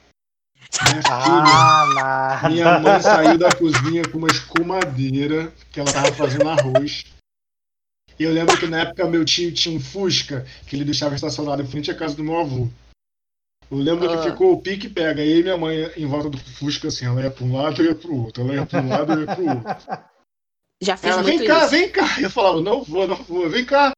Minha 0.83 1.03
filha, 1.03 1.12
Ah, 1.12 1.87
nada. 1.95 2.49
minha 2.51 2.79
mãe 2.79 3.01
saiu 3.01 3.37
da 3.39 3.51
cozinha 3.51 4.03
com 4.09 4.18
uma 4.18 4.29
escumadeira, 4.29 5.53
que 5.72 5.81
ela 5.81 5.93
tava 5.93 6.12
fazendo 6.12 6.49
arroz. 6.49 7.15
E 8.18 8.22
eu 8.24 8.32
lembro 8.32 8.58
que 8.58 8.66
na 8.66 8.80
época 8.82 9.06
meu 9.08 9.24
tio 9.24 9.52
tinha 9.52 9.76
um 9.76 9.80
Fusca, 9.80 10.46
que 10.66 10.74
ele 10.76 10.84
deixava 10.84 11.14
estacionado 11.14 11.62
em 11.62 11.66
frente 11.66 11.90
à 11.90 11.94
casa 11.94 12.14
do 12.14 12.24
meu 12.24 12.38
avô. 12.40 12.68
Eu 13.70 13.78
lembro 13.78 14.10
Ah. 14.10 14.22
que 14.22 14.30
ficou 14.30 14.52
o 14.52 14.62
pique 14.62 14.88
pega. 14.88 15.20
Aí 15.20 15.42
minha 15.42 15.56
mãe 15.56 15.90
em 15.96 16.06
volta 16.06 16.30
do 16.30 16.38
Fusca, 16.38 16.88
assim, 16.88 17.04
ela 17.04 17.20
ia 17.22 17.30
para 17.30 17.44
um 17.44 17.56
lado 17.56 17.82
e 17.82 17.86
ia 17.86 17.94
para 17.94 18.10
o 18.10 18.24
outro. 18.24 18.42
Ela 18.42 18.54
ia 18.54 18.66
para 18.66 18.80
um 18.80 18.88
lado 18.88 19.12
e 19.12 19.20
ia 19.20 19.26
para 19.26 19.40
o 19.42 19.48
outro. 19.48 20.06
Já 20.82 20.96
fiz 20.96 21.10
Ela, 21.10 21.22
muito 21.22 21.38
vem 21.38 21.48
cá, 21.48 21.60
isso. 21.62 21.70
vem 21.70 21.90
cá. 21.90 22.20
Eu 22.20 22.30
falava, 22.30 22.60
não 22.60 22.82
vou, 22.82 23.06
não 23.08 23.16
vou, 23.16 23.48
vem 23.50 23.64
cá. 23.64 23.92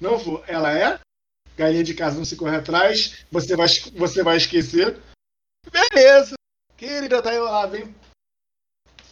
Não 0.00 0.16
vou. 0.18 0.42
Ela 0.46 0.78
é? 0.78 0.98
Galinha 1.56 1.82
de 1.84 1.92
casa 1.94 2.16
não 2.16 2.24
se 2.24 2.36
corre 2.36 2.56
atrás. 2.56 3.24
Você 3.30 3.56
vai, 3.56 3.66
você 3.94 4.22
vai 4.22 4.36
esquecer. 4.36 4.98
Beleza. 5.70 6.34
Querida, 6.76 7.20
tá 7.20 7.34
eu 7.34 7.44
lá, 7.44 7.66
vem. 7.66 7.94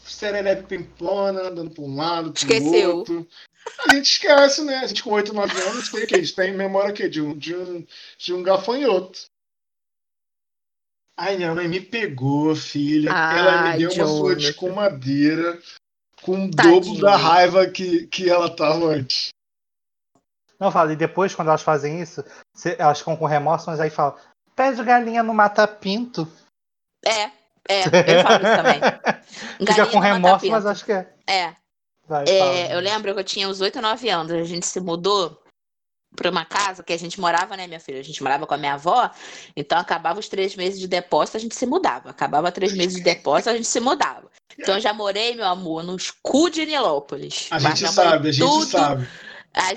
Serelepe 0.05 0.63
pimpona, 0.65 1.43
andando 1.49 1.71
pra 1.71 1.85
um 1.85 1.97
lado, 1.97 2.33
pro 2.33 2.39
Esqueceu. 2.43 2.97
outro. 2.99 3.29
A 3.89 3.95
gente 3.95 4.11
esquece, 4.11 4.65
né? 4.65 4.79
A 4.79 4.87
gente 4.87 5.03
com 5.03 5.11
8, 5.11 5.33
9 5.33 5.61
anos 5.63 5.89
tem 5.89 6.05
o 6.05 6.07
quê? 6.07 6.15
A 6.17 6.19
gente 6.19 6.35
tem 6.35 6.53
memória 6.53 6.91
o 6.91 6.95
quê? 6.95 7.09
De 7.09 7.21
um, 7.21 7.37
de 7.37 7.55
um, 7.55 7.87
de 8.19 8.35
um 8.35 8.43
gafanhoto. 8.43 9.27
Ai, 11.17 11.37
minha 11.37 11.55
mãe 11.55 11.67
me 11.67 11.81
pegou, 11.81 12.55
filha. 12.55 13.11
ela 13.11 13.73
me 13.73 13.79
deu 13.79 13.91
uma 13.93 14.07
sua 14.07 14.37
descomadeira 14.37 15.61
com 16.23 16.45
o 16.45 16.51
dobro 16.51 17.01
da 17.01 17.17
raiva 17.17 17.67
que, 17.67 18.07
que 18.07 18.31
ela 18.31 18.55
tava 18.55 18.87
antes. 18.87 19.31
Não, 20.61 20.71
fala, 20.71 20.93
e 20.93 20.97
depois, 20.97 21.35
quando 21.35 21.49
elas 21.49 21.63
fazem 21.63 22.01
isso, 22.01 22.25
elas 22.79 22.99
ficam 22.99 23.17
com 23.17 23.27
remorso, 23.27 23.69
mas 23.69 23.81
aí 23.81 23.91
falam, 23.91 24.17
pede 24.55 24.83
galinha 24.83 25.23
no 25.23 25.33
mata-pinto. 25.33 26.27
É, 27.05 27.31
é, 27.69 27.81
eu 27.87 28.23
falo 28.23 28.43
isso 28.43 28.57
também. 28.57 28.81
Fica 29.59 29.73
Galinha 29.75 29.87
com 29.87 29.97
no 29.97 30.03
remorso, 30.03 30.51
mas 30.51 30.67
acho 30.67 30.85
que 30.85 30.93
é. 30.93 31.13
É, 31.27 31.55
Vai, 32.09 32.25
É, 32.27 32.75
eu 32.75 32.81
lembro 32.81 33.13
que 33.15 33.21
eu 33.21 33.25
tinha 33.25 33.49
uns 33.49 33.61
8 33.61 33.77
ou 33.77 33.83
9 33.83 34.09
anos. 34.09 34.33
A 34.33 34.43
gente 34.45 34.67
se 34.67 34.81
mudou 34.81 35.41
para 36.17 36.31
uma 36.31 36.45
casa 36.45 36.83
que 36.83 36.93
a 36.93 36.99
gente 36.99 37.21
morava, 37.21 37.57
né, 37.57 37.67
minha 37.67 37.79
filha? 37.79 38.01
A 38.01 38.03
gente 38.05 38.23
morava 38.23 38.47
com 38.47 38.55
a 38.55 38.57
minha 38.59 38.75
avó, 38.75 39.11
então 39.55 39.79
acabava 39.79 40.19
os 40.19 40.29
três 40.29 40.57
meses 40.57 40.81
de 40.81 40.89
depósito, 40.89 41.37
a 41.37 41.41
gente 41.41 41.55
se 41.55 41.67
mudava. 41.67 42.11
Acabava 42.11 42.51
três 42.51 42.73
meses 42.73 42.97
de 42.97 43.03
depósito, 43.03 43.51
a 43.51 43.55
gente 43.55 43.69
se 43.69 43.79
mudava. 43.79 44.29
Então 44.59 44.75
eu 44.77 44.81
já 44.81 44.93
morei, 44.95 45.37
meu 45.37 45.45
amor, 45.45 45.85
nos 45.85 46.11
cu 46.23 46.49
de 46.51 46.65
Nilópolis. 46.65 47.49
A 47.51 47.59
gente 47.59 47.87
sabe, 47.89 48.29
a 48.29 48.33
gente 48.33 48.45
tudo- 48.45 48.67
sabe. 48.67 49.07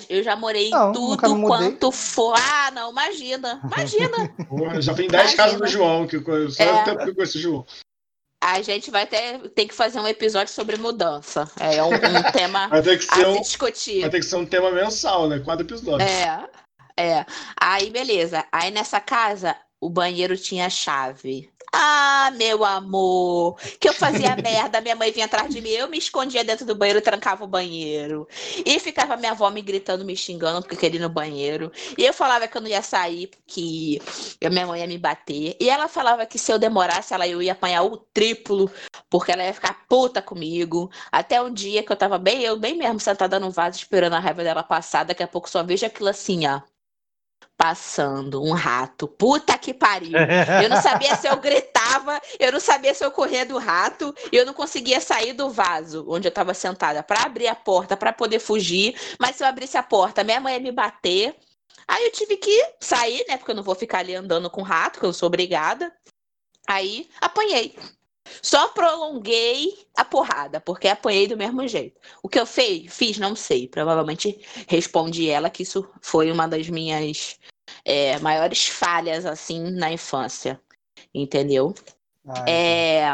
Eu 0.10 0.24
já 0.24 0.36
morei 0.36 0.68
em 0.68 0.72
Não, 0.72 0.92
nunca 0.92 1.28
tudo 1.28 1.42
quanto 1.48 1.92
for. 1.92 2.36
Ah, 2.38 2.72
não, 2.72 2.92
imagina, 2.92 3.60
imagina. 3.64 4.30
Porra, 4.48 4.82
já 4.82 4.94
tem 4.94 5.08
10 5.08 5.34
casas 5.36 5.60
do. 5.60 5.68
João, 5.68 6.08
que 6.08 6.18
eu 6.18 6.24
conheço. 6.24 6.56
Só 6.58 6.64
É. 6.64 6.82
o 6.82 6.86
tempo 6.86 7.04
que 7.04 7.10
eu 7.10 7.16
conheço 7.16 7.38
o 7.38 7.42
João. 7.42 7.66
A 8.44 8.62
gente 8.64 8.90
vai 8.90 9.06
ter, 9.06 9.50
tem 9.50 9.68
que 9.68 9.74
fazer 9.74 10.00
um 10.00 10.08
episódio 10.08 10.52
sobre 10.52 10.76
mudança. 10.76 11.50
É 11.60 11.84
um, 11.84 11.90
um 11.90 12.24
tema 12.34 12.68
Vai 12.70 12.82
ter 12.82 12.98
que 12.98 13.06
a 13.12 13.16
ser 13.16 13.22
se 13.22 13.28
um, 13.28 13.42
discutir. 13.42 14.02
vai 14.02 14.10
ter 14.10 14.20
que 14.20 14.26
ser 14.26 14.36
um 14.36 14.46
tema 14.46 14.72
mensal, 14.72 15.30
né? 15.30 15.40
Quatro 15.40 15.64
episódios. 15.66 16.10
É, 16.10 16.50
é. 16.98 17.26
Aí, 17.60 17.92
beleza. 17.92 18.44
Aí 18.52 18.72
nessa 18.72 19.00
casa, 19.00 19.56
o 19.80 19.90
banheiro 19.90 20.36
tinha 20.36 20.70
chave. 20.70 21.52
Ah, 21.74 22.32
meu 22.36 22.66
amor, 22.66 23.56
que 23.80 23.88
eu 23.88 23.94
fazia 23.94 24.36
merda, 24.36 24.82
minha 24.82 24.96
mãe 24.96 25.10
vinha 25.12 25.26
atrás 25.26 25.50
de 25.54 25.62
mim, 25.62 25.70
eu 25.70 25.88
me 25.88 25.98
escondia 25.98 26.44
dentro 26.44 26.66
do 26.66 26.76
banheiro, 26.76 27.02
trancava 27.02 27.46
o 27.46 27.48
banheiro. 27.48 28.28
E 28.66 28.78
ficava 28.78 29.16
minha 29.16 29.32
avó 29.32 29.50
me 29.50 29.62
gritando, 29.62 30.04
me 30.04 30.16
xingando 30.16 30.62
porque 30.62 30.76
queria 30.76 31.00
ir 31.00 31.02
no 31.02 31.08
banheiro. 31.10 31.72
E 31.98 32.06
eu 32.06 32.14
falava 32.14 32.46
que 32.48 32.58
eu 32.58 32.62
não 32.62 32.68
ia 32.70 32.82
sair, 32.82 33.32
que 33.48 34.02
a 34.44 34.50
minha 34.50 34.68
mãe 34.68 34.82
ia 34.82 34.88
me 34.88 34.98
bater. 34.98 35.56
E 35.60 35.70
ela 35.70 35.88
falava 35.88 36.26
que 36.26 36.38
se 36.38 36.52
eu 36.52 36.60
demorasse, 36.60 37.14
ela 37.14 37.26
eu 37.28 37.42
ia 37.42 37.54
apanhar 37.54 37.84
o 37.84 37.96
triplo, 37.98 38.70
porque 39.10 39.32
ela 39.32 39.44
ia 39.44 39.54
ficar 39.54 39.86
puta 39.88 40.22
comigo. 40.22 40.92
Até 41.12 41.42
um 41.42 41.54
dia 41.54 41.84
que 41.84 41.92
eu 41.92 41.96
tava 41.96 42.18
bem, 42.18 42.42
eu 42.42 42.60
bem 42.60 42.76
mesmo 42.76 43.00
sentada 43.00 43.40
no 43.40 43.50
vaso 43.50 43.78
esperando 43.78 44.14
a 44.14 44.20
raiva 44.20 44.44
dela 44.44 44.64
passar, 44.64 45.06
daqui 45.06 45.24
a 45.24 45.28
pouco 45.28 45.50
só 45.50 45.64
vejo 45.64 45.86
aquilo 45.86 46.10
assim, 46.10 46.46
ó. 46.48 46.62
Passando, 47.58 48.44
um 48.44 48.54
rato. 48.54 49.08
Puta 49.08 49.58
que 49.58 49.74
pariu. 49.74 50.18
Eu 50.64 50.70
não 50.70 50.82
sabia 50.82 51.16
se 51.16 51.28
eu 51.28 51.38
gritava 51.38 51.82
tava, 51.92 52.22
eu 52.40 52.52
não 52.52 52.60
sabia 52.60 52.94
se 52.94 53.04
eu 53.04 53.12
corria 53.12 53.46
do 53.46 53.58
rato, 53.58 54.16
e 54.32 54.38
eu 54.38 54.46
não 54.46 54.54
conseguia 54.54 55.02
sair 55.02 55.34
do 55.34 55.50
vaso 55.50 56.06
onde 56.08 56.28
eu 56.28 56.32
tava 56.32 56.54
sentada 56.54 57.04
para 57.04 57.24
abrir 57.24 57.48
a 57.48 57.56
porta 57.56 57.98
para 57.98 58.14
poder 58.14 58.40
fugir, 58.40 58.96
mas 59.20 59.36
se 59.36 59.44
eu 59.44 59.48
abrisse 59.48 59.78
a 59.78 59.84
porta, 59.84 60.24
minha 60.24 60.40
mãe 60.40 60.54
ia 60.54 60.60
me 60.60 60.72
bater. 60.72 61.36
Aí 61.88 62.06
eu 62.06 62.12
tive 62.12 62.38
que 62.38 62.74
sair, 62.80 63.26
né, 63.28 63.38
porque 63.38 63.52
eu 63.52 63.56
não 63.56 63.64
vou 63.64 63.76
ficar 63.76 64.00
ali 64.00 64.16
andando 64.16 64.50
com 64.50 64.62
rato, 64.62 65.00
que 65.00 65.06
eu 65.06 65.14
sou 65.14 65.28
obrigada. 65.28 65.92
Aí 66.68 67.10
apanhei. 67.20 67.76
Só 68.42 68.70
prolonguei 68.70 69.86
a 69.98 70.06
porrada, 70.06 70.60
porque 70.60 70.88
apanhei 70.88 71.28
do 71.28 71.38
mesmo 71.38 71.68
jeito. 71.68 72.00
O 72.22 72.30
que 72.30 72.40
eu 72.40 72.46
fei, 72.46 72.88
fiz, 72.88 73.18
não 73.18 73.36
sei. 73.36 73.68
Provavelmente 73.68 74.40
respondi 74.68 75.30
ela 75.30 75.50
que 75.50 75.64
isso 75.64 75.90
foi 76.02 76.32
uma 76.32 76.48
das 76.48 76.70
minhas 76.70 77.40
é, 77.86 78.18
maiores 78.20 78.68
falhas, 78.68 79.26
assim, 79.26 79.72
na 79.72 79.92
infância. 79.92 80.60
Entendeu? 81.14 81.74
Ah, 82.28 82.46
É. 82.48 83.08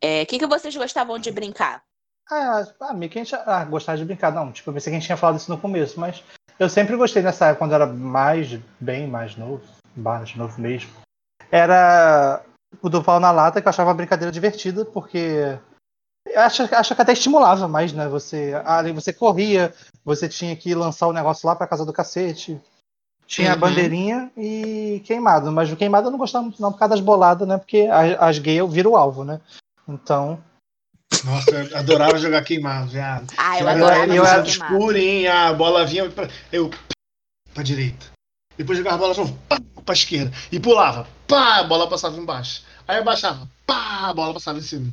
é, 0.00 0.22
O 0.22 0.26
que, 0.26 0.38
que 0.38 0.46
vocês 0.46 0.74
gostavam 0.76 1.18
de 1.18 1.30
brincar? 1.30 1.82
Ah, 2.30 2.92
meio 2.94 3.10
que 3.10 3.18
a 3.18 3.24
gente. 3.24 3.34
Ah, 3.34 3.64
gostar 3.64 3.96
de 3.96 4.04
brincar. 4.04 4.30
Não, 4.32 4.52
tipo, 4.52 4.68
eu 4.68 4.74
pensei 4.74 4.90
que 4.90 4.96
a 4.96 5.00
gente 5.00 5.06
tinha 5.06 5.16
falado 5.16 5.38
isso 5.38 5.50
no 5.50 5.58
começo, 5.58 5.98
mas 5.98 6.22
eu 6.58 6.68
sempre 6.68 6.94
gostei 6.96 7.22
nessa 7.22 7.46
época, 7.46 7.60
quando 7.60 7.70
eu 7.72 7.76
era 7.76 7.86
mais, 7.86 8.52
bem 8.78 9.06
mais 9.08 9.34
novo, 9.36 9.62
mais 9.96 10.34
novo 10.34 10.60
mesmo. 10.60 10.90
Era 11.50 12.44
do 12.82 13.02
pau 13.02 13.18
na 13.18 13.30
lata, 13.30 13.60
que 13.60 13.66
eu 13.68 13.70
achava 13.70 13.90
uma 13.90 13.96
brincadeira 13.96 14.30
divertida, 14.32 14.84
porque. 14.84 15.58
eu 16.26 16.40
Acho, 16.40 16.62
acho 16.74 16.94
que 16.94 17.02
até 17.02 17.12
estimulava 17.12 17.66
mais, 17.66 17.92
né? 17.92 18.06
Você, 18.08 18.52
ali 18.64 18.92
você 18.92 19.12
corria, 19.12 19.74
você 20.04 20.28
tinha 20.28 20.54
que 20.56 20.74
lançar 20.74 21.06
o 21.06 21.12
negócio 21.12 21.46
lá 21.46 21.56
pra 21.56 21.66
casa 21.66 21.84
do 21.84 21.92
cacete. 21.92 22.60
Tinha 23.26 23.50
a 23.52 23.54
Uhum. 23.54 23.60
bandeirinha 23.60 24.30
e 24.36 25.02
queimado, 25.04 25.52
mas 25.52 25.70
o 25.70 25.76
queimado 25.76 26.06
eu 26.06 26.10
não 26.10 26.18
gostava 26.18 26.44
muito 26.44 26.62
não 26.62 26.72
por 26.72 26.78
causa 26.78 26.94
das 26.94 27.00
boladas, 27.04 27.46
né? 27.46 27.58
Porque 27.58 27.82
as, 27.90 28.16
as 28.22 28.38
gays 28.38 28.72
viram 28.72 28.92
o 28.92 28.96
alvo, 28.96 29.22
né? 29.22 29.38
Então, 29.86 30.42
Nossa, 31.24 31.56
eu 31.56 31.76
adorava 31.76 32.16
jogar 32.18 32.42
queimado, 32.42 32.88
viado. 32.88 33.26
Ah, 33.36 33.58
eu 33.58 33.66
Eu- 33.66 33.68
adorava 33.68 34.06
eu 34.06 34.16
jogar 34.16 34.38
era 34.38 34.48
escurinha, 34.48 35.48
a 35.48 35.52
bola 35.52 35.84
vinha 35.84 36.10
pra, 36.10 36.26
eu 36.50 36.70
pra 37.52 37.62
direita. 37.62 38.06
Depois 38.58 38.76
jogava 38.76 38.96
a 38.96 38.98
bola 38.98 39.14
de 39.14 39.20
novo, 39.20 39.38
pá, 39.48 39.58
pra 39.86 39.94
esquerda. 39.94 40.36
E 40.50 40.58
pulava, 40.58 41.08
pá, 41.28 41.58
a 41.58 41.64
bola 41.64 41.88
passava 41.88 42.18
embaixo. 42.18 42.64
Aí 42.86 42.98
eu 42.98 43.04
baixava, 43.04 43.48
pá, 43.64 44.08
a 44.08 44.14
bola 44.14 44.34
passava 44.34 44.58
em 44.58 44.62
cima. 44.62 44.92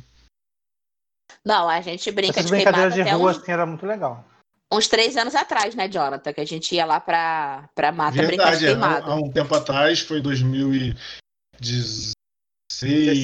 Não, 1.44 1.68
a 1.68 1.80
gente 1.80 2.10
brinca 2.12 2.38
essas 2.40 2.46
de 2.46 2.50
brincadeiras 2.56 2.94
de 2.94 3.02
até 3.02 3.12
rua 3.12 3.32
uns, 3.32 3.38
assim, 3.38 3.52
era 3.52 3.66
muito 3.66 3.84
legal. 3.84 4.24
uns 4.72 4.86
três 4.86 5.16
anos 5.16 5.34
atrás, 5.34 5.74
né, 5.74 5.88
Jonathan? 5.88 6.32
Que 6.32 6.40
a 6.40 6.46
gente 6.46 6.74
ia 6.74 6.86
lá 6.86 7.00
pra, 7.00 7.68
pra 7.74 7.90
mata 7.92 8.16
brincar 8.16 8.56
de 8.56 8.64
Verdade, 8.64 8.66
é, 8.66 8.68
queimado. 8.68 9.10
há, 9.10 9.14
há 9.14 9.16
um 9.16 9.30
tempo 9.30 9.54
atrás, 9.54 10.00
foi 10.00 10.20
2016. 10.20 12.14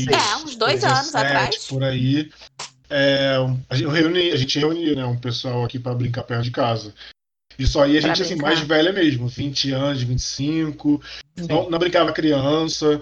É, 0.08 0.36
uns 0.36 0.56
dois 0.56 0.84
anos 0.84 1.12
17, 1.12 1.26
atrás. 1.26 1.66
Por 1.66 1.84
aí. 1.84 2.30
É, 2.90 3.36
a, 3.70 3.74
gente, 3.74 3.84
eu 3.84 3.90
reuni, 3.90 4.32
a 4.32 4.36
gente 4.36 4.58
reunia 4.58 4.94
né, 4.94 5.04
um 5.04 5.18
pessoal 5.18 5.64
aqui 5.64 5.78
pra 5.78 5.94
brincar 5.94 6.24
perto 6.24 6.42
de 6.42 6.50
casa. 6.50 6.94
Só 7.66 7.86
ia 7.86 8.00
Pra 8.00 8.08
gente 8.14 8.22
assim, 8.22 8.36
mais 8.36 8.60
velha 8.60 8.92
mesmo, 8.92 9.28
20 9.28 9.72
anos, 9.72 10.02
25. 10.02 11.00
Sim. 11.38 11.46
Não, 11.48 11.70
não 11.70 11.78
brincava 11.78 12.12
criança. 12.12 13.00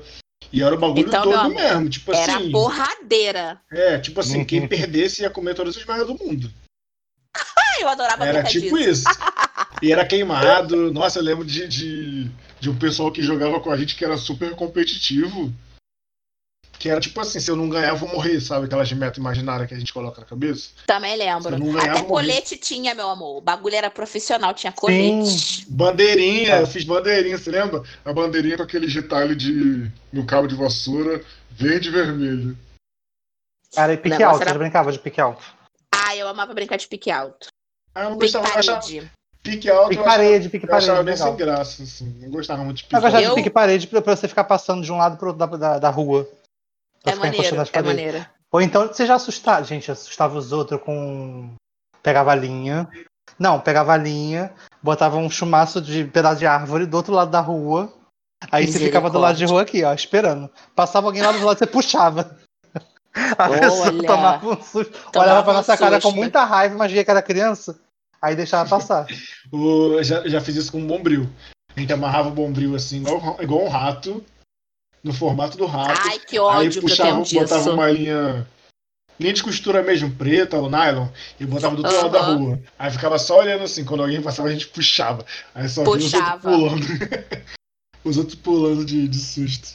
E 0.53 0.63
era 0.63 0.75
o 0.75 0.79
bagulho 0.79 1.07
Então, 1.07 1.23
todo 1.23 1.35
amor, 1.35 1.55
mesmo. 1.55 1.89
Tipo 1.89 2.13
Era 2.13 2.37
assim. 2.37 2.51
porradeira. 2.51 3.61
É, 3.71 3.99
tipo 3.99 4.21
assim, 4.21 4.39
Uhum. 4.39 4.45
quem 4.45 4.67
perdesse 4.67 5.23
ia 5.23 5.31
comer 5.31 5.55
todas 5.55 5.77
as 5.77 5.85
merdas 5.85 6.07
do 6.07 6.15
mundo. 6.19 6.51
Eu 7.81 7.89
adorava 7.89 8.25
Era 8.27 8.43
tipo 8.43 8.77
disso. 8.79 9.09
isso. 9.09 9.19
E 9.81 9.91
era 9.93 10.05
queimado. 10.05 10.93
Nossa, 10.93 11.19
eu 11.19 11.23
lembro 11.23 11.45
de, 11.45 11.67
de, 11.67 12.31
de 12.59 12.69
um 12.69 12.77
pessoal 12.77 13.11
que 13.11 13.23
jogava 13.23 13.59
com 13.61 13.71
a 13.71 13.77
gente 13.77 13.95
que 13.97 14.05
era 14.05 14.19
super 14.19 14.55
competitivo. 14.55 15.51
Que 16.81 16.89
era 16.89 16.99
tipo 16.99 17.21
assim, 17.21 17.39
se 17.39 17.51
eu 17.51 17.57
não 17.57 17.69
ganhar, 17.69 17.91
eu 17.91 17.97
vou 17.99 18.09
morrer, 18.09 18.41
sabe? 18.41 18.65
Aquelas 18.65 18.91
metas 18.95 19.19
imaginárias 19.19 19.69
que 19.69 19.75
a 19.75 19.79
gente 19.79 19.93
coloca 19.93 20.19
na 20.23 20.27
cabeça. 20.27 20.71
Também 20.87 21.13
Se 21.13 21.19
lembro. 21.19 21.55
eu 21.55 21.59
não 21.59 21.73
ganhar, 21.73 21.93
Até 21.93 22.03
colete 22.05 22.57
tinha, 22.57 22.95
meu 22.95 23.11
amor. 23.11 23.37
O 23.37 23.41
bagulho 23.43 23.75
era 23.77 23.91
profissional, 23.91 24.55
tinha 24.55 24.73
colete. 24.73 25.67
Bandeirinha, 25.69 26.55
É. 26.55 26.63
eu 26.63 26.67
fiz 26.67 26.83
bandeirinha, 26.85 27.37
você 27.37 27.51
lembra? 27.51 27.83
A 28.03 28.13
bandeirinha 28.15 28.57
com 28.57 28.63
aquele 28.63 28.87
retalho 28.87 29.37
de. 29.37 29.93
no 30.11 30.25
cabo 30.25 30.47
de 30.49 30.55
vassoura, 30.55 31.23
verde 31.51 31.91
e 31.91 31.93
vermelho. 31.93 32.57
Cara, 33.75 33.93
e 33.93 33.97
pique 33.99 34.23
alto, 34.23 34.41
era- 34.41 34.53
você 34.53 34.59
brincava 34.59 34.91
de 34.91 34.99
pique 34.99 35.21
alto. 35.21 35.45
Ah, 35.95 36.17
eu 36.17 36.27
amava 36.29 36.55
brincar 36.55 36.79
de 36.79 36.89
pique 36.89 37.11
alto. 37.11 37.49
Ah, 37.95 38.05
eu 38.05 38.11
não 38.11 38.19
Pique 38.19 38.33
gostava, 38.33 38.59
achava, 38.59 38.81
parede. 38.81 39.11
pique 39.43 39.69
alto, 39.71 39.89
Pique 39.91 40.01
eu 40.01 40.07
achava, 40.07 40.17
parede, 40.25 40.49
pique 40.49 40.67
eu 40.67 40.75
achava 40.75 41.05
parede, 41.05 41.07
bem 41.07 41.17
sem 41.29 41.37
graça, 41.37 41.83
assim. 41.83 42.17
Não 42.23 42.31
gostava 42.31 42.65
muito 42.65 42.79
de 42.79 42.83
pique 42.85 42.95
Eu 42.97 43.01
gostava 43.03 43.23
Eu- 43.23 43.29
de 43.31 43.35
pique 43.37 43.51
parede 43.51 43.87
pra, 43.87 44.01
pra 44.01 44.17
você 44.17 44.27
ficar 44.27 44.45
passando 44.45 44.83
de 44.83 44.91
um 44.91 44.97
lado 44.97 45.19
pro 45.19 45.29
outro 45.29 45.39
da, 45.47 45.57
da, 45.57 45.79
da 45.79 45.91
rua. 45.91 46.27
Pra 47.03 47.13
É 47.13 47.17
ficar 47.17 47.29
encostando 47.29 47.37
maneiro, 47.37 47.57
nas 47.57 47.69
é 47.69 47.73
paredes. 47.73 48.05
maneiro. 48.05 48.27
Ou 48.53 48.61
então 48.61 48.87
você 48.89 49.07
já 49.07 49.15
assustava, 49.15 49.65
gente, 49.65 49.91
assustava 49.91 50.37
os 50.39 50.53
outros 50.53 50.81
com. 50.83 51.55
Pegava 52.03 52.33
a 52.33 52.35
linha. 52.35 52.89
Não, 53.39 53.61
pegava 53.61 53.93
a 53.93 53.97
linha, 53.97 54.53
botava 54.83 55.17
um 55.17 55.31
chumaço 55.31 55.81
de 55.81 56.05
pedaço 56.05 56.39
de 56.41 56.47
árvore 56.47 56.85
do 56.87 56.97
outro 56.97 57.13
lado 57.15 57.31
da 57.31 57.41
rua. 57.41 57.93
Aí 58.51 58.67
você 58.67 58.79
ficava 58.79 59.09
do 59.11 59.19
lado 59.19 59.37
de 59.37 59.45
rua 59.45 59.63
aqui, 59.63 59.85
ó, 59.85 59.93
esperando. 59.93 60.51
Passava 60.75 61.07
alguém 61.07 61.23
lá 61.23 61.31
do 61.33 61.45
lado, 61.45 61.59
você 61.59 61.67
puxava. 61.67 62.37
A 63.39 63.49
pessoa 63.49 63.89
Olha, 63.89 64.07
tomava 64.07 64.49
um 64.49 64.63
susto. 64.63 64.93
tomava 65.13 65.19
olhava 65.31 65.43
pra 65.43 65.53
um 65.53 65.57
nossa 65.57 65.77
cara 65.77 66.01
com 66.01 66.11
muita 66.13 66.45
raiva, 66.45 66.77
mas 66.77 66.91
via 66.93 67.05
que 67.05 67.11
era 67.11 67.21
criança. 67.23 67.79
Aí 68.23 68.35
deixava 68.37 68.69
passar. 68.69 69.07
O- 69.53 69.95
eu 69.99 70.05
já, 70.05 70.27
já 70.29 70.41
fiz 70.41 70.57
isso 70.57 70.73
com 70.73 70.79
um 70.79 70.87
bombril. 70.87 71.29
A 71.77 71.81
gente 71.81 71.93
amarrava 71.93 72.29
o 72.29 72.33
bombril 72.33 72.75
assim, 72.77 72.99
igual, 72.99 73.37
igual 73.41 73.65
um 73.65 73.69
rato, 73.69 74.25
no 75.03 75.13
formato 75.13 75.57
do 75.57 75.67
rato. 75.67 76.01
Ai, 76.05 76.19
que 76.19 76.37
aí 76.37 76.41
ódio 76.41 76.73
que 76.73 76.79
eu 76.79 76.83
puxava, 76.83 77.25
tenho 77.25 77.43
botava 77.43 77.63
disso. 77.63 77.73
uma 77.73 77.91
linha. 77.91 78.47
Linha 79.19 79.35
de 79.35 79.43
costura 79.43 79.83
mesmo, 79.83 80.11
preta 80.11 80.57
ou 80.57 80.71
nylon, 80.71 81.09
e 81.39 81.45
botava 81.45 81.77
do 81.77 81.83
outro 81.83 81.95
lado 81.95 82.11
da 82.11 82.23
rua. 82.23 82.59
Aí 82.79 82.91
ficava 82.91 83.19
só 83.19 83.39
olhando 83.41 83.65
assim, 83.65 83.85
quando 83.85 84.03
alguém 84.03 84.23
passava, 84.23 84.49
a 84.49 84.53
gente 84.53 84.69
puxava. 84.69 85.27
Aí 85.55 85.69
só 85.69 85.83
via 85.83 85.93
os 85.93 86.05
outros 86.05 86.13
Puxava. 86.13 86.51
pulando. 86.51 86.87
os 88.03 88.17
outros 88.17 88.35
pulando 88.37 88.83
de, 88.83 89.07
de 89.07 89.19
susto. 89.19 89.73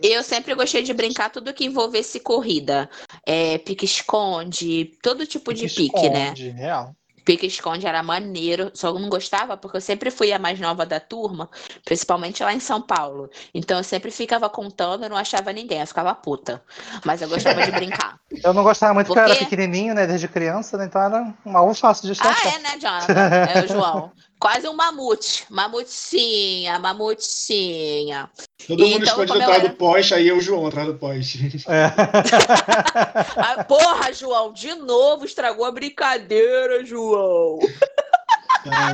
Eu 0.00 0.22
sempre 0.22 0.54
gostei 0.54 0.84
de 0.84 0.94
brincar 0.94 1.28
tudo 1.30 1.52
que 1.52 1.64
envolvesse 1.64 2.20
corrida. 2.20 2.88
É, 3.26 3.58
pique-esconde, 3.58 4.92
todo 5.02 5.26
tipo 5.26 5.52
de 5.52 5.68
pique, 5.68 6.08
né? 6.08 6.26
Esconde, 6.26 6.50
Real. 6.50 6.94
Pique-esconde 7.28 7.86
era 7.86 8.02
maneiro, 8.02 8.70
só 8.72 8.88
eu 8.88 8.98
não 8.98 9.10
gostava 9.10 9.54
porque 9.54 9.76
eu 9.76 9.82
sempre 9.82 10.10
fui 10.10 10.32
a 10.32 10.38
mais 10.38 10.58
nova 10.58 10.86
da 10.86 10.98
turma, 10.98 11.50
principalmente 11.84 12.42
lá 12.42 12.54
em 12.54 12.58
São 12.58 12.80
Paulo. 12.80 13.28
Então 13.52 13.76
eu 13.76 13.84
sempre 13.84 14.10
ficava 14.10 14.48
contando 14.48 15.04
e 15.04 15.10
não 15.10 15.16
achava 15.16 15.52
ninguém, 15.52 15.80
eu 15.80 15.86
ficava 15.86 16.14
puta. 16.14 16.62
Mas 17.04 17.20
eu 17.20 17.28
gostava 17.28 17.62
de 17.62 17.70
brincar. 17.70 18.18
Eu 18.44 18.52
não 18.52 18.62
gostava 18.62 18.94
muito 18.94 19.06
porque 19.08 19.18
eu 19.18 19.24
Por 19.24 19.30
era 19.30 19.38
pequenininho, 19.40 19.94
né? 19.94 20.06
Desde 20.06 20.28
criança, 20.28 20.76
né? 20.76 20.84
Então 20.84 21.02
era 21.02 21.34
um 21.44 21.56
alvo 21.56 21.74
fácil 21.74 22.04
de 22.04 22.12
achar. 22.12 22.36
Ah, 22.36 22.48
é, 22.48 22.58
né, 22.58 22.78
Jonathan? 22.78 23.12
É 23.14 23.64
o 23.64 23.68
João. 23.68 24.12
Quase 24.38 24.68
um 24.68 24.74
mamute. 24.74 25.46
Mamutinha, 25.50 26.78
mamutinha. 26.78 28.30
Todo 28.66 28.80
mundo 28.86 28.96
Então, 29.02 29.08
esconde 29.08 29.30
eu 29.32 29.36
atrás 29.42 29.60
era- 29.62 29.68
do 29.68 29.76
poste, 29.76 30.14
aí 30.14 30.28
eu 30.28 30.36
e 30.36 30.38
o 30.38 30.42
João 30.42 30.66
atrás 30.66 30.86
do 30.86 30.94
poste. 30.94 31.38
É. 31.68 31.88
Ah, 33.36 33.64
porra, 33.64 34.12
João, 34.12 34.52
de 34.52 34.74
novo 34.74 35.24
estragou 35.24 35.64
a 35.64 35.70
brincadeira, 35.72 36.84
João. 36.84 37.58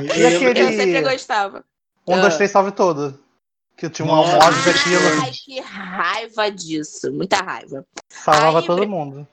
E 0.03 0.21
eu 0.21 0.29
lembro 0.29 0.49
aquele- 0.51 0.61
Eu 0.61 0.77
sempre 0.77 1.01
gostava. 1.01 1.63
Um, 2.07 2.13
Ah. 2.15 2.21
dois, 2.21 2.35
três, 2.35 2.51
salve 2.51 2.71
todo. 2.71 3.19
Que 3.77 3.89
tinha 3.89 4.05
um 4.05 4.09
Nossa. 4.15 4.35
almoço 4.37 4.65
daquilo. 4.65 5.21
Ai, 5.23 5.31
que 5.31 5.59
raiva 5.59 6.49
disso. 6.49 7.11
Muita 7.11 7.37
raiva. 7.37 7.85
Salvava 8.07 8.59
Aí, 8.59 8.65
todo 8.65 8.87
mundo. 8.87 9.27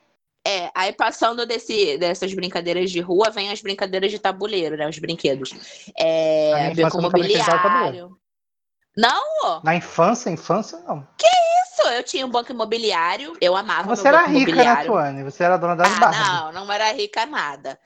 É, 0.44 0.70
aí 0.74 0.92
passando 0.92 1.46
desse, 1.46 1.96
dessas 1.98 2.34
brincadeiras 2.34 2.90
de 2.90 2.98
rua, 3.00 3.30
vem 3.30 3.50
as 3.52 3.60
brincadeiras 3.62 4.10
de 4.10 4.18
tabuleiro, 4.18 4.76
né? 4.76 4.88
Os 4.88 4.98
brinquedos. 4.98 5.54
É, 5.96 6.72
banco 6.74 7.16
infância 7.16 7.60
Não, 8.96 9.60
Na 9.64 9.74
infância, 9.74 10.28
infância, 10.30 10.78
não. 10.86 11.06
isso, 11.18 11.88
eu 11.88 12.02
tinha 12.02 12.26
um 12.26 12.30
banco 12.30 12.52
imobiliário, 12.52 13.34
eu 13.40 13.56
amava 13.56 13.88
Você 13.94 14.02
meu 14.02 14.08
era 14.14 14.18
banco 14.26 14.30
rica, 14.38 14.50
né, 14.52 14.62
imobiliário. 14.62 14.92
Tuane? 14.92 15.24
Você 15.24 15.42
era 15.44 15.56
dona 15.56 15.76
das 15.76 15.88
Ah, 15.92 15.98
Barbies. 16.00 16.28
não, 16.28 16.52
não 16.66 16.72
era 16.72 16.92
rica 16.92 17.24
nada. 17.24 17.78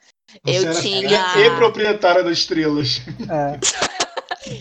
Você 0.43 0.57
Eu 0.65 0.69
era 0.69 0.81
tinha- 0.81 1.33
E 1.37 1.51
proprietária 1.55 2.23
das 2.23 2.33
estrelas. 2.39 3.01
É. 3.29 3.59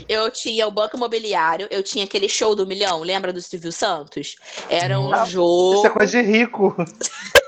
Eu 0.08 0.30
tinha 0.32 0.66
o 0.66 0.70
banco 0.70 0.96
imobiliário, 0.96 1.68
eu 1.70 1.80
tinha 1.80 2.04
aquele 2.04 2.28
show 2.28 2.56
do 2.56 2.66
milhão, 2.66 3.02
lembra 3.02 3.32
do 3.32 3.40
Silvio 3.40 3.70
Santos? 3.70 4.34
Era 4.68 4.98
um 4.98 5.10
Não, 5.10 5.26
jogo. 5.26 5.74
Isso 5.74 5.86
é 5.86 5.90
coisa 5.90 6.20
de 6.22 6.28
rico. 6.28 6.74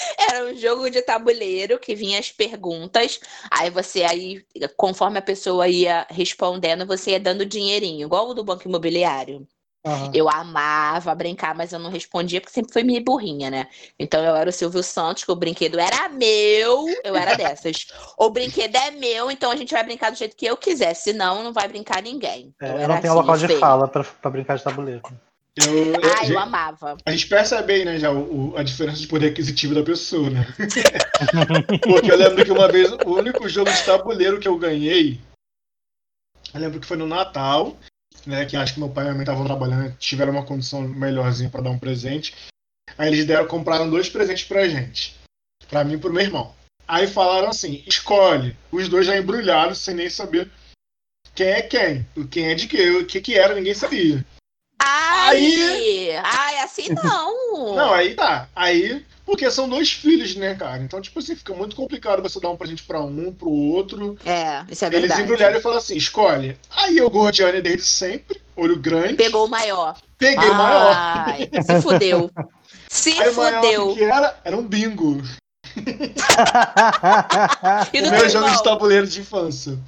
Era 0.18 0.44
um 0.46 0.56
jogo 0.56 0.90
de 0.90 1.02
tabuleiro 1.02 1.78
que 1.78 1.94
vinha 1.94 2.18
as 2.18 2.30
perguntas. 2.30 3.20
Aí 3.50 3.70
você 3.70 4.04
aí, 4.04 4.44
conforme 4.76 5.18
a 5.18 5.22
pessoa 5.22 5.68
ia 5.68 6.06
respondendo, 6.10 6.86
você 6.86 7.12
ia 7.12 7.20
dando 7.20 7.44
dinheirinho, 7.44 8.06
igual 8.06 8.28
o 8.28 8.34
do 8.34 8.44
banco 8.44 8.68
imobiliário. 8.68 9.46
Aham. 9.84 10.10
Eu 10.12 10.28
amava 10.28 11.14
brincar, 11.14 11.54
mas 11.54 11.72
eu 11.72 11.78
não 11.78 11.88
respondia 11.88 12.38
porque 12.38 12.52
sempre 12.52 12.72
foi 12.72 12.82
meio 12.82 13.02
burrinha, 13.02 13.50
né? 13.50 13.66
Então 13.98 14.22
eu 14.22 14.36
era 14.36 14.50
o 14.50 14.52
Silvio 14.52 14.82
Santos, 14.82 15.24
que 15.24 15.32
o 15.32 15.36
brinquedo 15.36 15.80
era 15.80 16.06
meu, 16.10 16.86
eu 17.02 17.16
era 17.16 17.34
dessas. 17.34 17.86
O 18.18 18.28
brinquedo 18.28 18.76
é 18.76 18.90
meu, 18.90 19.30
então 19.30 19.50
a 19.50 19.56
gente 19.56 19.72
vai 19.72 19.82
brincar 19.82 20.10
do 20.10 20.18
jeito 20.18 20.36
que 20.36 20.44
eu 20.44 20.56
quiser, 20.56 20.92
senão 20.92 21.42
não 21.42 21.52
vai 21.52 21.66
brincar 21.66 22.02
ninguém. 22.02 22.54
É, 22.60 22.72
eu 22.72 22.78
eu 22.80 22.88
não 22.88 23.00
tenho 23.00 23.14
assim, 23.14 23.22
local 23.22 23.36
de 23.38 23.46
feia. 23.46 23.58
fala 23.58 23.88
pra 23.88 24.30
brincar 24.30 24.58
de 24.58 24.64
tabuleiro. 24.64 25.02
Eu, 25.66 25.92
Ah, 26.02 26.26
eu 26.26 26.38
amava. 26.38 26.96
a 27.04 27.10
gente 27.10 27.26
percebe 27.26 27.72
aí, 27.72 27.84
né, 27.84 27.98
já 27.98 28.10
o, 28.10 28.50
o- 28.52 28.56
a 28.56 28.62
diferença 28.62 28.98
de 29.00 29.06
poder 29.08 29.30
aquisitivo 29.30 29.74
da 29.74 29.82
pessoa, 29.82 30.30
né? 30.30 30.46
Porque 31.82 32.10
eu 32.10 32.16
lembro 32.16 32.44
que 32.44 32.50
uma 32.52 32.68
vez, 32.70 32.90
o 32.92 33.16
único 33.16 33.48
jogo 33.48 33.70
de 33.72 33.84
tabuleiro 33.84 34.38
que 34.40 34.48
eu 34.48 34.56
ganhei, 34.58 35.20
eu 36.54 36.60
lembro 36.60 36.80
que 36.80 36.86
foi 36.86 36.96
no 36.96 37.06
Natal, 37.06 37.76
né, 38.26 38.44
que 38.44 38.56
acho 38.56 38.74
que 38.74 38.80
meu 38.80 38.88
pai 38.88 39.04
e 39.04 39.06
minha 39.06 39.14
mãe 39.14 39.22
estavam 39.22 39.44
trabalhando, 39.44 39.96
tiveram 39.98 40.32
uma 40.32 40.44
condição 40.44 40.82
melhorzinha 40.82 41.50
pra 41.50 41.60
dar 41.60 41.70
um 41.70 41.78
presente. 41.78 42.34
Aí 42.98 43.08
eles 43.08 43.24
deram, 43.24 43.46
compraram 43.46 43.88
dois 43.88 44.08
presentes 44.08 44.44
pra 44.44 44.68
gente. 44.68 45.16
Pra 45.68 45.84
mim 45.84 45.94
e 45.94 45.98
pro 45.98 46.12
meu 46.12 46.22
irmão. 46.22 46.54
Aí 46.88 47.06
falaram 47.06 47.48
assim, 47.48 47.84
escolhe. 47.86 48.56
Os 48.72 48.88
dois 48.88 49.06
já 49.06 49.16
embrulhados, 49.16 49.78
sem 49.78 49.94
nem 49.94 50.10
saber 50.10 50.50
quem 51.34 51.46
é 51.46 51.62
quem. 51.62 52.04
Quem 52.30 52.46
é 52.50 52.54
de 52.54 52.66
quê, 52.66 52.90
o 52.90 53.06
que 53.06 53.20
que 53.20 53.34
era, 53.38 53.54
ninguém 53.54 53.74
sabia. 53.74 54.24
Ai! 54.82 56.10
Ai, 56.24 56.58
assim 56.64 56.86
não! 57.02 57.30
Não, 57.76 57.92
aí 57.92 58.14
tá. 58.14 58.48
Aí, 58.56 59.04
porque 59.26 59.50
são 59.50 59.68
dois 59.68 59.92
filhos, 59.92 60.34
né, 60.34 60.54
cara? 60.54 60.78
Então, 60.82 61.00
tipo 61.00 61.18
assim, 61.18 61.36
fica 61.36 61.52
muito 61.52 61.76
complicado 61.76 62.22
você 62.22 62.40
dar 62.40 62.48
um 62.50 62.56
presente 62.56 62.82
pra 62.84 63.00
um, 63.00 63.32
pro 63.32 63.50
outro. 63.50 64.16
É, 64.24 64.64
isso 64.70 64.84
é 64.84 64.88
Eles 64.88 65.00
verdade. 65.02 65.22
embrulharam 65.22 65.58
e 65.58 65.60
falaram 65.60 65.80
assim: 65.80 65.96
escolhe. 65.96 66.56
Aí 66.74 66.96
eu, 66.96 67.10
Gordiane, 67.10 67.60
desde 67.60 67.84
sempre, 67.86 68.40
olho 68.56 68.76
grande, 68.78 69.14
Pegou 69.14 69.46
o 69.46 69.50
maior. 69.50 69.96
peguei 70.18 70.48
o 70.48 70.54
maior. 70.54 70.92
Ai, 70.96 71.50
se 71.62 71.82
fudeu. 71.82 72.30
Se 72.88 73.12
Aí 73.20 73.28
o 73.28 73.32
fudeu. 73.34 73.94
que 73.94 74.02
era, 74.04 74.36
era 74.44 74.56
um 74.56 74.66
bingo. 74.66 75.20
E 77.92 78.00
O 78.00 78.10
meu 78.10 78.28
jogo 78.28 78.44
irmão? 78.46 78.56
de 78.56 78.62
tabuleiro 78.64 79.06
de 79.06 79.20
infância. 79.20 79.78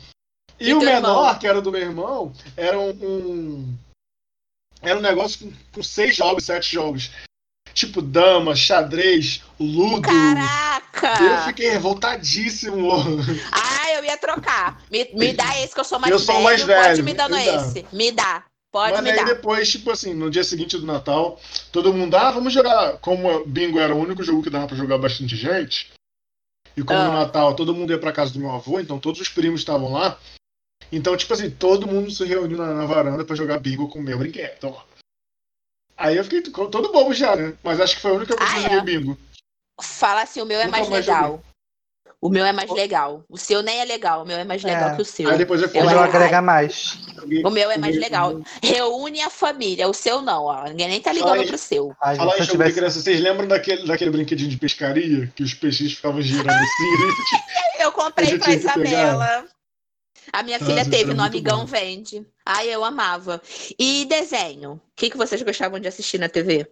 E, 0.61 0.69
E 0.71 0.75
o 0.75 0.79
menor, 0.81 0.97
irmão? 0.97 1.39
que 1.39 1.47
era 1.47 1.61
do 1.61 1.73
meu 1.73 1.81
irmão, 1.81 2.33
era 2.57 2.79
um. 2.79 2.91
um- 2.91 3.75
era 4.83 4.99
um 4.99 5.03
negócio 5.03 5.47
com, 5.47 5.53
com 5.75 5.83
seis 5.83 6.17
jogos, 6.17 6.45
sete 6.45 6.73
jogos. 6.75 7.11
Tipo 7.73 8.03
dama, 8.03 8.55
xadrez, 8.55 9.43
ludo. 9.59 9.97
Eu 9.97 10.03
Caraca! 10.03 11.43
fiquei 11.47 11.71
revoltadíssimo. 11.71 12.91
Ah, 13.51 13.93
eu 13.95 14.05
ia 14.05 14.19
trocar. 14.19 14.83
Me, 14.91 15.09
me 15.15 15.33
dá 15.33 15.59
esse 15.63 15.73
que 15.73 15.81
eu 15.81 15.85
sou 15.85 15.99
mais 15.99 16.13
Eu 16.13 16.19
velho. 16.19 16.27
sou 16.33 16.41
mais 16.43 16.61
Pode 16.61 16.73
velho, 16.73 17.05
me 17.05 17.15
dando 17.15 17.37
me 17.37 17.45
dá. 17.47 17.55
esse. 17.57 17.87
Me 17.93 18.13
dá. 18.13 18.45
Pode 18.71 18.93
Mas 18.95 19.03
me 19.03 19.11
aí 19.11 19.17
dar. 19.17 19.25
depois, 19.25 19.71
tipo 19.71 19.91
assim, 19.91 20.15
no 20.15 20.31
dia 20.31 20.43
seguinte 20.45 20.79
do 20.79 20.87
Natal, 20.87 21.39
todo 21.71 21.93
mundo, 21.93 22.15
ah, 22.17 22.31
vamos 22.31 22.53
jogar. 22.53 22.99
Como 22.99 23.45
bingo 23.47 23.79
era 23.79 23.95
o 23.95 23.99
único 24.01 24.23
jogo 24.23 24.43
que 24.43 24.51
dava 24.51 24.67
pra 24.67 24.77
jogar 24.77 24.99
bastante 24.99 25.37
gente. 25.37 25.91
E 26.77 26.83
como 26.83 26.99
Ah. 26.99 27.07
no 27.07 27.13
Natal 27.13 27.55
todo 27.55 27.75
mundo 27.75 27.91
ia 27.93 27.99
pra 27.99 28.13
casa 28.13 28.33
do 28.33 28.39
meu 28.39 28.51
avô, 28.51 28.81
então 28.81 28.99
todos 28.99 29.21
os 29.21 29.29
primos 29.29 29.61
estavam 29.61 29.93
lá. 29.93 30.19
Então, 30.93 31.17
tipo 31.17 31.33
assim, 31.33 31.51
todo 31.51 31.87
mundo 31.87 32.11
se 32.11 32.25
reuniu 32.25 32.59
na, 32.59 32.75
na 32.75 32.85
varanda 32.87 33.25
pra 33.25 33.35
jogar 33.35 33.59
bingo 33.59 33.89
com 33.89 33.99
o 33.99 34.03
meu 34.03 34.19
brinquedo. 34.19 34.65
ó. 34.69 34.83
Aí 35.97 36.17
eu 36.17 36.25
fiquei 36.25 36.43
to- 36.43 36.69
todo 36.69 36.93
bobo 36.93 37.15
já, 37.15 37.35
né? 37.35 37.55
Mas 37.63 37.81
acho 37.81 37.97
que 37.97 38.03
foi 38.03 38.11
a 38.11 38.15
única 38.15 38.37
vez 38.37 38.49
que 38.51 38.55
Ah, 38.57 38.59
eu 38.59 38.63
joguei 38.63 38.79
é? 38.79 38.83
bingo. 38.83 39.19
Fala 39.81 40.23
assim, 40.23 40.41
o 40.43 40.47
meu 40.47 40.61
é 40.61 40.65
Nunca 40.67 40.77
mais 40.79 40.89
mais 40.89 41.07
legal. 41.07 41.43
O 42.21 42.29
meu 42.29 42.45
é 42.45 42.53
mais 42.53 42.71
legal. 42.71 43.25
O 43.29 43.37
seu 43.37 43.63
nem 43.63 43.81
é 43.81 43.85
legal. 43.85 44.23
O 44.23 44.27
meu 44.27 44.37
é 44.37 44.45
mais 44.45 44.63
legal 44.63 44.91
É. 44.91 44.95
que 44.97 45.03
o 45.03 45.05
seu. 45.05 45.29
Aí 45.29 45.39
depois 45.39 45.61
eu 45.61 45.69
fui 45.69 45.79
Eu 45.79 45.83
Ele 45.83 45.89
acho- 45.89 45.99
não 45.99 46.07
jogar. 46.07 46.19
agrega 46.19 46.43
mais. 46.43 46.99
O 47.45 47.51
meu 47.51 47.69
é 47.71 47.77
mais 47.79 47.97
legal. 47.97 48.41
Reúne 48.63 49.21
a 49.23 49.31
família. 49.31 49.89
O 49.89 49.95
seu 49.95 50.23
não, 50.23 50.45
ó. 50.45 50.65
Ninguém 50.69 50.89
nem 50.89 51.01
tá 51.01 51.13
ligando 51.13 51.41
Ai. 51.41 51.47
pro 51.47 51.59
seu. 51.59 51.97
Ai, 52.01 52.15
Falar 52.17 52.37
gente, 52.37 52.49
em 52.49 52.51
tivesse... 52.53 52.75
criança, 52.77 53.01
vocês 53.01 53.21
lembram 53.21 53.49
daquele, 53.49 53.87
daquele 53.87 54.11
brinquedinho 54.11 54.51
de 54.51 54.57
pescaria? 54.57 55.33
Que 55.35 55.43
os 55.43 55.53
peixes 55.55 55.95
ficavam 55.95 56.23
girando 56.23 56.51
assim? 56.51 56.63
Eu 57.83 57.91
comprei 57.91 58.35
Eu 58.35 58.39
pra 58.39 58.47
que. 58.49 58.55
Isabela. 58.55 59.45
A 60.33 60.43
minha 60.43 60.59
Nossa, 60.59 60.71
filha 60.71 60.85
teve 60.89 61.11
era 61.11 61.15
no 61.15 61.23
Amigão 61.23 61.61
bom. 61.61 61.67
Vende. 61.67 62.27
Ai, 62.45 62.69
eu 62.69 62.83
amava. 62.85 63.41
E 63.79 64.07
desenho? 64.07 64.73
O 64.73 64.81
que, 64.97 65.11
que 65.11 65.17
vocês 65.17 65.43
gostavam 65.43 65.79
de 65.79 65.87
assistir 65.89 66.19
na 66.19 66.29
TV? 66.29 66.67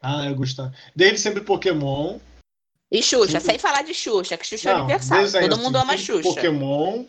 ah, 0.00 0.26
eu 0.26 0.34
gostava. 0.34 0.72
Desde 0.96 1.18
sempre 1.18 1.42
Pokémon. 1.42 2.18
E 2.90 3.02
Xuxa, 3.02 3.40
Sim. 3.40 3.46
sem 3.46 3.58
falar 3.58 3.82
de 3.82 3.92
Xuxa, 3.94 4.36
que 4.36 4.46
Xuxa 4.46 4.70
é 4.70 4.72
Não, 4.74 4.80
universal. 4.84 5.22
desenho, 5.22 5.48
Todo 5.48 5.62
mundo 5.62 5.76
assim, 5.76 5.84
ama 5.84 5.98
sempre 5.98 6.22
Xuxa. 6.22 6.34
Pokémon, 6.34 7.04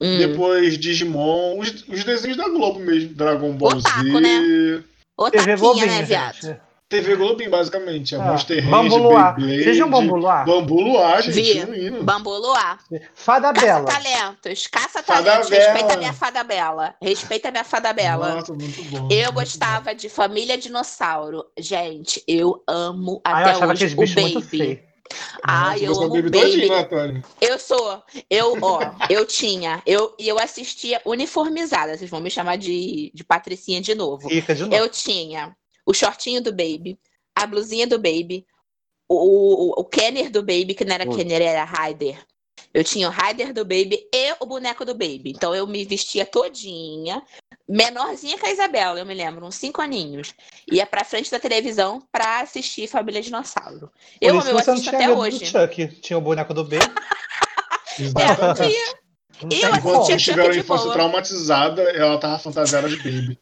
Hum. 0.00 0.18
depois 0.18 0.78
Digimon, 0.78 1.58
os, 1.58 1.70
os 1.88 2.04
desenhos 2.04 2.36
da 2.36 2.48
Globo 2.48 2.78
mesmo, 2.78 3.14
Dragon 3.14 3.52
Ball 3.56 3.78
Otaku, 3.78 4.04
Z, 4.04 4.20
né? 4.20 4.84
Ô, 5.16 5.28
TV 5.28 5.44
taquinha, 5.44 5.56
Globinho, 5.56 5.86
né, 5.86 6.02
viado? 6.02 6.60
TV 6.88 7.16
Globinho, 7.16 7.50
basicamente. 7.50 8.16
A 8.16 8.22
Ah, 8.22 8.32
Monster 8.32 8.56
Range, 8.58 8.70
Bambu 8.70 8.96
Luar. 8.96 9.34
Beyblade, 9.36 9.62
Vocês 9.64 9.76
viam 9.76 9.90
Bambu 9.90 10.16
Luar? 10.16 10.46
Bambu 10.46 10.80
Luar, 10.80 11.22
gente, 11.22 11.64
Vi. 11.66 11.90
um. 11.90 12.02
Bambu 12.02 12.30
Luar. 12.30 12.78
Fada 13.14 13.52
Bela. 13.52 13.84
Caça-talentos. 13.84 14.64
Fada 14.64 14.84
Caça-talentos. 14.86 15.50
Bela. 15.50 15.64
Respeita 15.72 15.92
a 15.92 15.96
minha 15.98 16.12
fada 16.14 16.44
bela. 16.44 16.94
Respeita 17.02 17.48
a 17.48 17.50
minha 17.50 17.64
fada 17.64 17.92
bela. 17.92 18.36
Nossa, 18.36 18.54
muito 18.54 18.82
bom. 18.84 19.08
Eu 19.10 19.24
muito 19.24 19.34
gostava 19.34 19.94
de 19.94 20.08
Família 20.08 20.56
Dinossauro. 20.56 21.44
Gente, 21.58 22.22
eu 22.26 22.62
amo 22.66 23.20
eu 23.26 23.32
até 23.32 23.50
achava 23.50 23.72
hoje 23.72 23.84
o 23.84 23.88
Baby. 23.90 23.96
bom. 24.46 24.88
Nossa, 25.46 25.78
eu 25.84 25.92
amo 26.04 26.08
Baby 26.14 26.30
todinho, 26.30 26.68
Baby. 26.68 26.68
né, 26.70 26.84
Tony? 26.84 27.22
Eu 27.40 27.58
sou, 27.58 28.02
eu, 28.30 28.58
ó, 28.60 28.80
eu 29.08 29.24
tinha, 29.26 29.82
eu, 29.86 30.14
e 30.18 30.28
eu 30.28 30.38
assistia 30.38 31.00
uniformizada, 31.06 31.96
vocês 31.96 32.10
vão 32.10 32.20
me 32.20 32.30
chamar 32.30 32.56
de, 32.56 33.10
de 33.14 33.24
Patricinha 33.24 33.80
de 33.80 33.94
novo. 33.94 34.28
Rica 34.28 34.54
de 34.54 34.62
novo. 34.64 34.74
Eu 34.74 34.86
tinha 34.90 35.56
o 35.88 35.94
shortinho 35.94 36.42
do 36.42 36.50
Baby, 36.52 36.98
a 37.34 37.46
blusinha 37.46 37.86
do 37.86 37.96
Baby, 37.98 38.46
o, 39.08 39.14
o, 39.16 39.80
o 39.80 39.84
Kenner 39.86 40.30
do 40.30 40.42
Baby, 40.42 40.74
que 40.74 40.84
não 40.84 40.94
era 40.94 41.08
Ui. 41.08 41.16
Kenner, 41.16 41.40
era 41.40 41.64
Ryder. 41.64 42.22
Eu 42.74 42.84
tinha 42.84 43.08
o 43.08 43.10
Ryder 43.10 43.54
do 43.54 43.64
Baby 43.64 44.06
e 44.14 44.34
o 44.38 44.44
boneco 44.44 44.84
do 44.84 44.92
Baby. 44.92 45.32
Então 45.34 45.54
eu 45.54 45.66
me 45.66 45.86
vestia 45.86 46.26
todinha, 46.26 47.22
menorzinha 47.66 48.36
que 48.36 48.44
a 48.44 48.52
Isabela, 48.52 48.98
eu 48.98 49.06
me 49.06 49.14
lembro, 49.14 49.46
uns 49.46 49.54
cinco 49.54 49.80
aninhos. 49.80 50.34
Ia 50.70 50.84
pra 50.84 51.04
frente 51.04 51.30
da 51.30 51.40
televisão 51.40 52.06
pra 52.12 52.40
assistir 52.40 52.86
Família 52.86 53.22
Dinossauro. 53.22 53.90
Eu, 54.20 54.34
Por 54.34 54.40
isso 54.40 54.50
eu 54.50 54.58
assisto 54.58 54.90
tinha 54.90 54.92
até 54.92 55.10
hoje. 55.10 55.38
do 55.38 55.46
Chuck. 55.46 55.88
Tinha 56.02 56.18
o 56.18 56.20
boneco 56.20 56.52
do 56.52 56.64
B. 56.64 56.76
É, 56.76 56.82
tinha. 58.54 58.98
Eu 59.40 59.48
Enquanto 59.50 59.82
vocês 59.82 60.20
Chuck 60.20 60.34
tiveram 60.36 60.54
a 60.54 60.58
infância 60.58 60.84
boa. 60.84 60.94
traumatizada, 60.94 61.82
ela 61.82 62.18
tava 62.18 62.38
fantasiada 62.38 62.90
de 62.90 62.96
Baby. 62.96 63.38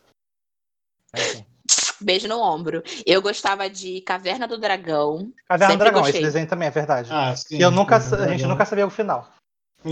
Beijo 2.00 2.28
no 2.28 2.40
ombro. 2.40 2.82
Eu 3.04 3.22
gostava 3.22 3.68
de 3.68 4.00
Caverna 4.02 4.46
do 4.46 4.58
Dragão. 4.58 5.32
Caverna 5.48 5.74
do 5.74 5.78
Dragão, 5.78 6.02
gostei. 6.02 6.20
esse 6.20 6.26
desenho 6.26 6.48
também 6.48 6.68
é 6.68 6.70
verdade. 6.70 7.08
Ah, 7.12 7.34
sim. 7.34 7.56
e 7.56 7.62
eu 7.62 7.70
nunca, 7.70 7.96
a 7.96 8.28
gente 8.28 8.46
nunca 8.46 8.64
sabia 8.64 8.86
o 8.86 8.90
final. 8.90 9.28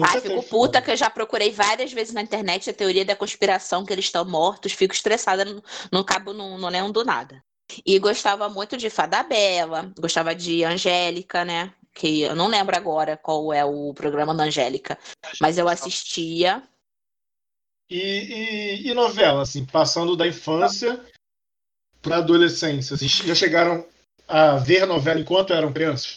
Ai, 0.03 0.21
teve 0.21 0.35
fico 0.35 0.43
puta 0.49 0.83
que 0.83 0.91
eu 0.91 0.97
já 0.97 1.09
procurei 1.09 1.53
várias 1.53 1.93
vezes 1.93 2.13
na 2.13 2.23
internet 2.23 2.69
a 2.69 2.75
teoria 2.75 3.05
da 3.05 3.15
conspiração, 3.15 3.85
que 3.85 3.93
eles 3.93 4.07
estão 4.07 4.25
mortos, 4.25 4.73
fico 4.73 4.95
estressada, 4.95 5.45
não, 5.45 5.63
não 5.93 6.05
cabo, 6.05 6.33
não, 6.33 6.59
não 6.59 6.69
lembro 6.69 6.93
do 6.93 7.05
nada. 7.05 7.43
E 7.87 7.99
gostava 7.99 8.49
muito 8.49 8.77
de 8.77 8.91
Fada 8.91 9.23
Bela, 9.23 9.93
gostava 9.99 10.35
de 10.35 10.65
Angélica, 10.65 11.45
né? 11.45 11.73
Que 11.95 12.23
eu 12.23 12.35
não 12.35 12.49
lembro 12.49 12.77
agora 12.77 13.17
qual 13.17 13.53
é 13.53 13.65
o 13.65 13.95
programa 13.95 14.35
da 14.35 14.45
Angélica, 14.45 14.99
mas 15.41 15.59
eu 15.59 15.69
assistia. 15.69 16.63
E, 17.89 17.99
e, 17.99 18.91
e 18.91 18.95
novela, 18.95 19.43
assim, 19.43 19.65
passando 19.65 20.17
da 20.17 20.27
infância 20.27 21.01
pra 22.05 22.19
adolescência. 22.19 22.97
Vocês 22.97 23.11
já 23.11 23.35
chegaram 23.35 23.85
a 24.29 24.57
ver 24.57 24.87
novela 24.87 25.19
enquanto 25.19 25.53
eram 25.53 25.73
crianças? 25.73 26.15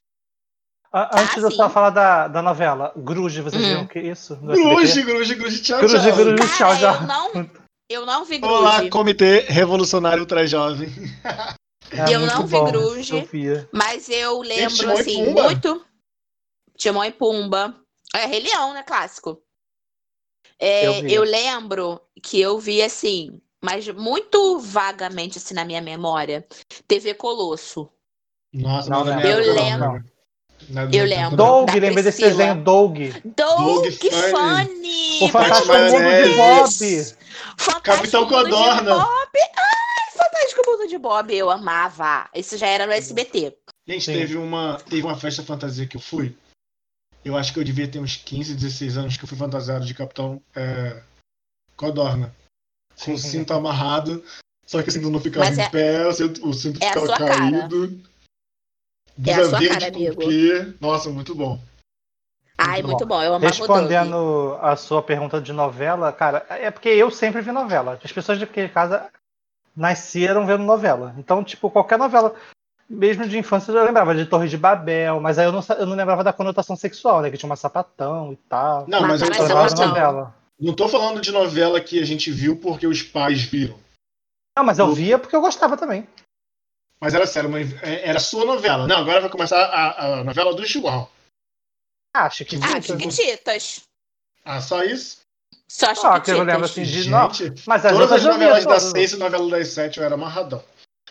Antes 0.93 1.37
eu 1.37 1.47
Ah, 1.47 1.51
sim. 1.51 1.57
só 1.57 1.69
falar 1.69 1.89
da, 1.89 2.27
da 2.27 2.41
novela, 2.41 2.93
Gruge, 2.95 3.41
vocês 3.41 3.61
Hum. 3.63 3.67
viram 3.67 3.81
o 3.83 3.87
que 3.87 3.99
isso? 3.99 4.35
Gruge? 4.37 5.01
Gruge, 5.03 5.35
Gruge, 5.35 5.61
tchau, 5.61 5.79
Gruge, 5.79 5.95
tchau. 5.99 6.15
Gruge. 6.15 6.37
Cara, 6.37 6.57
tchau, 6.57 6.75
já. 6.77 6.93
eu 6.95 7.01
não, 7.07 7.49
eu 7.89 8.05
não 8.05 8.25
vi 8.25 8.39
Olá, 8.43 8.77
Gruge, 8.77 8.89
Comitê 8.89 9.39
Revolucionário 9.49 10.21
Ultra 10.21 10.45
Jovem. 10.47 10.89
É 11.91 12.13
Eu 12.13 12.21
não 12.21 12.45
vi 12.45 12.51
bom, 12.57 12.65
Gruge. 12.71 13.21
Sofia. 13.21 13.69
mas 13.71 14.09
eu 14.09 14.41
lembro, 14.41 14.87
e 14.89 14.91
assim, 14.91 15.25
Pumba. 15.25 15.43
muito... 15.43 15.85
Timão 16.77 17.03
e 17.05 17.11
Pumba. 17.11 17.75
É, 18.13 18.25
Rei 18.25 18.39
Leão, 18.41 18.73
né? 18.73 18.83
Clássico. 18.83 19.41
É, 20.59 20.85
Eu 20.87 20.93
eu, 20.93 21.23
vi. 21.23 21.29
lembro 21.31 22.01
que 22.23 22.39
eu 22.41 22.57
vi, 22.59 22.81
assim, 22.81 23.41
mas 23.67 23.85
muito 23.89 24.59
vagamente, 24.59 25.39
assim, 25.39 25.53
na 25.53 25.65
minha 25.65 25.81
memória, 25.81 26.47
TV 26.87 27.13
Colosso. 27.13 27.89
Nossa, 28.53 28.89
Não, 28.89 29.03
não, 29.03 29.19
é 29.19 29.33
Eu 29.33 29.39
lembro. 29.39 29.79
não. 29.79 30.03
Não 30.69 30.81
é 30.83 30.89
Eu 30.93 31.03
lembro. 31.05 31.35
Doug, 31.35 31.67
Da 31.67 31.73
lembrei 31.73 32.01
desse 32.01 32.21
desenho, 32.21 32.63
Doug. 32.63 32.97
Doug 33.35 33.85
Funny. 33.85 34.09
Funny! 34.31 35.19
O 35.21 35.27
Fantástico 35.27 35.73
Mundo 35.73 36.23
de. 36.23 36.35
Bob. 36.35 37.17
Fantástico 37.57 37.81
Capitão 37.83 38.27
Codorna. 38.27 38.95
Bob! 38.95 39.29
Ai, 39.35 40.11
Fantástico 40.17 40.61
Mundo 40.65 40.87
de 40.87 40.97
Bob, 40.97 41.35
eu 41.35 41.49
amava. 41.49 42.29
Isso 42.33 42.57
já 42.57 42.67
era 42.67 42.87
no 42.87 42.93
SBT. 42.93 43.53
Gente, 43.85 44.05
Sim. 44.05 44.13
teve 44.13 44.37
uma, 44.37 44.77
teve 44.89 45.03
uma 45.05 45.17
festa 45.17 45.43
fantasia 45.43 45.85
que 45.85 45.97
eu 45.97 46.01
fui. 46.01 46.33
Eu 47.23 47.35
acho 47.35 47.51
que 47.51 47.59
eu 47.59 47.65
devia 47.65 47.87
ter 47.87 47.99
uns 47.99 48.15
15, 48.15 48.55
16 48.55 48.97
anos 48.97 49.17
que 49.17 49.25
eu 49.25 49.27
fui 49.27 49.37
fantasiado 49.37 49.85
de 49.85 49.93
Capitão 49.93 50.41
é, 50.55 51.03
Codorna. 51.75 52.33
Com 53.03 53.13
o 53.13 53.17
cinto 53.17 53.53
amarrado. 53.53 54.23
Só 54.65 54.81
que 54.83 54.89
o 54.89 54.91
cinto 54.91 55.09
não 55.09 55.19
ficava 55.19 55.45
Mas 55.45 55.57
em 55.57 55.61
é- 55.61 55.69
pé, 55.69 56.07
o 56.07 56.13
cinto, 56.13 56.47
o 56.47 56.53
cinto 56.53 56.81
é 56.83 56.85
a 56.85 56.89
ficava 56.89 57.05
sua 57.05 57.17
cara. 57.17 57.37
caído. 57.37 58.01
É 59.25 59.33
a 59.33 59.45
sua 59.49 59.59
verde 59.59 59.79
cara, 59.79 59.91
com 59.91 59.97
amigo. 59.97 60.21
quê? 60.21 60.73
Nossa, 60.79 61.09
muito 61.09 61.33
bom. 61.33 61.59
Ai, 62.59 62.81
Muito 62.81 62.87
muito 62.87 63.05
bom, 63.05 63.21
eu 63.21 63.35
amava. 63.35 63.45
Respondendo 63.45 64.57
a 64.61 64.75
sua 64.75 65.01
pergunta 65.03 65.39
de 65.39 65.53
novela, 65.53 66.11
cara, 66.11 66.43
é 66.49 66.71
porque 66.71 66.89
eu 66.89 67.11
sempre 67.11 67.39
vi 67.41 67.51
novela. 67.51 67.99
As 68.03 68.11
pessoas 68.11 68.39
de 68.39 68.47
casa 68.69 69.09
nasceram 69.75 70.45
vendo 70.45 70.63
novela. 70.63 71.13
Então, 71.19 71.43
tipo, 71.43 71.69
qualquer 71.69 71.99
novela, 71.99 72.33
mesmo 72.89 73.27
de 73.27 73.37
infância, 73.37 73.71
eu 73.71 73.85
lembrava 73.85 74.15
de 74.15 74.25
Torre 74.25 74.47
de 74.49 74.57
Babel, 74.57 75.19
mas 75.21 75.37
aí 75.37 75.45
eu 75.45 75.51
não, 75.51 75.61
eu 75.77 75.85
não 75.85 75.95
lembrava 75.95 76.23
da 76.23 76.33
conotação 76.33 76.75
sexual, 76.75 77.21
né? 77.21 77.29
Que 77.29 77.37
tinha 77.37 77.49
uma 77.49 77.55
sapatão 77.55 78.33
e 78.33 78.37
tal. 78.49 78.87
Não, 78.87 79.01
mas, 79.01 79.21
Mas 79.21 79.21
eu 79.21 79.27
lembrava 79.29 79.43
de 79.65 79.69
sapatão. 79.69 79.77
falando, 79.77 79.89
novela. 79.89 80.35
Não 80.59 80.73
tô 80.75 80.87
falando 80.89 81.21
de 81.21 81.31
novela 81.31 81.79
que 81.81 81.99
a 81.99 82.05
gente 82.05 82.31
viu 82.31 82.57
porque 82.59 82.87
os 82.87 83.01
pais 83.03 83.41
viram. 83.43 83.79
Não, 84.57 84.63
mas 84.65 84.79
eu 84.79 84.91
via 84.93 85.19
porque 85.19 85.35
eu 85.35 85.41
gostava 85.41 85.77
também. 85.77 86.07
Mas 86.99 87.13
era 87.13 87.27
sério, 87.27 87.49
mas 87.49 87.71
é- 87.83 88.07
era 88.09 88.19
sua 88.19 88.43
novela. 88.43 88.87
Não, 88.87 88.97
agora 88.97 89.21
vai 89.21 89.29
começar 89.29 89.63
a, 89.65 90.19
a 90.19 90.23
novela 90.23 90.53
do 90.55 90.65
João. 90.65 91.07
Ah, 92.15 92.29
Chiquititas. 92.29 92.73
Ah, 92.75 92.81
Chiquititas. 92.81 93.81
Ah, 94.43 94.59
só 94.61 94.83
isso? 94.83 95.19
Só 95.69 95.87
Ah, 95.91 96.19
que 96.19 96.31
eu 96.31 96.41
lembro 96.43 96.67
Chiquititas. 96.67 96.71
assim 96.71 97.03
de. 97.03 97.09
Não, 97.09 97.31
Gente, 97.31 97.63
mas 97.67 97.85
as 97.85 97.91
todas 97.91 98.11
as 98.13 98.23
novelas 98.23 98.65
das 98.65 98.83
seis 98.83 99.11
e 99.13 99.17
novela 99.17 99.47
das 99.49 99.67
sete 99.67 99.99
eu 99.99 100.05
era 100.05 100.15
amarradão. 100.15 100.63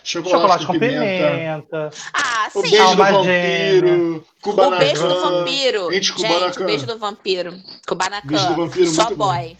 Chocolate, 0.06 0.30
Chocolate 0.40 0.66
com 0.66 0.72
com 0.74 0.78
pimenta. 0.78 1.30
pimenta. 1.30 1.90
Ah, 2.14 2.48
O 2.54 2.62
sim. 2.62 2.70
beijo 2.70 2.90
do 2.90 2.96
vampiro. 2.96 4.24
O 4.44 4.78
beijo 4.78 5.08
do 5.08 5.20
vampiro. 5.20 5.92
Gente, 5.92 6.18
Gente, 6.18 6.60
o 6.60 6.64
beijo 6.64 6.86
do 6.86 6.98
vampiro. 6.98 7.54
Kubanacan. 7.88 8.28
Beijo 8.28 8.46
do 8.48 8.54
vampiro, 8.54 8.86
só 8.90 9.04
muito 9.06 9.16
bom. 9.16 9.26
boy. 9.34 9.56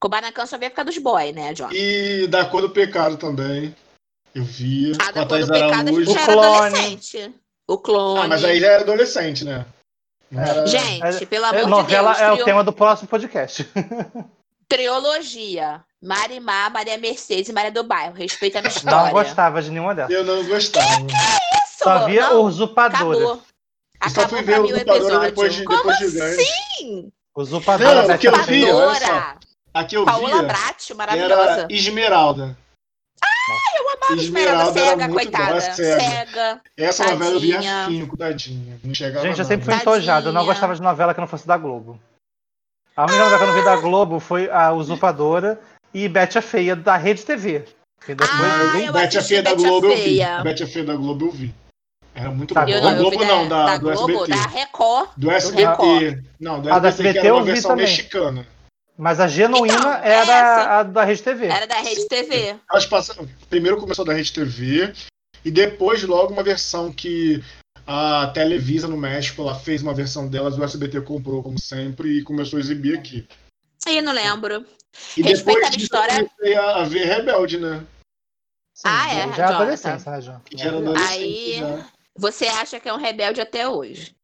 Kubanacan 0.00 0.46
só 0.46 0.56
via 0.58 0.70
ficar 0.70 0.84
dos 0.84 0.96
boy, 0.98 1.32
né, 1.32 1.52
John? 1.52 1.68
E 1.72 2.26
da 2.28 2.44
cor 2.46 2.62
do 2.62 2.70
pecado 2.70 3.16
também. 3.18 3.74
Eu 4.34 4.42
via. 4.42 4.94
Ah, 5.00 5.12
da 5.12 5.22
a 5.22 5.26
cor 5.26 5.38
do 5.40 5.52
pecado 5.52 5.88
a 5.88 5.92
gente. 5.92 6.08
O 6.08 6.12
já 6.14 6.20
era 6.22 6.32
clone. 6.32 6.48
adolescente. 6.66 7.34
O 7.68 7.78
clone. 7.78 8.20
Ah, 8.24 8.28
mas 8.28 8.44
aí 8.44 8.60
já 8.60 8.66
era 8.68 8.82
adolescente, 8.82 9.44
né? 9.44 9.66
É. 10.34 10.36
era- 10.38 10.66
Gente, 10.66 11.26
pelo 11.26 11.44
É, 11.44 11.48
amor 11.50 11.68
novela 11.68 12.12
de 12.14 12.18
Deus. 12.20 12.30
é 12.38 12.42
o 12.42 12.44
tema 12.44 12.64
do 12.64 12.72
próximo 12.72 13.08
podcast. 13.08 13.68
Triologia. 14.68 15.82
Marimar, 16.04 16.70
Maria 16.72 16.98
Mercedes 16.98 17.48
e 17.48 17.52
Maria 17.52 17.72
do 17.72 17.82
Bairro. 17.84 18.14
Respeita 18.14 18.58
a 18.58 18.62
minha 18.62 18.70
Não 18.70 18.76
história. 18.76 19.12
gostava 19.12 19.62
de 19.62 19.70
nenhuma 19.70 19.94
dessas. 19.94 20.14
Eu 20.14 20.24
não 20.24 20.44
gostava. 20.44 20.86
Isso, 21.06 21.78
Só 21.84 22.04
via 22.06 22.28
não, 22.30 22.42
Usurpadora. 22.42 23.16
Acabou. 23.18 23.42
Eu 24.02 24.10
só 24.10 24.28
fui 24.28 24.40
Acabou 24.40 24.66
ver 24.68 24.74
Usurpadora 24.74 24.96
episódio. 24.98 25.20
depois 25.30 25.54
de, 25.54 25.64
Como 25.64 25.76
depois 25.78 25.98
de 25.98 26.04
assim? 26.04 26.18
grande. 26.20 27.12
Usurpadora, 27.36 27.94
Não, 28.02 28.06
porque 28.08 28.28
eu 28.28 28.42
vi, 28.44 28.70
olha 28.70 28.94
só. 29.00 29.34
Aqui 29.72 29.96
eu 29.96 30.04
Paola 30.04 30.26
via 30.28 30.42
Bratti, 30.42 30.94
maravilhosa. 30.94 31.50
era 31.62 31.66
Esmeralda. 31.72 32.56
Eu 33.76 33.88
amava 33.90 34.22
Esmeralda 34.22 34.80
era 34.80 34.90
cega, 34.90 35.08
coitada. 35.12 35.60
cega. 35.60 36.00
Cega. 36.00 36.60
Essa 36.76 37.04
novela 37.10 37.32
eu 37.32 37.40
via 37.40 37.54
Tadinha. 37.56 37.84
afinco, 37.84 38.16
tadinha. 38.16 38.80
Não 38.84 38.94
chegava 38.94 39.26
Gente, 39.26 39.38
eu 39.38 39.44
sempre 39.44 39.64
fui 39.64 39.74
Tadinha. 39.74 39.92
entojado. 39.94 40.28
Eu 40.28 40.32
não 40.32 40.44
gostava 40.46 40.74
de 40.74 40.80
novela 40.82 41.12
que 41.14 41.20
não 41.20 41.26
fosse 41.26 41.46
da 41.46 41.56
Globo. 41.56 41.98
A 42.96 43.02
única 43.02 43.18
novela 43.18 43.38
que 43.38 43.42
eu 43.42 43.46
não 43.48 43.54
vi 43.54 43.64
da 43.64 43.76
Globo 43.76 44.20
foi 44.20 44.48
a 44.50 44.72
Usurpadora 44.72 45.60
e 45.94 46.08
Bete 46.08 46.36
a 46.36 46.42
Feia 46.42 46.74
da 46.74 46.96
Rede 46.96 47.24
TV. 47.24 47.64
Ah, 48.20 48.80
eu 48.84 48.92
Bete 48.92 49.16
a 49.16 49.22
Feia 49.22 49.42
da 49.42 49.50
a 49.50 49.54
Globo 49.54 49.86
eu 49.86 49.96
vi. 49.96 50.18
Bete 50.42 50.62
a 50.62 50.66
Feia 50.66 50.84
da 50.84 50.94
Globo 50.96 51.26
eu 51.26 51.30
vi. 51.30 51.54
Era 52.14 52.30
muito 52.30 52.52
Tá 52.54 52.64
bom. 52.64 52.70
Eu 52.70 52.80
Da 52.82 52.94
Globo 52.94 53.24
não, 53.24 53.48
da, 53.48 53.66
da 53.66 53.76
do 53.78 53.90
Globo, 53.92 54.24
SBT. 54.24 54.30
da 54.30 54.46
Record. 54.48 55.08
Do 55.16 55.30
SBT. 55.30 55.66
Record. 55.68 56.24
Não, 56.38 56.60
do 56.60 56.72
Ah, 56.72 56.78
do 56.78 56.86
SBT, 56.86 57.12
que 57.12 57.18
SBT 57.18 57.18
era 57.18 57.28
eu 57.28 57.34
uma 57.36 57.44
vi 57.44 57.52
versão 57.52 57.70
também. 57.70 57.86
mexicana. 57.86 58.46
Mas 58.96 59.18
a 59.18 59.26
genuína 59.26 59.74
Então, 59.76 59.92
era 59.92 60.20
essa- 60.20 60.78
a 60.78 60.82
da 60.84 61.04
Rede 61.04 61.22
TV. 61.22 61.46
Era 61.46 61.66
da 61.66 61.76
Rede 61.80 62.06
TV. 62.06 62.54
Elas 62.70 62.86
passaram, 62.86 63.28
primeiro 63.50 63.76
começou 63.78 64.04
da 64.04 64.12
Rede 64.12 64.32
TV 64.32 64.92
e 65.44 65.50
depois 65.50 66.02
logo 66.04 66.32
uma 66.32 66.44
versão 66.44 66.92
que 66.92 67.42
a 67.86 68.28
Televisa 68.28 68.86
no 68.86 68.96
México 68.96 69.42
ela 69.42 69.54
fez 69.56 69.82
uma 69.82 69.92
versão 69.92 70.28
delas, 70.28 70.56
o 70.56 70.62
SBT 70.62 71.00
comprou 71.00 71.42
como 71.42 71.58
sempre 71.58 72.18
e 72.18 72.22
começou 72.22 72.56
a 72.58 72.60
exibir 72.60 72.96
aqui. 72.96 73.26
Aí 73.86 74.00
não 74.00 74.12
lembro. 74.12 74.64
E 75.16 75.22
Respeita 75.22 75.60
depois 75.60 75.64
a 75.66 75.68
disso 75.70 75.84
história. 75.84 76.12
eu 76.20 76.28
comecei 76.28 76.56
a, 76.56 76.76
a 76.76 76.84
ver 76.84 77.04
Rebelde, 77.04 77.58
né? 77.58 77.84
Sim, 78.74 78.82
Ah, 78.88 79.14
é, 79.14 79.32
Já 79.34 79.44
é 79.44 79.48
adolescência, 79.48 80.10
né, 80.12 80.20
João? 80.20 80.40
Que 80.40 80.60
era 80.60 80.76
adolescente 80.78 81.10
Aí- 81.12 81.58
já. 81.58 81.86
Você 82.16 82.46
acha 82.46 82.78
que 82.80 82.88
é 82.88 82.92
um 82.94 82.98
rebelde 82.98 83.40
até 83.40 83.68
hoje? 83.68 84.14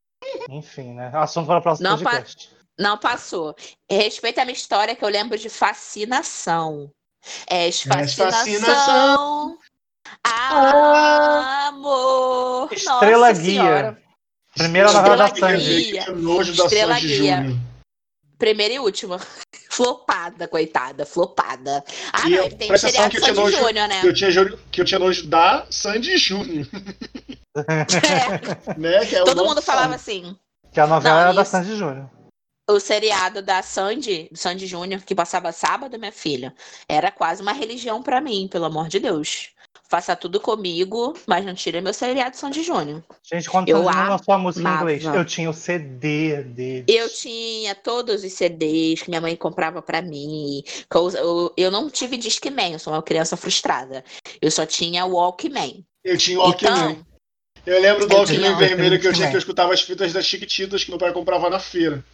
Enfim, 0.48 0.94
né? 0.94 1.10
Assunto 1.14 1.46
para 1.46 1.58
o 1.58 1.62
próximo 1.62 1.88
Não 1.88 1.98
podcast. 1.98 2.50
Não 2.78 2.96
passou. 2.98 3.54
Respeita 3.90 4.42
a 4.42 4.44
minha 4.44 4.54
história 4.56 4.94
que 4.94 5.04
eu 5.04 5.08
lembro 5.08 5.36
de 5.38 5.48
fascinação. 5.48 6.90
É 7.48 7.70
fascinação. 7.72 8.30
fascinação. 8.30 9.58
Amor. 11.68 12.72
Estrela 12.72 13.28
Nossa 13.28 13.40
Guia. 13.42 13.60
Senhora. 13.62 14.02
Primeira 14.54 14.92
novela 14.92 15.16
da 15.16 15.28
Sandy. 15.34 15.82
Guia. 15.84 16.04
Que 16.04 16.10
nojo 16.12 16.54
da 16.56 16.64
Estrela 16.64 16.94
Sandy 16.94 17.06
Guia. 17.18 17.42
Primeira 18.40 18.74
e 18.74 18.78
última. 18.80 19.20
Flopada, 19.70 20.48
coitada. 20.48 21.06
Flopada. 21.06 21.84
Ah, 22.12 22.26
E 22.26 22.30
não, 22.30 22.38
eu- 22.38 22.44
ele 22.46 22.56
tem 22.56 22.76
seriado 22.76 23.10
que 23.10 23.20
Sandy 23.20 23.32
nojo- 23.38 23.56
Júnior, 23.56 23.86
né? 23.88 24.00
Que 24.00 24.08
eu, 24.08 24.12
tinha, 24.14 24.30
que 24.72 24.80
eu 24.80 24.84
tinha 24.84 24.98
nojo 24.98 25.26
da 25.28 25.64
Sandy 25.70 26.16
Júnior, 26.18 26.66
É, 27.54 28.74
né? 28.76 29.06
Que 29.06 29.16
é 29.16 29.24
todo 29.24 29.44
mundo 29.44 29.62
falava 29.62 29.94
assim. 29.94 30.36
Que 30.72 30.80
a 30.80 30.86
novela 30.86 31.14
Não, 31.14 31.22
era 31.22 31.32
da 31.32 31.42
isso. 31.42 31.50
Sandy 31.52 31.76
Júnior. 31.76 32.10
O 32.68 32.78
seriado 32.78 33.42
da 33.42 33.62
Sandy, 33.62 34.28
do 34.30 34.38
Sandy 34.38 34.66
Júnior, 34.66 35.02
que 35.02 35.14
passava 35.14 35.50
sábado, 35.52 35.98
minha 35.98 36.12
filha, 36.12 36.54
era 36.88 37.10
quase 37.10 37.42
uma 37.42 37.52
religião 37.52 38.02
pra 38.02 38.20
mim, 38.20 38.48
pelo 38.50 38.64
amor 38.66 38.88
de 38.88 39.00
Deus. 39.00 39.50
Faça 39.90 40.14
tudo 40.14 40.38
comigo, 40.38 41.14
mas 41.26 41.44
não 41.44 41.52
tire 41.52 41.80
meu 41.80 41.92
seriado 41.92 42.36
Sandy 42.36 42.62
Júnior. 42.62 43.02
Gente, 43.24 43.50
quando 43.50 43.68
Eu 43.68 43.78
Júnior 43.78 44.10
lançou 44.10 44.34
a 44.34 44.38
música 44.38 44.68
em 44.68 44.72
inglês, 44.72 45.04
eu 45.04 45.24
tinha 45.24 45.50
o 45.50 45.52
CD 45.52 46.44
dele. 46.44 46.84
Eu 46.86 47.08
tinha 47.08 47.74
todos 47.74 48.22
os 48.22 48.32
CDs 48.32 49.02
que 49.02 49.10
minha 49.10 49.20
mãe 49.20 49.34
comprava 49.34 49.82
pra 49.82 50.00
mim. 50.00 50.62
Eu, 51.18 51.52
eu, 51.56 51.70
não 51.72 51.90
tive 51.90 52.16
Discman, 52.16 52.74
eu 52.74 52.78
sou 52.78 52.92
uma 52.92 53.02
criança 53.02 53.36
frustrada. 53.36 54.04
Eu 54.40 54.52
só 54.52 54.64
tinha 54.64 55.04
o 55.04 55.14
Walkman. 55.14 55.84
Eu 56.04 56.16
tinha 56.16 56.38
o 56.38 56.42
Walkman. 56.42 56.72
Então, 56.92 57.06
Eu 57.66 57.82
lembro 57.82 58.06
do 58.06 58.14
Walkman 58.14 58.56
vermelho 58.58 59.00
que 59.00 59.08
eu 59.08 59.12
tinha 59.12 59.28
que 59.28 59.34
eu 59.34 59.40
escutava 59.40 59.74
as 59.74 59.82
fitas 59.82 60.12
das 60.12 60.24
Chiquititas 60.24 60.84
que 60.84 60.90
meu 60.90 61.00
pai 61.00 61.12
comprava 61.12 61.50
na 61.50 61.58
feira. 61.58 62.04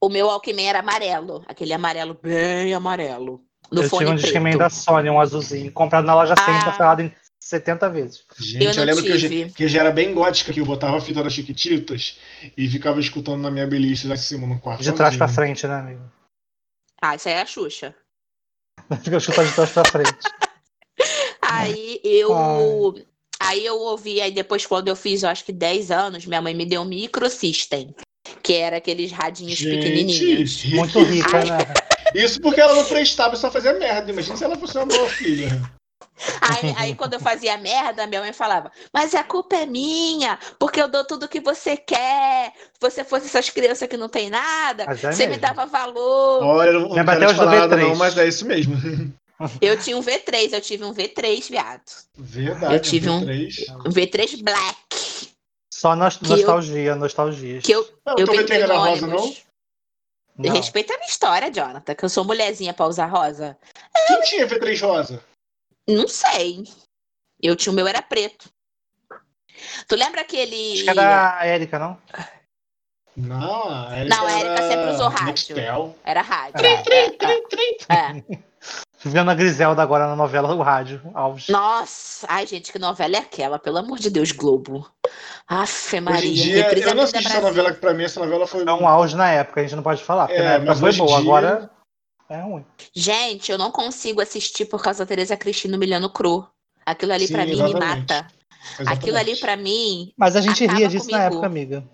o 0.00 0.08
meu 0.08 0.26
Walkman 0.26 0.66
era 0.68 0.80
amarelo. 0.80 1.44
Aquele 1.46 1.72
amarelo 1.72 2.18
bem 2.20 2.74
amarelo. 2.74 3.46
No 3.70 3.82
eu 3.82 3.88
fone 3.88 4.04
tinha 4.04 4.14
um 4.14 4.16
preto. 4.18 4.24
Discman 4.32 4.56
da 4.56 4.70
Sony, 4.70 5.10
um 5.10 5.20
azulzinho, 5.20 5.72
comprado 5.72 6.04
na 6.06 6.14
loja 6.14 6.34
100, 6.36 6.44
Ah. 6.54 6.64
parcelado 6.64 7.02
em 7.02 7.12
70 7.40 7.88
vezes. 7.90 8.24
Gente, 8.38 8.64
Eu 8.64 8.72
eu, 8.72 8.84
lembro 8.84 9.02
que 9.02 9.10
eu, 9.10 9.18
tive. 9.18 9.48
já- 9.48 9.54
que 9.54 9.64
eu 9.64 9.68
já 9.68 9.80
era 9.80 9.90
bem 9.90 10.12
gótica, 10.14 10.52
que 10.52 10.60
eu 10.60 10.66
botava 10.66 10.96
a 10.96 11.00
fita 11.00 11.22
das 11.22 11.32
Chiquititas 11.32 12.18
e 12.56 12.68
ficava 12.68 13.00
escutando 13.00 13.40
na 13.42 13.50
minha 13.50 13.66
beliche 13.66 14.06
lá 14.08 14.14
em 14.14 14.18
cima 14.18 14.46
no 14.46 14.58
quarto. 14.60 14.82
De 14.82 14.92
trás 14.92 15.16
pra 15.16 15.28
frente, 15.28 15.66
né, 15.66 15.74
amigo? 15.74 16.02
Ah, 17.02 17.14
isso 17.14 17.28
aí 17.28 17.34
é 17.34 17.42
a 17.42 17.46
Xuxa. 17.46 17.94
Fica 19.02 19.18
chutando 19.20 19.48
de 19.48 19.54
trás 19.54 19.70
pra 19.72 19.84
frente. 19.84 20.12
Aí 21.42 22.00
eu. 22.02 22.94
Aí 23.38 23.64
eu 23.64 23.78
ouvi, 23.78 24.20
aí 24.20 24.30
depois, 24.32 24.64
quando 24.66 24.88
eu 24.88 24.96
fiz, 24.96 25.22
eu 25.22 25.28
acho 25.28 25.44
que 25.44 25.52
10 25.52 25.90
anos, 25.90 26.26
minha 26.26 26.40
mãe 26.42 26.54
me 26.54 26.64
deu 26.66 26.80
um 26.82 26.84
microsystem. 26.86 27.94
Que 28.42 28.54
era 28.54 28.78
aqueles 28.78 29.12
radinhos 29.12 29.60
pequenininhos. 29.60 30.50
Gente, 30.50 30.74
Muito 30.74 31.00
rica, 31.02 31.44
né? 31.44 31.58
Isso 32.14 32.40
porque 32.40 32.60
ela 32.60 32.74
não 32.74 32.84
prestava 32.84 33.34
e 33.34 33.38
só 33.38 33.50
fazia 33.50 33.72
merda. 33.74 34.10
Imagina 34.10 34.36
se 34.36 34.44
ela 34.44 34.56
fosse 34.56 34.76
uma 34.76 34.86
boa 34.86 35.08
filha. 35.08 35.48
Aí, 36.40 36.74
aí 36.78 36.94
quando 36.94 37.12
eu 37.14 37.20
fazia 37.20 37.58
merda, 37.58 38.06
minha 38.06 38.22
mãe 38.22 38.32
falava, 38.32 38.72
mas 38.92 39.14
a 39.14 39.22
culpa 39.22 39.54
é 39.56 39.66
minha, 39.66 40.38
porque 40.58 40.80
eu 40.80 40.88
dou 40.88 41.04
tudo 41.04 41.28
que 41.28 41.40
você 41.40 41.76
quer. 41.76 42.52
Se 42.72 42.80
você 42.80 43.04
fosse 43.04 43.26
essas 43.26 43.50
crianças 43.50 43.86
que 43.88 43.96
não 43.98 44.08
tem 44.08 44.30
nada, 44.30 44.84
é 44.84 44.94
você 44.94 45.24
me 45.24 45.36
mesmo. 45.36 45.42
dava 45.42 45.66
valor. 45.66 46.42
Olha, 46.42 46.70
eu 46.70 46.80
não 46.80 46.88
quero 46.94 47.10
até 47.10 47.26
te 47.26 47.32
os 47.32 47.38
nada 47.38 47.76
V3. 47.76 47.80
não, 47.88 47.96
mas 47.96 48.16
é 48.16 48.26
isso 48.26 48.46
mesmo. 48.46 48.74
Eu 49.60 49.78
tinha 49.78 49.94
um 49.98 50.00
V3, 50.02 50.54
eu 50.54 50.60
tive 50.62 50.84
um 50.84 50.94
V3, 50.94 51.50
viado. 51.50 51.82
Verdade. 52.16 52.74
Eu 52.74 52.80
tive 52.80 53.10
um- 53.10 53.20
V3. 53.26 53.66
Um 53.84 53.90
V3 53.90 54.42
Black. 54.42 54.76
Só 55.70 55.94
nos- 55.94 56.16
Que 56.16 56.32
eu- 56.32 56.96
nostalgia. 56.96 57.60
Que 57.60 57.72
eu, 57.72 57.86
Não, 58.06 58.14
eu 58.18 58.24
também 58.26 58.46
peguei 58.46 58.64
rosa, 58.64 59.06
não? 59.06 59.34
Não. 60.38 60.54
Respeita 60.54 60.92
a 60.92 60.98
minha 60.98 61.08
história, 61.08 61.50
Jonathan, 61.50 61.94
que 61.94 62.04
eu 62.04 62.08
sou 62.08 62.24
mulherzinha 62.24 62.74
pra 62.74 62.86
usar 62.86 63.06
rosa. 63.06 63.56
Quem 64.06 64.20
tinha 64.22 64.46
V3 64.46 64.80
rosa? 64.80 65.24
Não 65.88 66.06
sei. 66.06 66.64
Eu 67.42 67.56
tinha 67.56 67.72
o 67.72 67.74
meu 67.74 67.86
era 67.86 68.02
preto. 68.02 68.50
Tu 69.88 69.96
lembra 69.96 70.20
aquele. 70.20 70.74
Acho 70.74 70.84
que 70.84 70.90
era 70.90 71.38
a 71.38 71.48
Erika, 71.48 71.78
não? 71.78 71.98
Não, 73.16 73.68
a 73.70 73.98
Erika 73.98 74.14
Não, 74.14 74.26
a 74.26 74.32
Erika 74.32 74.48
era 74.50 74.68
sempre 74.68 74.90
usou 74.90 75.08
rádio. 75.08 75.26
Nextel. 75.26 75.98
Era 76.04 76.20
rádio. 76.20 76.54
Trim, 76.84 77.86
É, 77.88 77.94
é, 77.94 78.34
é. 78.34 78.38
Vivendo 78.98 79.30
a 79.30 79.34
Griselda 79.34 79.82
agora 79.82 80.06
na 80.06 80.16
novela 80.16 80.54
O 80.54 80.62
Rádio, 80.62 81.00
Alves. 81.14 81.48
Nossa, 81.48 82.26
ai 82.30 82.46
gente, 82.46 82.72
que 82.72 82.78
novela 82.78 83.16
é 83.16 83.18
aquela? 83.18 83.58
Pelo 83.58 83.78
amor 83.78 83.98
de 83.98 84.08
Deus, 84.10 84.32
Globo. 84.32 84.90
Afe 85.46 86.00
Maria. 86.00 86.18
Hoje 86.20 86.28
em 86.30 86.34
dia, 86.34 86.88
eu 86.88 86.94
não 86.94 87.02
assisti 87.04 87.26
essa 87.26 87.40
novela, 87.40 87.72
que 87.72 87.78
pra 87.80 87.92
mim 87.92 88.04
essa 88.04 88.18
novela 88.20 88.46
foi... 88.46 88.64
É 88.66 88.72
um 88.72 88.88
auge 88.88 89.14
na 89.14 89.30
época, 89.30 89.60
a 89.60 89.62
gente 89.64 89.76
não 89.76 89.82
pode 89.82 90.02
falar, 90.02 90.26
porque 90.26 90.40
É, 90.40 90.44
na 90.44 90.50
época 90.54 90.70
mas 90.70 90.80
foi 90.80 90.92
boa, 90.94 91.08
dia- 91.08 91.18
agora 91.18 91.70
é 92.28 92.40
ruim. 92.40 92.64
Gente, 92.94 93.52
eu 93.52 93.58
não 93.58 93.70
consigo 93.70 94.20
assistir 94.20 94.64
por 94.64 94.82
causa 94.82 95.04
da 95.04 95.08
Tereza 95.08 95.36
Cristina 95.36 95.76
humilhando 95.76 96.10
cru. 96.10 96.48
Aquilo 96.84 97.12
ali 97.12 97.26
Sim, 97.26 97.32
pra 97.34 97.44
mim 97.44 97.50
me 97.56 97.62
exatamente. 97.62 97.78
mata. 98.00 98.26
Exatamente. 98.64 98.92
Aquilo 98.98 99.18
ali 99.18 99.36
pra 99.36 99.56
mim. 99.56 100.12
Mas 100.16 100.34
a 100.36 100.40
gente 100.40 100.66
ria 100.66 100.88
disso 100.88 101.10
na 101.10 101.18
comigo. 101.18 101.34
época, 101.34 101.46
amiga. 101.46 101.84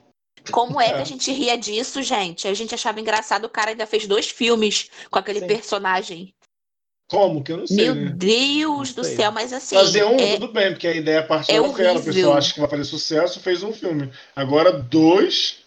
Como 0.50 0.80
é, 0.80 0.88
que 0.90 0.94
É. 0.94 1.00
a 1.02 1.04
gente 1.04 1.30
ria 1.32 1.56
disso, 1.58 2.02
gente? 2.02 2.48
A 2.48 2.54
gente 2.54 2.74
achava 2.74 3.00
engraçado, 3.00 3.44
o 3.44 3.50
cara 3.50 3.70
ainda 3.70 3.86
fez 3.86 4.06
dois 4.06 4.28
filmes 4.28 4.88
com 5.10 5.18
aquele 5.18 5.40
Sim. 5.40 5.46
personagem. 5.46 6.34
Como? 7.12 7.44
Que 7.44 7.52
eu 7.52 7.58
não 7.58 7.66
sei. 7.66 7.76
Meu 7.76 7.94
né? 7.94 8.12
Deus 8.16 8.94
do 8.94 9.04
sei. 9.04 9.16
céu, 9.16 9.30
mas 9.30 9.52
assim. 9.52 9.76
Fazer 9.76 10.02
um, 10.02 10.16
é- 10.16 10.32
tudo 10.36 10.50
bem, 10.50 10.70
porque 10.72 10.88
a 10.88 10.96
ideia 10.96 11.22
parte 11.22 11.50
é 11.50 11.60
da 11.60 11.60
novela. 11.60 11.90
O 11.90 11.92
horrível. 11.96 12.14
pessoal 12.14 12.38
acha 12.38 12.54
que 12.54 12.60
vai 12.60 12.70
fazer 12.70 12.84
sucesso, 12.84 13.40
fez 13.40 13.62
um 13.62 13.70
filme. 13.70 14.10
Agora, 14.34 14.72
dois. 14.72 15.58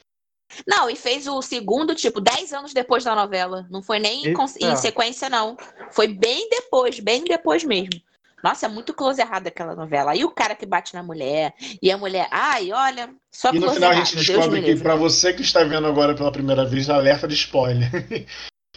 Não, 0.68 0.90
e 0.90 0.96
fez 0.96 1.28
o 1.28 1.40
segundo, 1.44 1.94
tipo, 1.94 2.20
10 2.20 2.52
anos 2.52 2.74
depois 2.74 3.04
da 3.04 3.14
novela. 3.14 3.68
Não 3.70 3.84
foi 3.84 4.00
nem 4.00 4.24
em, 4.26 4.76
sequência, 4.76 5.30
não. 5.30 5.56
Foi 5.92 6.08
bem 6.08 6.50
depois, 6.50 7.00
bem 7.00 7.24
depois 7.24 7.64
mesmo. 7.64 8.02
Nossa, 8.44 8.66
é 8.66 8.70
muito 8.70 8.92
close 8.94 9.22
errado 9.22 9.46
aquela 9.46 9.76
novela. 9.76 10.16
E 10.16 10.26
o 10.26 10.32
cara 10.32 10.56
que 10.56 10.66
bate 10.66 10.96
na 10.96 11.04
mulher, 11.04 11.54
e 11.82 11.92
a 11.92 11.98
mulher, 11.98 12.28
ai, 12.32 12.72
olha, 12.72 13.14
só 13.32 13.52
E 13.54 13.60
no 13.60 13.72
final 13.72 13.92
a 13.92 13.94
errado, 13.94 14.06
gente 14.06 14.16
Deus 14.16 14.28
descobre 14.28 14.62
que, 14.64 14.76
pra 14.78 14.96
você 14.96 15.34
que 15.34 15.42
está 15.44 15.64
vendo 15.64 15.86
agora 15.86 16.16
pela 16.16 16.32
primeira 16.32 16.66
vez, 16.66 16.90
alerta 16.90 17.28
de 17.28 17.36
spoiler. 17.36 17.90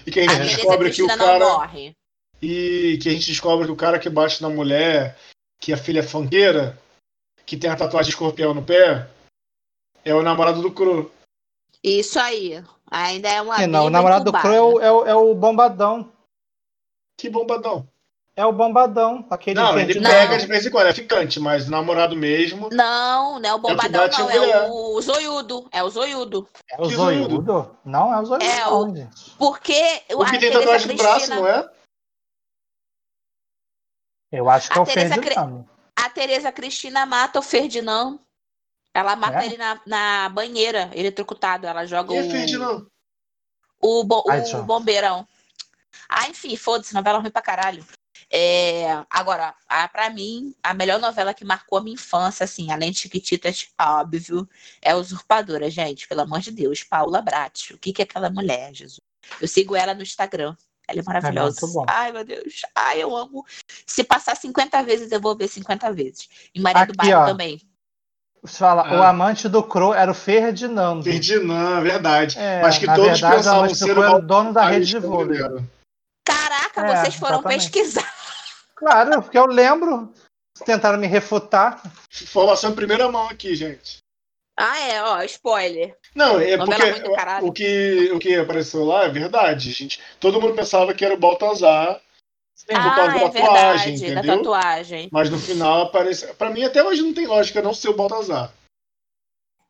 e 0.06 0.10
que 0.10 0.20
a 0.20 0.24
A 0.24 0.34
gente 0.34 0.56
descobre 0.56 0.90
que 0.90 1.02
o 1.02 1.06
cara. 1.06 1.38
não 1.38 1.58
morre. 1.58 1.97
E 2.40 2.98
que 3.02 3.08
a 3.08 3.12
gente 3.12 3.26
descobre 3.26 3.66
que 3.66 3.72
o 3.72 3.76
cara 3.76 3.98
que 3.98 4.08
bate 4.08 4.40
na 4.40 4.48
mulher, 4.48 5.16
que 5.60 5.72
a 5.72 5.76
filha 5.76 6.00
é 6.00 6.02
funkeira, 6.02 6.78
que 7.44 7.56
tem 7.56 7.70
a 7.70 7.76
tatuagem 7.76 8.10
de 8.10 8.14
escorpião 8.14 8.54
no 8.54 8.62
pé, 8.62 9.08
é 10.04 10.14
o 10.14 10.22
namorado 10.22 10.62
do 10.62 10.70
Cru. 10.70 11.10
Isso 11.82 12.18
aí. 12.18 12.62
Ainda 12.90 13.28
é 13.28 13.42
uma 13.42 13.62
E 13.62 13.66
não, 13.66 13.86
o 13.86 13.90
namorado 13.90 14.24
do. 14.24 14.32
Cru 14.32 14.52
é 14.52 14.60
o, 14.60 14.80
é, 14.80 14.92
o, 14.92 15.06
é 15.06 15.14
o 15.14 15.34
bombadão. 15.34 16.10
Que 17.16 17.28
bombadão. 17.28 17.86
É 18.36 18.46
o 18.46 18.52
bombadão. 18.52 19.26
Aquele 19.30 19.58
Não, 19.58 19.76
ele 19.76 20.00
pega 20.00 20.38
de 20.38 20.46
vez 20.46 20.64
em 20.64 20.70
quando, 20.70 20.86
é 20.86 20.94
ficante, 20.94 21.40
mas 21.40 21.66
o 21.66 21.72
namorado 21.72 22.14
mesmo. 22.14 22.68
Não, 22.70 23.40
não 23.40 23.50
é 23.50 23.54
o 23.54 23.58
bombadão, 23.58 24.02
bate 24.02 24.20
a 24.20 24.24
não. 24.24 24.30
É 24.30 24.70
o 24.70 25.00
zoiudo. 25.00 25.68
É 25.72 25.82
o 25.82 25.90
zoiudo. 25.90 26.48
É 26.70 26.76
o 26.80 26.88
Que 26.88 26.94
zoiudo? 26.94 27.76
Não, 27.84 28.14
é 28.14 28.20
o 28.20 28.24
zoiudo. 28.24 28.44
É 28.44 28.60
não, 28.60 28.82
o-. 28.82 29.08
Porque 29.38 30.02
O 30.12 30.24
que 30.24 30.38
tem 30.38 30.52
tatuagem 30.52 30.86
no 30.86 30.96
braço, 30.96 31.30
não 31.30 31.48
é? 31.48 31.68
Eu 34.30 34.48
acho 34.50 34.68
que 34.70 34.78
A 34.78 34.80
é 34.80 34.82
o 34.82 34.86
Tereza 34.86 35.14
Ferdinando. 35.14 35.70
A 35.96 36.10
Tereza 36.10 36.52
Cristina 36.52 37.06
mata 37.06 37.38
o 37.38 37.42
Ferdinand. 37.42 38.18
Ela 38.94 39.16
mata 39.16 39.42
É? 39.42 39.46
ele 39.46 39.56
na, 39.56 39.80
na 39.86 40.28
banheira, 40.28 40.90
eletrocutado. 40.94 41.66
Ela 41.66 41.86
joga 41.86 42.14
E 42.14 42.20
o, 42.26 42.30
Ferdinand? 42.30 42.86
o, 43.80 44.04
bo- 44.04 44.24
Ai, 44.28 44.42
o 44.54 44.62
bombeirão. 44.62 45.26
Ah, 46.08 46.28
enfim, 46.28 46.56
foda-se, 46.56 46.94
novela 46.94 47.18
ruim 47.18 47.30
pra 47.30 47.42
caralho. 47.42 47.84
É, 48.30 49.04
agora, 49.10 49.54
a, 49.68 49.88
pra 49.88 50.10
mim, 50.10 50.54
a 50.62 50.74
melhor 50.74 50.98
novela 51.00 51.32
que 51.32 51.44
marcou 51.44 51.78
a 51.78 51.82
minha 51.82 51.94
infância, 51.94 52.44
assim, 52.44 52.70
além 52.70 52.90
de 52.90 52.98
Chiquititas, 52.98 53.68
óbvio, 53.80 54.48
é 54.82 54.94
Usurpadora, 54.94 55.70
gente. 55.70 56.06
Pelo 56.08 56.22
amor 56.22 56.40
de 56.40 56.50
Deus, 56.50 56.82
Paula 56.82 57.22
Bratti. 57.22 57.74
O 57.74 57.78
que, 57.78 57.92
que 57.92 58.02
é 58.02 58.04
aquela 58.04 58.28
mulher, 58.30 58.74
Jesus? 58.74 59.00
Eu 59.40 59.48
sigo 59.48 59.74
ela 59.76 59.94
no 59.94 60.02
Instagram. 60.02 60.56
Ela 60.88 61.00
é 61.00 61.02
maravilhosa. 61.02 61.66
bom. 61.66 61.84
Ai, 61.86 62.10
meu 62.12 62.24
Deus. 62.24 62.62
Ai, 62.74 63.02
eu 63.02 63.14
amo. 63.14 63.44
Se 63.86 64.02
passar 64.02 64.34
50 64.36 64.82
vezes, 64.82 65.12
eu 65.12 65.20
vou 65.20 65.36
ver 65.36 65.46
50 65.48 65.92
vezes. 65.92 66.28
E 66.54 66.60
Maria 66.60 66.86
do 66.86 66.92
Aqui, 66.92 66.96
Bairro 66.96 67.20
ó. 67.22 67.26
também. 67.26 67.60
Você 68.42 68.58
fala, 68.58 68.82
Ah. 68.88 68.98
o 68.98 69.02
amante 69.02 69.48
do 69.48 69.62
Cro 69.62 69.92
era 69.92 70.10
o 70.10 70.14
Ferdinando. 70.14 71.02
Ferdinand, 71.04 71.82
verdade. 71.82 72.38
É, 72.38 72.62
Mas 72.62 72.78
que 72.78 72.86
na 72.86 72.94
todos 72.94 73.10
verdade, 73.10 73.34
o 73.34 73.36
pensavam 73.36 73.58
amante 73.60 73.72
do 73.72 73.78
ser 73.78 73.98
o 73.98 74.02
era 74.02 74.16
o 74.16 74.22
dono 74.22 74.52
da 74.52 74.64
rede 74.66 74.86
de 74.86 74.98
vôlei. 74.98 75.40
Caraca, 76.24 76.80
É, 76.86 76.96
vocês 77.02 77.14
foram 77.16 77.34
exatamente. 77.40 77.70
pesquisar. 77.70 78.14
Claro, 78.74 79.22
porque 79.22 79.38
eu 79.38 79.46
lembro. 79.46 80.12
Tentaram 80.64 80.98
me 80.98 81.06
refutar. 81.06 81.82
Informação 82.22 82.70
em 82.70 82.74
primeira 82.74 83.10
mão 83.10 83.28
aqui, 83.28 83.54
gente. 83.54 83.98
Ah, 84.60 84.80
é, 84.80 85.00
ó, 85.00 85.22
spoiler. 85.22 85.96
Não, 86.16 86.40
é 86.40 86.56
Novela 86.56 87.40
porque 87.40 87.46
o 87.46 87.52
que, 87.52 88.12
o 88.12 88.18
que 88.18 88.34
apareceu 88.34 88.84
lá 88.84 89.04
é 89.04 89.08
verdade, 89.08 89.70
gente. 89.70 90.00
Todo 90.18 90.40
mundo 90.40 90.54
pensava 90.54 90.92
que 90.92 91.04
era 91.04 91.14
o 91.14 91.18
Baltazar, 91.18 92.00
por 92.66 92.76
ah, 92.76 92.94
causa 92.96 93.12
da 93.12 93.18
é 93.18 93.30
tatuagem, 93.30 93.96
verdade, 93.96 94.14
da 94.14 94.20
entendeu? 94.20 94.36
tatuagem. 94.38 95.08
Mas 95.12 95.30
no 95.30 95.38
final 95.38 95.82
apareceu. 95.82 96.34
Pra 96.34 96.50
mim, 96.50 96.64
até 96.64 96.82
hoje 96.82 97.02
não 97.02 97.14
tem 97.14 97.28
lógica 97.28 97.62
não 97.62 97.72
ser 97.72 97.90
o 97.90 97.96
Baltazar. 97.96 98.52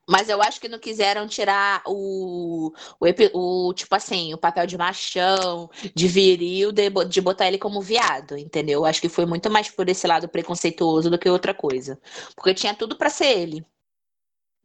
Mas 0.08 0.30
eu 0.30 0.40
acho 0.40 0.58
que 0.58 0.70
não 0.70 0.78
quiseram 0.78 1.28
tirar 1.28 1.82
o, 1.84 2.72
o, 2.98 3.68
o, 3.68 3.74
tipo 3.74 3.94
assim, 3.94 4.32
o 4.32 4.38
papel 4.38 4.66
de 4.66 4.78
machão, 4.78 5.68
de 5.94 6.08
viril, 6.08 6.72
de, 6.72 6.88
de 7.06 7.20
botar 7.20 7.46
ele 7.46 7.58
como 7.58 7.82
viado, 7.82 8.38
entendeu? 8.38 8.80
Eu 8.80 8.86
acho 8.86 9.02
que 9.02 9.08
foi 9.10 9.26
muito 9.26 9.50
mais 9.50 9.68
por 9.68 9.86
esse 9.86 10.06
lado 10.06 10.26
preconceituoso 10.26 11.10
do 11.10 11.18
que 11.18 11.28
outra 11.28 11.52
coisa. 11.52 12.00
Porque 12.34 12.54
tinha 12.54 12.72
tudo 12.72 12.96
pra 12.96 13.10
ser 13.10 13.38
ele. 13.38 13.66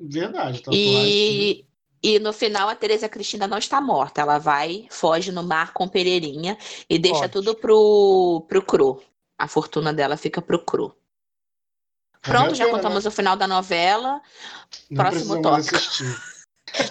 Verdade, 0.09 0.59
tatuagem. 0.59 0.81
E, 0.83 1.65
e 2.03 2.19
no 2.19 2.33
final 2.33 2.67
a 2.69 2.75
Tereza 2.75 3.07
Cristina 3.07 3.47
não 3.47 3.57
está 3.57 3.79
morta. 3.79 4.21
Ela 4.21 4.37
vai, 4.37 4.87
foge 4.89 5.31
no 5.31 5.43
mar 5.43 5.73
com 5.73 5.87
Pereirinha 5.87 6.57
e 6.89 6.99
deixa 6.99 7.19
Foge. 7.19 7.29
tudo 7.31 7.55
pro, 7.55 8.45
pro 8.47 8.61
Cru. 8.61 9.01
A 9.37 9.47
fortuna 9.47 9.93
dela 9.93 10.17
fica 10.17 10.41
pro 10.41 10.63
Cru. 10.63 10.95
Pronto, 12.21 12.39
Vale 12.39 12.51
a 12.51 12.55
já 12.55 12.69
contamos 12.69 13.05
o 13.05 13.11
final 13.11 13.35
da 13.35 13.47
novela. 13.47 14.21
Não 14.89 15.03
próximo 15.03 15.41
tópico. 15.41 15.77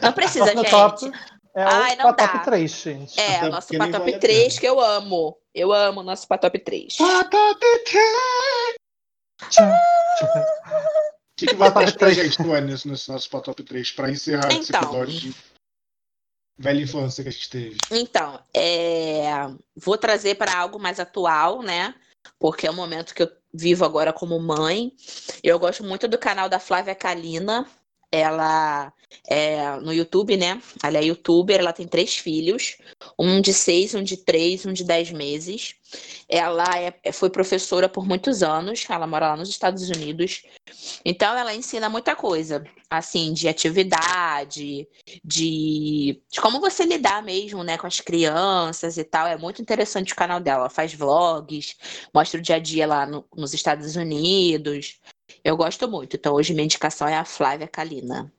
Não 0.02 0.12
precisa, 0.12 0.46
gente. 0.54 0.70
top 0.70 1.10
é 1.54 1.62
Ai, 1.62 1.94
o 1.94 1.98
não 1.98 2.04
top 2.14 2.16
dá. 2.16 2.38
3, 2.38 2.70
gente. 2.70 3.20
É, 3.20 3.36
Até 3.36 3.46
o 3.48 3.50
nosso 3.50 3.68
Patop 3.76 3.98
vale 3.98 4.14
a 4.14 4.18
3 4.18 4.48
pena. 4.48 4.60
que 4.60 4.66
eu 4.66 4.80
amo. 4.80 5.38
Eu 5.54 5.72
amo 5.72 6.00
o 6.00 6.02
nosso 6.02 6.26
Patop 6.26 6.58
3. 6.58 6.96
Patop 6.96 7.60
O 11.32 11.36
que, 11.36 11.46
que 11.46 11.54
vai 11.54 11.68
ter 11.74 11.92
pra 11.98 12.12
3. 12.12 12.14
gente, 12.16 12.36
Tuane, 12.36 12.70
nesse, 12.70 12.88
nesse 12.88 13.08
nosso 13.10 13.28
Patop 13.30 13.62
3, 13.62 13.90
pra 13.92 14.10
encerrar 14.10 14.52
esse 14.52 14.70
Então. 14.70 14.82
episódio 14.82 15.20
de 15.20 15.34
velha 16.58 16.82
infância 16.82 17.22
que 17.22 17.28
a 17.28 17.32
gente 17.32 17.50
teve? 17.50 17.76
Então, 17.90 18.40
é, 18.54 19.22
vou 19.76 19.96
trazer 19.98 20.36
para 20.36 20.56
algo 20.56 20.78
mais 20.78 21.00
atual, 21.00 21.62
né? 21.62 21.94
Porque 22.38 22.66
é 22.66 22.70
o 22.70 22.74
momento 22.74 23.14
que 23.14 23.22
eu 23.22 23.30
vivo 23.52 23.84
agora 23.84 24.12
como 24.12 24.38
mãe. 24.38 24.92
Eu 25.42 25.58
gosto 25.58 25.82
muito 25.82 26.06
do 26.06 26.18
canal 26.18 26.48
da 26.48 26.60
Flávia 26.60 26.94
Kalina. 26.94 27.66
Ela 28.14 28.92
é 29.26 29.76
no 29.80 29.92
YouTube, 29.92 30.36
né? 30.36 30.60
Ela 30.82 30.98
é 30.98 31.04
youtuber, 31.04 31.58
ela 31.58 31.72
tem 31.72 31.88
três 31.88 32.16
filhos, 32.18 32.76
um 33.18 33.40
de 33.40 33.52
seis, 33.52 33.94
um 33.94 34.02
de 34.02 34.16
três, 34.16 34.64
um 34.66 34.72
de 34.72 34.84
dez 34.84 35.10
meses. 35.10 35.74
Ela 36.28 36.64
é- 36.78 37.12
foi 37.12 37.28
professora 37.28 37.88
por 37.88 38.06
muitos 38.06 38.42
anos, 38.42 38.84
ela 38.88 39.06
mora 39.06 39.28
lá 39.28 39.36
nos 39.36 39.48
Estados 39.50 39.88
Unidos. 39.90 40.42
Então 41.04 41.36
ela 41.36 41.54
ensina 41.54 41.88
muita 41.88 42.16
coisa, 42.16 42.64
assim, 42.90 43.32
de 43.32 43.48
atividade, 43.48 44.88
de, 45.24 46.22
de 46.30 46.40
como 46.40 46.60
você 46.60 46.84
lidar 46.84 47.22
mesmo, 47.22 47.62
né, 47.62 47.76
com 47.76 47.86
as 47.86 48.00
crianças 48.00 48.96
e 48.96 49.04
tal. 49.04 49.26
É 49.26 49.36
muito 49.36 49.60
interessante 49.60 50.12
o 50.12 50.16
canal 50.16 50.40
dela. 50.40 50.60
Ela 50.62 50.70
faz 50.70 50.94
vlogs, 50.94 51.76
mostra 52.14 52.40
o 52.40 52.42
dia 52.42 52.56
a 52.56 52.58
dia 52.58 52.86
lá 52.86 53.06
no- 53.06 53.24
nos 53.36 53.52
Estados 53.52 53.96
Unidos. 53.96 54.98
Eu 55.44 55.56
gosto 55.56 55.88
muito. 55.88 56.16
Então 56.16 56.34
hoje 56.34 56.54
minha 56.54 56.64
indicação 56.64 57.06
é 57.06 57.16
a 57.16 57.24
Flávia 57.24 57.68
Kalina. 57.68 58.32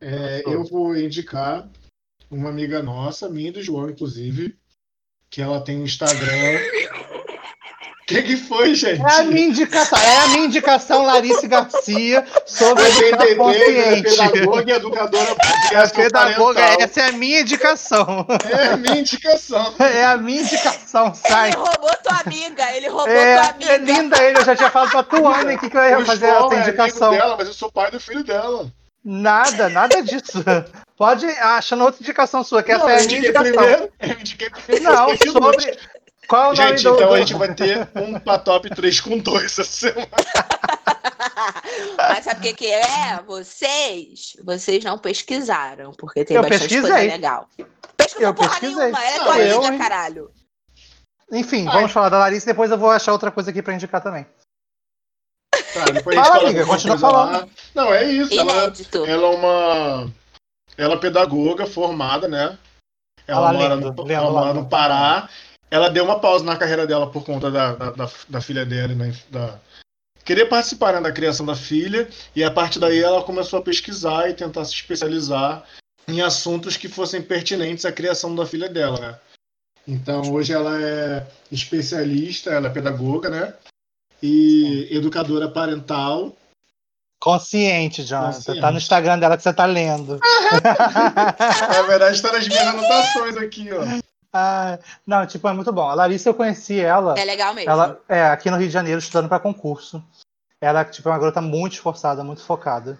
É, 0.00 0.42
eu 0.46 0.62
vou 0.62 0.96
indicar 0.96 1.68
uma 2.30 2.48
amiga 2.50 2.82
nossa, 2.82 3.28
minha 3.28 3.48
e 3.48 3.52
do 3.52 3.62
João, 3.62 3.90
inclusive, 3.90 4.54
que 5.30 5.40
ela 5.42 5.60
tem 5.60 5.78
um 5.80 5.84
Instagram. 5.84 6.58
O 8.02 8.06
que, 8.08 8.22
que 8.22 8.36
foi, 8.38 8.74
gente? 8.74 9.02
É 9.02 9.20
a 9.20 9.22
minha 9.24 9.48
indicação, 9.48 9.98
é 9.98 10.16
a 10.20 10.28
minha 10.28 10.46
indicação, 10.46 11.04
Larissa 11.04 11.46
Garcia, 11.46 12.24
sobre 12.46 12.82
ela 12.84 13.22
é 13.22 13.34
consciente. 13.34 14.02
pedagoga 14.16 14.72
e 14.72 14.74
educadora 14.74 15.36
É 15.72 15.86
pedagoga, 15.88 16.60
parental. 16.60 16.86
essa 16.86 17.00
é 17.02 17.08
a 17.08 17.12
minha 17.12 17.40
indicação. 17.42 18.26
É 18.50 18.68
a 18.68 18.76
minha 18.78 18.96
indicação. 19.00 19.74
É 19.78 20.04
a 20.06 20.16
minha 20.16 20.40
indicação, 20.40 21.12
sai. 21.14 21.48
Ele 21.50 21.56
roubou 21.58 21.90
tua 22.02 22.18
amiga, 22.24 22.72
ele 22.76 22.88
roubou 22.88 23.08
É, 23.14 23.40
tua 23.42 23.50
amiga. 23.50 23.72
é 23.72 23.76
linda 23.76 24.22
ele, 24.24 24.38
eu 24.38 24.44
já 24.46 24.56
tinha 24.56 24.70
falado 24.70 24.90
pra 24.90 25.02
Tuane 25.02 25.52
aqui 25.54 25.68
que 25.68 25.76
eu 25.76 25.82
ia 25.84 25.98
O 25.98 26.06
fazer 26.06 26.28
João 26.28 26.46
essa 26.46 26.54
é 26.54 26.56
amigo 26.62 26.68
indicação. 26.70 27.10
dela, 27.10 27.36
mas 27.36 27.46
eu 27.48 27.52
sou 27.52 27.70
pai 27.70 27.90
do 27.90 28.00
filho 28.00 28.24
dela. 28.24 28.72
Nada, 29.10 29.70
nada 29.70 30.02
disso. 30.02 30.44
Pode 30.98 31.24
achando 31.26 31.84
outra 31.84 32.02
indicação 32.02 32.44
sua, 32.44 32.62
que 32.62 32.72
essa 32.72 32.84
Não, 32.84 32.90
é 32.90 32.96
eu 32.96 32.98
a 32.98 33.06
minha 33.06 33.18
indiquei 33.18 33.30
indicação. 33.30 33.52
primeiro. 33.64 33.92
Eu 34.00 34.20
indiquei 34.20 34.50
primeiro. 34.50 34.84
Não, 34.84 35.16
sobre. 35.16 35.78
Qual 36.28 36.42
é 36.42 36.44
o 36.44 36.54
nome 36.56 36.68
Gente, 36.68 36.82
do. 36.82 36.94
então 36.94 37.08
do- 37.08 37.14
a 37.14 37.18
gente 37.18 37.34
vai 37.34 37.54
ter 37.54 37.88
um 37.96 38.20
Patop 38.20 38.68
3 38.68 39.00
com 39.00 39.16
2 39.18 39.44
essa 39.44 39.64
semana. 39.64 40.08
Mas 41.96 42.24
sabe 42.24 42.40
o 42.40 42.42
que, 42.42 42.52
que 42.54 42.66
é? 42.66 43.20
Vocês, 43.26 44.36
vocês 44.44 44.84
não 44.84 44.98
pesquisaram, 44.98 45.92
porque 45.92 46.24
tem 46.24 46.36
Eu 46.36 46.42
bastante 46.42 46.68
coisa 46.68 46.88
pesquisei. 46.88 47.10
legal. 47.10 47.48
Pesquisou 47.96 48.26
Eu 48.28 48.34
porra 48.34 48.50
pesquisei. 48.50 48.76
nenhuma, 48.76 49.04
ela 49.04 49.14
é 49.16 49.24
tua 49.24 49.38
eu, 49.38 49.64
amiga, 49.64 49.78
caralho. 49.78 50.30
Enfim, 51.32 51.66
Ai. 51.66 51.74
vamos 51.74 51.92
falar 51.92 52.08
da 52.10 52.18
Larissa 52.18 52.46
e 52.48 52.52
depois 52.52 52.70
eu 52.70 52.78
vou 52.78 52.90
achar 52.90 53.12
outra 53.12 53.30
coisa 53.30 53.50
aqui 53.50 53.62
pra 53.62 53.74
indicar 53.74 54.02
também. 54.02 54.26
Tá, 55.72 55.84
depois 55.86 56.16
Fala, 56.16 56.28
a 56.28 56.38
gente 56.40 56.48
amiga, 56.48 56.66
continua 56.66 56.98
falando. 56.98 57.32
lá. 57.32 57.48
Não, 57.74 57.92
é 57.92 58.04
isso. 58.10 58.38
Ela, 58.38 58.52
Inédito. 58.52 59.04
ela 59.04 59.26
é 59.26 59.36
uma. 59.36 60.12
Ela 60.76 60.94
é 60.94 60.98
pedagoga 60.98 61.66
formada, 61.66 62.28
né? 62.28 62.58
Ela 63.26 63.52
mora, 63.52 63.76
no, 63.76 64.10
ela 64.10 64.30
mora 64.30 64.54
no 64.54 64.66
Pará. 64.66 65.28
Ela 65.70 65.90
deu 65.90 66.04
uma 66.04 66.18
pausa 66.18 66.44
na 66.44 66.56
carreira 66.56 66.86
dela 66.86 67.10
por 67.10 67.24
conta 67.24 67.50
da, 67.50 67.74
da, 67.74 67.90
da, 67.90 68.10
da 68.28 68.40
filha 68.40 68.64
dela, 68.64 68.94
né? 68.94 69.14
Da... 69.28 69.58
Queria 70.24 70.48
participar 70.48 70.94
né, 70.94 71.00
da 71.00 71.12
criação 71.12 71.44
da 71.44 71.54
filha, 71.54 72.08
e 72.34 72.42
a 72.42 72.50
partir 72.50 72.78
daí 72.78 73.02
ela 73.02 73.22
começou 73.22 73.58
a 73.58 73.62
pesquisar 73.62 74.28
e 74.28 74.34
tentar 74.34 74.64
se 74.64 74.72
especializar 74.74 75.64
em 76.06 76.22
assuntos 76.22 76.76
que 76.76 76.88
fossem 76.88 77.20
pertinentes 77.20 77.84
à 77.84 77.92
criação 77.92 78.34
da 78.34 78.46
filha 78.46 78.68
dela, 78.68 78.98
né? 78.98 79.18
Então 79.86 80.32
hoje 80.32 80.52
ela 80.52 80.80
é 80.82 81.26
especialista, 81.52 82.50
ela 82.50 82.68
é 82.68 82.70
pedagoga, 82.70 83.28
né? 83.28 83.54
E 84.22 84.88
educadora 84.90 85.48
parental. 85.48 86.36
Consciente, 87.20 88.02
Jonathan. 88.04 88.34
Consciente. 88.34 88.60
Tá 88.60 88.70
no 88.70 88.78
Instagram 88.78 89.18
dela 89.18 89.36
que 89.36 89.42
você 89.42 89.52
tá 89.52 89.64
lendo. 89.64 90.18
Na 91.68 91.82
verdade, 91.82 92.16
está 92.16 92.32
nas 92.32 92.46
minhas 92.46 92.66
anotações 92.66 93.36
aqui, 93.36 93.68
ó. 93.72 93.82
Ah, 94.32 94.78
não, 95.06 95.26
tipo, 95.26 95.48
é 95.48 95.52
muito 95.52 95.72
bom. 95.72 95.88
A 95.88 95.94
Larissa, 95.94 96.28
eu 96.28 96.34
conheci 96.34 96.78
ela. 96.78 97.18
É 97.18 97.24
legal 97.24 97.54
mesmo. 97.54 97.70
Ela 97.70 98.00
é 98.08 98.24
aqui 98.24 98.50
no 98.50 98.56
Rio 98.56 98.66
de 98.66 98.72
Janeiro, 98.72 98.98
estudando 98.98 99.28
para 99.28 99.40
concurso. 99.40 100.02
Ela 100.60 100.84
tipo, 100.84 101.08
é 101.08 101.12
uma 101.12 101.18
garota 101.18 101.40
muito 101.40 101.74
esforçada, 101.74 102.22
muito 102.22 102.42
focada. 102.42 102.98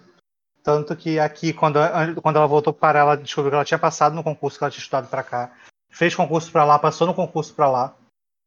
Tanto 0.63 0.95
que 0.95 1.19
aqui, 1.19 1.53
quando, 1.53 1.79
quando 2.21 2.35
ela 2.35 2.47
voltou 2.47 2.73
para 2.73 2.99
ela, 2.99 3.15
descobriu 3.15 3.51
que 3.51 3.55
ela 3.55 3.65
tinha 3.65 3.79
passado 3.79 4.15
no 4.15 4.23
concurso 4.23 4.57
que 4.57 4.63
ela 4.63 4.71
tinha 4.71 4.81
estudado 4.81 5.07
para 5.07 5.23
cá 5.23 5.51
fez 5.89 6.15
concurso 6.15 6.51
para 6.51 6.63
lá, 6.63 6.77
passou 6.77 7.07
no 7.07 7.13
concurso 7.13 7.53
para 7.53 7.69
lá, 7.69 7.93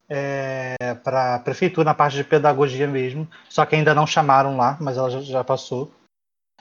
é, 0.09 0.95
para 1.03 1.39
prefeitura 1.41 1.85
na 1.85 1.95
parte 1.95 2.17
de 2.17 2.25
pedagogia 2.25 2.87
mesmo, 2.87 3.29
só 3.49 3.65
que 3.65 3.75
ainda 3.75 3.95
não 3.95 4.07
chamaram 4.07 4.57
lá, 4.57 4.77
mas 4.81 4.97
ela 4.97 5.11
já, 5.11 5.21
já, 5.21 5.45
passou. 5.45 5.91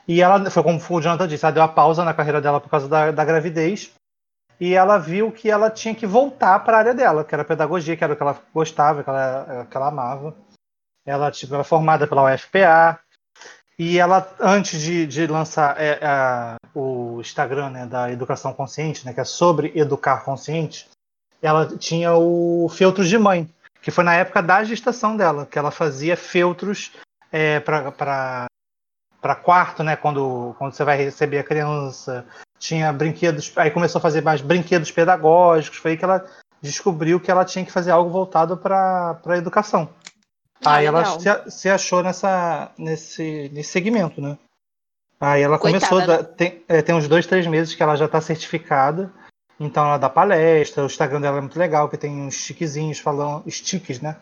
E 0.08 0.22
ela 0.22 0.50
foi 0.50 0.64
como 0.64 0.78
o 0.78 1.02
Jonathan 1.02 1.28
disse, 1.28 1.46
ela 1.46 1.54
deu 1.54 1.64
a 1.64 1.68
pausa 1.68 2.04
na 2.04 2.14
carreira 2.14 2.42
dela 2.42 2.60
por 2.60 2.70
causa 2.70 2.88
da, 2.88 3.12
da 3.12 3.26
gravidez. 3.26 3.92
E 4.60 4.74
ela 4.74 4.98
viu 4.98 5.32
que 5.32 5.50
ela 5.50 5.72
tinha 5.72 5.96
que 5.96 6.06
voltar 6.06 6.60
para 6.60 6.78
a 6.78 6.80
área 6.80 6.94
dela, 6.94 7.24
que 7.24 7.34
era 7.34 7.44
pedagogia, 7.44 7.98
que 7.98 8.04
era 8.04 8.14
o 8.14 8.16
que 8.16 8.22
ela 8.22 8.40
gostava, 8.54 9.04
que 9.04 9.10
ela, 9.10 9.68
que 9.70 9.76
ela 9.76 9.88
amava. 9.88 10.36
Ela 11.04 11.32
tipo, 11.32 11.54
era 11.54 11.64
formada 11.64 12.06
pela 12.06 12.32
UFPA, 12.32 13.00
e 13.84 13.98
ela, 13.98 14.32
antes 14.40 14.80
de, 14.80 15.08
de 15.08 15.26
lançar 15.26 15.76
é, 15.82 15.98
o 16.76 17.20
Instagram 17.20 17.72
né, 17.72 17.86
da 17.88 18.12
Educação 18.12 18.54
Consciente, 18.54 19.04
né, 19.04 19.12
que 19.12 19.20
é 19.20 19.24
sobre 19.24 19.72
educar 19.76 20.24
consciente, 20.24 20.88
ela 21.42 21.66
tinha 21.78 22.14
o 22.14 22.70
Feltros 22.70 23.10
de 23.10 23.18
Mãe, 23.18 23.50
que 23.82 23.92
foi 23.92 24.04
na 24.04 24.16
época 24.16 24.42
da 24.42 24.64
gestação 24.64 25.18
dela, 25.18 25.46
que 25.46 25.58
ela 25.58 25.72
fazia 25.72 26.16
feltros 26.16 26.92
é, 27.32 27.60
para 27.60 28.48
quarto, 29.44 29.84
né, 29.84 29.96
quando, 29.96 30.56
quando 30.58 30.74
você 30.74 30.84
vai 30.84 30.98
receber 30.98 31.40
a 31.40 31.44
criança. 31.44 32.26
Tinha 32.60 32.94
brinquedos, 32.94 33.52
aí 33.56 33.72
começou 33.72 33.98
a 33.98 34.02
fazer 34.02 34.22
mais 34.22 34.40
brinquedos 34.40 34.92
pedagógicos, 34.92 35.80
foi 35.80 35.92
aí 35.92 35.98
que 35.98 36.06
ela 36.06 36.24
descobriu 36.62 37.20
que 37.20 37.32
ela 37.32 37.44
tinha 37.44 37.66
que 37.66 37.72
fazer 37.72 37.90
algo 37.90 38.12
voltado 38.12 38.56
para 38.56 39.20
a 39.26 39.38
educação. 39.38 39.90
Ah, 40.64 40.76
Aí 40.76 40.86
ela 40.86 41.04
se, 41.20 41.28
se, 41.50 41.70
achou 41.70 42.04
nessa, 42.04 42.72
nesse, 42.78 43.50
nesse 43.52 43.72
segmento, 43.72 44.22
né? 44.22 44.38
Aí 45.20 45.42
ela 45.42 45.58
Coitada, 45.58 45.88
começou, 45.88 46.08
né? 46.08 46.24
tem, 46.24 46.64
é, 46.68 46.82
tem 46.84 46.94
uns 46.94 47.08
dois, 47.08 47.26
três 47.26 47.48
meses 47.48 47.74
que 47.74 47.82
ela 47.82 47.96
já 47.96 48.06
está 48.06 48.22
certificada. 48.22 49.12
Então 49.62 49.86
ela 49.86 49.98
dá 49.98 50.10
palestra, 50.10 50.84
o 50.84 50.88
Instagram 50.88 51.22
dela 51.22 51.38
é 51.38 51.42
muito 51.42 51.60
legal, 51.60 51.88
que 51.88 51.98
tem 51.98 52.12
uns 52.12 52.36
stickzinhos 52.36 53.00
falando, 53.00 53.50
sticks, 53.50 54.02
né? 54.02 54.18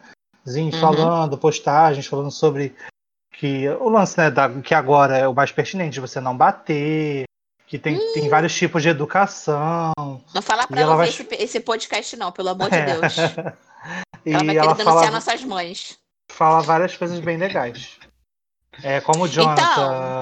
Zinhos 0.48 0.76
uhum. 0.76 0.82
falando, 0.82 1.38
postagens 1.38 2.06
falando 2.06 2.32
sobre 2.32 2.76
que 3.32 3.70
o 3.70 3.88
lance, 3.88 4.18
né, 4.18 4.30
da, 4.30 4.50
que 4.50 4.74
agora 4.74 5.18
é 5.18 5.28
o 5.28 5.34
mais 5.34 5.52
pertinente, 5.52 6.02
você 6.02 6.20
não 6.20 6.36
bater, 6.36 7.24
que 7.66 7.80
tem, 7.80 7.96
hum. 7.96 8.14
tem 8.14 8.28
vários 8.28 8.54
tipos 8.54 8.84
de 8.84 8.90
educação. 8.90 9.94
Não 10.34 10.42
fala 10.42 10.68
pra 10.68 10.82
ela, 10.82 10.92
ela 10.92 10.98
vai... 10.98 11.08
esse, 11.08 11.26
esse 11.32 11.60
podcast, 11.62 12.18
não, 12.18 12.32
pelo 12.32 12.50
amor 12.50 12.70
de 12.70 12.76
é. 12.76 12.86
Deus. 12.86 13.18
ela 14.26 14.44
vai 14.44 14.56
querer 14.56 14.76
denunciar 14.76 14.84
fala... 14.84 15.12
nossas 15.12 15.44
mães 15.44 15.98
fala 16.40 16.62
várias 16.62 16.96
coisas 16.96 17.20
bem 17.20 17.38
legais. 17.38 18.00
É 18.82 19.02
como 19.02 19.26
o 19.26 19.28
Jonathan. 19.28 19.62
Então, 19.62 20.22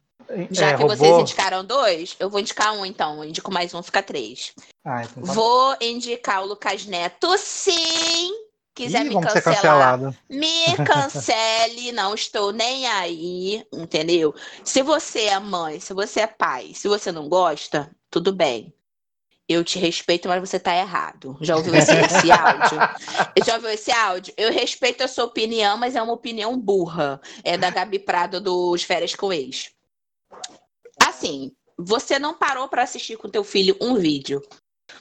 já 0.52 0.70
é, 0.70 0.74
que 0.74 0.84
roubou... 0.84 0.98
vocês 0.98 1.20
indicaram 1.20 1.64
dois, 1.64 2.16
eu 2.20 2.30
vou 2.30 2.40
indicar 2.40 2.74
um 2.74 2.86
então. 2.86 3.24
Eu 3.24 3.30
indico 3.30 3.52
mais 3.52 3.74
um, 3.74 3.82
fica 3.82 4.02
três. 4.02 4.54
Ah, 4.86 5.04
então 5.04 5.24
tá 5.24 5.34
vou 5.34 5.76
indicar 5.82 6.44
o 6.44 6.48
Lucas 6.48 6.86
Neto, 6.86 7.38
sim. 7.38 8.46
Quiser 8.74 9.06
Ih, 9.08 9.10
me 9.10 9.22
cancelar, 9.22 10.00
me 10.30 10.86
cancele, 10.86 11.92
não 11.94 12.14
estou 12.14 12.52
nem 12.52 12.86
aí, 12.86 13.66
entendeu? 13.74 14.36
Se 14.64 14.84
você 14.84 15.22
é 15.22 15.40
mãe, 15.40 15.80
se 15.80 15.96
você 15.96 16.20
é 16.22 16.28
pai, 16.28 16.74
se 16.76 16.88
você 16.88 17.12
não 17.12 17.28
gosta, 17.28 17.90
tudo 18.12 18.32
bem 18.32 18.72
eu 19.48 19.64
te 19.64 19.80
respeito, 19.80 20.28
mas 20.28 20.42
você 20.42 20.60
tá 20.60 20.76
errado. 20.76 21.38
Já 21.40 21.56
ouviu 21.56 21.74
esse, 21.76 21.92
esse 21.96 22.32
áudio? 22.32 22.78
Já 23.46 23.56
ouviu 23.56 23.70
esse 23.70 23.92
áudio? 23.92 24.34
Eu 24.36 24.52
respeito 24.52 25.04
a 25.04 25.08
sua 25.08 25.24
opinião, 25.24 25.78
mas 25.78 25.96
é 25.96 26.02
uma 26.02 26.14
opinião 26.14 26.60
burra. 26.60 27.22
É 27.44 27.58
da 27.58 27.70
Gabi 27.70 27.98
Prado 27.98 28.42
dos 28.42 28.84
Férias 28.84 29.16
com 29.16 29.32
Ex. 29.32 29.72
Assim, 31.06 31.52
você 31.78 32.18
não 32.18 32.34
parou 32.34 32.68
para 32.68 32.84
assistir 32.84 33.18
com 33.18 33.30
teu 33.30 33.44
filho 33.44 33.78
um 33.80 33.96
vídeo. 33.96 34.42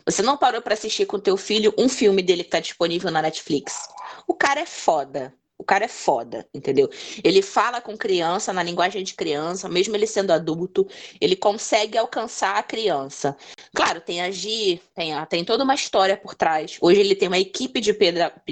Você 0.05 0.23
não 0.23 0.37
parou 0.37 0.61
para 0.61 0.75
assistir 0.75 1.07
com 1.07 1.19
teu 1.19 1.37
filho 1.37 1.73
um 1.79 1.89
filme 1.89 2.23
dele 2.23 2.45
que 2.45 2.51
tá 2.51 2.61
disponível 2.61 3.11
na 3.11 3.23
Netflix. 3.23 3.89
O 4.27 4.35
cara 4.35 4.61
é 4.61 4.67
foda. 4.67 5.33
Cara 5.67 5.85
é 5.87 5.89
foda, 5.89 6.47
entendeu? 6.55 6.89
Ele 7.25 7.43
fala 7.43 7.81
com 7.81 7.97
criança, 7.97 8.53
na 8.53 8.63
linguagem 8.63 9.03
de 9.03 9.15
criança, 9.15 9.69
mesmo 9.69 9.97
ele 9.97 10.07
sendo 10.07 10.33
adulto, 10.33 10.87
ele 11.21 11.35
consegue 11.35 11.99
alcançar 11.99 12.57
a 12.57 12.63
criança. 12.63 13.37
Claro, 13.75 14.01
tem 14.01 14.23
agir, 14.23 14.81
tem, 14.95 15.13
tem 15.29 15.45
toda 15.45 15.65
uma 15.65 15.75
história 15.75 16.17
por 16.17 16.35
trás. 16.35 16.79
Hoje 16.81 17.01
ele 17.01 17.15
tem 17.15 17.29
uma 17.29 17.39
equipe 17.39 17.81
de, 17.81 17.97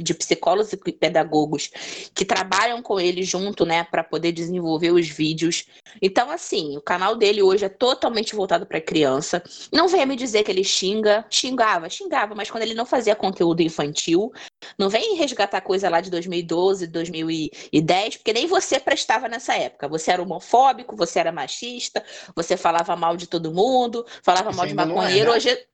de 0.02 0.14
psicólogos 0.14 0.72
e 0.72 0.76
pedagogos 0.76 1.70
que 2.14 2.24
trabalham 2.24 2.82
com 2.82 2.98
ele 2.98 3.22
junto, 3.22 3.64
né, 3.64 3.84
para 3.84 4.02
poder 4.02 4.32
desenvolver 4.32 4.90
os 4.90 5.08
vídeos. 5.08 5.66
Então, 6.02 6.30
assim, 6.30 6.76
o 6.76 6.80
canal 6.80 7.16
dele 7.16 7.42
hoje 7.42 7.64
é 7.64 7.68
totalmente 7.68 8.34
voltado 8.34 8.66
para 8.66 8.80
criança. 8.80 9.42
Não 9.72 9.88
venha 9.88 10.06
me 10.06 10.16
dizer 10.16 10.42
que 10.42 10.50
ele 10.50 10.64
xinga, 10.64 11.24
xingava, 11.30 11.88
xingava, 11.88 12.34
mas 12.34 12.50
quando 12.50 12.62
ele 12.62 12.74
não 12.74 12.84
fazia 12.84 13.14
conteúdo 13.14 13.60
infantil, 13.60 14.32
não 14.78 14.88
vem 14.88 15.16
resgatar 15.16 15.60
coisa 15.60 15.88
lá 15.88 16.00
de 16.00 16.10
2012, 16.10 16.86
2010, 16.86 18.16
porque 18.16 18.32
nem 18.32 18.46
você 18.46 18.78
prestava 18.78 19.28
nessa 19.28 19.54
época. 19.54 19.88
Você 19.88 20.10
era 20.10 20.22
homofóbico, 20.22 20.96
você 20.96 21.18
era 21.18 21.32
machista, 21.32 22.02
você 22.34 22.56
falava 22.56 22.96
mal 22.96 23.16
de 23.16 23.26
todo 23.26 23.52
mundo, 23.52 24.06
falava 24.22 24.50
Isso 24.50 24.56
mal 24.56 24.66
de 24.66 24.72
é, 24.72 24.76
maconheiro. 24.76 25.30
É, 25.30 25.32
né? 25.32 25.36
Hoje 25.36 25.66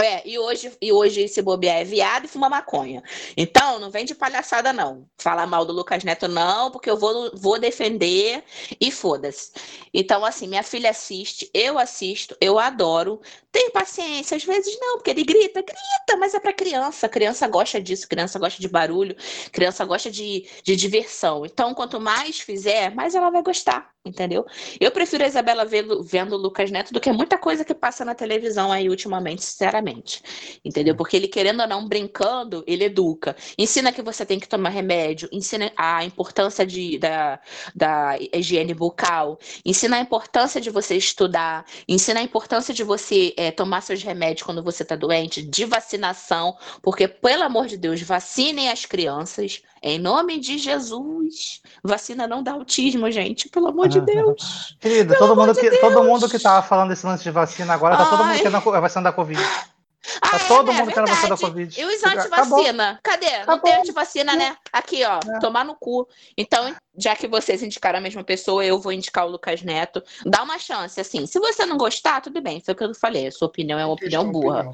é, 0.00 0.26
e 0.26 0.38
hoje, 0.38 0.72
e 0.80 0.90
hoje 0.90 1.28
se 1.28 1.42
bobear 1.42 1.76
é 1.78 1.84
viado 1.84 2.24
e 2.24 2.28
fuma 2.28 2.48
maconha. 2.48 3.02
Então, 3.36 3.78
não 3.78 3.90
vem 3.90 4.06
de 4.06 4.14
palhaçada, 4.14 4.72
não. 4.72 5.06
Falar 5.18 5.46
mal 5.46 5.66
do 5.66 5.72
Lucas 5.72 6.02
Neto, 6.02 6.28
não, 6.28 6.70
porque 6.70 6.90
eu 6.90 6.96
vou, 6.96 7.30
vou 7.34 7.58
defender 7.58 8.42
e 8.80 8.90
foda-se. 8.90 9.52
Então, 9.92 10.24
assim, 10.24 10.48
minha 10.48 10.62
filha 10.62 10.90
assiste, 10.90 11.50
eu 11.52 11.78
assisto, 11.78 12.34
eu 12.40 12.58
adoro. 12.58 13.20
Tenho 13.50 13.70
paciência, 13.70 14.36
às 14.36 14.44
vezes 14.44 14.78
não, 14.80 14.96
porque 14.96 15.10
ele 15.10 15.24
grita, 15.24 15.60
grita, 15.60 16.16
mas 16.18 16.32
é 16.32 16.40
para 16.40 16.54
criança. 16.54 17.06
Criança 17.08 17.46
gosta 17.46 17.80
disso, 17.80 18.08
criança 18.08 18.38
gosta 18.38 18.60
de 18.60 18.68
barulho, 18.68 19.14
criança 19.52 19.84
gosta 19.84 20.10
de, 20.10 20.48
de 20.64 20.74
diversão. 20.74 21.44
Então, 21.44 21.74
quanto 21.74 22.00
mais 22.00 22.40
fizer, 22.40 22.94
mais 22.94 23.14
ela 23.14 23.28
vai 23.30 23.42
gostar, 23.42 23.91
entendeu? 24.04 24.44
Eu 24.80 24.90
prefiro 24.90 25.24
a 25.24 25.28
Isabela 25.28 25.64
vendo, 25.64 26.02
vendo 26.02 26.34
o 26.34 26.38
Lucas 26.38 26.70
Neto 26.70 26.92
do 26.92 27.00
que 27.00 27.12
muita 27.12 27.38
coisa 27.38 27.64
que 27.64 27.74
passa 27.74 28.04
na 28.04 28.14
televisão 28.14 28.72
aí 28.72 28.88
ultimamente, 28.88 29.44
sinceramente. 29.44 30.22
Entendeu? 30.64 30.96
Porque 30.96 31.16
ele, 31.16 31.28
querendo 31.28 31.60
ou 31.60 31.68
não, 31.68 31.86
brincando, 31.86 32.64
ele 32.66 32.84
educa. 32.84 33.36
Ensina 33.56 33.92
que 33.92 34.02
você 34.02 34.26
tem 34.26 34.40
que 34.40 34.48
tomar 34.48 34.70
remédio, 34.70 35.28
ensina 35.32 35.72
a 35.76 36.04
importância 36.04 36.66
de, 36.66 36.98
da, 36.98 37.40
da 37.74 38.18
higiene 38.32 38.74
bucal, 38.74 39.38
ensina 39.64 39.96
a 39.96 40.00
importância 40.00 40.60
de 40.60 40.70
você 40.70 40.96
estudar, 40.96 41.64
ensina 41.88 42.20
a 42.20 42.22
importância 42.22 42.74
de 42.74 42.82
você 42.82 43.32
é, 43.36 43.50
tomar 43.50 43.82
seus 43.82 44.02
remédios 44.02 44.42
quando 44.42 44.62
você 44.62 44.82
está 44.82 44.96
doente, 44.96 45.42
de 45.42 45.64
vacinação, 45.64 46.56
porque, 46.82 47.06
pelo 47.06 47.44
amor 47.44 47.66
de 47.66 47.76
Deus, 47.76 48.02
vacinem 48.02 48.68
as 48.68 48.84
crianças, 48.84 49.62
em 49.82 49.98
nome 49.98 50.38
de 50.38 50.58
Jesus. 50.58 51.60
Vacina 51.82 52.26
não 52.26 52.42
dá 52.42 52.52
autismo, 52.52 53.10
gente, 53.10 53.48
pelo 53.48 53.68
amor 53.68 53.88
de 53.88 54.00
Deus. 54.00 54.76
Querida, 54.78 55.18
todo 55.18 55.34
mundo, 55.34 55.52
de 55.52 55.60
que, 55.60 55.70
todo 55.78 56.04
mundo 56.04 56.28
que 56.28 56.38
tava 56.38 56.66
falando 56.66 56.90
desse 56.90 57.04
lance 57.04 57.24
de 57.24 57.30
vacina 57.30 57.74
agora, 57.74 57.96
tá 57.96 58.04
Ai. 58.04 58.10
todo 58.10 58.24
mundo 58.24 58.36
querendo 58.36 58.76
a 58.76 58.80
vacina 58.80 59.02
da 59.02 59.12
Covid. 59.12 59.42
Tá 59.42 60.36
ah, 60.36 60.38
todo 60.48 60.70
é, 60.70 60.74
mundo 60.74 60.90
é 60.90 60.92
querendo 60.92 61.10
a 61.10 61.14
vacina 61.14 61.36
da 61.36 61.40
Covid. 61.40 61.80
E 61.80 61.84
os 61.84 62.04
antivacina? 62.04 63.00
Cadê? 63.02 63.26
Acabou. 63.26 63.54
Não 63.54 63.58
tem 63.60 63.74
antivacina, 63.74 64.36
né? 64.36 64.56
Aqui, 64.72 65.04
ó, 65.04 65.18
é. 65.18 65.38
tomar 65.40 65.64
no 65.64 65.74
cu. 65.74 66.08
Então, 66.36 66.74
já 66.96 67.16
que 67.16 67.26
vocês 67.26 67.62
indicaram 67.62 67.98
a 67.98 68.02
mesma 68.02 68.22
pessoa, 68.22 68.64
eu 68.64 68.78
vou 68.78 68.92
indicar 68.92 69.26
o 69.26 69.30
Lucas 69.30 69.62
Neto. 69.62 70.02
Dá 70.24 70.42
uma 70.42 70.58
chance, 70.58 71.00
assim. 71.00 71.26
Se 71.26 71.38
você 71.38 71.66
não 71.66 71.76
gostar, 71.76 72.20
tudo 72.20 72.40
bem. 72.40 72.60
Foi 72.60 72.74
o 72.74 72.76
que 72.76 72.84
eu 72.84 72.94
falei. 72.94 73.26
A 73.26 73.32
sua 73.32 73.48
opinião 73.48 73.78
é 73.78 73.84
uma 73.84 73.94
opinião 73.94 74.30
burra. 74.30 74.72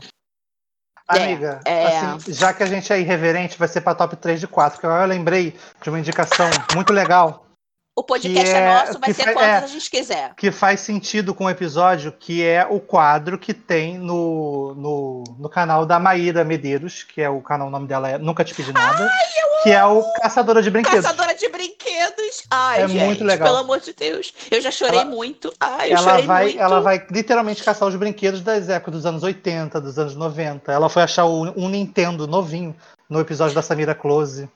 Amiga, 1.08 1.60
é, 1.64 1.72
é... 1.72 1.98
Assim, 2.00 2.32
já 2.32 2.52
que 2.52 2.62
a 2.62 2.66
gente 2.66 2.92
é 2.92 3.00
irreverente, 3.00 3.58
vai 3.58 3.66
ser 3.66 3.80
para 3.80 3.94
top 3.94 4.14
3 4.16 4.38
de 4.38 4.46
4. 4.46 4.78
Porque 4.78 4.86
eu 4.86 5.06
lembrei 5.06 5.56
de 5.82 5.88
uma 5.88 5.98
indicação 5.98 6.48
muito 6.74 6.92
legal 6.92 7.47
o 7.98 8.02
podcast 8.04 8.48
é, 8.54 8.58
é, 8.58 8.74
nosso, 8.74 8.98
vai 9.00 9.12
ser 9.12 9.32
quantas 9.32 9.42
é, 9.42 9.56
a 9.56 9.66
gente 9.66 9.90
quiser. 9.90 10.34
Que 10.36 10.52
faz 10.52 10.80
sentido 10.80 11.34
com 11.34 11.46
o 11.46 11.50
episódio, 11.50 12.12
que 12.12 12.44
é 12.44 12.64
o 12.68 12.78
quadro 12.78 13.36
que 13.36 13.52
tem 13.52 13.98
no, 13.98 14.72
no, 14.76 15.24
no 15.36 15.48
canal 15.48 15.84
da 15.84 15.98
Maíra 15.98 16.44
Medeiros, 16.44 17.02
que 17.02 17.20
é 17.20 17.28
o 17.28 17.40
canal, 17.40 17.66
o 17.66 17.70
nome 17.70 17.88
dela 17.88 18.08
é 18.08 18.16
Nunca 18.16 18.44
Te 18.44 18.54
Pedi 18.54 18.72
Nada. 18.72 19.04
Ai, 19.10 19.62
que 19.64 19.70
é 19.70 19.84
o 19.84 20.02
Caçadora 20.22 20.62
de 20.62 20.70
Brinquedos. 20.70 21.02
Caçadora 21.02 21.34
de 21.34 21.48
Brinquedos. 21.48 22.44
Ai, 22.48 22.82
É 22.82 22.88
gente, 22.88 23.04
muito 23.04 23.24
legal. 23.24 23.48
pelo 23.48 23.58
amor 23.58 23.80
de 23.80 23.92
Deus. 23.92 24.32
Eu 24.48 24.60
já 24.60 24.70
chorei 24.70 25.00
Ela- 25.00 25.10
muito. 25.10 25.52
Ai, 25.58 25.88
eu 25.92 25.96
ela 25.96 26.10
chorei 26.10 26.26
vai, 26.26 26.44
muito. 26.44 26.60
ela 26.60 26.80
vai 26.80 27.06
literalmente 27.10 27.64
caçar 27.64 27.88
os 27.88 27.96
brinquedos 27.96 28.40
das 28.42 28.68
épocas 28.68 28.94
dos 28.94 29.06
anos 29.06 29.24
80, 29.24 29.80
dos 29.80 29.98
anos 29.98 30.14
90. 30.14 30.70
Ela 30.70 30.88
foi 30.88 31.02
achar 31.02 31.26
um 31.26 31.68
Nintendo 31.68 32.28
novinho 32.28 32.76
no 33.08 33.20
episódio 33.20 33.54
da 33.54 33.62
Samira 33.62 33.94
Close. 33.94 34.48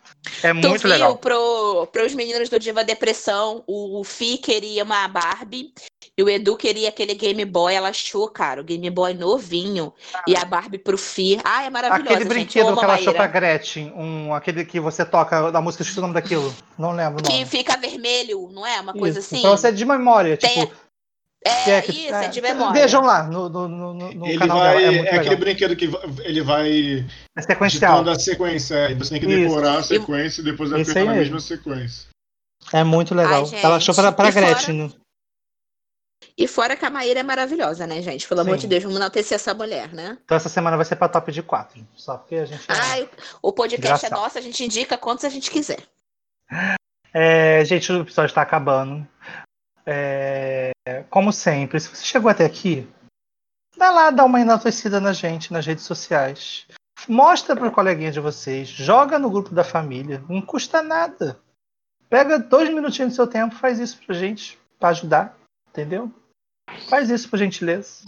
É 0.43 0.51
Tu 0.53 0.69
muito 0.69 0.83
viu 0.83 0.91
legal. 0.91 1.17
pro, 1.17 1.87
pros 1.91 2.15
meninos 2.15 2.49
do 2.49 2.59
Diva 2.59 2.85
Depressão, 2.85 3.65
o, 3.67 4.01
o 4.01 4.05
Fi 4.05 4.37
queria 4.39 4.85
uma 4.85 5.09
Barbie 5.09 5.73
e 6.17 6.23
o 6.23 6.29
Edu 6.29 6.57
queria 6.57 6.91
aquele 6.91 7.15
Game 7.15 7.45
Boy. 7.45 7.75
Ela 7.75 7.89
achou, 7.89 8.29
cara, 8.29 8.61
o 8.61 8.65
Game 8.65 8.89
Boy 8.91 9.15
novinho 9.15 9.93
e 10.27 10.37
a 10.37 10.45
Barbie 10.45 10.79
pro 10.79 10.99
Fi. 10.99 11.41
Ah, 11.43 11.65
é 11.65 11.71
maravilhosa, 11.71 12.13
Aquele 12.15 12.29
brinquedo 12.29 12.77
que 12.77 12.85
ela 12.85 12.95
achou 12.95 13.15
pra 13.15 13.27
Gretchen, 13.27 13.93
um, 13.97 14.35
aquele 14.35 14.65
que 14.67 14.79
você 14.79 15.05
toca 15.05 15.51
da 15.51 15.61
música, 15.63 15.83
esqueci 15.83 15.99
o 15.99 16.03
nome 16.03 16.15
daquilo. 16.15 16.55
Não 16.79 16.93
lembro 16.93 17.23
Que 17.25 17.47
fica 17.47 17.77
vermelho, 17.79 18.51
não 18.53 18.67
é? 18.67 18.81
Uma 18.81 18.93
coisa 18.93 19.19
Isso, 19.19 19.35
assim? 19.35 19.41
Pra 19.43 19.51
você 19.53 19.73
de 19.73 19.85
memória, 19.85 20.37
Tem- 20.37 20.67
tipo. 20.67 20.82
É, 21.45 21.71
é 21.73 21.83
que- 21.83 21.91
isso, 21.93 22.15
é, 22.15 22.25
é 22.25 22.29
de 22.29 22.41
memória. 22.41 22.81
Vejam 22.83 23.03
lá 23.03 23.25
no, 23.25 23.49
no, 23.49 23.69
no, 23.69 23.95
no 23.95 24.27
ele 24.27 24.39
canal 24.39 24.59
vai. 24.59 24.79
dela. 24.79 24.93
É 24.95 24.99
É, 24.99 25.01
aquele 25.09 25.19
legal. 25.21 25.37
brinquedo 25.39 25.77
que 25.77 25.91
ele 26.25 26.41
vai 26.43 27.07
É 27.37 27.43
sequencial. 27.43 28.09
a 28.09 28.19
sequência. 28.19 28.75
é, 28.77 28.91
e 28.93 28.95
Você 28.95 29.11
tem 29.11 29.21
que 29.21 29.27
Isso. 29.27 29.49
decorar 29.49 29.79
a 29.79 29.83
sequência 29.83 30.41
e 30.41 30.45
depois 30.45 30.71
Isso 30.71 30.81
apertar 30.81 31.01
aí 31.01 31.07
na 31.07 31.13
mesmo. 31.15 31.35
mesma 31.35 31.41
sequência. 31.41 32.09
É 32.73 32.85
muito 32.85 33.15
legal. 33.15 33.45
Ai, 33.53 33.61
ela 33.61 33.77
achou 33.77 33.93
pra, 33.95 34.05
gente, 34.05 34.15
pra 34.15 34.29
e 34.29 34.33
fora- 34.33 34.47
Gretchen. 34.47 34.95
E 36.39 36.47
fora 36.49 36.77
que 36.77 36.85
a 36.85 36.91
Maíra 36.91 37.21
é 37.21 37.23
maravilhosa, 37.23 37.87
né, 37.87 38.01
gente? 38.01 38.27
Pelo 38.27 38.41
amor 38.41 38.55
Sim. 38.55 38.61
de 38.63 38.67
Deus, 38.69 38.83
vamos 38.85 38.97
enaltecer 38.97 39.35
essa 39.35 39.53
mulher, 39.53 39.93
né? 39.93 40.17
Então 40.25 40.37
essa 40.37 40.49
semana 40.49 40.77
vai 40.77 40.87
ser 40.87 40.97
pra 40.97 41.09
top 41.09 41.31
de 41.33 41.43
4. 41.43 41.85
Só 41.95 42.17
porque 42.17 42.37
a 42.37 42.45
gente. 42.47 42.63
é- 42.71 42.75
Ai, 42.75 43.09
o 43.43 43.53
podcast 43.53 44.07
é 44.07 44.11
nosso, 44.11 44.39
a 44.39 44.41
gente 44.41 44.65
indica 44.65 44.97
quantos 44.97 45.25
a 45.25 45.29
gente 45.29 45.51
quiser. 45.51 45.83
É, 47.13 47.65
gente, 47.65 47.93
o 47.93 48.01
episódio 48.01 48.29
está 48.31 48.41
acabando. 48.43 49.07
É, 49.85 50.73
como 51.11 51.33
sempre, 51.33 51.81
se 51.81 51.89
você 51.89 52.05
chegou 52.05 52.31
até 52.31 52.45
aqui, 52.45 52.89
dá 53.77 53.91
lá, 53.91 54.11
dá 54.11 54.25
uma 54.25 54.41
enaltecida 54.41 55.01
na 55.01 55.13
gente 55.13 55.53
nas 55.53 55.67
redes 55.67 55.85
sociais. 55.85 56.67
Mostra 57.09 57.57
para 57.57 57.69
o 57.69 57.73
coleguinha 57.73 58.13
de 58.13 58.21
vocês. 58.21 58.69
Joga 58.69 59.19
no 59.19 59.31
grupo 59.31 59.55
da 59.55 59.65
família. 59.65 60.23
Não 60.29 60.41
custa 60.41 60.83
nada. 60.83 61.41
Pega 62.09 62.39
dois 62.39 62.73
minutinhos 62.73 63.13
do 63.13 63.17
seu 63.17 63.27
tempo, 63.27 63.55
faz 63.55 63.81
isso 63.81 63.99
pra 64.05 64.15
gente, 64.15 64.59
para 64.79 64.91
ajudar. 64.91 65.37
Entendeu? 65.69 66.13
Faz 66.89 67.11
isso 67.11 67.29
por 67.29 67.39
gentileza. 67.39 68.05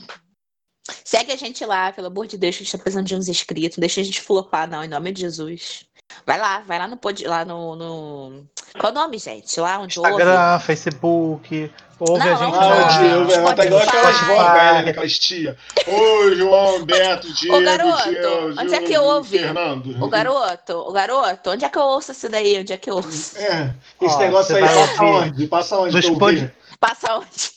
Segue 1.05 1.33
a 1.33 1.37
gente 1.37 1.65
lá, 1.65 1.93
pelo 1.93 2.09
amor 2.09 2.27
de 2.27 2.37
Deus, 2.37 2.57
que 2.57 2.63
a 2.63 2.65
gente 2.65 2.73
tá 2.73 2.79
precisando 2.79 3.07
de 3.07 3.17
uns 3.17 3.29
inscritos. 3.29 3.79
Deixa 3.79 4.01
a 4.01 4.05
gente 4.05 4.21
flopar, 4.21 4.69
não, 4.69 4.85
em 4.85 4.89
nome 4.89 5.13
de 5.13 5.23
Jesus. 5.23 5.89
Vai 6.27 6.39
lá, 6.39 6.61
vai 6.67 6.79
lá 6.79 6.89
no 6.89 6.97
pod, 6.97 7.27
lá 7.27 7.45
no, 7.45 7.77
no- 7.77 8.45
Qual 8.79 8.93
o 8.93 8.95
nome, 8.95 9.19
gente? 9.19 9.59
Lá 9.61 9.79
onde 9.79 9.99
ouve. 9.99 10.11
Instagram, 10.11 10.59
Facebook. 10.61 11.71
Ouve 12.01 12.19
Não, 12.25 12.33
a 12.33 12.37
gente 12.37 12.51
não, 12.53 12.61
Ah, 12.61 12.69
não. 12.69 12.81
lá. 12.81 13.27
Diego, 13.29 13.55
tá 13.55 13.65
igual 13.65 13.83
aquelas 13.83 14.21
vó 14.23 14.53
velhas, 14.53 14.89
aquelas 14.89 15.19
tia. 15.19 15.57
Ô, 15.87 16.31
João, 16.35 16.85
Beto, 16.85 17.33
Diego, 17.33 17.63
garoto, 17.63 18.03
Diego, 18.11 18.61
onde 18.61 18.75
é 18.75 18.79
que 18.81 18.87
Diego, 18.89 19.05
ouve? 19.05 19.39
Fernando. 19.39 20.03
O 20.05 20.09
garoto, 20.09 20.73
o 20.77 20.93
garoto, 20.93 21.51
onde 21.51 21.65
é 21.65 21.69
que 21.69 21.79
eu 21.79 21.83
ouço 21.83 22.11
isso 22.13 22.29
daí? 22.29 22.59
Onde 22.61 22.73
é 22.73 22.77
que 22.77 22.91
eu 22.91 22.97
ouço? 22.97 23.39
É, 23.39 23.73
esse 24.03 24.15
Ó, 24.17 24.19
negócio 24.19 24.57
aí 24.57 24.63
passa 24.63 25.05
onde? 25.05 25.47
Passa 25.47 25.79
onde? 25.79 26.07
eu 26.07 26.19
pod-? 26.19 26.51
Passa 26.81 27.15
onde? 27.17 27.53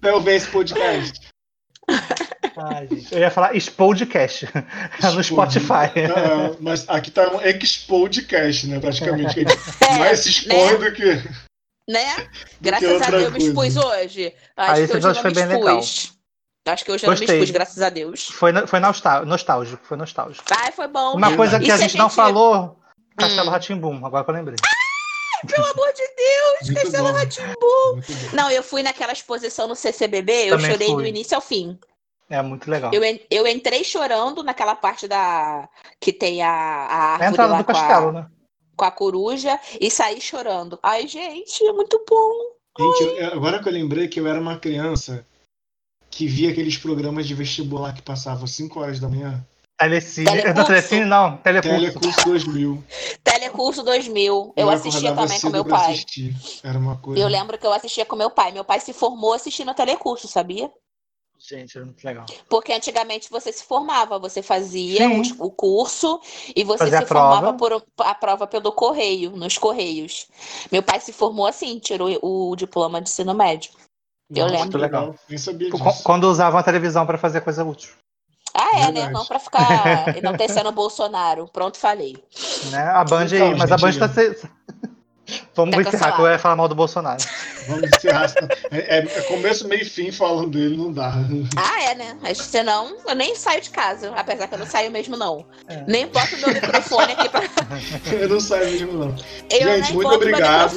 Pra 0.00 0.10
eu 0.10 0.20
ver 0.20 0.36
esse 0.36 0.46
podcast. 0.48 1.20
Ai, 2.58 2.88
gente, 2.90 3.12
Eu 3.14 3.20
ia 3.20 3.30
falar 3.30 3.54
Spodcast. 3.58 4.48
no 5.14 5.22
Spotify. 5.22 5.90
Ah, 6.14 6.56
mas 6.60 6.88
aqui 6.88 7.10
tá 7.10 7.28
um 7.30 7.40
Expodcast, 7.40 8.66
né? 8.66 8.80
Praticamente. 8.80 9.34
Gente 9.34 9.52
É, 9.88 9.98
mais 9.98 10.20
se 10.20 10.30
expõe 10.30 10.72
né? 10.72 10.76
do 10.76 10.92
que. 10.92 11.14
Né? 11.88 12.28
Graças 12.60 13.02
a 13.02 13.10
Deus 13.10 13.22
eu 13.24 13.30
me 13.32 13.38
expus 13.38 13.76
hoje. 13.76 14.34
Ah, 14.56 14.72
Acho 14.72 14.82
esse 14.82 14.90
que 14.92 14.96
hoje 14.98 15.06
eu 15.06 15.14
não 15.14 15.20
foi 15.22 15.30
me 15.30 15.34
bem 15.36 15.46
legal. 15.46 15.78
expus. 15.78 16.18
Acho 16.66 16.84
que 16.84 16.92
hoje 16.92 17.06
eu 17.06 17.08
não 17.10 17.14
me 17.14 17.20
Gostei. 17.20 17.38
expus, 17.38 17.50
graças 17.50 17.80
a 17.82 17.88
Deus. 17.88 18.26
Foi, 18.28 18.52
foi 18.66 18.78
nostálgico, 18.78 19.80
foi 19.86 19.96
nostálgico. 19.96 20.44
Ai, 20.50 20.70
foi 20.70 20.86
bom. 20.86 21.14
Uma 21.14 21.34
coisa 21.34 21.58
que 21.58 21.70
a 21.70 21.76
se 21.76 21.82
gente 21.84 21.96
não 21.96 22.10
falou, 22.10 22.78
Castelo 23.16 23.48
Hum. 23.48 23.50
Ratimbum, 23.52 24.04
agora 24.06 24.22
que 24.22 24.30
eu 24.30 24.34
lembrei. 24.34 24.56
Pelo 25.46 25.66
amor 25.66 25.90
de 25.94 26.02
Deus, 26.14 26.68
Muito 26.68 26.82
Castelo 26.82 27.08
bom. 27.08 27.12
Ratimbu. 27.14 27.92
Muito 27.94 28.12
bom. 28.12 28.36
Não, 28.36 28.50
eu 28.50 28.62
fui 28.62 28.82
naquela 28.82 29.12
exposição 29.12 29.66
no 29.66 29.74
CCBB, 29.76 30.32
eu 30.50 30.56
Também 30.56 30.70
chorei 30.72 30.88
do 30.88 30.94
fui. 30.94 31.08
início 31.08 31.34
ao 31.36 31.40
fim. 31.40 31.78
É 32.30 32.42
muito 32.42 32.70
legal. 32.70 32.90
Eu, 32.92 33.02
eu 33.30 33.46
entrei 33.46 33.82
chorando 33.84 34.42
naquela 34.42 34.74
parte 34.74 35.08
da 35.08 35.68
que 36.00 36.12
tem 36.12 36.42
a, 36.42 36.50
a 36.50 36.96
A 36.96 37.12
árvore 37.12 37.30
entrada 37.30 37.52
lá 37.52 37.58
do 37.58 37.64
com, 37.64 37.72
castelo, 37.72 38.08
a, 38.08 38.12
né? 38.12 38.26
com 38.76 38.84
a 38.84 38.90
coruja 38.90 39.58
e 39.80 39.90
saí 39.90 40.20
chorando. 40.20 40.78
Ai, 40.82 41.06
gente, 41.08 41.64
é 41.64 41.72
muito 41.72 42.04
bom. 42.08 42.30
Gente, 42.78 43.18
eu- 43.20 43.32
agora 43.32 43.62
que 43.62 43.68
eu 43.68 43.72
lembrei 43.72 44.08
que 44.08 44.20
eu 44.20 44.26
era 44.26 44.40
uma 44.40 44.58
criança 44.58 45.26
que 46.10 46.26
via 46.26 46.50
aqueles 46.50 46.76
programas 46.76 47.26
de 47.26 47.34
vestibular 47.34 47.94
que 47.94 48.02
passavam 48.02 48.44
às 48.44 48.50
5 48.52 48.78
horas 48.80 49.00
da 49.00 49.08
manhã. 49.08 49.44
Telecine. 49.78 50.26
Telecurso. 50.26 50.54
Não, 50.58 50.64
Telecine 50.66 51.04
não. 51.04 51.36
Telecurso. 51.38 51.78
Telecurso 52.00 52.24
2000. 52.24 52.84
Telecurso 53.22 53.82
2000, 53.84 54.52
eu 54.56 54.70
assistia 54.70 55.10
acordava 55.10 55.26
também 55.28 55.40
com 55.40 55.50
meu 55.50 55.64
pai. 55.64 55.92
assistir. 55.92 56.36
Era 56.64 56.76
uma 56.78 56.96
coisa. 56.96 57.22
Eu 57.22 57.28
lembro 57.28 57.56
que 57.56 57.64
eu 57.66 57.72
assistia 57.72 58.04
com 58.04 58.16
meu 58.16 58.28
pai. 58.30 58.50
Meu 58.50 58.64
pai 58.64 58.80
se 58.80 58.92
formou 58.92 59.32
assistindo 59.34 59.72
telecurso, 59.74 60.26
sabia? 60.26 60.68
Gente, 61.40 61.78
é 61.78 61.84
muito 61.84 62.04
legal. 62.04 62.26
Porque 62.48 62.72
antigamente 62.72 63.30
você 63.30 63.52
se 63.52 63.62
formava, 63.64 64.18
você 64.18 64.42
fazia 64.42 65.08
os- 65.20 65.32
o 65.38 65.50
curso 65.50 66.20
e 66.54 66.64
você 66.64 66.78
Fazia 66.84 66.98
se 67.00 67.06
prova. 67.06 67.36
formava 67.36 67.56
por 67.56 67.84
a 67.98 68.14
prova 68.14 68.46
pelo 68.46 68.72
correio, 68.72 69.30
nos 69.30 69.56
correios. 69.56 70.26
Meu 70.72 70.82
pai 70.82 70.98
se 71.00 71.12
formou 71.12 71.46
assim, 71.46 71.78
tirou 71.78 72.18
o 72.22 72.56
diploma 72.56 73.00
de 73.00 73.08
ensino 73.08 73.34
médio. 73.34 73.70
Eu 74.34 74.46
lembro. 74.46 74.70
que 74.70 74.76
legal. 74.78 75.14
Nem 75.28 75.38
sabia 75.38 75.70
disso. 75.70 75.82
Qu- 75.82 76.02
Quando 76.02 76.24
usavam 76.24 76.58
a 76.58 76.62
televisão 76.62 77.06
pra 77.06 77.16
fazer 77.16 77.40
coisa 77.40 77.64
útil. 77.64 77.92
Ah, 78.52 78.70
é, 78.74 78.80
né? 78.80 78.92
Verdade. 78.92 79.12
Não 79.12 79.24
pra 79.24 79.38
ficar 79.38 79.62
enaltecendo 80.18 80.68
o 80.68 80.72
Bolsonaro. 80.72 81.48
Pronto, 81.52 81.78
falei. 81.78 82.16
Né? 82.70 82.82
A 82.82 83.04
Band 83.04 83.26
Então, 83.26 83.48
aí, 83.48 83.54
mas 83.56 83.70
a 83.72 83.76
Band 83.76 83.92
tá. 83.98 84.08
Vamos 85.54 85.74
Tá 85.74 85.82
encerrar, 85.82 86.12
que 86.12 86.22
eu 86.22 86.26
ia 86.26 86.38
falar 86.38 86.56
mal 86.56 86.68
do 86.68 86.74
Bolsonaro. 86.74 87.22
Vamos 87.66 87.88
encerrar. 87.96 88.32
É, 88.70 88.98
é 88.98 89.22
começo, 89.22 89.68
meio 89.68 89.82
e 89.82 89.84
fim 89.84 90.10
falando 90.10 90.50
dele, 90.50 90.76
não 90.76 90.92
dá. 90.92 91.12
Ah, 91.56 91.82
é, 91.82 91.94
né? 91.94 92.16
Mas 92.22 92.38
senão 92.38 92.96
eu 93.06 93.14
nem 93.14 93.34
saio 93.34 93.60
de 93.60 93.70
casa, 93.70 94.12
apesar 94.16 94.46
que 94.48 94.54
eu 94.54 94.58
não 94.58 94.66
saio 94.66 94.90
mesmo, 94.90 95.16
não. 95.16 95.44
É. 95.68 95.84
Nem 95.86 96.06
boto 96.06 96.36
meu 96.38 96.54
microfone 96.54 97.12
aqui 97.12 97.28
pra. 97.28 97.42
Eu 98.12 98.28
não 98.28 98.40
saio 98.40 98.70
mesmo, 98.70 98.92
não. 98.92 99.14
Eu 99.50 99.76
Gente, 99.76 99.92
muito 99.94 100.10
obrigado. 100.10 100.70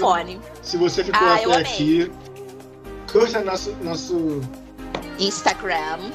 Se 0.62 0.78
você 0.78 1.04
ficou 1.04 1.28
Ah, 1.28 1.36
até 1.36 1.56
aqui, 1.56 2.12
curta 3.12 3.42
nosso, 3.42 3.72
nosso, 3.82 4.42
Instagram. 5.20 6.12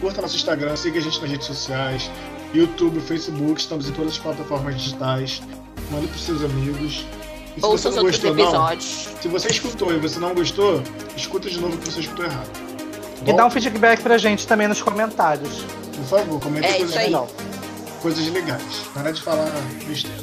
curta 0.00 0.22
nosso 0.22 0.36
Instagram, 0.36 0.76
siga 0.76 0.98
a 0.98 1.02
gente 1.02 1.20
nas 1.20 1.30
redes 1.30 1.46
sociais, 1.46 2.10
YouTube, 2.54 3.00
Facebook, 3.00 3.60
estamos 3.60 3.88
em 3.88 3.92
todas 3.92 4.12
as 4.12 4.18
plataformas 4.18 4.76
digitais. 4.76 5.42
Mande 5.90 6.06
pros 6.08 6.22
seus 6.24 6.42
amigos. 6.42 7.04
E 7.56 7.60
se 7.60 7.66
Ouça 7.66 7.90
você 7.90 7.98
os 8.00 8.04
outros 8.04 8.18
gostou, 8.22 8.60
não, 8.60 8.80
se 8.80 9.28
você 9.28 9.48
escutou 9.48 9.92
e 9.92 9.98
você 9.98 10.18
não 10.18 10.34
gostou, 10.34 10.82
escuta 11.16 11.48
de 11.48 11.58
novo 11.58 11.76
que 11.78 11.90
você 11.90 12.00
escutou 12.00 12.24
errado. 12.26 12.50
Tá 13.24 13.30
E 13.30 13.32
dá 13.32 13.46
um 13.46 13.50
feedback 13.50 14.02
pra 14.02 14.18
gente 14.18 14.46
também 14.46 14.68
nos 14.68 14.82
comentários. 14.82 15.64
Por 15.96 16.04
favor, 16.04 16.40
comente 16.40 16.66
É 16.66 16.74
coisas, 16.74 16.96
aí. 16.96 17.06
Legal. 17.06 17.28
coisas 18.02 18.26
legais. 18.28 18.62
Para 18.92 19.10
de 19.12 19.22
falar 19.22 19.50
besteira. 19.88 20.16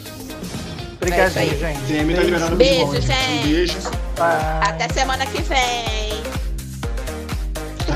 Obrigadinho, 0.96 1.54
É 1.54 1.56
gente. 1.58 1.82
DM 1.82 2.16
tá 2.16 2.22
liberando 2.22 2.56
Beijo, 2.56 3.02
gente. 3.02 3.40
Um 3.40 3.44
beijo. 3.44 3.78
Bye. 4.16 4.70
Até 4.70 4.90
semana 4.94 5.26
que 5.26 5.42
vem. 5.42 6.24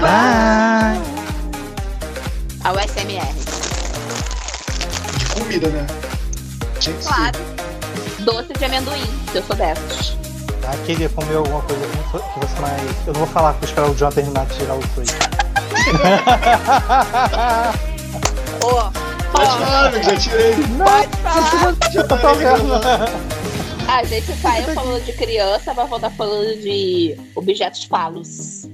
Bye. 0.02 1.00
Ao 2.64 2.76
SMR. 2.80 3.34
De 5.18 5.26
comida, 5.40 5.70
né? 5.70 5.88
Tinha 6.80 6.96
que 6.96 7.04
ser. 7.04 7.10
Claro. 7.14 7.40
Doce 8.28 8.52
de 8.52 8.66
amendoim, 8.66 9.06
se 9.32 9.38
eu 9.38 9.44
sou 9.44 9.56
dessas. 9.56 10.18
Ah, 10.68 10.76
queria 10.86 11.08
comer 11.08 11.38
alguma 11.38 11.62
coisa 11.62 11.88
que 11.88 11.98
fosse 12.10 12.60
mais. 12.60 12.82
Eu 13.08 13.14
não 13.14 13.22
vou 13.22 13.28
falar 13.28 13.54
pra 13.54 13.66
esperar 13.66 13.90
o 13.90 13.96
John 13.96 14.10
terminar 14.10 14.46
de 14.48 14.58
tirar 14.58 14.74
o 14.76 14.86
coisa. 14.90 15.14
Ô, 18.62 18.92
Pode 19.32 19.46
ó, 19.46 19.58
falar, 19.60 19.86
amigo, 19.88 20.04
já 20.04 20.18
tirei. 20.18 20.56
pode 20.56 21.18
falar. 21.24 21.76
Já 21.94 22.02
Eu 22.02 22.08
tô 22.10 22.18
vendo. 22.36 22.74
A 23.88 24.04
gente 24.04 24.34
saiu 24.42 24.74
falando 24.74 25.06
de 25.06 25.14
criança, 25.14 25.74
mas 25.74 25.88
vou 25.88 25.98
estar 25.98 26.10
falando 26.10 26.62
de 26.62 27.18
objetos 27.34 27.86
falos. 27.86 28.68